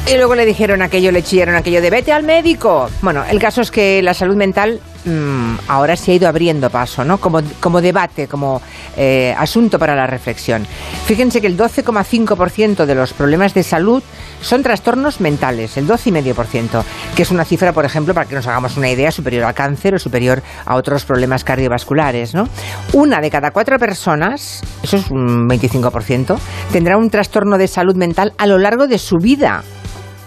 [0.07, 2.89] Y luego le dijeron aquello, le chillaron aquello de vete al médico.
[3.03, 7.05] Bueno, el caso es que la salud mental mmm, ahora se ha ido abriendo paso,
[7.05, 7.19] ¿no?
[7.19, 8.61] Como, como debate, como
[8.97, 10.67] eh, asunto para la reflexión.
[11.07, 14.03] Fíjense que el 12,5% de los problemas de salud
[14.41, 16.83] son trastornos mentales, el 12,5%,
[17.15, 19.95] que es una cifra, por ejemplo, para que nos hagamos una idea, superior al cáncer
[19.95, 22.49] o superior a otros problemas cardiovasculares, ¿no?
[22.93, 26.39] Una de cada cuatro personas, eso es un 25%,
[26.73, 29.65] tendrá un trastorno de salud mental a lo largo de su vida.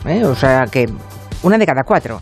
[0.06, 0.24] ¿Eh?
[0.26, 0.90] O sea que
[1.44, 2.22] una de cada cuatro.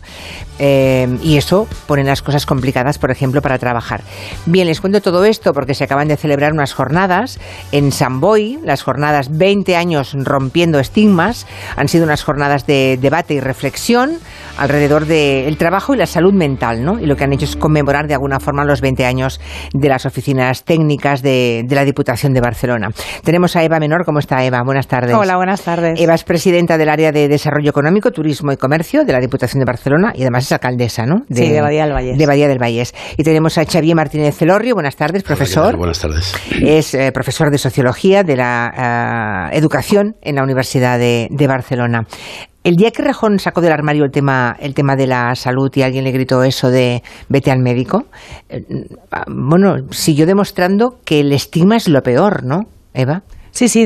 [0.58, 4.02] Eh, y eso pone las cosas complicadas, por ejemplo, para trabajar.
[4.46, 7.38] Bien, les cuento todo esto porque se acaban de celebrar unas jornadas
[7.72, 11.46] en San Boy, las jornadas 20 años rompiendo estigmas.
[11.76, 14.18] Han sido unas jornadas de debate y reflexión
[14.58, 16.98] alrededor del trabajo y la salud mental, ¿no?
[16.98, 19.40] Y lo que han hecho es conmemorar de alguna forma los 20 años
[19.72, 22.88] de las oficinas técnicas de, de la Diputación de Barcelona.
[23.24, 24.04] Tenemos a Eva Menor.
[24.04, 24.62] ¿Cómo está Eva?
[24.62, 25.14] Buenas tardes.
[25.14, 25.98] Hola, buenas tardes.
[25.98, 29.64] Eva es presidenta del área de Desarrollo Económico, Turismo y Comercio de la Diputación de
[29.64, 31.24] Barcelona y además es alcaldesa, ¿no?
[31.28, 32.18] De, sí, de Badía del Valles.
[32.18, 32.94] De Badía del Valles.
[33.16, 34.74] Y tenemos a Xavier Martínez Celorrio.
[34.74, 35.66] Buenas tardes, profesor.
[35.66, 36.32] Hola, buenas tardes.
[36.62, 42.06] Es eh, profesor de Sociología de la uh, Educación en la Universidad de, de Barcelona.
[42.62, 45.82] El día que Rejón sacó del armario el tema, el tema de la salud y
[45.82, 48.04] alguien le gritó eso de vete al médico,
[48.50, 48.62] eh,
[49.28, 52.60] bueno, siguió demostrando que el estigma es lo peor, ¿no,
[52.92, 53.22] Eva?
[53.50, 53.84] Sí, sí,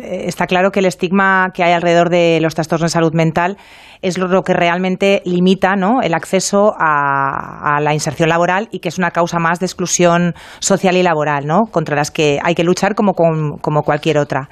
[0.00, 3.56] está claro que el estigma que hay alrededor de los trastornos de salud mental
[4.02, 6.02] es lo que realmente limita ¿no?
[6.02, 10.96] el acceso a, la inserción laboral y que es una causa más de exclusión social
[10.96, 11.62] y laboral, ¿no?
[11.70, 14.48] contra las que hay que luchar como, como cualquier otra.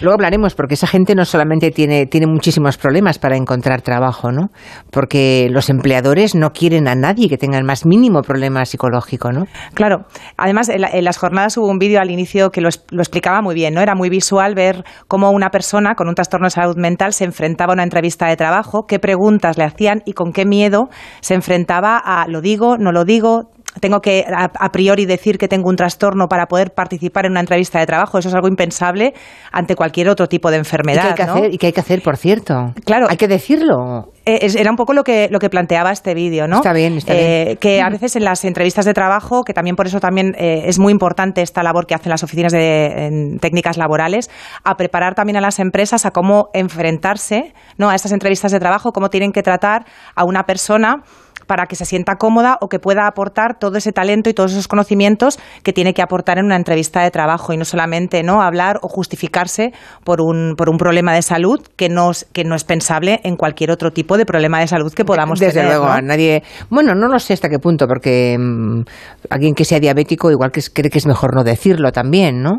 [0.00, 4.48] Luego hablaremos, porque esa gente no solamente tiene, tiene muchísimos problemas para encontrar trabajo, ¿no?
[4.90, 9.46] Porque los empleadores no quieren a nadie que tenga el más mínimo problema psicológico, ¿no?
[9.74, 10.06] Claro.
[10.36, 13.72] Además, en, las jornadas hubo un vídeo al inicio que lo, lo, explicaba muy bien,
[13.72, 13.80] ¿no?
[13.80, 17.72] Era muy visual ver cómo una persona con un trastorno de salud mental se enfrentaba
[17.72, 20.88] a una entrevista de trabajo, qué preguntas le hacían y con qué miedo
[21.20, 25.68] se enfrentaba a lo digo, no lo digo, tengo que a, priori decir que tengo
[25.68, 28.18] un trastorno para poder participar en una entrevista de trabajo.
[28.18, 29.14] Eso es algo impensable
[29.52, 31.02] ante cualquier otro tipo de enfermedad.
[31.02, 32.72] ¿Y qué hay que, hacer, ¿y qué hay que hacer, por cierto?
[32.84, 33.06] Claro.
[33.08, 34.12] Hay que decirlo.
[34.26, 36.56] Eh, era un poco lo que, lo que planteaba este vídeo, ¿no?
[36.56, 37.56] Está bien, está eh, bien.
[37.58, 40.78] Que a veces en las entrevistas de trabajo, que también por eso también eh, es
[40.78, 44.30] muy importante esta labor que hacen las oficinas de técnicas laborales,
[44.62, 47.90] a preparar también a las empresas a cómo enfrentarse ¿no?
[47.90, 51.02] a estas entrevistas de trabajo, cómo tienen que tratar a una persona
[51.46, 54.68] para que se sienta cómoda o que pueda aportar todo ese talento y todos esos
[54.68, 58.78] conocimientos que tiene que aportar en una entrevista de trabajo y no solamente no hablar
[58.82, 59.72] o justificarse
[60.04, 63.70] por un, por un problema de salud que no, que no es pensable en cualquier
[63.70, 65.68] otro tipo de problema de salud que podamos Desde tener.
[65.68, 66.42] Desde luego, a nadie.
[66.70, 68.82] Bueno, no lo sé hasta qué punto, porque mm,
[69.30, 72.56] alguien que sea diabético igual que cree que es mejor no decirlo también, ¿no?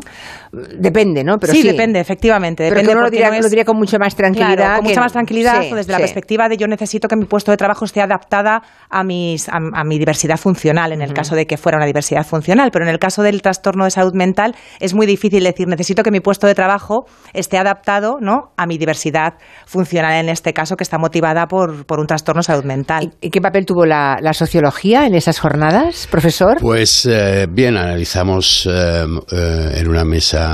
[0.78, 1.38] Depende, ¿no?
[1.38, 2.64] Pero sí, depende, efectivamente.
[2.64, 4.76] Depende Pero lo diría, lo diría con mucha más tranquilidad.
[4.76, 7.56] con mucha más tranquilidad o desde la perspectiva de yo necesito que mi puesto de
[7.56, 11.78] trabajo esté adaptada a, mis, a, mi diversidad funcional, en el caso de que fuera
[11.78, 12.70] una diversidad funcional.
[12.72, 16.10] Pero en el caso del trastorno de salud mental es muy difícil decir necesito que
[16.10, 18.52] mi puesto de trabajo esté adaptado ¿no?
[18.56, 19.34] a mi diversidad
[19.66, 23.12] funcional, en este caso que está motivada por, por un trastorno de salud mental.
[23.20, 26.58] ¿Y qué papel tuvo la, sociología en esas jornadas, profesor?
[26.60, 30.45] Pues eh, bien, analizamos eh, eh, en una mesa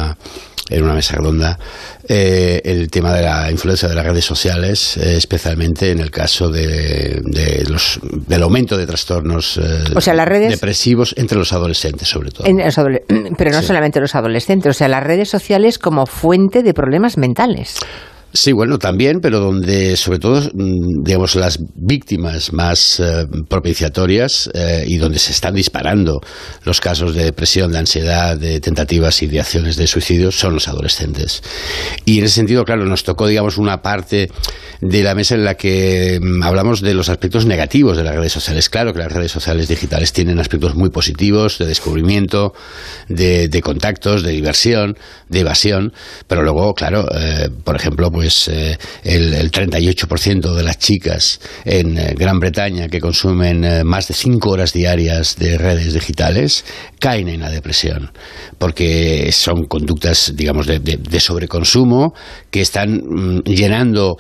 [0.69, 1.59] en una mesa redonda
[2.09, 6.51] eh, el tema de la influencia de las redes sociales, eh, especialmente en el caso
[6.51, 7.21] de,
[7.69, 12.47] los, del aumento de trastornos eh, depresivos entre los adolescentes, sobre todo.
[13.39, 17.79] pero no solamente los adolescentes, o sea, las redes sociales como fuente de problemas mentales.
[18.35, 24.85] Sí, bueno, también, pero donde sobre todo, mm, digamos, las víctimas más eh, propiciatorias eh,
[24.87, 26.21] y donde se están disparando
[26.65, 30.67] los casos de depresión, de ansiedad, de tentativas y de acciones de suicidio son los
[30.67, 31.43] adolescentes.
[32.07, 34.31] Y en ese sentido, claro, nos tocó, digamos, una parte
[34.81, 38.33] de la mesa en la que mm, hablamos de los aspectos negativos de las redes
[38.33, 38.71] sociales.
[38.71, 42.55] Claro que las redes sociales digitales tienen aspectos muy positivos de descubrimiento,
[43.09, 44.97] de, contactos, de diversión,
[45.29, 45.93] de evasión,
[46.27, 51.99] pero luego, claro, eh, por ejemplo, pues eh, el, el, 38% de las chicas en
[51.99, 56.65] eh, Gran Bretaña que consumen más de 5 horas diarias de redes digitales
[56.99, 58.13] caen en la depresión,
[58.59, 62.15] porque son conductas, digamos, de, sobreconsumo
[62.51, 64.17] que están mm, llenando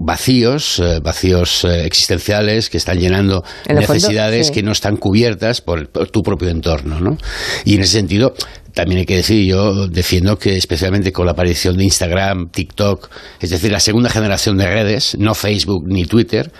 [0.00, 6.22] vacíos, eh, vacíos eh, existenciales que están llenando necesidades que no están cubiertas por, tu
[6.22, 7.18] propio entorno, ¿no?
[7.64, 8.34] Y en ese sentido,
[8.76, 13.08] también hay que decir, yo defiendo que especialmente con la aparición de Instagram, TikTok,
[13.40, 16.52] es decir, la segunda generación de redes, no Facebook ni Twitter,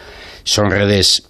[0.43, 1.25] son redes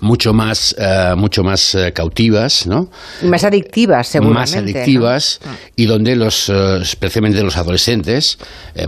[0.00, 2.88] mucho más, uh, mucho más uh, cautivas, ¿no?
[3.22, 4.40] Más adictivas, seguramente.
[4.40, 5.52] Más adictivas ¿no?
[5.76, 8.38] y donde los, uh, especialmente los adolescentes,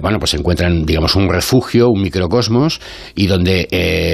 [0.01, 2.81] bueno, pues encuentran, digamos, un refugio, un microcosmos
[3.15, 3.67] y donde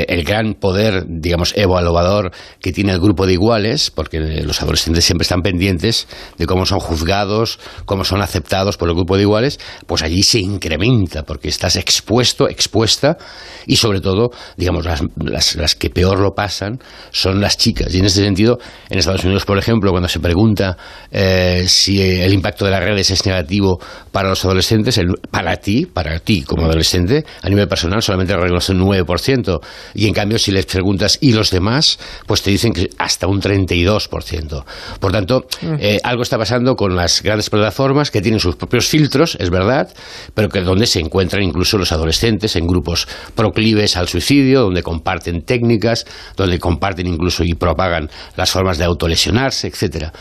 [0.09, 5.25] el gran poder, digamos, evaluador que tiene el grupo de iguales, porque los adolescentes siempre
[5.25, 6.09] están pendientes
[6.39, 10.41] de cómo son juzgados, cómo son aceptados por el grupo de iguales, pues allí se
[10.41, 13.19] incrementa porque estás expuesto, expuesta
[13.67, 16.76] y sobre todo, digamos, las, las, las que peor lo pasan
[17.11, 17.95] son las chicas.
[17.95, 20.77] Y en ese sentido, en Estados Unidos, por ejemplo, cuando se pregunta
[21.11, 23.81] eh, si el impacto de las redes es negativo
[24.13, 28.81] para los adolescentes, para ti, para ti como adolescente, a nivel personal solamente reconoce un
[28.81, 29.61] 9%.
[29.95, 31.99] Y en cambio, si les preguntas ¿y los demás?
[32.27, 34.65] Pues te dicen que hasta un 32%.
[35.01, 35.47] Por tanto,
[35.79, 39.93] eh, algo está pasando con las grandes plataformas que tienen sus propios filtros, es verdad,
[40.35, 45.43] pero que donde se encuentran incluso los adolescentes en grupos proclives al suicidio, donde comparten
[45.43, 46.07] técnicas,
[46.37, 50.13] donde comparten incluso y propagan las formas de autolesionarse, etcétera.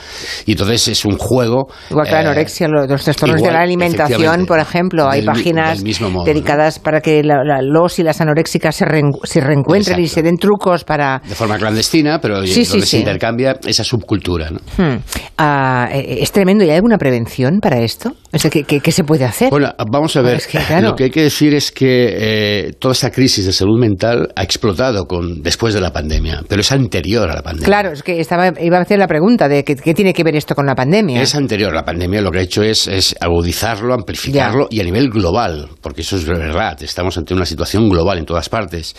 [0.45, 1.69] Y entonces es un juego.
[1.89, 5.83] Igual que la eh, anorexia, los trastornos de la alimentación, por ejemplo, hay páginas
[6.23, 11.19] dedicadas para que los y las anoréxicas se, reencuentren y se den trucos para.
[11.27, 14.51] De forma clandestina, pero donde se intercambia esa subcultura.
[14.77, 14.97] Hmm.
[15.37, 16.63] Ah, eh, es tremendo.
[16.63, 18.13] ¿Y hay alguna prevención para esto?
[18.49, 19.49] ¿qué, se puede hacer?
[19.49, 20.41] Bueno, vamos a ver.
[20.81, 24.43] Lo que hay que decir es que eh, toda esta crisis de salud mental ha
[24.43, 27.65] explotado con, después de la pandemia pandemia, pero es anterior a la pandemia.
[27.65, 30.55] Claro, es que estaba, iba a hacer la pregunta de qué, tiene que ver esto
[30.55, 31.21] con la pandemia.
[31.21, 31.73] Es anterior.
[31.73, 36.01] La pandemia lo que ha hecho es, es agudizarlo, amplificarlo y a nivel global, porque
[36.01, 36.81] eso es verdad.
[36.81, 38.95] Estamos ante una situación global en todas partes.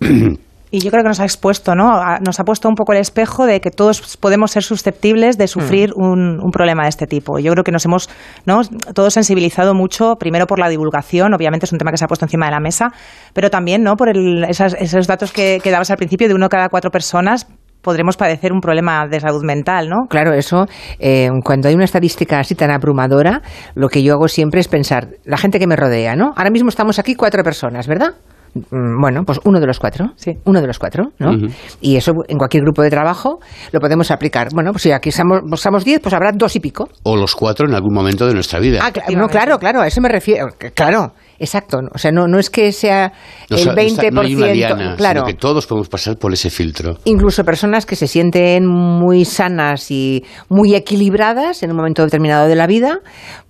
[0.74, 2.00] Y yo creo que nos ha expuesto, ¿no?
[2.24, 5.90] Nos ha puesto un poco el espejo de que todos podemos ser susceptibles de sufrir
[5.94, 6.02] mm.
[6.42, 7.38] un, problema de este tipo.
[7.38, 8.08] Yo creo que nos hemos,
[8.46, 8.62] ¿no?
[8.94, 12.24] Todos sensibilizado mucho, primero por la divulgación, obviamente es un tema que se ha puesto
[12.24, 12.90] encima de la mesa,
[13.34, 13.96] pero también, ¿no?
[13.96, 17.46] Por esos datos que, que dabas al principio de uno cada cuatro personas
[17.82, 20.06] podremos padecer un problema de salud mental, ¿no?
[20.08, 20.66] Claro, eso,
[20.98, 23.42] eh, cuando hay una estadística así tan abrumadora,
[23.74, 26.32] lo que yo hago siempre es pensar, la gente que me rodea, ¿no?
[26.36, 28.14] Ahora mismo estamos aquí cuatro personas, ¿verdad?
[28.54, 30.32] Mm, bueno, pues uno de los cuatro, sí.
[30.44, 31.32] uno de los cuatro, ¿no?
[31.80, 33.38] Y eso en cualquier grupo de trabajo
[33.72, 34.48] lo podemos aplicar.
[34.52, 36.88] Bueno, pues si aquí somos, somos diez, pues habrá dos y pico.
[37.04, 38.80] O los cuatro en algún momento de nuestra vida.
[38.82, 40.48] Ah, no, claro, claro, a eso me refiero.
[40.74, 41.80] Claro, exacto.
[41.94, 43.12] O sea, no, no es que sea
[43.48, 44.12] el 20%.
[44.12, 45.20] No hay una diana, claro.
[45.20, 46.98] Sino que todos podemos pasar por ese filtro.
[47.06, 52.54] Incluso personas que se sienten muy sanas y muy equilibradas en un momento determinado de
[52.56, 52.98] la vida,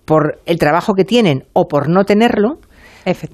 [0.05, 2.59] por el trabajo que tienen o por no tenerlo,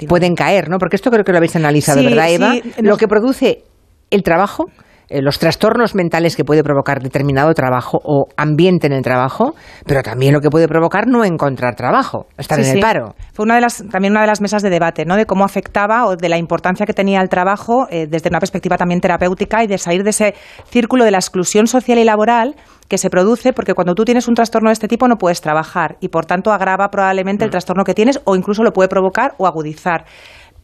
[0.09, 0.79] pueden caer, ¿no?
[0.79, 2.55] Porque esto creo que lo habéis analizado, ¿verdad, Eva?
[2.81, 3.65] Lo que produce
[4.11, 4.71] el trabajo
[5.09, 9.55] eh, los trastornos mentales que puede provocar determinado trabajo o ambiente en el trabajo,
[9.87, 13.15] pero también lo que puede provocar no encontrar trabajo, estar en el paro.
[13.33, 15.17] Fue una de las, también una de las mesas de debate, ¿no?
[15.17, 18.77] de cómo afectaba o de la importancia que tenía el trabajo eh, desde una perspectiva
[18.77, 20.35] también terapéutica y de salir de ese
[20.67, 22.55] círculo de la exclusión social y laboral
[22.89, 25.97] que se produce porque cuando tú tienes un trastorno de este tipo no puedes trabajar
[26.01, 27.53] y por tanto agrava probablemente el mm.
[27.53, 30.05] trastorno que tienes o incluso lo puede provocar o agudizar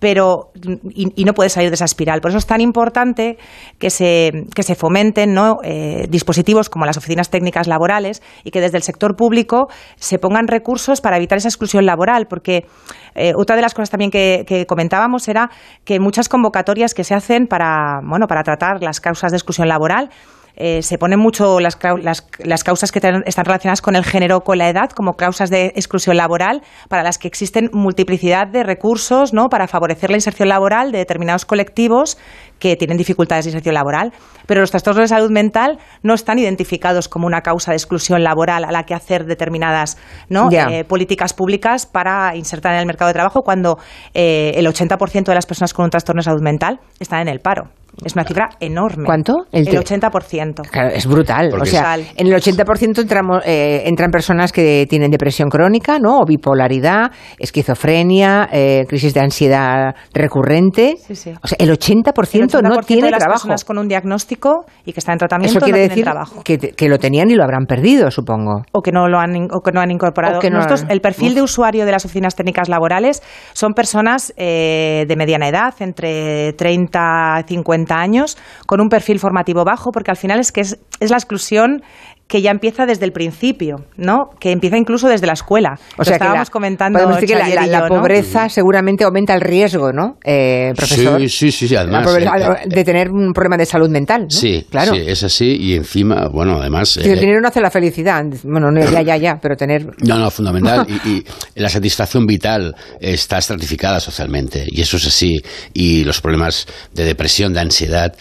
[0.04, 0.50] pero
[0.94, 2.20] y, no puede salir de esa espiral.
[2.20, 3.38] Por eso es tan importante
[3.78, 5.60] que se, que se fomenten ¿no?
[5.64, 10.46] Eh, dispositivos como las oficinas técnicas laborales y que desde el sector público se pongan
[10.46, 12.66] recursos para evitar esa exclusión laboral, porque
[13.14, 15.48] eh, otra de las cosas también que, que, comentábamos era
[15.86, 20.10] que muchas convocatorias que se hacen para, bueno, para tratar las causas de exclusión laboral
[20.56, 24.58] eh, se ponen mucho las, las, causas que están relacionadas con el género o con
[24.58, 29.48] la edad como causas de exclusión laboral, para las que existen multiplicidad de recursos ¿no?
[29.48, 32.18] para favorecer la inserción laboral de determinados colectivos
[32.58, 34.12] que tienen dificultades de inserción laboral.
[34.46, 38.64] Pero los trastornos de salud mental no están identificados como una causa de exclusión laboral
[38.64, 40.48] a la que hacer determinadas ¿no?
[40.50, 43.78] Eh, políticas públicas para insertar en el mercado de trabajo cuando
[44.14, 47.40] eh, el 80% de las personas con un trastorno de salud mental están en el
[47.40, 47.70] paro.
[48.04, 49.04] Es una cifra enorme.
[49.04, 49.46] ¿Cuánto?
[49.52, 50.68] El, 80%.
[50.68, 51.50] Claro, es brutal.
[51.60, 56.18] o sea, en el 80% entramos, eh, entran personas que tienen depresión crónica, ¿no?
[56.18, 60.96] O bipolaridad, esquizofrenia, eh, crisis de ansiedad recurrente.
[60.98, 61.32] Sí, sí.
[61.42, 63.42] O sea, el 80%, no tiene de las trabajo.
[63.42, 66.42] personas con un diagnóstico y que están en tratamiento Eso quiere no decir trabajo.
[66.42, 68.62] Que, que, lo tenían y lo habrán perdido, supongo.
[68.72, 70.40] O que no lo han, o que no han incorporado.
[70.40, 75.74] el perfil de usuario de las oficinas técnicas laborales son personas eh, de mediana edad,
[75.80, 80.60] entre 30 y 50 años, con un perfil formativo bajo, porque al final es que
[80.62, 81.82] es, es la exclusión
[82.26, 84.30] que ya empieza desde el principio, ¿no?
[84.40, 85.78] Que empieza incluso desde la escuela.
[85.98, 86.98] O sea, estábamos comentando.
[86.98, 91.20] Podemos decir que la, pobreza seguramente aumenta el riesgo, ¿no, eh, profesor?
[91.20, 92.06] Sí, sí, sí, además.
[92.16, 94.22] Eh, de tener un problema de salud mental.
[94.22, 94.30] ¿no?
[94.30, 94.94] Sí, claro.
[94.94, 96.96] Sí, es así y encima, bueno, además.
[96.96, 98.24] el eh, dinero no hace la felicidad.
[98.42, 99.86] Bueno, ya, ya, ya, pero tener.
[100.02, 100.86] No, no, fundamental.
[101.04, 101.24] y,
[101.56, 105.36] la satisfacción vital está estratificada socialmente y eso es así.
[105.74, 108.14] Y los problemas de depresión, de ansiedad,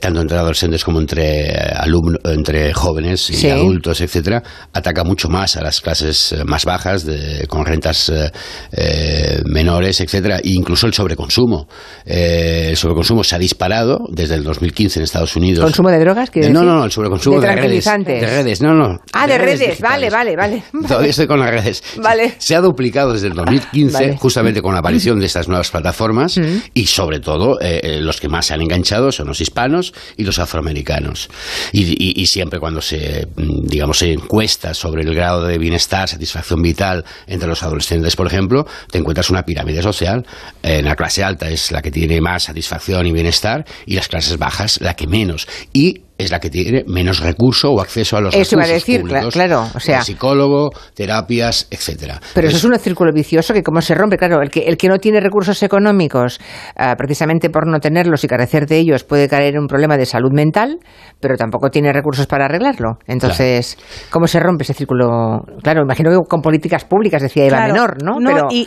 [0.00, 5.80] tanto entre adolescentes como entre alumnos, entre jóvenes adultos, etcétera, ataca mucho más a las
[5.80, 8.30] clases eh, más bajas, de, con rentas eh,
[8.72, 11.68] eh, menores, etcétera, e incluso el sobreconsumo.
[12.04, 15.64] el sobreconsumo se ha disparado desde el 2015 en Estados Unidos.
[15.64, 16.30] ¿Consumo de drogas?
[16.34, 17.84] no, no, no, el sobreconsumo de, de redes.
[17.84, 19.00] De redes, no, no.
[19.12, 20.62] Ah, de, redes, vale, vale, vale.
[20.88, 21.82] Todavía estoy con las redes.
[21.96, 22.34] Vale.
[22.38, 26.58] Se ha duplicado desde el 2015, justamente con la aparición de estas nuevas plataformas, mm.
[26.74, 27.58] y sobre todo
[28.00, 31.28] los que más se han enganchado son los hispanos y los afroamericanos.
[31.72, 37.62] y siempre cuando se digamos, encuestas sobre el grado de bienestar, satisfacción vital entre los
[37.62, 40.26] adolescentes, por ejemplo, te encuentras una pirámide social.
[40.62, 44.38] En la clase alta es la que tiene más satisfacción y bienestar y las clases
[44.38, 45.46] bajas la que menos.
[45.72, 49.00] Y es la que tiene menos recurso o acceso a los eso recursos a decir,
[49.00, 52.20] públicos, claro, o sea, psicólogo, terapias, etcétera.
[52.34, 54.88] Pero eso es un círculo vicioso que cómo se rompe, claro, el que el que
[54.88, 56.40] no tiene recursos económicos,
[56.76, 60.06] ah, precisamente por no tenerlos y carecer de ellos, puede caer en un problema de
[60.06, 60.78] salud mental,
[61.20, 62.98] pero tampoco tiene recursos para arreglarlo.
[63.06, 63.78] Entonces,
[64.10, 65.42] ¿cómo se rompe ese círculo?
[65.62, 68.16] Claro, imagino que con políticas públicas, decía Eva Menor, ¿no?
[68.24, 68.66] pero, y,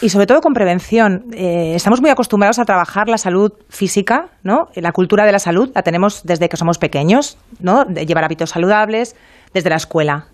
[0.00, 1.24] y, sobre todo con prevención.
[1.32, 4.66] Eh, estamos muy acostumbrados a trabajar la salud física, ¿no?
[4.74, 7.84] La cultura de la salud la tenemos desde que somos pequeños, ¿no?
[7.84, 9.16] De llevar hábitos saludables
[9.54, 10.26] desde la escuela.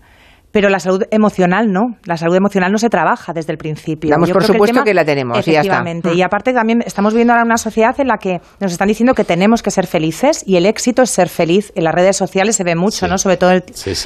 [0.52, 1.96] pero la salud emocional no.
[2.04, 4.10] La salud emocional no se trabaja desde el principio.
[4.10, 5.38] Damos por supuesto que, la tenemos.
[5.38, 6.10] Efectivamente.
[6.10, 8.86] Y, ya y aparte también estamos viviendo ahora una sociedad en la que nos están
[8.86, 11.72] diciendo que tenemos que ser felices y el éxito es ser feliz.
[11.74, 13.16] En las redes sociales se ve mucho, ¿no?
[13.16, 13.52] Sobre todo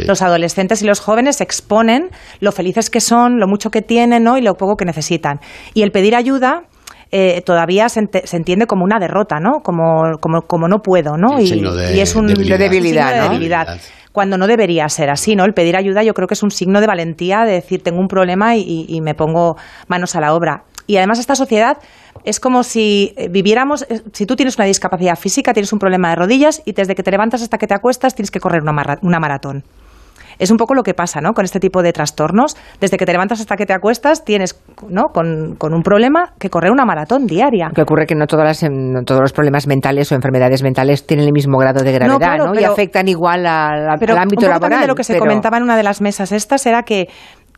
[0.07, 4.39] los adolescentes y los jóvenes exponen lo felices que son, lo mucho que tienen, ¿no?
[4.39, 5.41] Y lo poco que necesitan.
[5.75, 6.63] Y el pedir ayuda
[7.11, 9.61] eh, todavía se, entiende como una derrota, ¿no?
[9.63, 11.41] Como, como, como no puedo, ¿no?
[11.41, 11.53] Y,
[12.01, 13.79] es un debilidad, debilidad, debilidad
[14.17, 15.45] cuando no debería ser así, ¿no?
[15.45, 18.09] El pedir ayuda yo creo que es un signo de valentía, de decir tengo un
[18.09, 20.65] problema y, me pongo manos a la obra.
[20.87, 21.77] Y además esta sociedad
[22.25, 26.09] es como si eh, viviéramos, eh, si tú tienes una discapacidad física, tienes un problema
[26.09, 29.21] de rodillas y desde que te levantas hasta que te acuestas tienes que correr una
[29.21, 29.65] maratón.
[30.39, 31.33] Es un poco lo que pasa ¿no?
[31.33, 32.57] con este tipo de trastornos.
[32.81, 35.05] Desde que te levantas hasta que te acuestas, tienes ¿no?
[35.13, 37.71] con, un problema que correr una maratón diaria.
[37.75, 41.33] Que ocurre que no, todas em, todos los problemas mentales o enfermedades mentales tienen el
[41.33, 42.59] mismo grado de gravedad ¿no?
[42.59, 44.81] y afectan igual al, ámbito laboral.
[44.81, 47.09] de lo que se comentaba en una de las mesas estas era que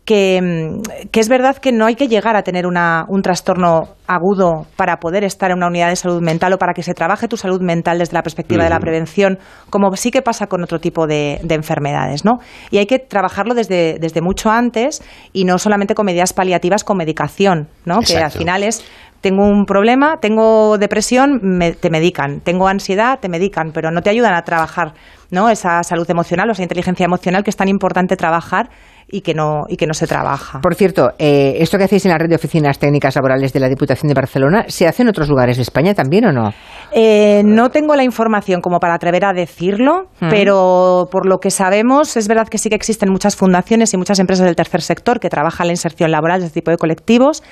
[0.09, 0.81] Mm,
[1.11, 5.25] que, es verdad que no hay que llegar a tener un trastorno agudo para poder
[5.25, 7.99] estar en una unidad de salud mental o para que se trabaje tu salud mental
[7.99, 9.39] desde la perspectiva de la prevención,
[9.69, 12.39] como sí que pasa con otro tipo de, enfermedades, ¿no?
[12.71, 16.97] Y hay que trabajarlo desde, desde mucho antes y no solamente con medidas paliativas con
[16.97, 18.01] medicación, ¿no?
[18.01, 18.85] Que al final es
[19.21, 24.35] tengo un problema, tengo depresión, te medican, tengo ansiedad, te medican, pero no te ayudan
[24.35, 24.95] a trabajar
[25.31, 25.49] ¿no?
[25.49, 28.71] esa salud emocional o esa inteligencia emocional que es tan importante trabajar
[29.11, 30.61] y que no, y que no se trabaja.
[30.61, 33.69] Por cierto, eh, esto que hacéis en la red de oficinas técnicas laborales de la
[33.69, 36.53] Diputación de Barcelona, ¿se hace en otros lugares de España también o no?
[36.93, 40.29] Eh, no tengo la información como para atrever a decirlo, mm.
[40.29, 44.19] pero por lo que sabemos, es verdad que sí que existen muchas fundaciones y muchas
[44.19, 47.43] empresas del tercer sector que trabajan la inserción laboral de este tipo de colectivos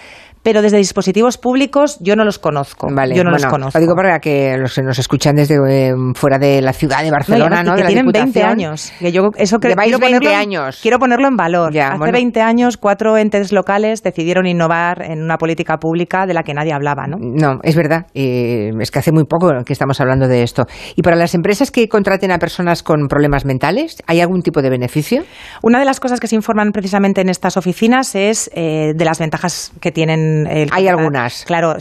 [0.42, 2.89] pero desde dispositivos públicos yo no los conozco.
[2.92, 3.78] Vale, yo no los conozco.
[3.78, 7.62] Lo digo para que los, nos escuchan desde eh, fuera de la ciudad de Barcelona,
[7.62, 7.74] ¿no?
[7.74, 8.92] que tienen 20 años.
[8.98, 10.78] Que yo eso que, quiero 20 ponerlo, años.
[10.82, 11.76] Quiero ponerlo en valor.
[11.76, 16.55] Hace 20 años, cuatro entes locales decidieron innovar en una política pública de la que
[16.55, 17.16] nadie hablaba, ¿no?
[17.20, 18.06] No, es verdad.
[18.15, 20.66] es que hace muy poco que estamos hablando de esto.
[20.94, 24.70] ¿Y para las empresas que contraten a personas con problemas mentales, hay algún tipo de
[24.70, 25.24] beneficio?
[25.62, 29.18] Una de las cosas que se informan precisamente en estas oficinas es eh, de las
[29.18, 31.74] ventajas que tienen el Hay algunas Claro,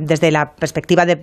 [0.00, 1.22] desde la perspectiva de,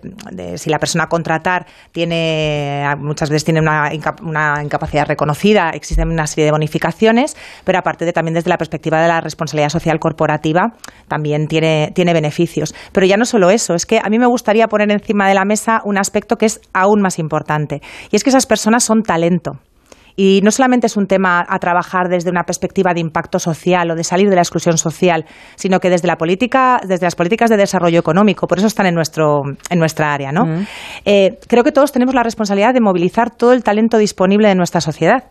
[0.57, 6.45] si la persona a contratar tiene, muchas veces tiene una, incapacidad reconocida, existen una serie
[6.45, 10.73] de bonificaciones, pero aparte de también desde la perspectiva de la responsabilidad social corporativa,
[11.07, 12.73] también tiene, tiene beneficios.
[12.91, 15.45] Pero ya no solo eso, es que a mí me gustaría poner encima de la
[15.45, 19.59] mesa un aspecto que es aún más importante, y es que esas personas son talento.
[20.21, 23.95] Y no solamente es un tema a trabajar desde una perspectiva de impacto social o
[23.95, 25.23] de salir de la exclusión social,
[25.55, 28.95] sino que desde la política, desde las políticas de desarrollo económico, por eso están en
[28.95, 30.43] nuestro, en nuestra área, ¿no?
[31.05, 34.81] Eh, creo que todos tenemos la responsabilidad de movilizar todo el talento disponible de nuestra
[34.81, 35.23] sociedad.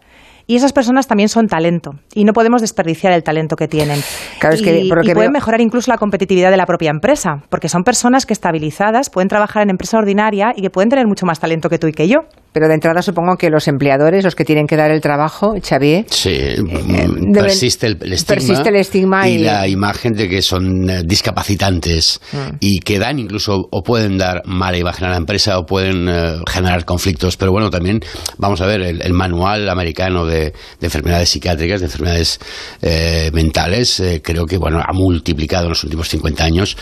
[0.50, 4.00] Y esas personas también son talento y no podemos desperdiciar el talento que tienen.
[4.38, 7.82] Claro, es que, y, pueden mejorar incluso la competitividad de la propia empresa, porque son
[7.82, 11.68] personas que estabilizadas pueden trabajar en empresa ordinaria y que pueden tener mucho más talento
[11.68, 12.20] que tú y que yo.
[12.52, 16.06] Pero de entrada supongo que los empleadores, los que tienen que dar el trabajo, Xavier...
[16.08, 20.88] Sí, eh, mm, persiste, el, estigma persiste el estigma y, la imagen de que son
[20.88, 22.56] eh, discapacitantes mm.
[22.60, 26.36] y que dan incluso o pueden dar mala imagen a la empresa o pueden eh,
[26.50, 27.36] generar conflictos.
[27.36, 28.00] Pero bueno, también
[28.38, 32.38] vamos a ver el manual americano de de, enfermedades psiquiátricas, de enfermedades
[32.82, 36.76] eh, mentales, eh, creo que bueno ha multiplicado en los últimos 50 años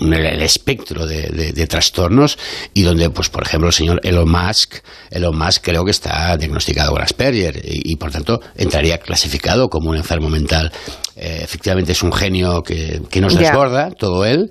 [0.00, 2.38] el, espectro de, trastornos
[2.74, 4.76] y donde, pues por ejemplo, el señor Elon Musk,
[5.10, 9.96] Elon Musk creo que está diagnosticado con Asperger y, por tanto entraría clasificado como un
[9.96, 10.72] enfermo mental.
[11.20, 14.50] Eh, efectivamente es un genio que, nos desborda, todo él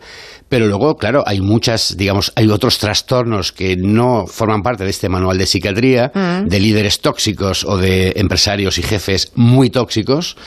[0.49, 5.09] pero luego, claro, hay muchas, digamos, hay otros trastornos que no forman parte de este
[5.09, 6.47] manual de psiquiatría, mm.
[6.47, 10.37] de líderes tóxicos o de empresarios y jefes muy tóxicos.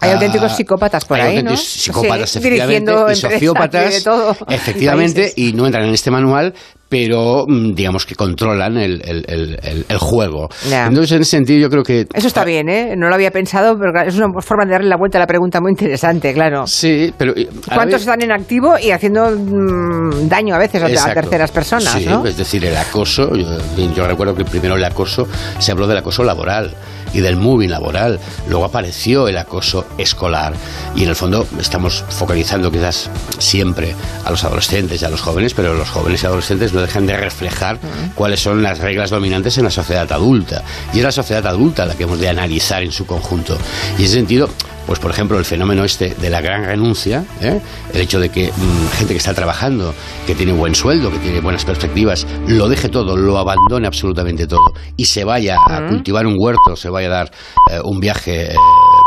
[0.00, 1.56] Hay auténticos ah, psicópatas por ahí, ¿no?
[1.56, 4.06] psicópatas, efectivamente, y sociópatas,
[4.48, 6.54] efectivamente, y no entran en este manual,
[6.90, 10.48] pero mm, digamos que controlan el, el, juego.
[10.64, 12.06] Entonces, en ese sentido, yo creo que...
[12.12, 12.94] Eso está bien, ¿eh?
[12.96, 15.60] No lo había pensado, pero es una forma de darle la vuelta a la pregunta
[15.60, 16.66] muy interesante, claro.
[16.66, 17.32] Sí, pero...
[17.72, 22.36] ¿Cuántos están en activo y haciendo mm, daño a veces a terceras personas, sí, es
[22.36, 23.46] decir, el acoso, yo,
[23.94, 25.28] yo recuerdo que primero el acoso,
[25.60, 26.74] se habló del acoso laboral
[27.12, 28.18] y del moving laboral.
[28.48, 30.54] Luego apareció el acoso escolar
[30.94, 35.54] y en el fondo estamos focalizando quizás siempre a los adolescentes y a los jóvenes,
[35.54, 37.78] pero los jóvenes y adolescentes no dejan de reflejar
[38.14, 40.62] cuáles son las reglas dominantes en la sociedad adulta.
[40.92, 43.56] Y es la sociedad adulta la que hemos de analizar en su conjunto.
[43.96, 44.48] Y en ese sentido,
[44.90, 47.60] pues por ejemplo el fenómeno este de la gran renuncia, ¿eh?
[47.94, 49.94] el hecho de que mm, gente que está trabajando,
[50.26, 54.74] que tiene buen sueldo, que tiene buenas perspectivas, lo deje todo, lo abandone absolutamente todo
[54.96, 57.30] y se vaya a cultivar un huerto, se vaya a dar
[57.70, 58.56] eh, un viaje eh,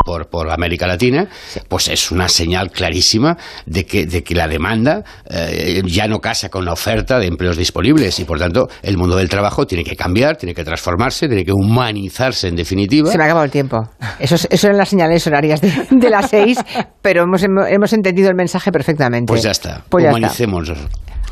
[0.04, 1.28] por, por América Latina,
[1.68, 6.48] pues es una señal clarísima de que, de que la demanda eh, ya no casa
[6.48, 9.96] con la oferta de empleos disponibles y por tanto el mundo del trabajo tiene que
[9.96, 13.10] cambiar, tiene que transformarse, tiene que humanizarse en definitiva.
[13.10, 13.88] Se me ha acabado el tiempo.
[14.18, 16.58] Eso, eso eran las señales horarias de, las seis,
[17.02, 19.30] pero hemos, hemos entendido el mensaje perfectamente.
[19.30, 20.72] Pues ya está, pues humanicemos.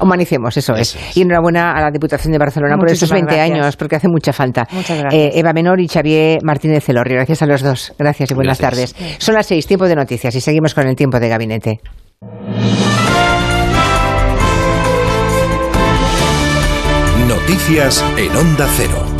[0.00, 0.96] Humanicemos, eso, es.
[1.16, 4.66] Y enhorabuena a la Diputación de Barcelona por esos 20 años, porque hace mucha falta.
[4.72, 5.22] Muchas gracias.
[5.22, 7.16] Eh, Eva Menor y Xavier Martínez Celorrio.
[7.16, 7.92] Gracias a los dos.
[7.98, 8.94] Gracias y buenas tardes.
[9.18, 11.80] Son las seis, tiempo de noticias, y seguimos con el tiempo de gabinete.
[17.28, 19.11] Noticias en Onda Cero.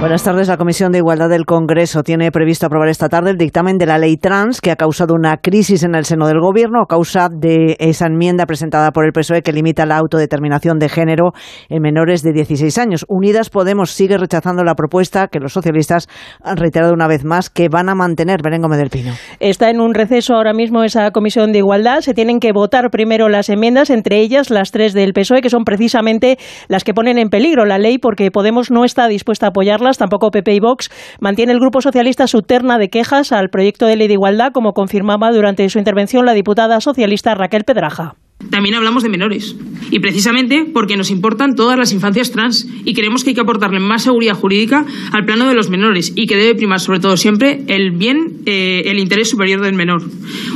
[0.00, 0.48] Buenas tardes.
[0.48, 3.98] La Comisión de Igualdad del Congreso tiene previsto aprobar esta tarde el dictamen de la
[3.98, 7.76] ley trans que ha causado una crisis en el seno del Gobierno a causa de
[7.78, 11.32] esa enmienda presentada por el PSOE que limita la autodeterminación de género
[11.68, 13.04] en menores de 16 años.
[13.08, 16.08] Unidas Podemos sigue rechazando la propuesta que los socialistas
[16.42, 18.40] han reiterado una vez más que van a mantener.
[18.42, 19.12] Belén Gómez Pino.
[19.38, 22.00] Está en un receso ahora mismo esa Comisión de Igualdad.
[22.00, 25.64] Se tienen que votar primero las enmiendas, entre ellas las tres del PSOE, que son
[25.64, 26.38] precisamente
[26.68, 29.52] las que ponen en peligro la ley porque Podemos no está dispuesta a
[29.98, 33.96] tampoco PP y Vox, mantiene el Grupo Socialista su terna de quejas al proyecto de
[33.96, 38.14] ley de igualdad, como confirmaba durante su intervención la diputada socialista Raquel Pedraja.
[38.48, 39.54] También hablamos de menores.
[39.90, 43.80] Y precisamente porque nos importan todas las infancias trans y creemos que hay que aportarle
[43.80, 47.64] más seguridad jurídica al plano de los menores y que debe primar sobre todo siempre
[47.66, 50.02] el bien, eh, el interés superior del menor.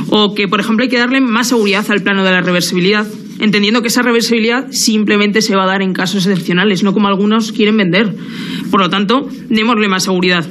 [0.09, 3.07] O que, por ejemplo, hay que darle más seguridad al plano de la reversibilidad,
[3.39, 7.51] entendiendo que esa reversibilidad simplemente se va a dar en casos excepcionales, no como algunos
[7.51, 8.15] quieren vender.
[8.71, 10.45] Por lo tanto, démosle más seguridad.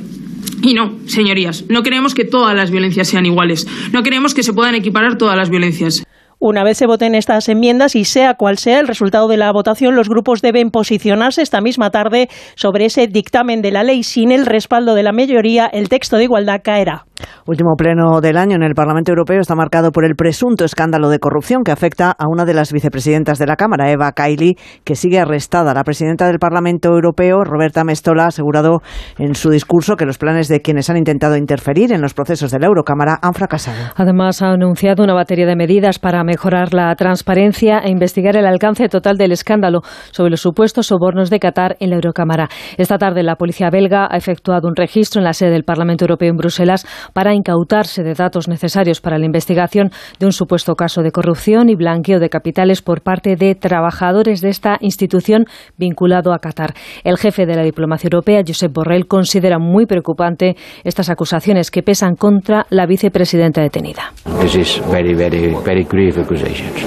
[0.63, 3.67] Y no, señorías, no queremos que todas las violencias sean iguales.
[3.93, 6.05] No queremos que se puedan equiparar todas las violencias.
[6.47, 9.97] Una vez se voten estas enmiendas y sea cual sea el resultado de la votación,
[9.97, 14.03] los grupos deben posicionarse esta misma tarde sobre ese dictamen de la ley.
[14.03, 17.07] Sin el respaldo de la mayoría, el texto de igualdad caerá.
[17.47, 21.19] Último pleno del año en el Parlamento Europeo está marcado por el presunto escándalo de
[21.19, 25.21] corrupción que afecta a una de las vicepresidentas de la Cámara, Eva Kaili, que sigue
[25.21, 25.75] arrestada.
[25.75, 28.81] La presidenta del Parlamento Europeo, Roberta Mestola, ha asegurado
[29.19, 32.59] en su discurso que los planes de quienes han intentado interferir en los procesos de
[32.59, 33.93] la Eurocámara han fracasado.
[33.95, 38.89] Además, ha anunciado una batería de medidas para mejorar la transparencia e investigar el alcance
[38.89, 42.49] total del escándalo sobre los supuestos sobornos de Qatar en la Eurocámara.
[42.79, 46.31] Esta tarde la policía belga ha efectuado un registro en la sede del Parlamento Europeo
[46.31, 51.11] en Bruselas para incautarse de datos necesarios para la investigación de un supuesto caso de
[51.11, 56.75] corrupción y blanqueo de capitales por parte de trabajadores de esta institución vinculado a Qatar.
[57.03, 62.17] El jefe de la diplomacia europea, Josep Borrell, considera muy preocupante estas acusaciones que pesan
[62.17, 64.13] contra la vicepresidenta detenida.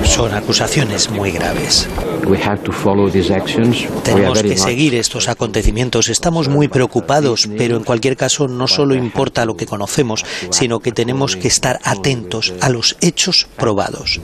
[0.04, 1.90] Son acusaciones muy graves.
[4.04, 6.10] Tenemos que seguir estos acontecimientos.
[6.10, 10.07] Estamos muy preocupados, pero en cualquier caso no solo importa lo que conocemos,
[10.50, 14.20] sino que tenemos que estar atentos a los hechos probados.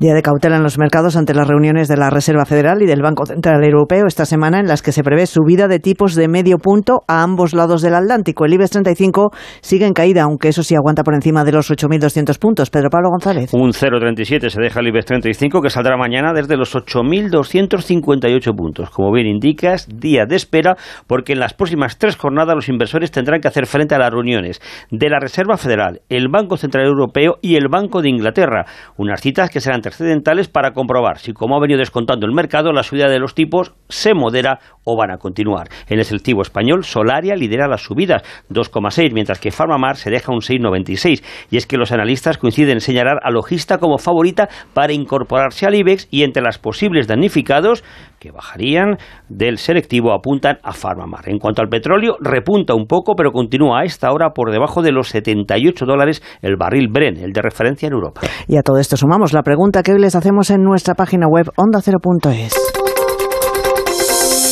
[0.00, 3.02] Día de cautela en los mercados ante las reuniones de la Reserva Federal y del
[3.02, 6.58] Banco Central Europeo esta semana en las que se prevé subida de tipos de medio
[6.58, 8.44] punto a ambos lados del Atlántico.
[8.44, 12.38] El IBEX 35 sigue en caída, aunque eso sí aguanta por encima de los 8.200
[12.38, 12.70] puntos.
[12.70, 13.52] Pedro Pablo González.
[13.54, 18.90] Un 0,37 se deja el IBEX 35 que saldrá mañana desde los 8.258 puntos.
[18.90, 20.76] Como bien indicas, día de espera
[21.06, 24.60] porque en las próximas tres jornadas los inversores tendrán que hacer frente a las reuniones
[24.90, 28.66] de la Reserva Federal, el Banco Central Europeo y el Banco de Inglaterra.
[28.96, 32.82] Unas citas que serán trascendentales para comprobar si, como ha venido descontando el mercado, la
[32.82, 35.68] subida de los tipos se modera o van a continuar.
[35.88, 40.40] En el selectivo español, Solaria lidera las subidas, 2,6, mientras que Farmamar se deja un
[40.40, 41.22] 6,96.
[41.50, 45.74] Y es que los analistas coinciden en señalar a Logista como favorita para incorporarse al
[45.74, 47.84] IBEX y entre las posibles damnificados
[48.22, 51.28] que bajarían del selectivo apuntan a Farmamar.
[51.28, 54.92] En cuanto al petróleo, repunta un poco, pero continúa a esta hora por debajo de
[54.92, 58.20] los 78 dólares el barril Bren, el de referencia en Europa.
[58.46, 61.50] Y a todo esto sumamos la pregunta que hoy les hacemos en nuestra página web
[61.56, 62.54] ondacero.es.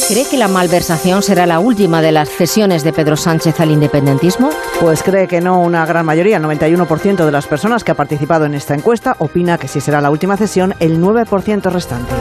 [0.08, 4.50] ¿Cree que la malversación será la última de las cesiones de Pedro Sánchez al independentismo?
[4.80, 6.38] Pues cree que no una gran mayoría.
[6.38, 10.00] El 91% de las personas que ha participado en esta encuesta opina que si será
[10.00, 12.12] la última cesión, el 9% restante.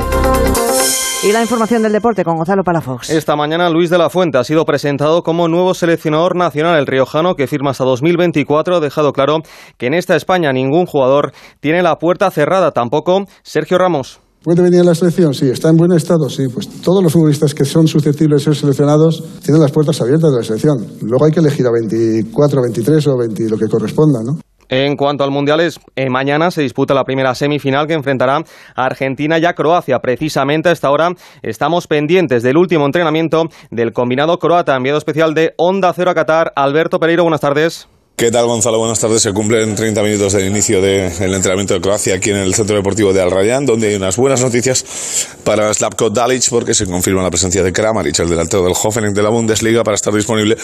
[1.22, 3.10] Y la información del deporte con Gonzalo Palafox.
[3.10, 6.80] Esta mañana Luis de la Fuente ha sido presentado como nuevo seleccionador nacional.
[6.80, 9.40] El riojano, que firma hasta 2024, ha dejado claro
[9.78, 14.22] que en esta España ningún jugador tiene la puerta cerrada, tampoco Sergio Ramos.
[14.42, 15.34] ¿Puede venir a la selección?
[15.34, 15.50] Sí.
[15.50, 16.30] ¿Está en buen estado?
[16.30, 16.48] Sí.
[16.48, 20.38] Pues todos los futbolistas que son susceptibles de ser seleccionados tienen las puertas abiertas de
[20.38, 20.78] la selección.
[21.02, 24.40] Luego hay que elegir a 24, 23 o 20, lo que corresponda, ¿no?
[24.70, 25.62] En cuanto al Mundial,
[25.96, 28.44] eh, mañana se disputa la primera semifinal que enfrentará
[28.76, 30.00] a Argentina y a Croacia.
[30.00, 34.76] Precisamente a esta hora estamos pendientes del último entrenamiento del combinado croata.
[34.76, 36.54] Enviado especial de Onda Cero a Qatar.
[36.56, 37.90] Alberto Pereiro, buenas tardes.
[38.20, 38.80] ¿Qué tal, Gonzalo?
[38.80, 39.22] Buenas tardes.
[39.22, 43.14] Se cumplen 30 minutos del inicio del entrenamiento de Croacia aquí en el Centro Deportivo
[43.14, 44.84] de Al donde hay unas buenas noticias
[45.46, 49.24] para Slavko Dalic, porque se confirma la presencia de Kramaric, el delantero del Hoffenheim de
[49.24, 50.58] la Bundesliga, para estar disponible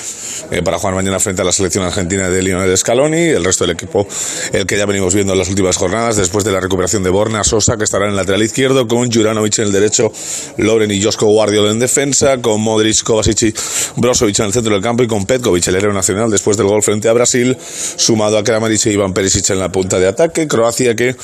[0.52, 3.22] eh, para jugar mañana frente a la selección argentina de Lionel Scaloni.
[3.22, 4.06] El resto del equipo,
[4.52, 7.46] el que ya venimos viendo en las últimas jornadas, después de la recuperación de Borna
[7.46, 10.12] Sosa, que estará en el lateral izquierdo, con Juranovic en el derecho,
[10.58, 13.54] Loren y Josko Guardiola en defensa, con Modric, Kovacic y
[13.96, 16.84] Brozovic en el centro del campo y con Petkovic, el héroe nacional, después del gol
[16.84, 20.48] frente a Brasil, sumado a Kramaric e Iván Perisic en la punta de ataque.
[20.48, 21.16] Croacia que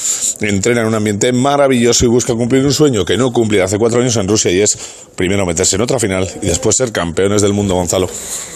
[0.41, 4.01] entrena en un ambiente maravilloso y busca cumplir un sueño que no cumplirá hace cuatro
[4.01, 7.53] años en Rusia y es primero meterse en otra final y después ser campeones del
[7.53, 8.07] mundo, Gonzalo.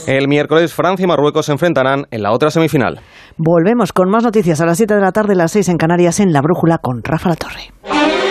[0.08, 3.02] El miércoles Francia y Marruecos se enfrentarán en la otra semifinal.
[3.38, 6.32] Volvemos con más noticias a las 7 de la tarde, las 6 en Canarias, en
[6.32, 8.25] La Brújula con Rafa La Torre.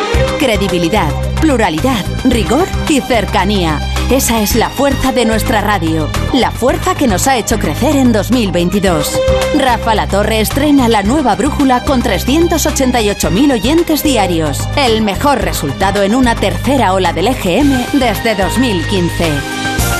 [0.44, 3.80] Credibilidad, pluralidad, rigor y cercanía.
[4.10, 6.10] Esa es la fuerza de nuestra radio.
[6.34, 9.18] La fuerza que nos ha hecho crecer en 2022.
[9.56, 14.68] Rafa La Torre estrena la nueva brújula con 388.000 oyentes diarios.
[14.76, 19.32] El mejor resultado en una tercera ola del EGM desde 2015.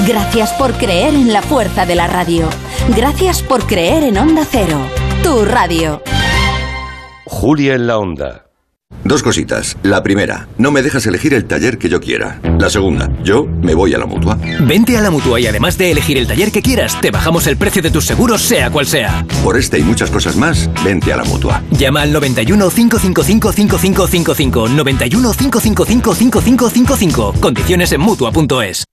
[0.07, 2.51] Gracias por creer en la fuerza de la radio.
[2.95, 4.79] Gracias por creer en Onda Cero.
[5.23, 6.03] Tu radio.
[7.25, 8.45] Julia en la Onda.
[9.03, 9.77] Dos cositas.
[9.83, 12.41] La primera, no me dejas elegir el taller que yo quiera.
[12.59, 14.39] La segunda, yo me voy a la mutua.
[14.61, 17.57] Vente a la mutua y además de elegir el taller que quieras, te bajamos el
[17.57, 19.27] precio de tus seguros, sea cual sea.
[19.43, 21.63] Por esta y muchas cosas más, vente a la mutua.
[21.73, 24.69] Llama al 91 555 5555.
[24.69, 27.35] 91 555 5555.
[27.41, 28.85] Condiciones en mutua.es.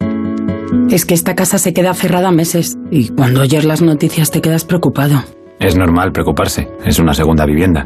[0.90, 4.66] Es que esta casa se queda cerrada meses y cuando oyes las noticias te quedas
[4.66, 5.24] preocupado.
[5.60, 7.86] Es normal preocuparse, es una segunda vivienda.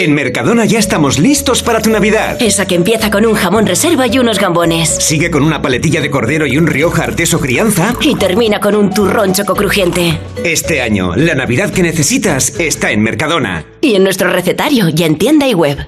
[0.00, 2.40] En Mercadona ya estamos listos para tu Navidad.
[2.40, 4.88] Esa que empieza con un jamón reserva y unos gambones.
[4.88, 7.94] Sigue con una paletilla de cordero y un Rioja Arteso Crianza.
[8.00, 10.18] Y termina con un turrón choco crujiente.
[10.42, 13.66] Este año, la Navidad que necesitas está en Mercadona.
[13.82, 15.86] Y en nuestro recetario y en tienda y web.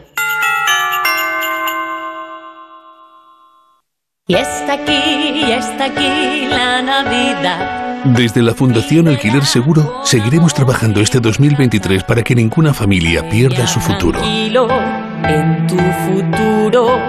[4.28, 8.04] Y está aquí, y está aquí la Navidad.
[8.04, 13.80] Desde la Fundación Alquiler Seguro seguiremos trabajando este 2023 para que ninguna familia pierda su
[13.80, 14.20] futuro.
[14.22, 17.00] En tu futuro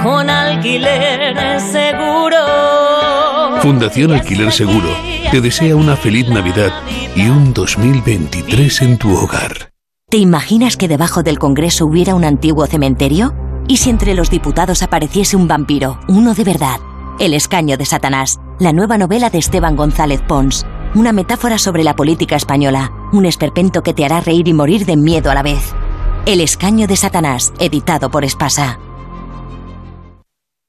[0.00, 2.36] con Alquiler Seguro.
[3.60, 4.90] Fundación Alquiler Seguro
[5.32, 6.72] te desea una feliz Navidad
[7.16, 9.70] y un 2023 en tu hogar.
[10.08, 13.34] ¿Te imaginas que debajo del Congreso hubiera un antiguo cementerio?
[13.66, 16.80] ¿Y si entre los diputados apareciese un vampiro, uno de verdad?
[17.18, 20.66] El escaño de Satanás, la nueva novela de Esteban González Pons.
[20.94, 24.96] Una metáfora sobre la política española, un esperpento que te hará reír y morir de
[24.96, 25.72] miedo a la vez.
[26.26, 28.78] El escaño de Satanás, editado por Espasa.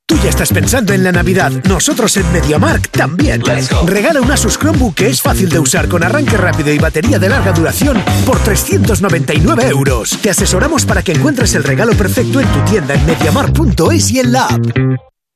[0.07, 1.51] Tú ya estás pensando en la Navidad.
[1.67, 3.41] Nosotros en MediaMark también.
[3.87, 7.27] Regala un Asus Chromebook que es fácil de usar con arranque rápido y batería de
[7.27, 10.11] larga duración por 399 euros.
[10.21, 14.31] Te asesoramos para que encuentres el regalo perfecto en tu tienda en MediaMark.es y en
[14.31, 14.65] la app.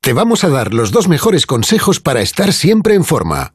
[0.00, 3.54] Te vamos a dar los dos mejores consejos para estar siempre en forma.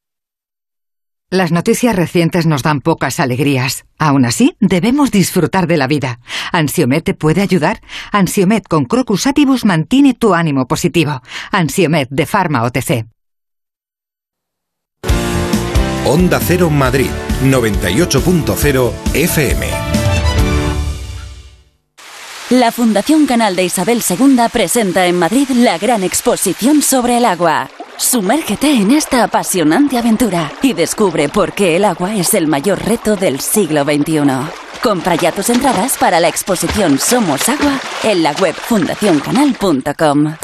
[1.33, 3.85] Las noticias recientes nos dan pocas alegrías.
[3.97, 6.19] Aún así, debemos disfrutar de la vida.
[6.51, 7.79] ¿Ansiomet te puede ayudar?
[8.11, 11.21] Ansiomet con Crocus Atibus mantiene tu ánimo positivo.
[11.53, 13.05] Ansiomet de Pharma OTC.
[16.05, 17.09] Onda Cero Madrid,
[17.45, 19.67] 98.0 FM.
[22.49, 27.69] La Fundación Canal de Isabel II presenta en Madrid la gran exposición sobre el agua.
[28.01, 33.15] Sumérgete en esta apasionante aventura y descubre por qué el agua es el mayor reto
[33.15, 34.21] del siglo XXI.
[34.81, 40.35] Compra ya tus entradas para la exposición Somos Agua en la web fundacioncanal.com.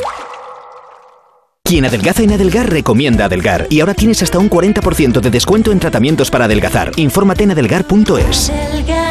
[1.64, 3.66] Quien adelgaza en Adelgar recomienda Adelgar.
[3.72, 6.92] Y ahora tienes hasta un 40% de descuento en tratamientos para adelgazar.
[6.96, 8.52] Infórmate en adelgar.es.
[8.72, 9.07] Llega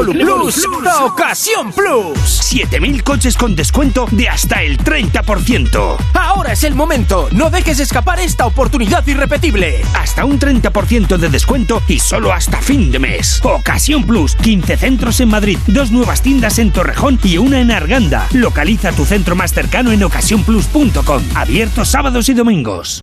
[0.00, 2.18] Revolu Plus, la ocasión Plus.
[2.18, 5.96] 7000 coches con descuento de hasta el 30%.
[6.14, 7.28] Ahora es el momento.
[7.32, 9.82] No dejes escapar esta oportunidad irrepetible.
[9.94, 13.40] Hasta un 30% de descuento y solo hasta fin de mes.
[13.44, 18.26] Ocasión Plus, 15 centros en Madrid, dos nuevas tiendas en Torrejón y una en Arganda.
[18.32, 21.22] Localiza tu centro más cercano en ocasiónplus.com.
[21.34, 23.02] Abierto sábados y domingos.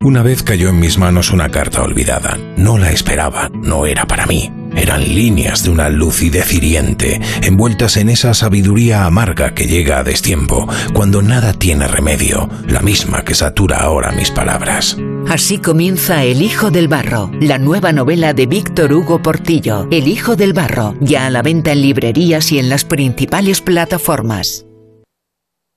[0.00, 2.38] Una vez cayó en mis manos una carta olvidada.
[2.56, 4.52] No la esperaba, no era para mí.
[4.76, 10.68] Eran líneas de una lucidez hiriente, envueltas en esa sabiduría amarga que llega a destiempo,
[10.92, 14.96] cuando nada tiene remedio, la misma que satura ahora mis palabras.
[15.28, 19.86] Así comienza El Hijo del Barro, la nueva novela de Víctor Hugo Portillo.
[19.90, 24.64] El Hijo del Barro, ya a la venta en librerías y en las principales plataformas.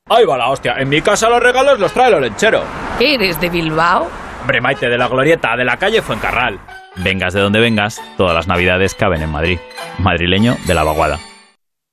[0.09, 0.75] Ahí va la hostia.
[0.77, 2.63] En mi casa los regalos los trae el lechero.
[2.99, 4.09] ¿Eres de Bilbao?
[4.41, 6.59] Hombre, Maite, de la glorieta, de la calle Fuencarral.
[6.97, 9.59] Vengas de donde vengas, todas las navidades caben en Madrid.
[9.99, 11.19] Madrileño de la vaguada.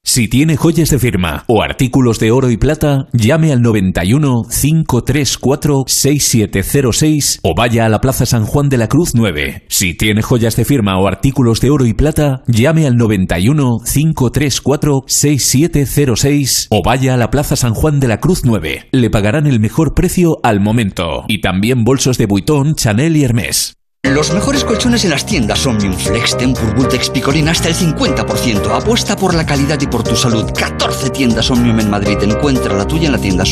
[0.04, 5.84] Si tiene joyas de firma o artículos de oro y plata, llame al 91 534
[5.86, 9.66] 6706 o vaya a la Plaza San Juan de la Cruz 9.
[9.68, 15.04] Si tiene joyas de firma o artículos de oro y plata, llame al 91 534
[15.06, 18.88] 6706 o vaya a la Plaza San Juan de la Cruz 9.
[18.90, 21.24] Le pagarán el mejor precio al momento.
[21.28, 23.77] Y también bolsos de Vuitton, Chanel y Hermès.
[24.04, 28.70] Los mejores colchones en las tiendas Omnium Flex, Tempur Vultex Picolín hasta el 50%.
[28.70, 30.50] Apuesta por la calidad y por tu salud.
[30.56, 32.18] 14 tiendas Omnium en Madrid.
[32.22, 33.44] Encuentra la tuya en la tienda.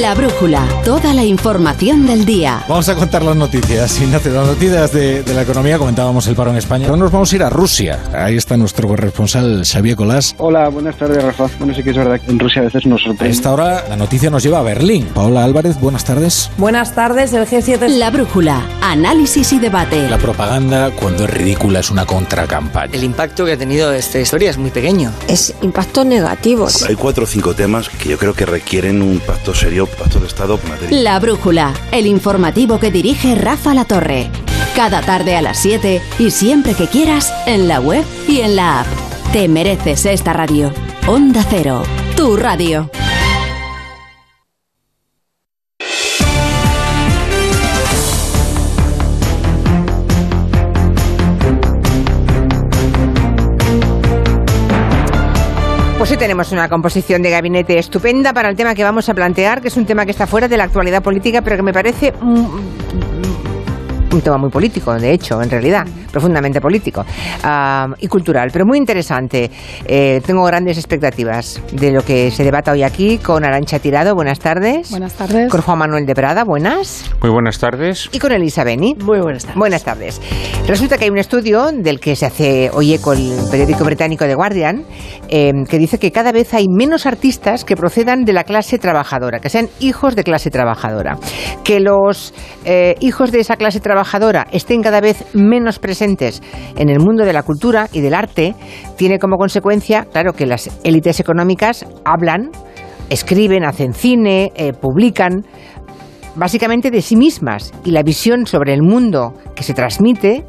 [0.00, 2.64] La brújula, toda la información del día.
[2.68, 4.00] Vamos a contar las noticias.
[4.00, 6.86] Ignacio, las noticias de, de, la economía, comentábamos el paro en España.
[6.86, 8.00] Ahora nos vamos a ir a Rusia.
[8.12, 10.34] Ahí está nuestro corresponsal Xavier Colás.
[10.38, 11.48] Hola, buenas tardes, Rafa.
[11.60, 13.26] Bueno, sí que es verdad que en Rusia a veces nos sorprende.
[13.26, 15.06] A esta hora la noticia nos lleva a Berlín.
[15.14, 16.50] Paola Álvarez, buenas tardes.
[16.58, 17.86] Buenas tardes, el G7.
[17.86, 20.08] La brújula, análisis y debate.
[20.08, 22.92] La propaganda, cuando es ridícula, es una contracampaña.
[22.92, 25.12] El impacto que ha tenido esta historia es muy pequeño.
[25.28, 26.66] Es impacto negativo.
[26.88, 29.83] Hay cuatro o cinco temas que yo creo que requieren un pacto serio,
[30.90, 34.30] la Brújula, el informativo que dirige Rafa La Torre.
[34.74, 38.80] Cada tarde a las 7 y siempre que quieras en la web y en la
[38.80, 38.86] app.
[39.32, 40.72] Te mereces esta radio.
[41.06, 41.82] Onda Cero,
[42.16, 42.90] tu radio.
[56.04, 59.62] Pues sí tenemos una composición de gabinete estupenda para el tema que vamos a plantear,
[59.62, 62.12] que es un tema que está fuera de la actualidad política, pero que me parece
[64.14, 68.78] un tema muy político, de hecho, en realidad, profundamente político uh, y cultural, pero muy
[68.78, 69.50] interesante.
[69.86, 74.14] Eh, tengo grandes expectativas de lo que se debata hoy aquí con Arancha Tirado.
[74.14, 74.90] Buenas tardes.
[74.90, 75.50] Buenas tardes.
[75.50, 76.44] Con Juan Manuel de Prada.
[76.44, 77.10] Buenas.
[77.20, 78.08] Muy buenas tardes.
[78.12, 78.94] Y con Elisa Beni.
[78.94, 79.58] Muy buenas tardes.
[79.58, 80.20] Buenas tardes.
[80.68, 84.34] Resulta que hay un estudio del que se hace hoy eco el periódico británico The
[84.34, 84.84] Guardian
[85.28, 89.40] eh, que dice que cada vez hay menos artistas que procedan de la clase trabajadora,
[89.40, 91.18] que sean hijos de clase trabajadora.
[91.64, 92.32] Que los
[92.64, 94.03] eh, hijos de esa clase trabajadora
[94.52, 96.42] estén cada vez menos presentes
[96.76, 98.54] en el mundo de la cultura y del arte,
[98.96, 102.50] tiene como consecuencia, claro, que las élites económicas hablan,
[103.10, 105.44] escriben, hacen cine, eh, publican,
[106.36, 107.72] básicamente de sí mismas.
[107.84, 110.44] Y la visión sobre el mundo que se transmite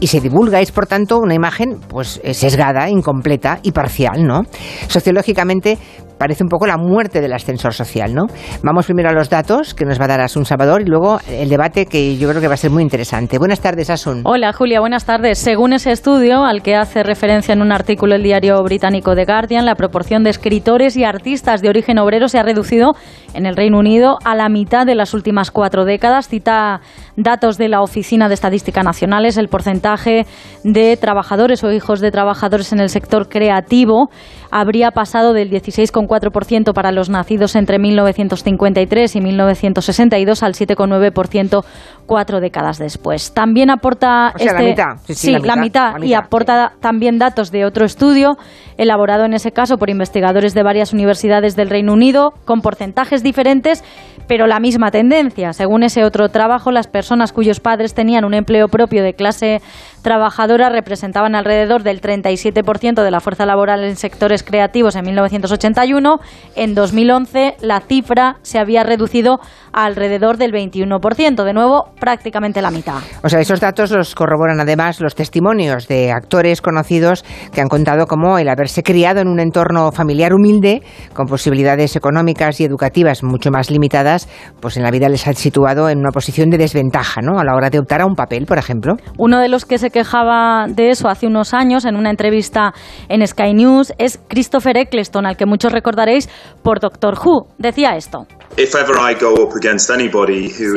[0.00, 4.42] y se divulga es por tanto una imagen pues sesgada, incompleta y parcial, ¿no?
[4.88, 5.78] Sociológicamente
[6.18, 8.26] parece un poco la muerte del ascensor social, ¿no?
[8.62, 11.48] Vamos primero a los datos que nos va a dar Asun Salvador y luego el
[11.48, 13.38] debate que yo creo que va a ser muy interesante.
[13.38, 14.22] Buenas tardes, Asun.
[14.24, 15.38] Hola, Julia, buenas tardes.
[15.38, 19.66] Según ese estudio al que hace referencia en un artículo el diario británico The Guardian,
[19.66, 22.94] la proporción de escritores y artistas de origen obrero se ha reducido
[23.34, 26.28] en el Reino Unido a la mitad de las últimas cuatro décadas.
[26.28, 26.80] Cita
[27.16, 30.26] datos de la Oficina de Estadística Nacionales, el porcentaje
[30.64, 34.10] de trabajadores o hijos de trabajadores en el sector creativo
[34.60, 41.64] habría pasado del 16,4% para los nacidos entre 1953 y 1962 al 7,9%
[42.06, 43.34] cuatro décadas después.
[43.34, 44.96] También aporta o sea, este, la mitad.
[45.04, 46.80] Sí, sí, la, mitad, la, mitad, la mitad, y aporta sí.
[46.80, 48.38] también datos de otro estudio
[48.78, 53.82] elaborado en ese caso por investigadores de varias universidades del Reino Unido con porcentajes diferentes,
[54.28, 55.52] pero la misma tendencia.
[55.52, 59.60] Según ese otro trabajo, las personas cuyos padres tenían un empleo propio de clase
[60.02, 66.18] trabajadora representaban alrededor del 37% de la fuerza laboral en sectores creativos en 1981.
[66.54, 69.40] En 2011 la cifra se había reducido
[69.72, 73.00] a alrededor del 21%, de nuevo prácticamente la mitad.
[73.22, 78.06] O sea, esos datos los corroboran además los testimonios de actores conocidos que han contado
[78.06, 83.50] cómo el haberse criado en un entorno familiar humilde, con posibilidades económicas y educativas mucho
[83.50, 84.28] más limitadas,
[84.60, 87.38] pues en la vida les ha situado en una posición de desventaja, ¿no?
[87.38, 88.94] A la hora de optar a un papel, por ejemplo.
[89.18, 92.72] Uno de los que se quejaba de eso hace unos años en una entrevista
[93.08, 96.28] en Sky News es Christopher Eccleston, al que muchos recordaréis
[96.62, 97.48] por Doctor Who.
[97.58, 98.26] Decía esto.
[98.56, 98.64] Si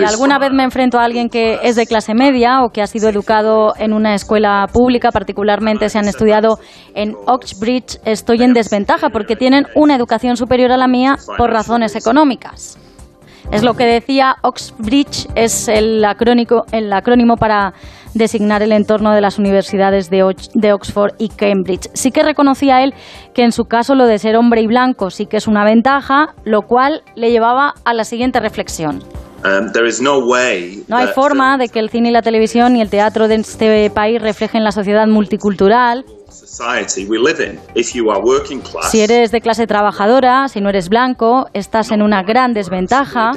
[0.05, 3.07] alguna vez me enfrento a alguien que es de clase media o que ha sido
[3.09, 6.59] educado en una escuela pública, particularmente se han estudiado
[6.93, 11.95] en Oxbridge, estoy en desventaja porque tienen una educación superior a la mía por razones
[11.95, 12.77] económicas.
[13.51, 17.73] Es lo que decía Oxbridge, es el acrónico, el acrónimo para
[18.13, 21.89] designar el entorno de las universidades de, de, Oxford y Cambridge.
[21.93, 22.93] Sí que reconocía él
[23.33, 26.33] que en su caso lo de ser hombre y blanco sí que es una ventaja,
[26.43, 29.03] lo cual le llevaba a la siguiente reflexión.
[29.45, 29.71] Um,
[30.89, 33.89] no hay forma de que el cine y la televisión y el teatro de este
[33.89, 36.03] país reflejen la sociedad multicultural
[38.89, 43.31] si eres de clase trabajadora, si no eres blanco, estás en una gran desventaja.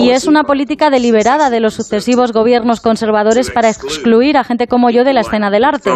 [0.00, 4.90] Y es una política deliberada de los sucesivos gobiernos conservadores para excluir a gente como
[4.90, 5.90] yo de la escena del arte.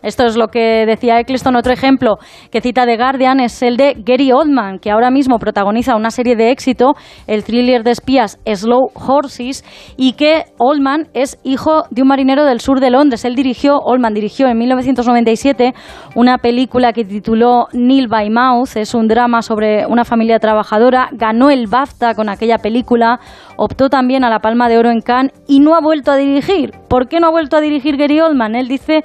[0.00, 1.56] Esto es lo que decía Eccleston.
[1.56, 2.18] Otro ejemplo
[2.52, 6.36] que cita The Guardian es el de Gary Oldman, que ahora mismo protagoniza una serie
[6.36, 6.94] de éxito,
[7.26, 9.64] el thriller de espías Slow Horses,
[9.96, 13.24] y que Oldman es hijo de un marinero del sur de Londres.
[13.24, 15.74] Él dirigió, Oldman dirigió en 1997
[16.14, 18.76] una película que tituló Neil by Mouth.
[18.76, 21.08] Es un drama sobre una familia trabajadora.
[21.10, 23.18] Ganó el BAFTA con aquella película,
[23.56, 26.70] optó también a la Palma de Oro en Cannes y no ha vuelto a dirigir.
[26.88, 28.54] ¿Por qué no ha vuelto a dirigir Gary Oldman?
[28.54, 29.02] Él dice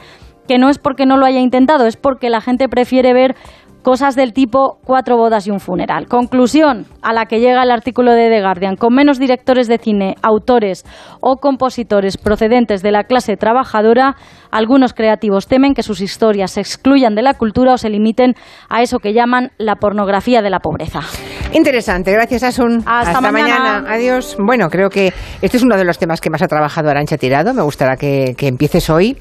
[0.47, 3.35] que no es porque no lo haya intentado, es porque la gente prefiere ver
[3.83, 6.07] cosas del tipo cuatro bodas y un funeral.
[6.07, 8.75] Conclusión a la que llega el artículo de The Guardian.
[8.77, 10.85] Con menos directores de cine, autores
[11.19, 14.15] o compositores procedentes de la clase trabajadora,
[14.53, 18.35] algunos creativos temen que sus historias se excluyan de la cultura o se limiten
[18.69, 21.01] a eso que llaman la pornografía de la pobreza.
[21.53, 22.83] Interesante, gracias Asun.
[22.85, 23.83] Hasta, mañana.
[23.87, 24.37] Adiós.
[24.39, 27.53] Bueno, creo que este es uno de los temas que más ha trabajado Arancha Tirado.
[27.53, 29.17] Me gustará que, empieces hoy.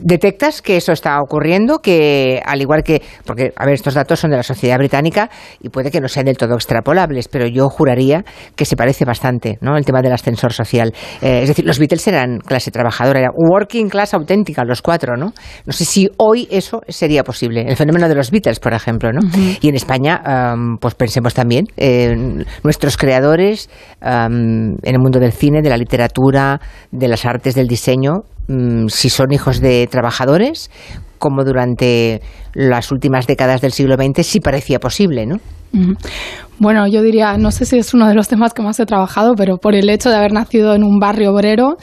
[0.00, 1.78] ¿Detectas que eso está ocurriendo?
[1.78, 5.68] Que al igual que, porque, a ver, estos datos son de la sociedad británica y
[5.68, 8.24] puede que no sean del todo extrapolables, pero yo juraría
[8.56, 9.76] que se parece bastante, ¿no?
[9.76, 10.92] El tema del ascensor social.
[11.22, 13.30] Eh, es decir, los Beatles eran clase trabajadora, era
[13.68, 15.34] working class auténtica, los cuatro, ¿no?
[15.66, 17.66] No sé si hoy eso sería posible.
[17.68, 19.20] El fenómeno de los Beatles, por ejemplo, ¿no?
[19.60, 20.22] Y en España
[20.80, 23.68] pues pensemos también en nuestros creadores
[24.00, 29.10] en el mundo del cine, de la literatura, de las artes, del diseño, mm, si
[29.10, 30.70] son hijos de trabajadores,
[31.18, 32.22] como durante
[32.54, 35.36] las últimas décadas del siglo XX sí parecía posible, ¿no?
[36.58, 39.34] Bueno, yo diría, no sé si es uno de los temas que más he trabajado,
[39.36, 41.76] pero por el hecho de haber nacido en un barrio obrero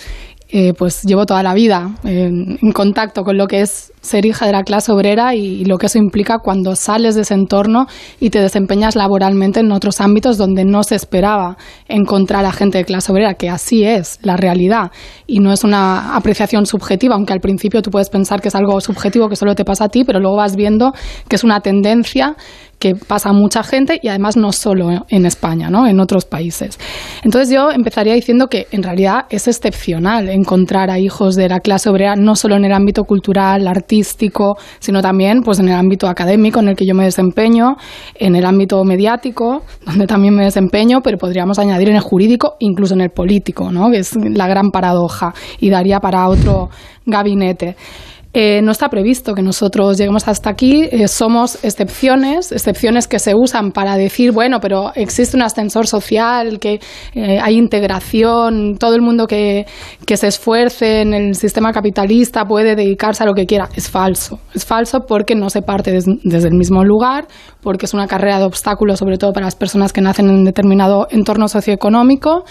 [0.50, 4.54] eh, pues llevo toda la vida en, contacto con lo que es ser hija de
[4.54, 7.88] la clase obrera y, lo que eso implica cuando sales de ese entorno
[8.20, 12.86] y te desempeñas laboralmente en otros ámbitos donde no se esperaba encontrar a gente de
[12.86, 14.92] clase obrera, que así es la realidad
[15.28, 18.80] y no es una apreciación subjetiva, aunque al principio tú puedes pensar que es algo
[18.80, 20.94] subjetivo que solo te pasa a ti, pero luego vas viendo
[21.28, 22.36] que es una tendencia
[22.80, 25.88] que pasa a mucha gente y además no solo en España, ¿no?
[25.88, 26.78] en otros países.
[27.24, 31.90] Entonces yo empezaría diciendo que en realidad es excepcional encontrar a hijos de la clase
[31.90, 33.95] obrera no solo en el ámbito cultural, artístico,
[34.80, 37.78] sino también pues en el ámbito académico en el que yo me desempeño,
[38.16, 42.94] en el ámbito mediático, donde también me desempeño, pero podríamos añadir en el jurídico, incluso
[42.94, 43.90] en el político, ¿no?
[43.92, 46.70] que es la gran paradoja y daría para otro
[47.06, 47.76] gabinete.
[48.38, 50.90] Eh, no está previsto que nosotros lleguemos hasta aquí.
[50.92, 56.60] Eh, somos excepciones, excepciones que se usan para decir, bueno, pero existe un ascensor social,
[56.60, 56.82] que
[57.14, 59.66] eh, hay integración, todo el mundo que,
[60.06, 63.70] que, se esfuerce en el sistema capitalista puede dedicarse a lo que quiera.
[63.74, 64.42] Es falso.
[64.54, 67.30] Es falso porque no se parte desde el mismo lugar,
[67.62, 71.08] porque es una carrera de obstáculos, sobre todo para las personas que nacen en determinado
[71.10, 72.44] entorno socioeconómico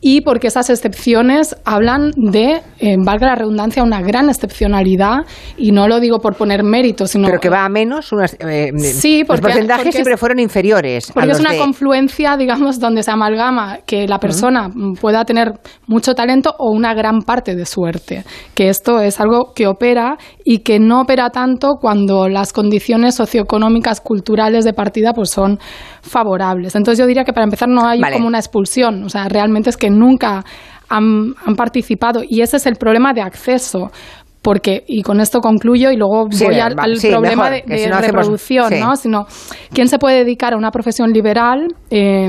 [0.00, 5.24] y porque esas excepciones hablan de, eh, valga la redundancia, una gran excepcionalidad,
[5.56, 7.26] y no lo digo por poner mérito, sino...
[7.26, 11.10] Pero que va a menos, unas, eh, sí, porque, los porcentajes siempre fueron inferiores.
[11.12, 15.54] Porque es una confluencia, digamos, donde se amalgama que la persona pueda tener
[15.86, 20.58] mucho talento o una gran parte de suerte, que esto es algo que opera y
[20.58, 25.58] que no opera tanto cuando las condiciones socioeconómicas, culturales de partida pues son
[26.02, 26.74] favorables.
[26.74, 29.76] Entonces yo diría que para empezar no hay como una expulsión, o sea, realmente es
[29.76, 30.44] que nunca
[30.88, 33.90] han, participado y ese es el problema de acceso
[34.42, 37.50] porque, y con esto concluyo y luego Sí, voy al, va, al sí, problema mejor,
[37.50, 38.80] de, que si hacemos- reproducción, sí.
[38.80, 38.94] ¿no?
[38.94, 39.26] Sino,
[39.72, 41.66] ¿quién se puede dedicar a una profesión liberal?
[41.90, 42.28] eh,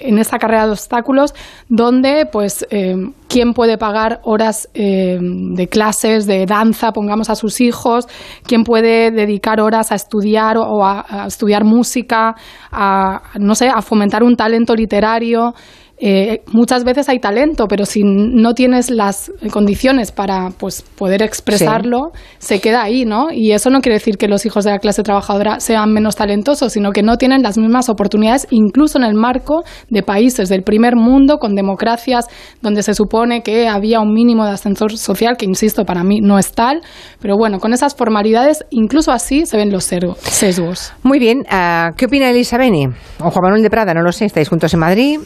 [0.00, 1.34] en esa carrera de obstáculos,
[1.68, 2.94] donde, pues, eh,
[3.28, 8.06] quién puede pagar horas eh, de clases de danza, pongamos a sus hijos,
[8.46, 12.36] quién puede dedicar horas a estudiar o, o a, a estudiar música,
[12.70, 15.54] a, no sé, a fomentar un talento literario.
[16.00, 22.12] Eh, muchas veces hay talento, pero si no tienes las condiciones para pues, poder expresarlo,
[22.38, 23.28] se queda ahí, ¿no?
[23.32, 26.72] Y eso no quiere decir que los hijos de la clase trabajadora sean menos talentosos,
[26.72, 30.94] sino que no tienen las mismas oportunidades, incluso en el marco de países del primer
[30.94, 32.26] mundo, con democracias
[32.62, 36.38] donde se supone que había un mínimo de ascensor social, que insisto, para mí no
[36.38, 36.80] es tal,
[37.20, 40.92] pero bueno, con esas formalidades, incluso así se ven los sesgos.
[41.02, 42.86] Muy bien, ah, ¿qué opina Elisa Beni?
[43.18, 45.18] O Juan Manuel de Prada, no lo sé, estáis juntos en Madrid.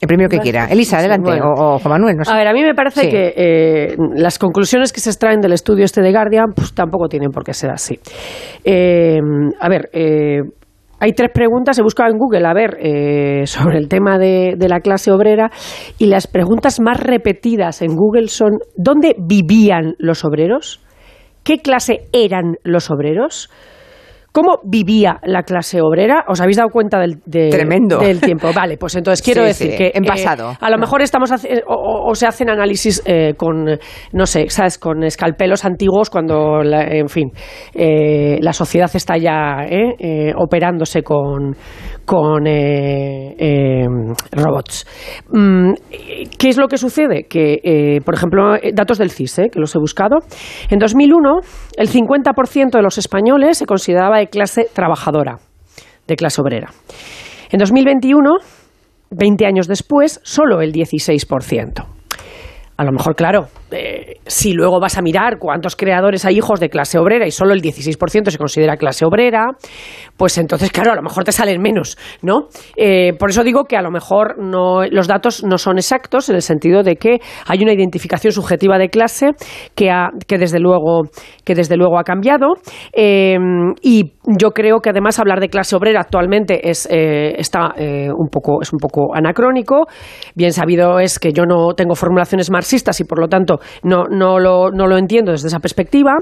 [0.00, 0.64] El primero que quiera.
[0.70, 1.30] Elisa, adelante.
[1.30, 1.44] bueno.
[1.56, 2.32] O, o Juan Manuel, no sé.
[2.32, 3.08] A ver, a mí me parece Sí.
[3.10, 7.30] que eh, las conclusiones que se extraen del estudio este de Guardian pues, tampoco tienen
[7.30, 7.98] por qué ser así.
[8.64, 9.18] Eh,
[9.60, 10.38] a ver, eh,
[11.00, 14.68] hay tres preguntas, he buscado en Google, a ver, eh, sobre el tema de, de
[14.68, 15.50] la clase obrera,
[15.98, 20.80] y las preguntas más repetidas en Google son, ¿dónde vivían los obreros?
[21.42, 23.48] ¿Qué clase eran los obreros?
[24.32, 26.24] ¿Cómo vivía la clase obrera?
[26.28, 27.98] ¿Os habéis dado cuenta del, de- Tremendo.
[27.98, 28.48] del tiempo?
[28.54, 30.52] Vale, pues entonces quiero Sí, decir sí, que en eh, pasado.
[30.60, 33.64] a lo mejor estamos hace- o, o- o se hacen análisis eh, con,
[34.12, 37.30] no sé, sabes, con escalpelos antiguos cuando, la- en fin,
[37.74, 41.56] eh, la sociedad está ya eh, eh, operándose con
[42.10, 43.86] con eh, eh,
[44.32, 44.84] robots.
[45.30, 45.74] Mm,
[46.36, 47.28] ¿Qué es lo que sucede?
[47.28, 50.16] Que, eh, por ejemplo, datos del CIS, que los he buscado.
[50.70, 51.38] En 2001,
[51.76, 55.38] el 50% de los españoles se consideraba de clase trabajadora,
[56.08, 56.70] de clase obrera.
[57.52, 58.38] En 2021,
[59.12, 61.86] 20 años después, solo el 16%.
[62.76, 66.68] A lo mejor, claro, eh, si luego vas a mirar cuántos creadores hay hijos de
[66.68, 69.48] clase obrera y solo el 16% se considera clase obrera,
[70.16, 72.48] pues entonces, claro, a lo mejor te salen menos, ¿no?
[72.76, 76.36] Eh, por eso digo que a lo mejor no, los datos no son exactos en
[76.36, 79.30] el sentido de que hay una identificación subjetiva de clase
[79.74, 81.02] que, ha, desde, luego,
[81.44, 82.54] que desde luego ha cambiado
[82.92, 83.36] eh,
[83.82, 87.74] y yo creo que además hablar de clase obrera actualmente es, está,
[88.16, 89.86] un poco, es un poco anacrónico.
[90.34, 94.38] Bien sabido es que yo no tengo formulaciones marxistas y por lo tanto no, no,
[94.38, 96.12] lo, no lo entiendo desde esa perspectiva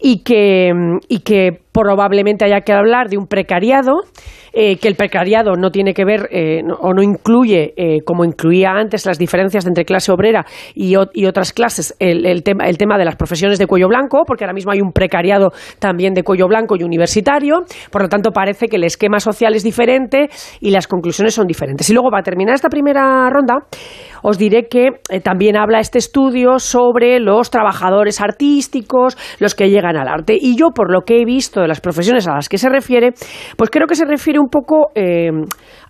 [0.00, 0.70] y que,
[1.08, 4.02] y que probablemente haya que hablar de un precariado,
[4.54, 8.24] eh, que el precariado no tiene que ver eh, no- o no incluye, eh, como
[8.24, 12.78] incluía antes, las diferencias entre clase obrera y, y otras clases, el, el tema, el
[12.78, 16.22] tema de las profesiones de cuello blanco, porque ahora mismo hay un precariado también de
[16.22, 20.28] cuello blanco y universitario, por lo tanto parece que el esquema social es diferente
[20.60, 21.88] y las conclusiones son diferentes.
[21.90, 23.54] Y luego, para terminar esta primera ronda,
[24.22, 29.96] os diré que eh, también habla este estudio sobre los trabajadores artísticos, los que llegan
[29.96, 30.36] al arte.
[30.40, 33.12] Y yo, por lo que he visto de las profesiones a las que se refiere,
[33.56, 35.30] pues creo que se refiere un poco eh,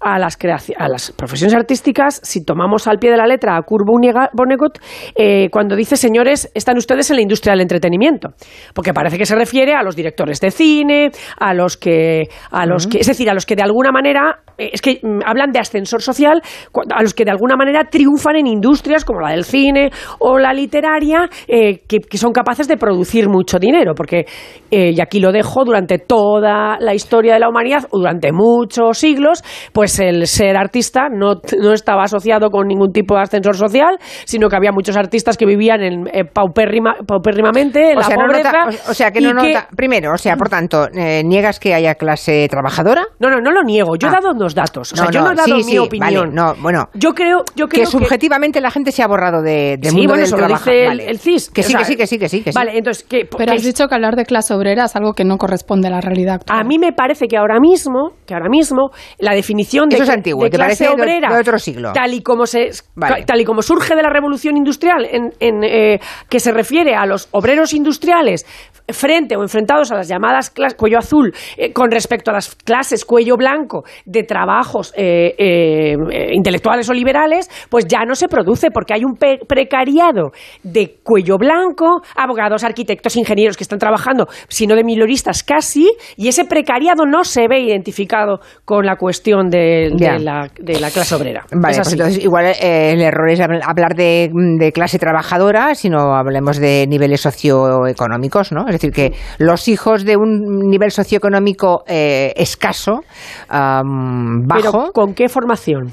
[0.04, 0.36] a, las
[0.76, 4.78] a las profesiones artísticas, si tomamos al pie de la letra a Kurt Vonnegut,
[5.16, 8.34] eh, cuando dice, señores, están ustedes en la industria del entretenimiento.
[8.74, 12.86] Porque parece que se refiere a los directores de cine, a los que, a los
[12.86, 15.58] que es decir, a los que de alguna manera, eh, es que mm, hablan de
[15.58, 16.42] ascensor social,
[16.90, 20.52] a los que de alguna manera triunfan en industrias como la del cine o la
[20.52, 23.94] literaria, eh, que, que son capaces de producir mucho dinero.
[23.94, 24.26] Porque,
[24.70, 29.42] y aquí lo dejo, durante toda la historia de la humanidad, o durante muchos siglos,
[29.72, 34.48] pues el ser artista no, no estaba asociado con ningún tipo de ascensor social, sino
[34.48, 38.26] que había muchos artistas que vivían en, eh, paupérrima- paupérrimamente, en O la sea, no
[38.26, 38.52] pobreza.
[38.52, 39.68] nota- o- o sea, que no que- nota.
[39.76, 43.04] Primero, o sea, por tanto, eh, ¿niegas que haya clase trabajadora?
[43.18, 43.96] No, no, no lo niego.
[43.96, 44.14] Yo he Ah.
[44.20, 44.92] dado unos datos.
[44.92, 46.14] O sea, No, yo no he dado sí, mi sí, opinión.
[46.30, 46.88] vale, no, bueno.
[46.94, 50.12] Yo creo, yo creo que subjetivamente la gente se ha borrado de, de Sí, mundo
[50.12, 51.10] bueno, del eso lo dice el- Vale.
[51.10, 52.56] el CIS, Que sí, sea, que sí, que sí, que sí, que sí.
[52.58, 55.24] Vale, entonces, ¿qué, Pero qué has dicho que hablar de clase obrera es algo que
[55.24, 56.58] no corresponde a la realidad actual.
[56.60, 60.10] A mí me parece que ahora mismo, que ahora mismo, la definición de, Eso es
[60.10, 61.92] antiguo, de ¿te clase parece obrera, de otro siglo?
[61.92, 63.24] tal y como se, Vale.
[63.24, 67.06] tal y como surge de la revolución industrial, en, en, eh, que se refiere a
[67.06, 68.46] los obreros industriales
[68.88, 73.36] frente o enfrentados a las llamadas cuello azul eh, con respecto a las clases cuello
[73.36, 75.96] blanco de trabajos eh, eh,
[76.32, 80.32] intelectuales o liberales, pues ya no se produce porque hay un pe- precariado
[80.62, 86.44] de cuello blanco, abogados, arquitectos, ingenieros que están trabajando, sino de minoristas casi, y ese
[86.44, 89.90] precariado no se ve identificado con la cuestión de,
[90.20, 91.44] la, de la clase obrera.
[91.52, 95.74] Vale, Es pues entonces igual eh, el error es habl- hablar de, de clase trabajadora,
[95.74, 98.66] sino hablemos de niveles socioeconómicos, ¿no?
[98.74, 103.00] Es decir, que los hijos de un nivel socioeconómico eh, escaso,
[103.48, 105.92] am, bajo, Pero, ¿con qué formación?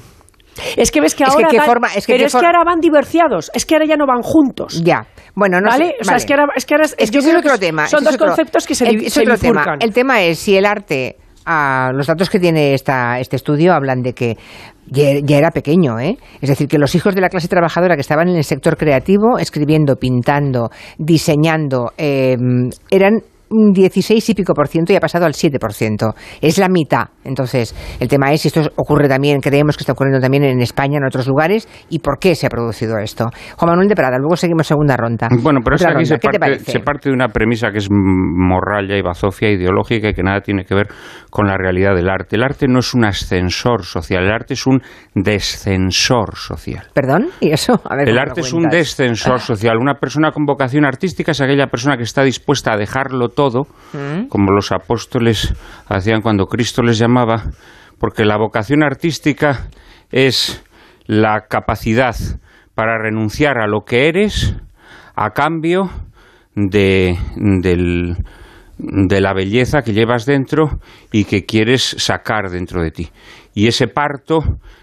[0.76, 2.62] Es que ves que Es que ahora, van- forma- es que pero es que ahora
[2.64, 4.82] van divorciados, es que ahora ya no van juntos.
[4.84, 5.06] Ya.
[5.34, 5.86] Bueno, no ¿Vale?
[5.86, 5.94] sé.
[6.00, 6.16] O sea, vale.
[6.18, 7.86] es que ahora, es que ahora Es que yo ese es creo otro tema.
[7.86, 9.64] Son dos otro- conceptos que se, se tema.
[9.80, 14.02] El tema es si el arte, ah, los datos que tiene esta, este estudio hablan
[14.02, 14.36] de que
[14.86, 16.18] ya, ya era pequeño, ¿eh?
[16.40, 19.38] Es decir, que los hijos de la clase trabajadora que estaban en el sector creativo,
[19.38, 22.36] escribiendo, pintando, diseñando, eh,
[22.90, 23.20] eran
[23.52, 26.14] un 16 y pico por ciento y ha pasado al 7 por ciento.
[26.40, 27.08] Es la mitad.
[27.24, 30.98] Entonces, el tema es si esto ocurre también, creemos que está ocurriendo también en España,
[30.98, 33.26] en otros lugares, y por qué se ha producido esto.
[33.56, 35.28] Juan Manuel de Prada, luego seguimos segunda ronda.
[35.42, 37.70] Bueno, pero es que Otra aquí se ¿Qué te parte, se parte de una premisa
[37.70, 40.88] que es morralla y bazofia ideológica y que nada tiene que ver
[41.32, 42.36] con la realidad del arte.
[42.36, 44.82] El arte no es un ascensor social, el arte es un
[45.14, 46.84] descensor social.
[46.92, 47.28] ¿Perdón?
[47.40, 47.80] ¿Y eso?
[47.88, 49.78] A ver, El ¿cómo arte es un descensor social.
[49.78, 53.62] Una persona con vocación artística es aquella persona que está dispuesta a dejarlo todo,
[53.94, 54.28] Mm.
[54.28, 55.54] como los apóstoles
[55.88, 57.44] hacían cuando Cristo les llamaba,
[57.98, 59.68] porque la vocación artística
[60.10, 60.62] es
[61.06, 62.14] la capacidad
[62.74, 64.54] para renunciar a lo que eres
[65.16, 65.88] a cambio
[66.54, 68.16] de, del-
[68.82, 70.80] de la belleza que llevas dentro
[71.12, 73.10] y que quieres sacar dentro de ti.
[73.54, 74.40] Y ese parto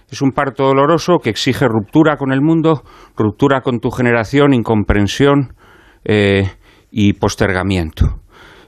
[0.10, 2.84] es un parto doloroso que exige ruptura con el mundo,
[3.16, 5.54] ruptura con tu generación, incomprensión
[6.06, 6.50] eh,
[6.92, 8.22] y postergamiento.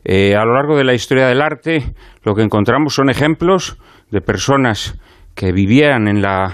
[0.04, 1.94] Eh, a lo largo de la historia del arte,
[2.24, 3.78] lo que encontramos son ejemplos
[4.10, 5.00] de personas
[5.36, 6.54] que vivían en la,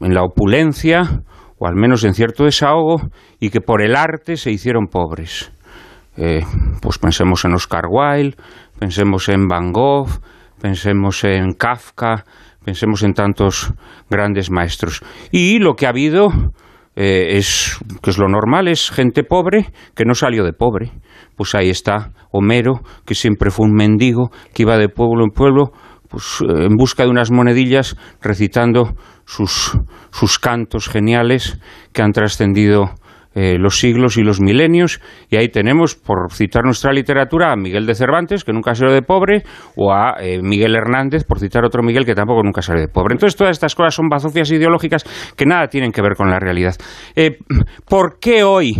[0.00, 1.22] en la opulencia,
[1.58, 5.52] o al menos en cierto desahogo, y que por el arte se hicieron pobres.
[6.22, 6.44] Eh,
[6.82, 8.36] pues pensemos en Oscar Wilde,
[8.78, 10.10] pensemos en Van Gogh,
[10.60, 12.26] pensemos en Kafka,
[12.62, 13.72] pensemos en tantos
[14.10, 15.00] grandes maestros.
[15.30, 16.28] Y lo que ha habido
[16.94, 20.92] eh, es, que es lo normal, es gente pobre que no salió de pobre.
[21.36, 25.72] Pues ahí está Homero, que siempre fue un mendigo, que iba de pueblo en pueblo,
[26.10, 29.72] pues eh, en busca de unas monedillas, recitando sus,
[30.10, 31.58] sus cantos geniales
[31.94, 32.90] que han trascendido
[33.34, 37.86] eh, los siglos y los milenios, y ahí tenemos, por citar nuestra literatura, a Miguel
[37.86, 39.44] de Cervantes, que nunca salió de pobre,
[39.76, 43.14] o a eh, Miguel Hernández, por citar otro Miguel, que tampoco nunca salió de pobre.
[43.14, 45.04] Entonces, todas estas cosas son bazofias ideológicas
[45.36, 46.74] que nada tienen que ver con la realidad.
[47.14, 47.38] Eh,
[47.88, 48.72] ¿Por qué hoy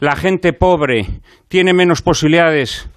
[0.00, 1.06] la gente pobre
[1.46, 2.90] tiene menos posibilidades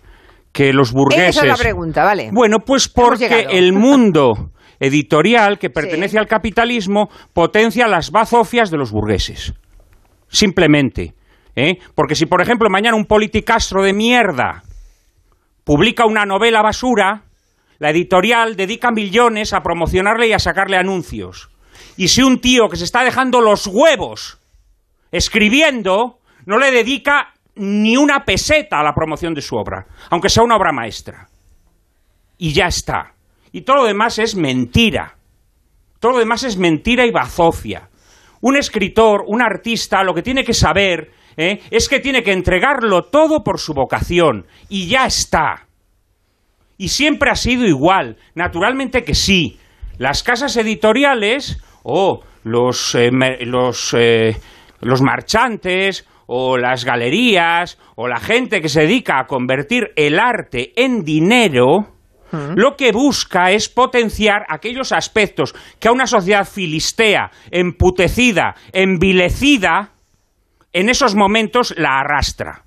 [0.52, 1.38] que los burgueses?
[1.38, 2.30] Esa es la pregunta, vale.
[2.34, 8.92] Bueno, pues porque el mundo editorial que pertenece al capitalismo potencia las bazofias de los
[8.92, 9.54] burgueses.
[10.32, 11.14] Simplemente.
[11.56, 11.78] ¿eh?
[11.94, 14.64] Porque si, por ejemplo, mañana un politicastro de mierda
[15.64, 17.24] publica una novela basura,
[17.78, 21.50] la editorial dedica millones a promocionarle y a sacarle anuncios.
[21.98, 24.40] Y si un tío que se está dejando los huevos
[25.12, 30.44] escribiendo, no le dedica ni una peseta a la promoción de su obra, aunque sea
[30.44, 31.28] una obra maestra.
[32.38, 33.14] Y ya está.
[33.52, 35.18] Y todo lo demás es mentira.
[36.00, 37.91] Todo lo demás es mentira y bazofia.
[38.42, 41.60] Un escritor, un artista, lo que tiene que saber ¿eh?
[41.70, 44.46] es que tiene que entregarlo todo por su vocación.
[44.70, 45.68] Y ya está.
[46.78, 48.18] Y siempre ha sido igual.
[48.36, 49.60] Naturalmente que sí.
[49.98, 53.12] Las casas editoriales o los, eh,
[53.42, 54.36] los, eh,
[54.82, 60.72] los marchantes o las galerías o la gente que se dedica a convertir el arte
[60.76, 61.94] en dinero,
[62.56, 69.92] lo que busca es potenciar aquellos aspectos que a una sociedad filistea, emputecida, envilecida,
[70.74, 72.64] en esos momentos la arrastra.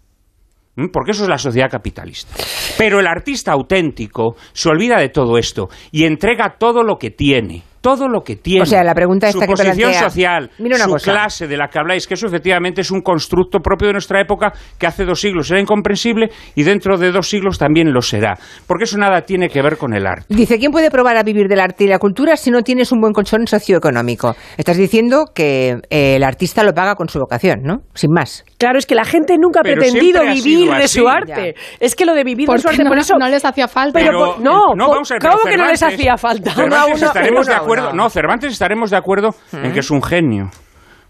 [0.76, 0.89] ¿Mm?
[0.93, 2.34] Porque eso es la sociedad capitalista.
[2.76, 7.62] Pero el artista auténtico se olvida de todo esto y entrega todo lo que tiene.
[7.85, 8.63] Todo lo que tiene.
[8.63, 11.13] O sea, la pregunta su que posición plantea- social, Mira una su cosa.
[11.13, 14.55] clase de la que habláis, que eso efectivamente es un constructo propio de nuestra época
[14.79, 18.39] que hace dos siglos era incomprensible y dentro de dos siglos también lo será.
[18.67, 20.25] Porque eso nada tiene que ver con el arte.
[20.31, 23.01] Dice, ¿quién puede probar a vivir del arte y la cultura si no tienes un
[23.03, 24.35] buen colchón socioeconómico?
[24.57, 27.81] Estás diciendo que eh, el artista lo paga con su vocación, ¿no?
[27.93, 28.45] Sin más.
[28.57, 31.01] Claro, es que la gente nunca ha Pero pretendido ha vivir de así.
[31.01, 31.55] su arte.
[31.81, 33.17] Es que lo de vivir de ¿Por su arte, no- por eso...
[33.19, 33.99] no les hacía falta?
[33.99, 36.53] Pero, Pero, no, no, vamos a ver, ¿cómo pero que no les hacía falta?
[36.53, 37.97] Cervantes estaremos de uno a acuerdo.
[37.97, 40.51] No, Cervantes estaremos de acuerdo en que es un genio.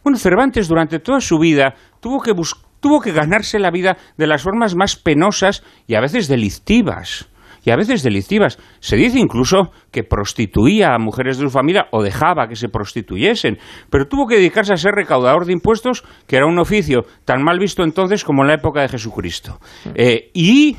[0.02, 2.33] Bueno, Cervantes durante toda su vida tuvo que
[2.81, 7.28] tuvo que ganarse la vida de las formas más penosas y a veces delictivas.
[7.65, 8.59] Y a veces delictivas.
[8.81, 13.57] Se dice incluso que prostituía a mujeres de su familia o dejaba que se prostituyesen.
[13.89, 17.59] Pero tuvo que dedicarse a ser recaudador de impuestos, que era un oficio tan mal
[17.59, 19.60] visto entonces como en la época de Jesucristo.
[19.94, 20.76] Eh, y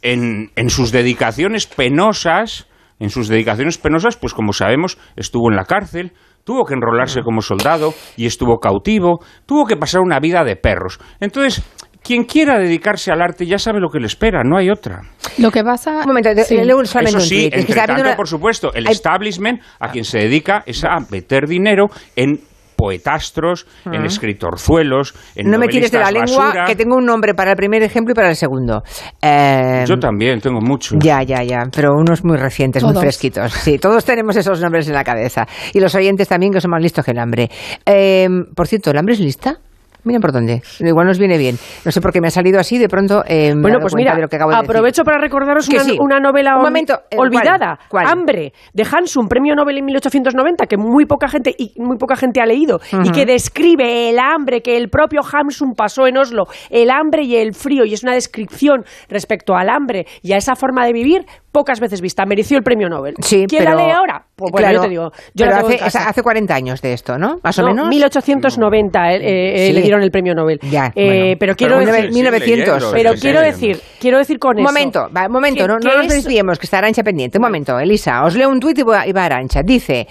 [0.00, 2.68] en, en sus dedicaciones penosas,
[3.00, 6.12] en sus dedicaciones penosas, pues como sabemos, estuvo en la cárcel,
[6.44, 10.98] tuvo que enrolarse como soldado y estuvo cautivo, tuvo que pasar una vida de perros.
[11.20, 11.62] Entonces,
[12.02, 15.02] quien quiera dedicarse al arte ya sabe lo que le espera, no hay otra.
[15.38, 16.00] Lo que pasa...
[16.00, 16.56] Un momento, Sí.
[16.56, 20.96] leo Eso sí, entre tanto, por supuesto, el establishment a quien se dedica es a
[21.10, 21.86] meter dinero
[22.16, 22.40] en
[22.78, 24.06] poetastros, en Ah.
[24.06, 26.64] escritorzuelos, en No me tires de la lengua, basura.
[26.66, 28.82] que tengo un nombre para el primer ejemplo y para el segundo.
[29.20, 30.96] Eh, Yo también tengo muchos.
[31.00, 33.52] Ya, ya, ya, pero unos muy recientes, muy fresquitos.
[33.52, 35.46] Sí, todos tenemos esos nombres en la cabeza.
[35.74, 37.50] Y los oyentes también, que son más listos que el hambre.
[37.84, 39.56] Eh, por cierto, ¿el hambre es lista?
[40.04, 40.62] Miren por dónde.
[40.80, 41.56] Igual nos viene bien.
[41.84, 43.22] No sé por qué me ha salido así, de pronto.
[43.26, 44.70] eh, Bueno, pues mira, de lo que acabo de decir.
[44.70, 45.96] aprovecho para recordaros una, sí.
[46.00, 48.04] una novela Un ol- momento, eh, olvidada, ¿cuál?
[48.04, 48.06] ¿Cuál?
[48.06, 52.40] Hambre, de Hansum, premio Nobel en 1890, que muy poca gente y muy poca gente
[52.40, 56.90] ha leído y que describe el hambre que el propio Hansum pasó en Oslo, el
[56.90, 60.86] hambre y el frío y es una descripción respecto al hambre y a esa forma
[60.86, 62.24] de vivir pocas veces vista.
[62.24, 63.14] Mereció el premio Nobel.
[63.20, 64.24] Sí, ¿Quién pero- la lee ahora?
[64.36, 67.38] Pues bueno, Claro, yo te digo, yo pero hace, hace 40 años de esto, ¿no?
[67.42, 67.88] Más o No, menos.
[67.88, 69.72] 1890 eh, eh, Sí.
[69.88, 70.58] Dieron el premio Nobel.
[70.70, 71.36] Ya, Eh, bueno.
[71.40, 72.92] pero quiero Pero decir, 1900.
[72.92, 74.68] pero quiero decir, quiero decir con Un eso.
[74.72, 77.38] momento, va, un momento, que- no, nos es- desviemos, que está Arancha pendiente.
[77.38, 79.62] Un momento, Elisa, os leo un tuit y va, y va Arancha.
[79.64, 80.06] Dice,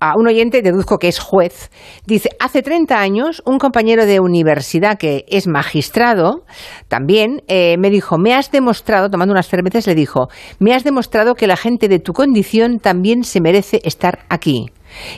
[0.00, 1.70] a un oyente, deduzco que es juez,
[2.06, 6.44] dice, hace 30 años un compañero de universidad que es magistrado,
[6.88, 10.28] también, eh, me dijo, me has demostrado, tomando unas cervezas, le dijo,
[10.58, 14.66] me has demostrado que la gente de tu condición también se merece estar aquí.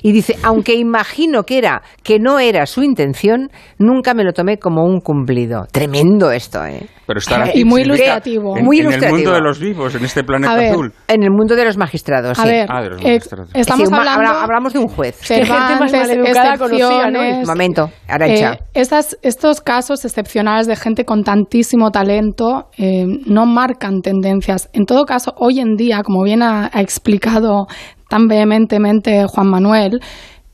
[0.02, 4.58] Y dice, aunque imagino que era, que no era su intención, nunca me lo tomé
[4.58, 5.66] como un cumplido.
[5.72, 6.86] Tremendo esto, ¿eh?
[7.06, 8.56] Pero estar Y muy ilustrativo.
[8.56, 9.16] En, Muy en el ilustrativo.
[9.18, 10.92] mundo de los vivos, en este planeta ver, azul.
[11.08, 12.48] En el mundo de los magistrados, A sí.
[12.48, 13.50] ver, Ah, de los eh, magistrados.
[13.54, 14.28] estamos Sí, hablando...
[14.28, 15.18] habla- hablamos de un juez.
[15.26, 17.20] que gente más maleducada conocía, ¿no?
[17.46, 18.52] momento, Arancha.
[18.54, 24.70] Eh, estas- estos casos excepcionales de gente con tantísimo talento eh, no marcan tendencias.
[24.72, 27.66] En todo caso, hoy en día, como bien ha, ha explicado
[28.12, 30.00] tan vehementemente Juan Manuel,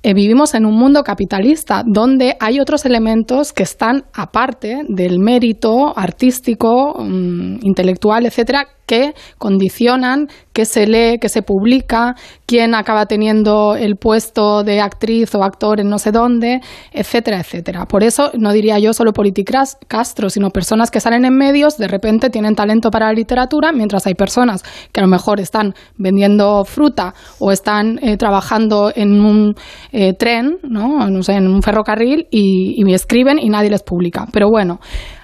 [0.04, 5.92] eh, vivimos en un mundo capitalista donde hay otros elementos que están aparte del mérito
[5.98, 10.28] artístico, mm, intelectual, etcétera, que condicionan
[10.58, 15.78] qué se lee, qué se publica, quién acaba teniendo el puesto de actriz o actor
[15.78, 16.60] en no sé dónde,
[16.92, 17.86] etcétera, etcétera.
[17.86, 21.86] Por eso no diría yo solo políticas Castro, sino personas que salen en medios, de
[21.86, 26.64] repente tienen talento para la literatura, mientras hay personas que a lo mejor están vendiendo
[26.64, 29.54] fruta o están eh, trabajando en un
[29.92, 31.08] eh, tren, ¿no?
[31.08, 34.26] no sé, en un ferrocarril y, y escriben y nadie les publica.
[34.32, 34.80] Pero bueno,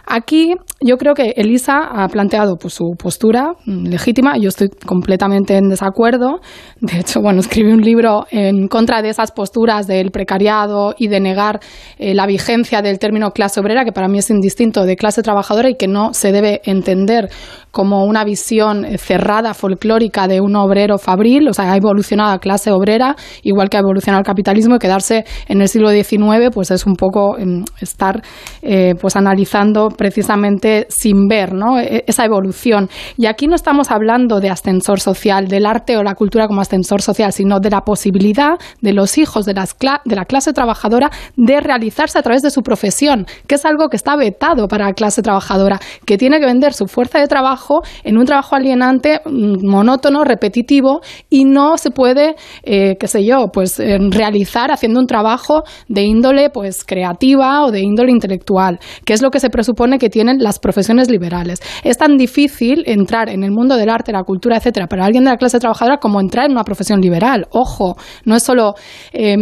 [0.07, 4.37] Aquí yo creo que Elisa ha planteado pues, su postura mm, legítima.
[4.39, 6.41] Yo estoy completamente en desacuerdo.
[6.81, 11.21] De hecho, bueno, escribí un libro en contra de esas posturas del precariado y de
[11.21, 11.61] negar
[11.99, 15.71] eh, la vigencia del término clase obrera, que para mí es indistinto de clase trabajadora
[15.71, 17.31] y que no se debe entender
[17.71, 21.49] como una visión eh, cerrada, folclórica de un obrero fabril.
[21.49, 25.25] O sea, ha evolucionado a clase obrera, igual que ha evolucionado el capitalismo, y quedarse
[25.49, 28.23] en el siglo XIX pues es un poco em, estar
[28.63, 31.79] eh, pues analizando precisamente sin ver ¿no?
[31.79, 32.89] E- esa evolución.
[33.17, 37.03] Y aquí no estamos hablando de ascensor social, del arte o la cultura como ascensor
[37.03, 41.11] social, sino de la posibilidad de los hijos de, las cla- de la clase trabajadora
[41.37, 44.93] de realizarse a través de su profesión, que es algo que está vetado para la
[44.95, 49.67] clase trabajadora, que tiene que vender su fuerza de trabajo en un trabajo alienante, mm,
[49.69, 51.01] monótono, repetitivo,
[51.31, 56.03] y no se puede, eh, qué sé yo, pues eh, realizar haciendo un trabajo de
[56.03, 60.39] índole pues creativa o de índole intelectual, que es lo que se presupone que tienen
[60.41, 61.61] las profesiones liberales.
[61.83, 65.31] Es tan difícil entrar en el mundo del arte, la cultura, etcétera, para alguien de
[65.31, 67.47] la clase trabajadora como entrar en una profesión liberal.
[67.51, 68.75] Ojo, no es solo
[69.13, 69.37] eh,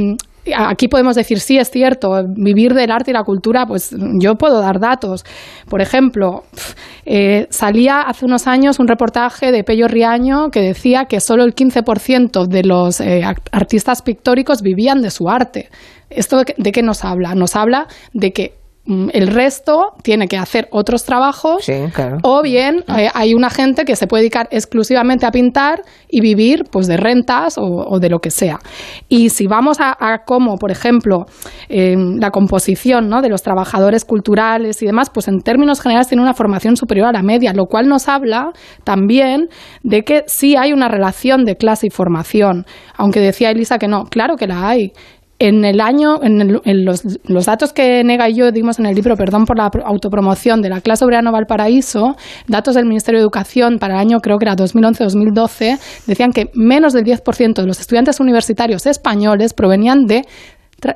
[0.57, 4.61] Aquí podemos decir, sí, es cierto, vivir del arte y la cultura, pues yo puedo
[4.61, 5.25] dar datos.
[5.69, 6.43] Por ejemplo,
[7.07, 11.55] eh, salía hace unos años un reportaje de Pello Riaño que decía que solo el
[11.55, 13.23] 15% de los eh,
[13.53, 15.69] artistas pictóricos vivían de su arte.
[16.11, 17.37] ¿Esto de qué- nos habla?
[17.37, 18.55] Nos habla de que
[18.85, 21.65] el resto tiene que hacer otros trabajos
[22.23, 26.65] o bien eh, hay una gente que se puede dedicar exclusivamente a pintar y vivir
[26.69, 28.59] pues de rentas o, o de lo que sea.
[29.09, 31.27] Y si vamos a, a cómo, por ejemplo,
[31.69, 33.23] eh, la composición ¿no?
[33.23, 37.13] de los trabajadores culturales y demás, pues en términos generales tiene una formación superior a
[37.13, 38.51] la media, lo cual nos habla
[38.83, 39.49] también
[39.85, 44.07] de que sí hay una relación de clase y formación, aunque decía Elisa que no,
[44.07, 44.93] claro que la hay.
[45.45, 49.45] En el año, en, los, datos que Nega y yo dimos en el libro, perdón
[49.45, 52.15] por la pro- autopromoción de la clase obrera Valparaíso,
[52.47, 56.93] datos del Ministerio de Educación para el año creo que era 2011-2012, decían que menos
[56.93, 60.23] del 10% de los estudiantes universitarios españoles provenían de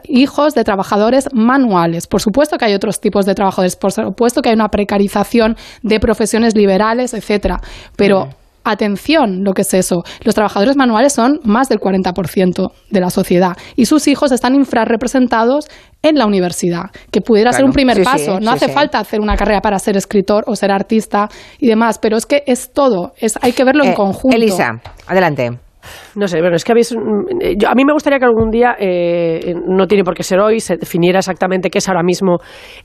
[0.05, 2.07] hijos de trabajadores manuales.
[2.07, 5.99] Por supuesto que hay otros tipos de trabajadores, por supuesto que hay una precarización de
[5.99, 7.60] profesiones liberales, etcétera,
[7.97, 8.28] pero
[8.70, 10.02] atención lo que es eso.
[10.22, 15.68] Los trabajadores manuales son más del 40% de la sociedad y sus hijos están infrarrepresentados
[16.02, 18.38] en la universidad, que pudiera ser un primer paso.
[18.40, 21.28] no hace falta hacer una carrera para ser escritor o ser artista
[21.58, 24.36] y demás, pero es que es todo, es, hay que verlo en Eh, conjunto.
[24.36, 25.65] Elisa, adelante.
[26.16, 26.94] No sé, bueno, es que habéis.
[26.94, 30.22] mm, eh, yo- a mí me gustaría que algún día, eh, no tiene por qué
[30.22, 32.38] ser hoy, se definiera exactamente qué es ahora mismo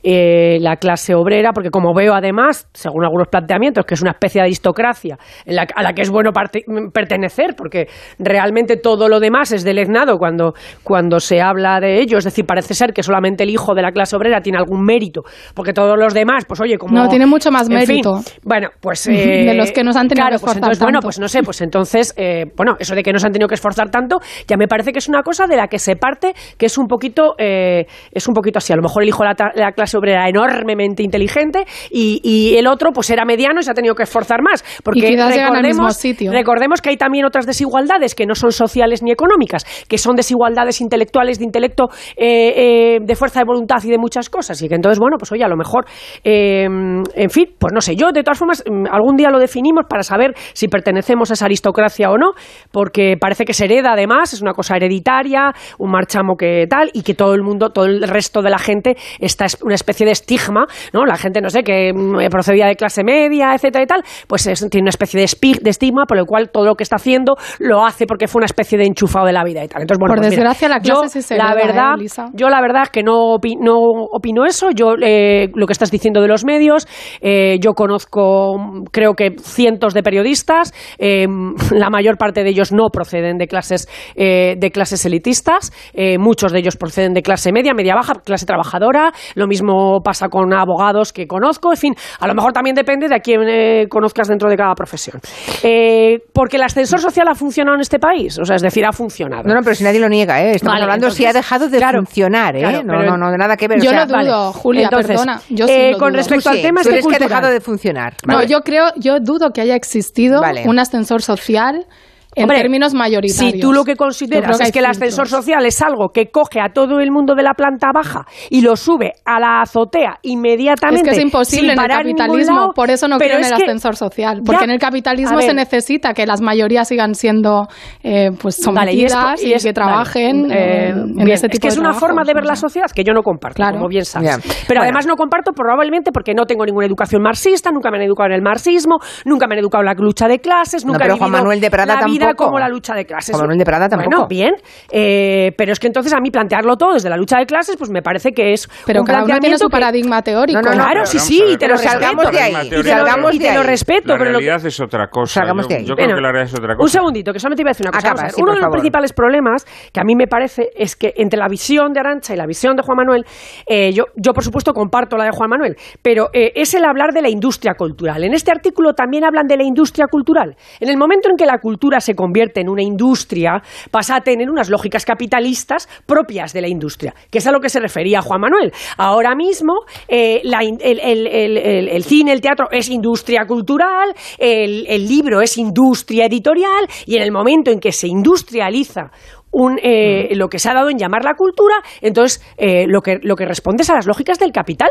[0.03, 4.39] eh, la clase obrera, porque como veo además, según algunos planteamientos, que es una especie
[4.41, 7.87] de aristocracia en la- a la que es bueno parte- pertenecer, porque
[8.19, 10.53] realmente todo lo demás es deleznado cuando,
[10.83, 12.17] cuando se habla de ello.
[12.17, 15.21] Es decir, parece ser que solamente el hijo de la clase obrera tiene algún mérito,
[15.55, 16.93] porque todos los demás, pues oye, como.
[16.95, 18.19] No, tiene mucho más en fin, mérito.
[18.43, 19.05] bueno, pues.
[19.11, 21.43] De eh, los que nos han tenido claro, que pues entonces, bueno, pues no sé,
[21.43, 24.91] pues entonces, eh, bueno, eso de que han tenido que esforzar tanto, ya me parece
[24.91, 28.27] que es una cosa de la que se parte, que es un poquito, eh, es
[28.27, 28.74] un poquito así.
[28.74, 32.58] A lo mejor el hijo de la, la clase obrera era enormemente inteligente y, y
[32.58, 34.64] el otro, pues era mediano y se ha tenido que esforzar más.
[34.83, 36.32] Porque recordemos, sitio.
[36.32, 40.82] recordemos que hay también otras desigualdades que no son sociales ni económicas, que son desigualdades
[40.82, 44.61] intelectuales, de intelecto, eh, eh, de fuerza de voluntad y de muchas cosas.
[44.61, 45.85] Y que entonces, bueno, pues oye, a lo mejor,
[46.24, 49.85] eh, en fin, pues no sé, yo de todas formas, mm, algún día lo definimos
[49.90, 52.32] para saber si pertenecemos a esa aristocracia o no,
[52.72, 57.03] porque parece que se hereda además, es una cosa hereditaria, un marchamo que tal, y
[57.03, 60.11] que todo el mundo, todo el resto de la gente está es una especie de
[60.11, 61.06] estigma, ¿no?
[61.06, 64.67] La gente, no sé, que mm, procedía de clase media, etcétera y tal, pues es-
[64.69, 67.85] tiene una especie de, de estigma por el cual todo lo que está haciendo lo
[67.85, 69.81] hace porque fue una especie de enchufado de la vida y tal.
[69.81, 71.93] Entonces, bueno, Por pues mira, desgracia, la yo, clase sí se la ¿eh, verdad,
[72.33, 73.75] yo la verdad es que no, opi- no
[74.11, 74.69] opino eso.
[74.72, 76.88] Yo eh, lo que estás diciendo de los medios,
[77.22, 81.27] eh, yo conozco, creo que cientos de periodistas, eh,
[81.72, 86.51] la mayor parte de ellos no proceden de clases eh, de clases elitistas, eh, muchos
[86.51, 89.11] de ellos proceden de clase media, media baja, clase trabajadora.
[89.35, 91.71] Lo mismo pasa con abogados que conozco.
[91.71, 94.75] En fin, a lo mejor también depende de a quién eh, conozcas dentro de cada
[94.75, 95.19] profesión.
[95.63, 98.91] Eh, porque el ascensor social ha funcionado en este país, o sea, es decir, ha
[98.91, 99.43] funcionado.
[99.43, 100.51] No, no, pero si nadie lo niega, ¿eh?
[100.55, 102.59] Estamos Vale, hablando si ha dejado de claro, funcionar, ¿eh?
[102.59, 103.81] claro, no, no, no, nada que ver.
[103.81, 105.41] Yo o sea, lo dudo, Julia, Entonces, perdona.
[105.49, 106.17] Yo sí eh, lo con dudo.
[106.17, 108.13] respecto al sí, tema este crees que ha dejado de funcionar.
[108.27, 110.63] No, yo creo, yo dudo que haya existido Vale.
[110.67, 111.85] un ascensor social
[112.35, 113.53] en Hombre, términos mayoritarios.
[113.53, 115.43] Si tú lo que consideras hay es que el ascensor filtros.
[115.45, 118.75] social es algo que coge a todo el mundo de la planta baja y lo
[118.75, 121.09] sube a la azotea inmediatamente.
[121.09, 123.63] Es que es imposible en el capitalismo, lado, por eso no en es el que-
[123.63, 127.15] ascensor social, porque Ya, en el capitalismo a se ver, necesita que las mayorías sigan
[127.15, 127.67] siendo
[128.03, 131.13] eh, pues Vale, y es- sometidas y, y es- que trabajen vale, eh, en, en
[131.15, 133.03] bien, ese es tipo que de es una trabajos, forma de ver la sociedad que
[133.03, 133.75] yo no comparto, Claro.
[133.77, 134.29] como bien sabes.
[134.29, 134.37] Ya.
[134.41, 134.83] Pero Bueno.
[134.83, 138.35] además no comparto probablemente porque no tengo ninguna educación marxista, nunca me han educado en
[138.35, 141.17] el marxismo, nunca me han educado en la lucha de clases, No, nunca pero he
[141.17, 142.45] Juan Manuel de Prada la vida tampoco.
[142.50, 143.35] como la lucha de clases.
[143.38, 144.09] De Prada tampoco.
[144.09, 144.53] Bueno, bien,
[144.91, 147.90] eh, pero es que entonces a mí plantearlo todo desde la lucha de clases, pues
[147.90, 150.61] me parece que es Pero un cada uno tiene su planteamiento que- paradigma teórico.
[150.61, 152.32] No, no, no, Claro, sí, sí, y te lo salgamos respeto.
[152.32, 154.80] de ahí, Y te lo- y te lo respeto, La pero lo que- realidad es
[154.80, 155.41] otra cosa.
[155.41, 155.85] Salgamos Yo, de ahí.
[155.85, 156.83] yo creo Bueno, que la realidad es otra cosa.
[156.83, 158.11] Un segundito, que solamente iba a decir una cosa.
[158.11, 158.77] Acaba, sí, Uno de los favor.
[158.80, 162.38] principales problemas que a mí me parece es que entre la visión de Arancha y
[162.38, 163.25] la visión de Juan Manuel,
[163.67, 167.11] eh, yo, yo por supuesto comparto la de Juan Manuel, pero eh, es el hablar
[167.14, 168.24] de la industria cultural.
[168.24, 170.56] En este artículo también hablan de la industria cultural.
[170.80, 174.49] En el momento en que la cultura se convierte en una industria, pasa a tener
[174.49, 178.41] unas lógicas capitalistas propias de la industria, que es a lo que se refería Juan
[178.41, 178.72] Manuel.
[178.98, 179.73] Ahora mismo,
[180.07, 187.15] eh, la el, cine, el teatro es industria cultural, el libro es industria editorial, y
[187.15, 189.11] en el momento en que se industrializa
[189.51, 193.17] un, eh, lo que se ha dado en llamar la cultura, entonces eh, lo, que,
[193.21, 194.89] lo que responde es a las lógicas del capital.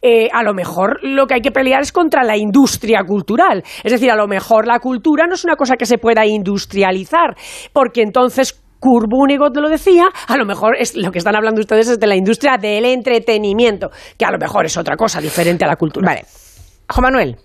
[0.00, 3.62] Eh, a lo mejor lo que hay que pelear es contra la industria cultural.
[3.82, 7.36] Es decir, a lo mejor la cultura no es una cosa que se pueda industrializar,
[7.72, 11.88] porque entonces Kurt Vonnegut lo decía, a lo mejor es lo que están hablando ustedes
[11.88, 15.68] es de la industria del entretenimiento, que a lo mejor es otra cosa diferente a
[15.68, 16.04] la cultura.
[16.04, 16.24] Vale.
[16.88, 17.36] Juan Manuel,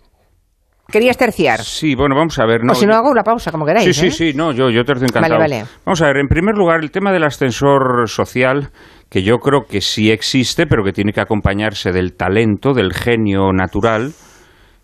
[0.92, 1.60] querías terciar.
[1.62, 2.62] Sí, bueno, vamos a ver.
[2.70, 3.86] o si no, yo- hago una pausa, como queráis.
[3.86, 4.12] Sí, sí, ¿eh?
[4.32, 5.40] sí, no, yo, yo te estoy encantado.
[5.40, 5.70] Vale, vale.
[5.86, 8.70] Vamos a ver, en primer lugar, el tema del ascensor social,
[9.10, 13.52] que yo creo que sí existe, pero que tiene que acompañarse del talento, del genio
[13.54, 14.12] natural.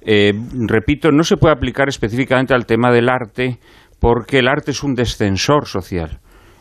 [0.01, 0.33] Eh,
[0.67, 3.59] repito, no se puede aplicar específicamente al tema del arte,
[3.99, 6.19] porque el arte es un descensor social.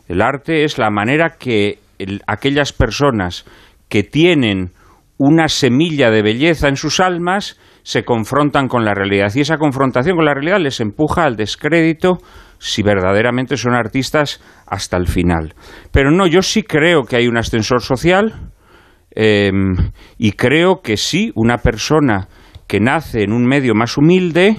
[0.08, 3.44] El arte es la manera que el- aquellas personas
[3.88, 4.70] que tienen
[5.18, 9.32] una semilla de belleza en sus almas se confrontan con la realidad.
[9.34, 12.18] Y esa confrontación con la realidad les empuja al descrédito
[12.58, 15.54] si verdaderamente son artistas hasta el final.
[15.90, 18.50] Pero no, yo sí creo que hay un ascensor social
[19.14, 19.50] eh,
[20.16, 22.28] y creo que sí, una persona
[22.66, 24.56] que nace en un medio más humilde,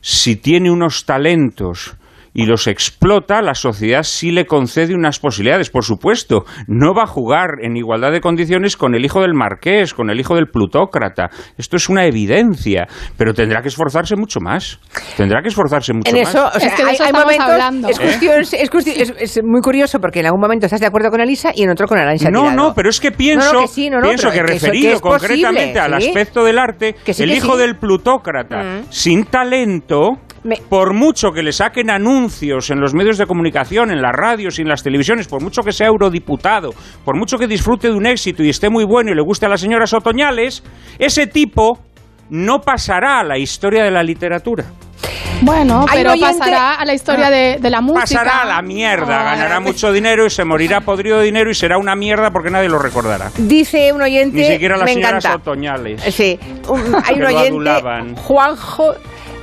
[0.00, 1.96] si tiene unos talentos
[2.32, 5.70] y los explota, la sociedad sí le concede unas posibilidades.
[5.70, 9.94] Por supuesto, no va a jugar en igualdad de condiciones con el hijo del marqués,
[9.94, 11.30] con el hijo del plutócrata.
[11.58, 12.86] Esto es una evidencia,
[13.16, 14.78] pero tendrá que esforzarse mucho más.
[15.16, 16.28] Tendrá que esforzarse mucho En más.
[16.34, 17.88] eso, o sea, Es que de hay, eso hay momentos, hablando.
[17.88, 18.02] Es, ¿Eh?
[18.02, 21.20] cuestión- es, cuestión- es- es muy curioso porque en algún momento estás de acuerdo con
[21.20, 22.56] Elisa y en otro con Arantxa No, Tirado.
[22.56, 24.94] no, pero es que pienso, No, no, que sí, no, no, pienso que referido que
[24.94, 26.08] es concretamente posible, al ¿sí?
[26.08, 27.58] aspecto del arte, Que sí, el que hijo sí.
[27.58, 28.84] del plutócrata, Mm.
[28.90, 30.18] sin talento,
[30.68, 34.62] por mucho que le saquen anuncios en los medios de comunicación, en las radios y
[34.62, 36.70] en las televisiones, por mucho que sea eurodiputado,
[37.04, 39.48] por mucho que disfrute de un éxito y esté muy bueno y le guste a
[39.48, 40.62] las señoras otoñales,
[40.98, 41.78] ese tipo
[42.30, 44.64] no pasará a la historia de la literatura.
[45.42, 48.00] Bueno, pero oyente- pasará a la historia de, de la música.
[48.02, 51.78] Pasará a la mierda, ganará mucho dinero y se morirá podrido de dinero y será
[51.78, 53.30] una mierda porque nadie lo recordará.
[53.38, 55.50] Dice un oyente, Ni siquiera las me señoras encanta.
[55.50, 56.02] otoñales.
[56.14, 56.38] Sí,
[56.68, 58.16] un- hay un oyente, adulaban.
[58.16, 58.92] Juanjo,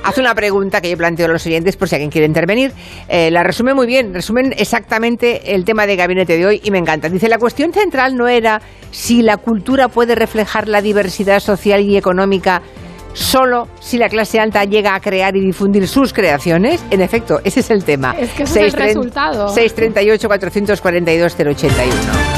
[0.04, 2.72] hace una pregunta que yo planteo a los oyentes por si alguien quiere intervenir.
[3.08, 6.78] Eh, la resume muy bien, resumen exactamente el tema de gabinete de hoy y me
[6.78, 7.08] encanta.
[7.08, 8.60] Dice, la cuestión central no era
[8.90, 12.62] si la cultura puede reflejar la diversidad social y económica
[13.14, 16.84] solo si la clase alta llega a crear y difundir sus creaciones.
[16.90, 18.14] En efecto, ese es el tema.
[18.18, 19.48] Es que ese es el 630 resultado.
[19.48, 22.37] 638 442 081.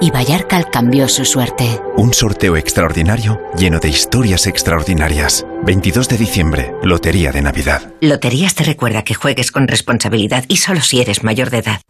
[0.00, 1.80] y Vallarcal cambió su suerte.
[1.96, 5.46] Un sorteo extraordinario lleno de historias extraordinarias.
[5.64, 7.92] 22 de diciembre, Lotería de Navidad.
[8.00, 11.80] Loterías te recuerda que juegues con responsabilidad y solo si eres mayor de edad.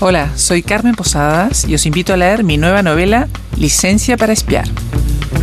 [0.00, 4.66] Hola, soy Carmen Posadas y os invito a leer mi nueva novela Licencia para espiar.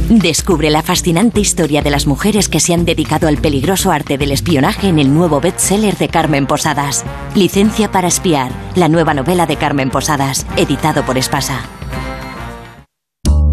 [0.10, 4.32] Descubre la fascinante historia de las mujeres que se han dedicado al peligroso arte del
[4.32, 7.06] espionaje en el nuevo bestseller de Carmen Posadas.
[7.34, 11.62] Licencia para espiar, la nueva novela de Carmen Posadas, editado por Espasa.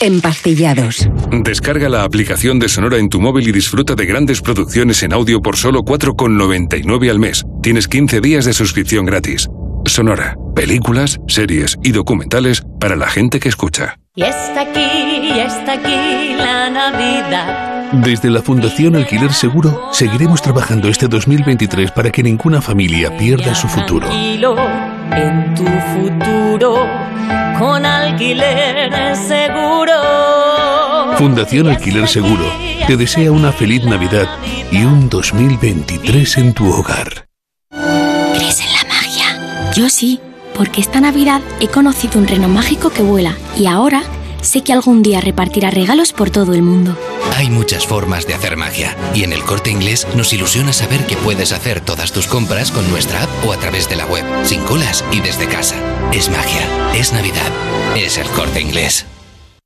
[0.00, 1.08] Empastillados.
[1.30, 5.42] Descarga la aplicación de Sonora en tu móvil y disfruta de grandes producciones en audio
[5.42, 7.44] por solo 4,99 al mes.
[7.62, 9.48] Tienes 15 días de suscripción gratis.
[9.86, 10.36] Sonora.
[10.54, 13.98] Películas, series y documentales para la gente que escucha.
[14.14, 17.92] Y está aquí, y está aquí la Navidad.
[17.92, 23.66] Desde la Fundación Alquiler Seguro seguiremos trabajando este 2023 para que ninguna familia pierda su
[23.66, 24.06] futuro.
[24.08, 24.56] Tranquilo
[25.12, 26.86] en tu futuro
[27.58, 29.94] con alquiler seguro.
[31.18, 32.44] Fundación Alquiler Seguro
[32.86, 34.28] te desea una feliz Navidad
[34.70, 37.26] y un 2023 en tu hogar.
[37.70, 39.72] ¿Crees en la magia?
[39.74, 40.20] Yo sí,
[40.54, 44.02] porque esta Navidad he conocido un reno mágico que vuela y ahora
[44.42, 46.96] sé que algún día repartirá regalos por todo el mundo.
[47.36, 51.16] Hay muchas formas de hacer magia y en el corte inglés nos ilusiona saber que
[51.16, 54.62] puedes hacer todas tus compras con nuestra app o a través de la web, sin
[54.64, 55.76] colas y desde casa.
[56.12, 57.50] Es magia, es Navidad,
[57.96, 59.06] es el corte inglés.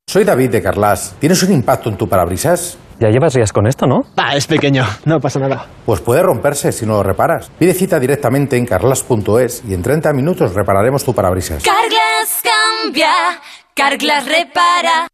[0.07, 1.15] Soy David de Carlas.
[1.21, 2.77] ¿Tienes un impacto en tu parabrisas?
[3.01, 4.05] Ya llevas días con esto, ¿no?
[4.17, 5.67] Ah, es pequeño, no pasa nada.
[5.87, 7.51] Pues puede romperse si no lo reparas.
[7.59, 11.63] Pide cita directamente en carlas.es y en 30 minutos repararemos tu parabrisas.
[11.65, 13.11] Carglass cambia,
[13.75, 15.09] Carglass repara.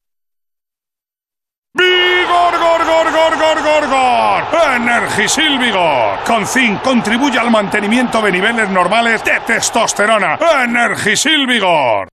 [1.74, 4.44] ¡Vigor, gor, gor, gor, gor, gor, gor!
[4.74, 6.18] ¡Energisil Vigor!
[6.26, 10.38] Con zinc contribuye al mantenimiento de niveles normales de testosterona.
[10.64, 12.08] ¡Energisil Vigor!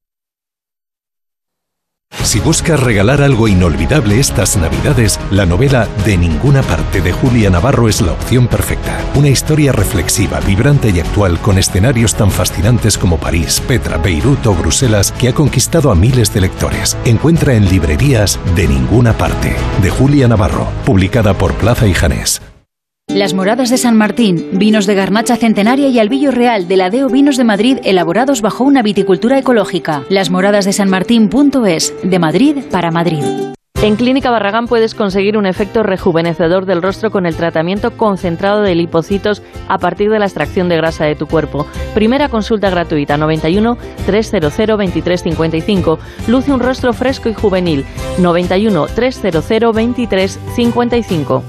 [2.36, 7.88] Si buscas regalar algo inolvidable estas Navidades, la novela De ninguna parte de Julia Navarro
[7.88, 9.00] es la opción perfecta.
[9.14, 14.54] Una historia reflexiva, vibrante y actual con escenarios tan fascinantes como París, Petra, Beirut o
[14.56, 16.98] Bruselas que ha conquistado a miles de lectores.
[17.06, 22.42] Encuentra en librerías De ninguna parte de Julia Navarro, publicada por Plaza y Janés.
[23.16, 27.08] Las Moradas de San Martín, vinos de garnacha centenaria y albillo real de la Deo
[27.08, 30.04] Vinos de Madrid elaborados bajo una viticultura ecológica.
[30.10, 33.24] Las Moradas de San Martín.es, de Madrid para Madrid.
[33.82, 38.76] En Clínica Barragán puedes conseguir un efecto rejuvenecedor del rostro con el tratamiento concentrado de
[38.76, 41.68] lipocitos a partir de la extracción de grasa de tu cuerpo.
[41.94, 43.78] Primera consulta gratuita 91
[44.08, 46.00] 300 2355.
[46.28, 47.86] Luce un rostro fresco y juvenil
[48.18, 51.44] 91 300 2355.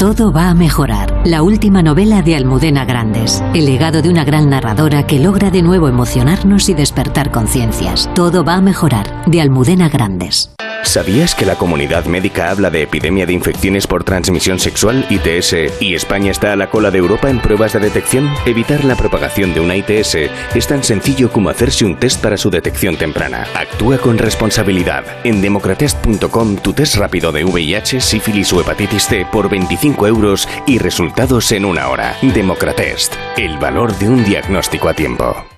[0.00, 1.26] Todo va a mejorar.
[1.26, 3.44] La última novela de Almudena Grandes.
[3.52, 8.08] El legado de una gran narradora que logra de nuevo emocionarnos y despertar conciencias.
[8.14, 9.22] Todo va a mejorar.
[9.26, 10.54] De Almudena Grandes.
[10.82, 15.94] ¿Sabías que la comunidad médica habla de epidemia de infecciones por transmisión sexual, ITS, y
[15.94, 18.28] España está a la cola de Europa en pruebas de detección?
[18.46, 20.14] Evitar la propagación de una ITS
[20.54, 23.46] es tan sencillo como hacerse un test para su detección temprana.
[23.54, 25.04] Actúa con responsabilidad.
[25.24, 30.78] En democratest.com tu test rápido de VIH, sífilis o hepatitis C por 25 euros y
[30.78, 32.16] resultados en una hora.
[32.22, 33.14] Democratest.
[33.36, 35.49] El valor de un diagnóstico a tiempo.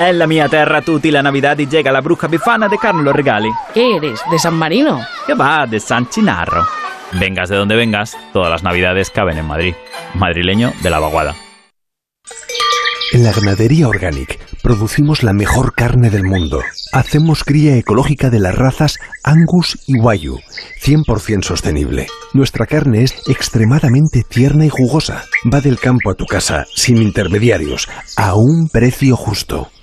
[0.00, 3.50] En la mia terra tutti la Navidad y llega la bruja bifana de Carlos Regali.
[3.74, 4.22] ¿Qué eres?
[4.30, 4.98] ¿De San Marino?
[5.26, 5.66] ¿Qué va?
[5.66, 6.64] De San Chinarro.
[7.20, 9.74] Vengas de donde vengas, todas las Navidades caben en Madrid.
[10.14, 11.36] Madrileño de la vaguada.
[13.12, 16.62] En la ganadería Organic producimos la mejor carne del mundo.
[16.94, 20.38] Hacemos cría ecológica de las razas Angus y Wayu,
[20.82, 22.06] 100% sostenible.
[22.32, 25.26] Nuestra carne es extremadamente tierna y jugosa.
[25.52, 29.68] Va del campo a tu casa, sin intermediarios, a un precio justo.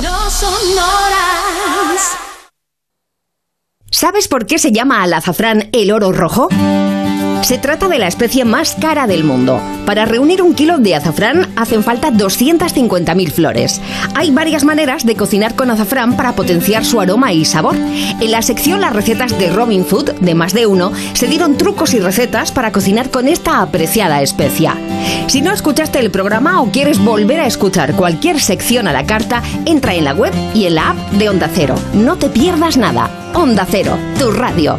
[0.00, 2.16] No son horas.
[3.90, 6.48] ¿Sabes por qué se llama al azafrán el oro rojo?
[7.42, 9.60] Se trata de la especie más cara del mundo.
[9.84, 13.80] Para reunir un kilo de azafrán hacen falta 250.000 flores.
[14.14, 17.76] Hay varias maneras de cocinar con azafrán para potenciar su aroma y sabor.
[17.76, 21.94] En la sección Las recetas de Robin Food, de más de uno, se dieron trucos
[21.94, 24.74] y recetas para cocinar con esta apreciada especia.
[25.28, 29.42] Si no escuchaste el programa o quieres volver a escuchar cualquier sección a la carta,
[29.66, 31.76] entra en la web y en la app de Onda Cero.
[31.94, 33.08] No te pierdas nada.
[33.34, 34.78] Onda Cero, tu radio.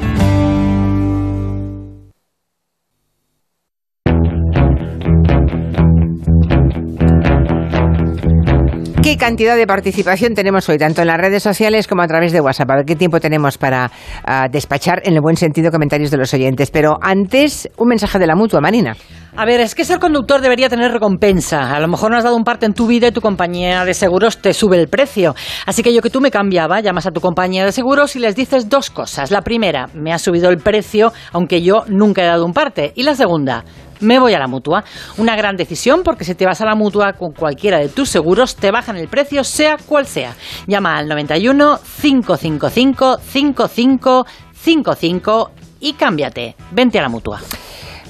[9.08, 12.42] ¿Qué cantidad de participación tenemos hoy, tanto en las redes sociales como a través de
[12.42, 12.69] WhatsApp?
[12.72, 13.90] A ver qué tiempo tenemos para
[14.26, 16.72] ah, despachar, en el buen sentido, comentarios de los oyentes.
[16.72, 18.98] Pero antes, un mensaje de la mutua, Marina.
[19.38, 21.74] A ver, es que ser conductor debería tener recompensa.
[21.74, 23.94] A lo mejor no has dado un parte en tu vida y tu compañía de
[23.94, 25.36] seguros te sube el precio.
[25.66, 28.36] Así que yo que tú me cambiaba, llamas a tu compañía de seguros y les
[28.36, 29.32] dices dos cosas.
[29.32, 32.92] La primera, me ha subido el precio, aunque yo nunca he dado un parte.
[32.95, 33.64] Y la segunda,
[34.00, 34.84] me voy a la mutua.
[35.17, 38.56] Una gran decisión porque si te vas a la mutua con cualquiera de tus seguros
[38.56, 40.35] te bajan el precio sea cual sea.
[40.67, 46.56] Llama al 91 555 5555 y cámbiate.
[46.72, 47.40] Vente a la mutua.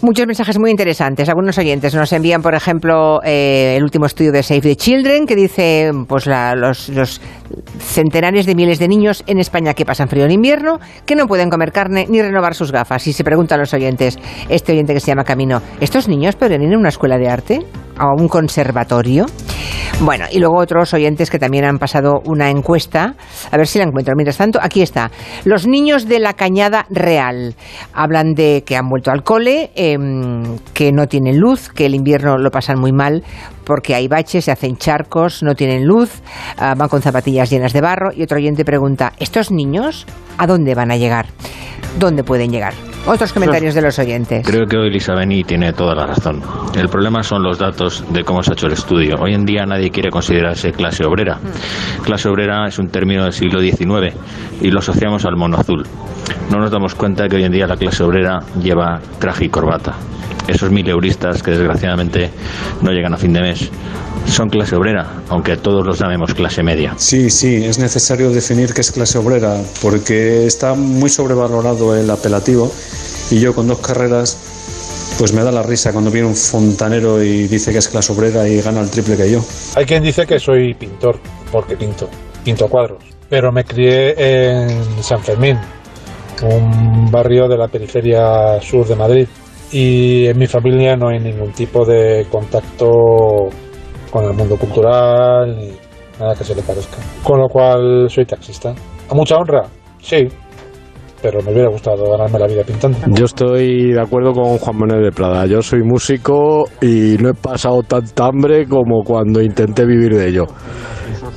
[0.02, 1.28] Muchos mensajes muy interesantes.
[1.28, 5.36] Algunos oyentes nos envían, por ejemplo, eh, el último estudio de Save the Children que
[5.36, 7.20] dice, pues los
[7.80, 11.50] centenares de miles de niños en España que pasan frío en invierno, que no pueden
[11.50, 13.08] comer carne ni renovar sus gafas.
[13.08, 14.18] Y se preguntan los oyentes,
[14.50, 17.66] este oyente que se llama Camino, ¿estos niños podrían ir a una escuela de arte?
[17.98, 19.26] ¿A un conservatorio?
[20.02, 23.16] Bueno, y luego otros oyentes que también han pasado una encuesta,
[23.50, 24.14] a ver si la encuentro.
[24.16, 25.10] Mientras tanto, aquí está.
[25.44, 27.56] Los niños de la Cañada Real
[27.94, 32.38] hablan de que han vuelto al cole, em, que no tienen luz, que el invierno
[32.38, 33.24] lo pasan muy mal
[33.68, 36.22] porque hay baches, se hacen charcos, no tienen luz,
[36.58, 38.12] ah, van con zapatillas llenas de barro.
[38.16, 40.06] Y otro oyente pregunta, ¿estos niños
[40.38, 41.28] a dónde van a llegar?
[42.00, 42.74] ¿Dónde pueden llegar?
[43.08, 44.46] Otros comentarios de los oyentes.
[44.46, 46.42] Creo que hoy Lisa Beni tiene toda la razón.
[46.78, 49.16] El problema son los datos de cómo se ha hecho el estudio.
[49.22, 51.40] Hoy en día nadie quiere considerarse clase obrera.
[52.04, 54.14] Clase obrera es un término del siglo XIX
[54.62, 55.86] y lo asociamos al mono azul.
[56.52, 59.96] No nos damos cuenta que hoy en día la clase obrera lleva traje y corbata.
[60.46, 62.30] Esos mil euristas que desgraciadamente
[62.82, 63.72] no llegan a fin de mes
[64.28, 66.94] son clase obrera, aunque todos los llamemos clase media.
[66.98, 72.72] Sí, sí, es necesario definir qué es clase obrera, porque está muy sobrevalorado el apelativo
[73.32, 74.56] y yo con dos carreras
[75.18, 78.48] pues me da la risa cuando viene un fontanero y dice que es clase obrera
[78.48, 79.40] y gana el triple que yo.
[79.76, 81.20] Hay quien dice que soy pintor,
[81.52, 82.08] porque pinto,
[82.44, 84.70] pinto cuadros, pero me crié en
[85.02, 85.58] San Fermín,
[86.44, 89.28] un barrio de la periferia sur de Madrid,
[89.72, 93.50] y en mi familia no hay ningún tipo de contacto
[94.12, 95.72] con el mundo cultural ni
[96.20, 96.98] nada que se le parezca.
[97.24, 98.74] Con lo cual soy taxista.
[99.10, 99.64] ¿A mucha honra?
[100.02, 100.28] Sí,
[101.22, 102.98] pero me hubiera gustado ganarme la vida pintando.
[103.08, 105.46] Yo estoy de acuerdo con Juan Manuel de Prada.
[105.46, 110.46] Yo soy músico y no he pasado tanta hambre como cuando intenté vivir de ello.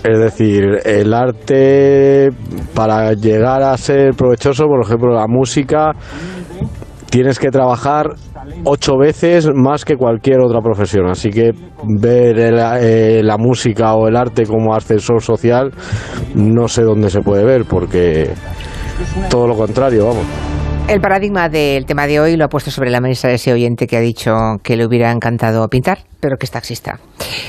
[0.03, 2.31] Es decir, el arte
[2.75, 5.93] para llegar a ser provechoso, por ejemplo, la música,
[7.11, 8.15] tienes que trabajar
[8.65, 11.07] ocho veces más que cualquier otra profesión.
[11.09, 11.53] Así que
[11.85, 15.71] ver eh, la música o el arte como ascensor social,
[16.35, 18.31] no sé dónde se puede ver, porque
[19.29, 20.25] todo lo contrario, vamos.
[20.89, 23.97] El paradigma del tema de hoy lo ha puesto sobre la mesa ese oyente que
[23.97, 26.99] ha dicho que le hubiera encantado pintar, pero que es taxista.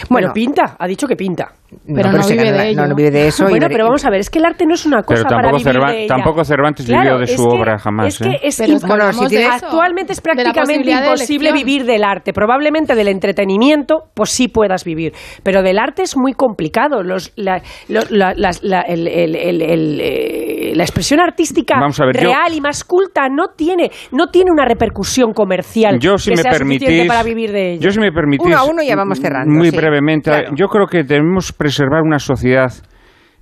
[0.09, 1.51] Bueno, pinta, ha dicho que pinta.
[1.88, 2.85] Pero, no, vive de ello.
[2.85, 3.45] No, vive de eso.
[3.48, 5.74] bueno, pero vamos a ver, es que el arte no es una cosa para vivir
[5.74, 6.16] de ella.
[6.16, 8.08] Tampoco Cervantes vivió de su obra jamás.
[8.08, 8.77] Es que, es ¿eh?
[8.85, 12.33] bueno, actualmente es prácticamente imposible vivir del arte.
[12.33, 15.14] Probablemente del entretenimiento, pues sí puedas vivir.
[15.43, 17.03] Pero del arte es muy complicado.
[17.03, 21.75] Los, la, la, el, el, el, la, expresión artística
[22.11, 26.41] real y más culta no tiene, no tiene una repercusión comercial yo, si que me
[26.41, 27.82] sea permitís, para vivir de ello.
[27.82, 29.53] Yo, si me permitís, a uno ya vamos cerrando.
[29.53, 32.72] Muy brevemente, yo creo que debemos preservar una sociedad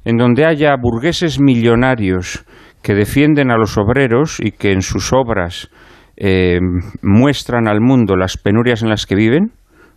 [0.06, 2.46] en donde haya burgueses millonarios
[2.82, 5.70] que defienden a los obreros y que en sus obras
[6.16, 6.60] eh,
[7.02, 9.52] muestran al mundo las penurias en las que viven.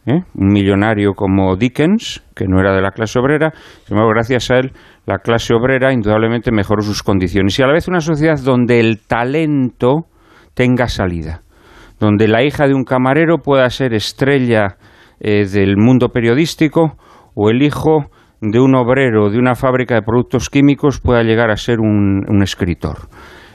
[0.07, 0.23] ¿eh?
[0.35, 3.53] Un millonario como Dickens, que no era de la clase obrera,
[3.85, 4.73] sin embargo, gracias a él,
[5.07, 7.59] la clase obrera indudablemente mejoró sus condiciones.
[7.59, 10.07] Y a la vez una sociedad donde el talento
[10.55, 11.43] tenga salida,
[12.01, 14.77] donde la hija de un camarero pueda ser estrella
[15.23, 16.97] del mundo periodístico
[17.35, 18.11] o el hijo
[18.43, 23.09] de un obrero de una fábrica de productos químicos pueda llegar a ser un, escritor.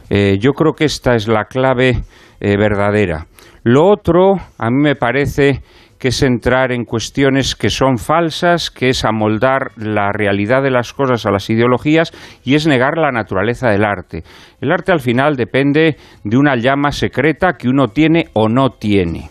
[0.09, 2.03] Eh, yo creo que esta es la clave
[2.39, 3.27] eh, verdadera.
[3.63, 5.61] Lo otro, a mí me parece
[5.99, 10.93] que es entrar en cuestiones que son falsas, que es amoldar la realidad de las
[10.93, 12.13] cosas a las ideologías
[12.45, 14.23] y es negar la naturaleza del arte.
[14.61, 19.29] El arte al final depende de una llama secreta que uno tiene o no tiene.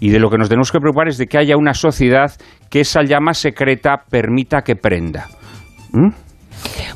[0.00, 2.32] Y de lo que nos tenemos que preocupar es de que haya una sociedad
[2.70, 5.28] que esa llama secreta permita que prenda.
[5.92, 6.08] ¿Mm?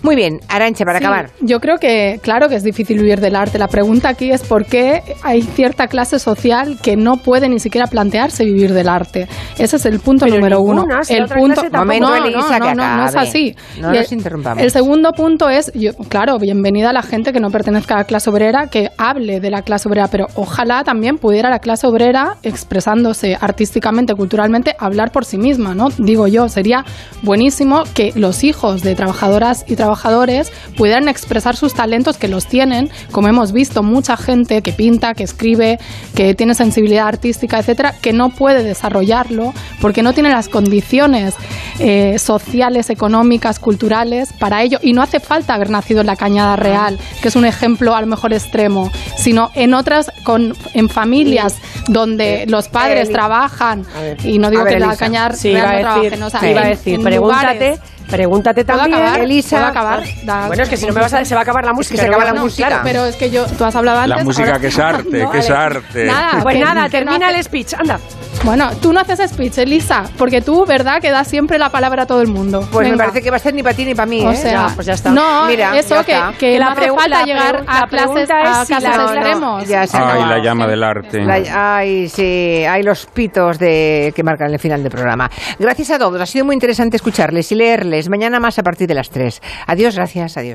[0.02, 1.30] Muy bien, Arancha, para acabar.
[1.40, 3.58] Yo creo que, claro que es difícil vivir del arte.
[3.58, 7.86] La pregunta aquí es por qué hay cierta clase social que no puede ni siquiera
[7.86, 9.28] plantearse vivir del arte.
[9.58, 10.84] Ese es el punto número uno.
[11.08, 13.54] El punto, no, no, no, no, es así.
[13.80, 14.62] No nos interrumpamos.
[14.62, 15.72] El segundo punto es,
[16.08, 19.50] claro, bienvenida a la gente que no pertenezca a la clase obrera, que hable de
[19.50, 25.24] la clase obrera, pero ojalá también pudiera la clase obrera, expresándose artísticamente, culturalmente, hablar por
[25.24, 25.88] sí misma, ¿no?
[25.98, 26.84] Digo yo, sería
[27.22, 32.90] buenísimo que los hijos de trabajadoras y trabajadores pudieran expresar sus talentos que los tienen,
[33.12, 35.78] como hemos visto mucha gente que pinta, que escribe,
[36.14, 41.34] que tiene sensibilidad artística, etcétera, que no puede desarrollarlo porque no tiene las condiciones
[41.78, 44.78] eh, sociales, económicas, culturales para ello.
[44.82, 48.00] Y no hace falta haber nacido en la Cañada Real, que es un ejemplo a
[48.00, 51.56] lo mejor extremo, sino en otras, con, en familias
[51.88, 53.84] donde los padres trabajan,
[54.24, 57.78] y no digo que la Cañada Real no trabajen, o sea, iba a decir, pregúntate.
[58.10, 59.20] Pregúntate también, acabar?
[59.20, 59.68] Elisa.
[59.68, 60.02] acabar?
[60.46, 62.00] bueno, es que si no me vas a, se va a acabar la música.
[62.00, 62.80] Se acaba la música.
[62.84, 64.16] pero es que yo, tú has hablado antes.
[64.18, 66.04] La música que es arte, que es arte.
[66.06, 67.98] Nada, pues nada, termina el speech, anda.
[68.42, 72.06] Bueno, tú no haces speech, Elisa, porque tú, ¿verdad?, que das siempre la palabra a
[72.06, 72.66] todo el mundo.
[72.70, 74.36] Pues me parece que va a ser ni para ti ni para mí, O ¿eh?
[74.36, 75.10] sea, pues ya está.
[75.10, 76.34] No, Mira, eso que, está.
[76.38, 79.04] que La no hace falta llegar a la clases, a es si casos la- no,
[79.06, 79.68] no, extremos.
[79.68, 81.22] ya se Ay, la llama del arte.
[81.24, 85.30] La- ay, sí, hay los pitos de, que marcan el final del programa.
[85.58, 87.93] Gracias a todos, ha sido muy interesante escucharles y leerles.
[88.08, 89.40] Mañana más a partir de las 3.
[89.66, 90.52] Adiós, gracias, adiós.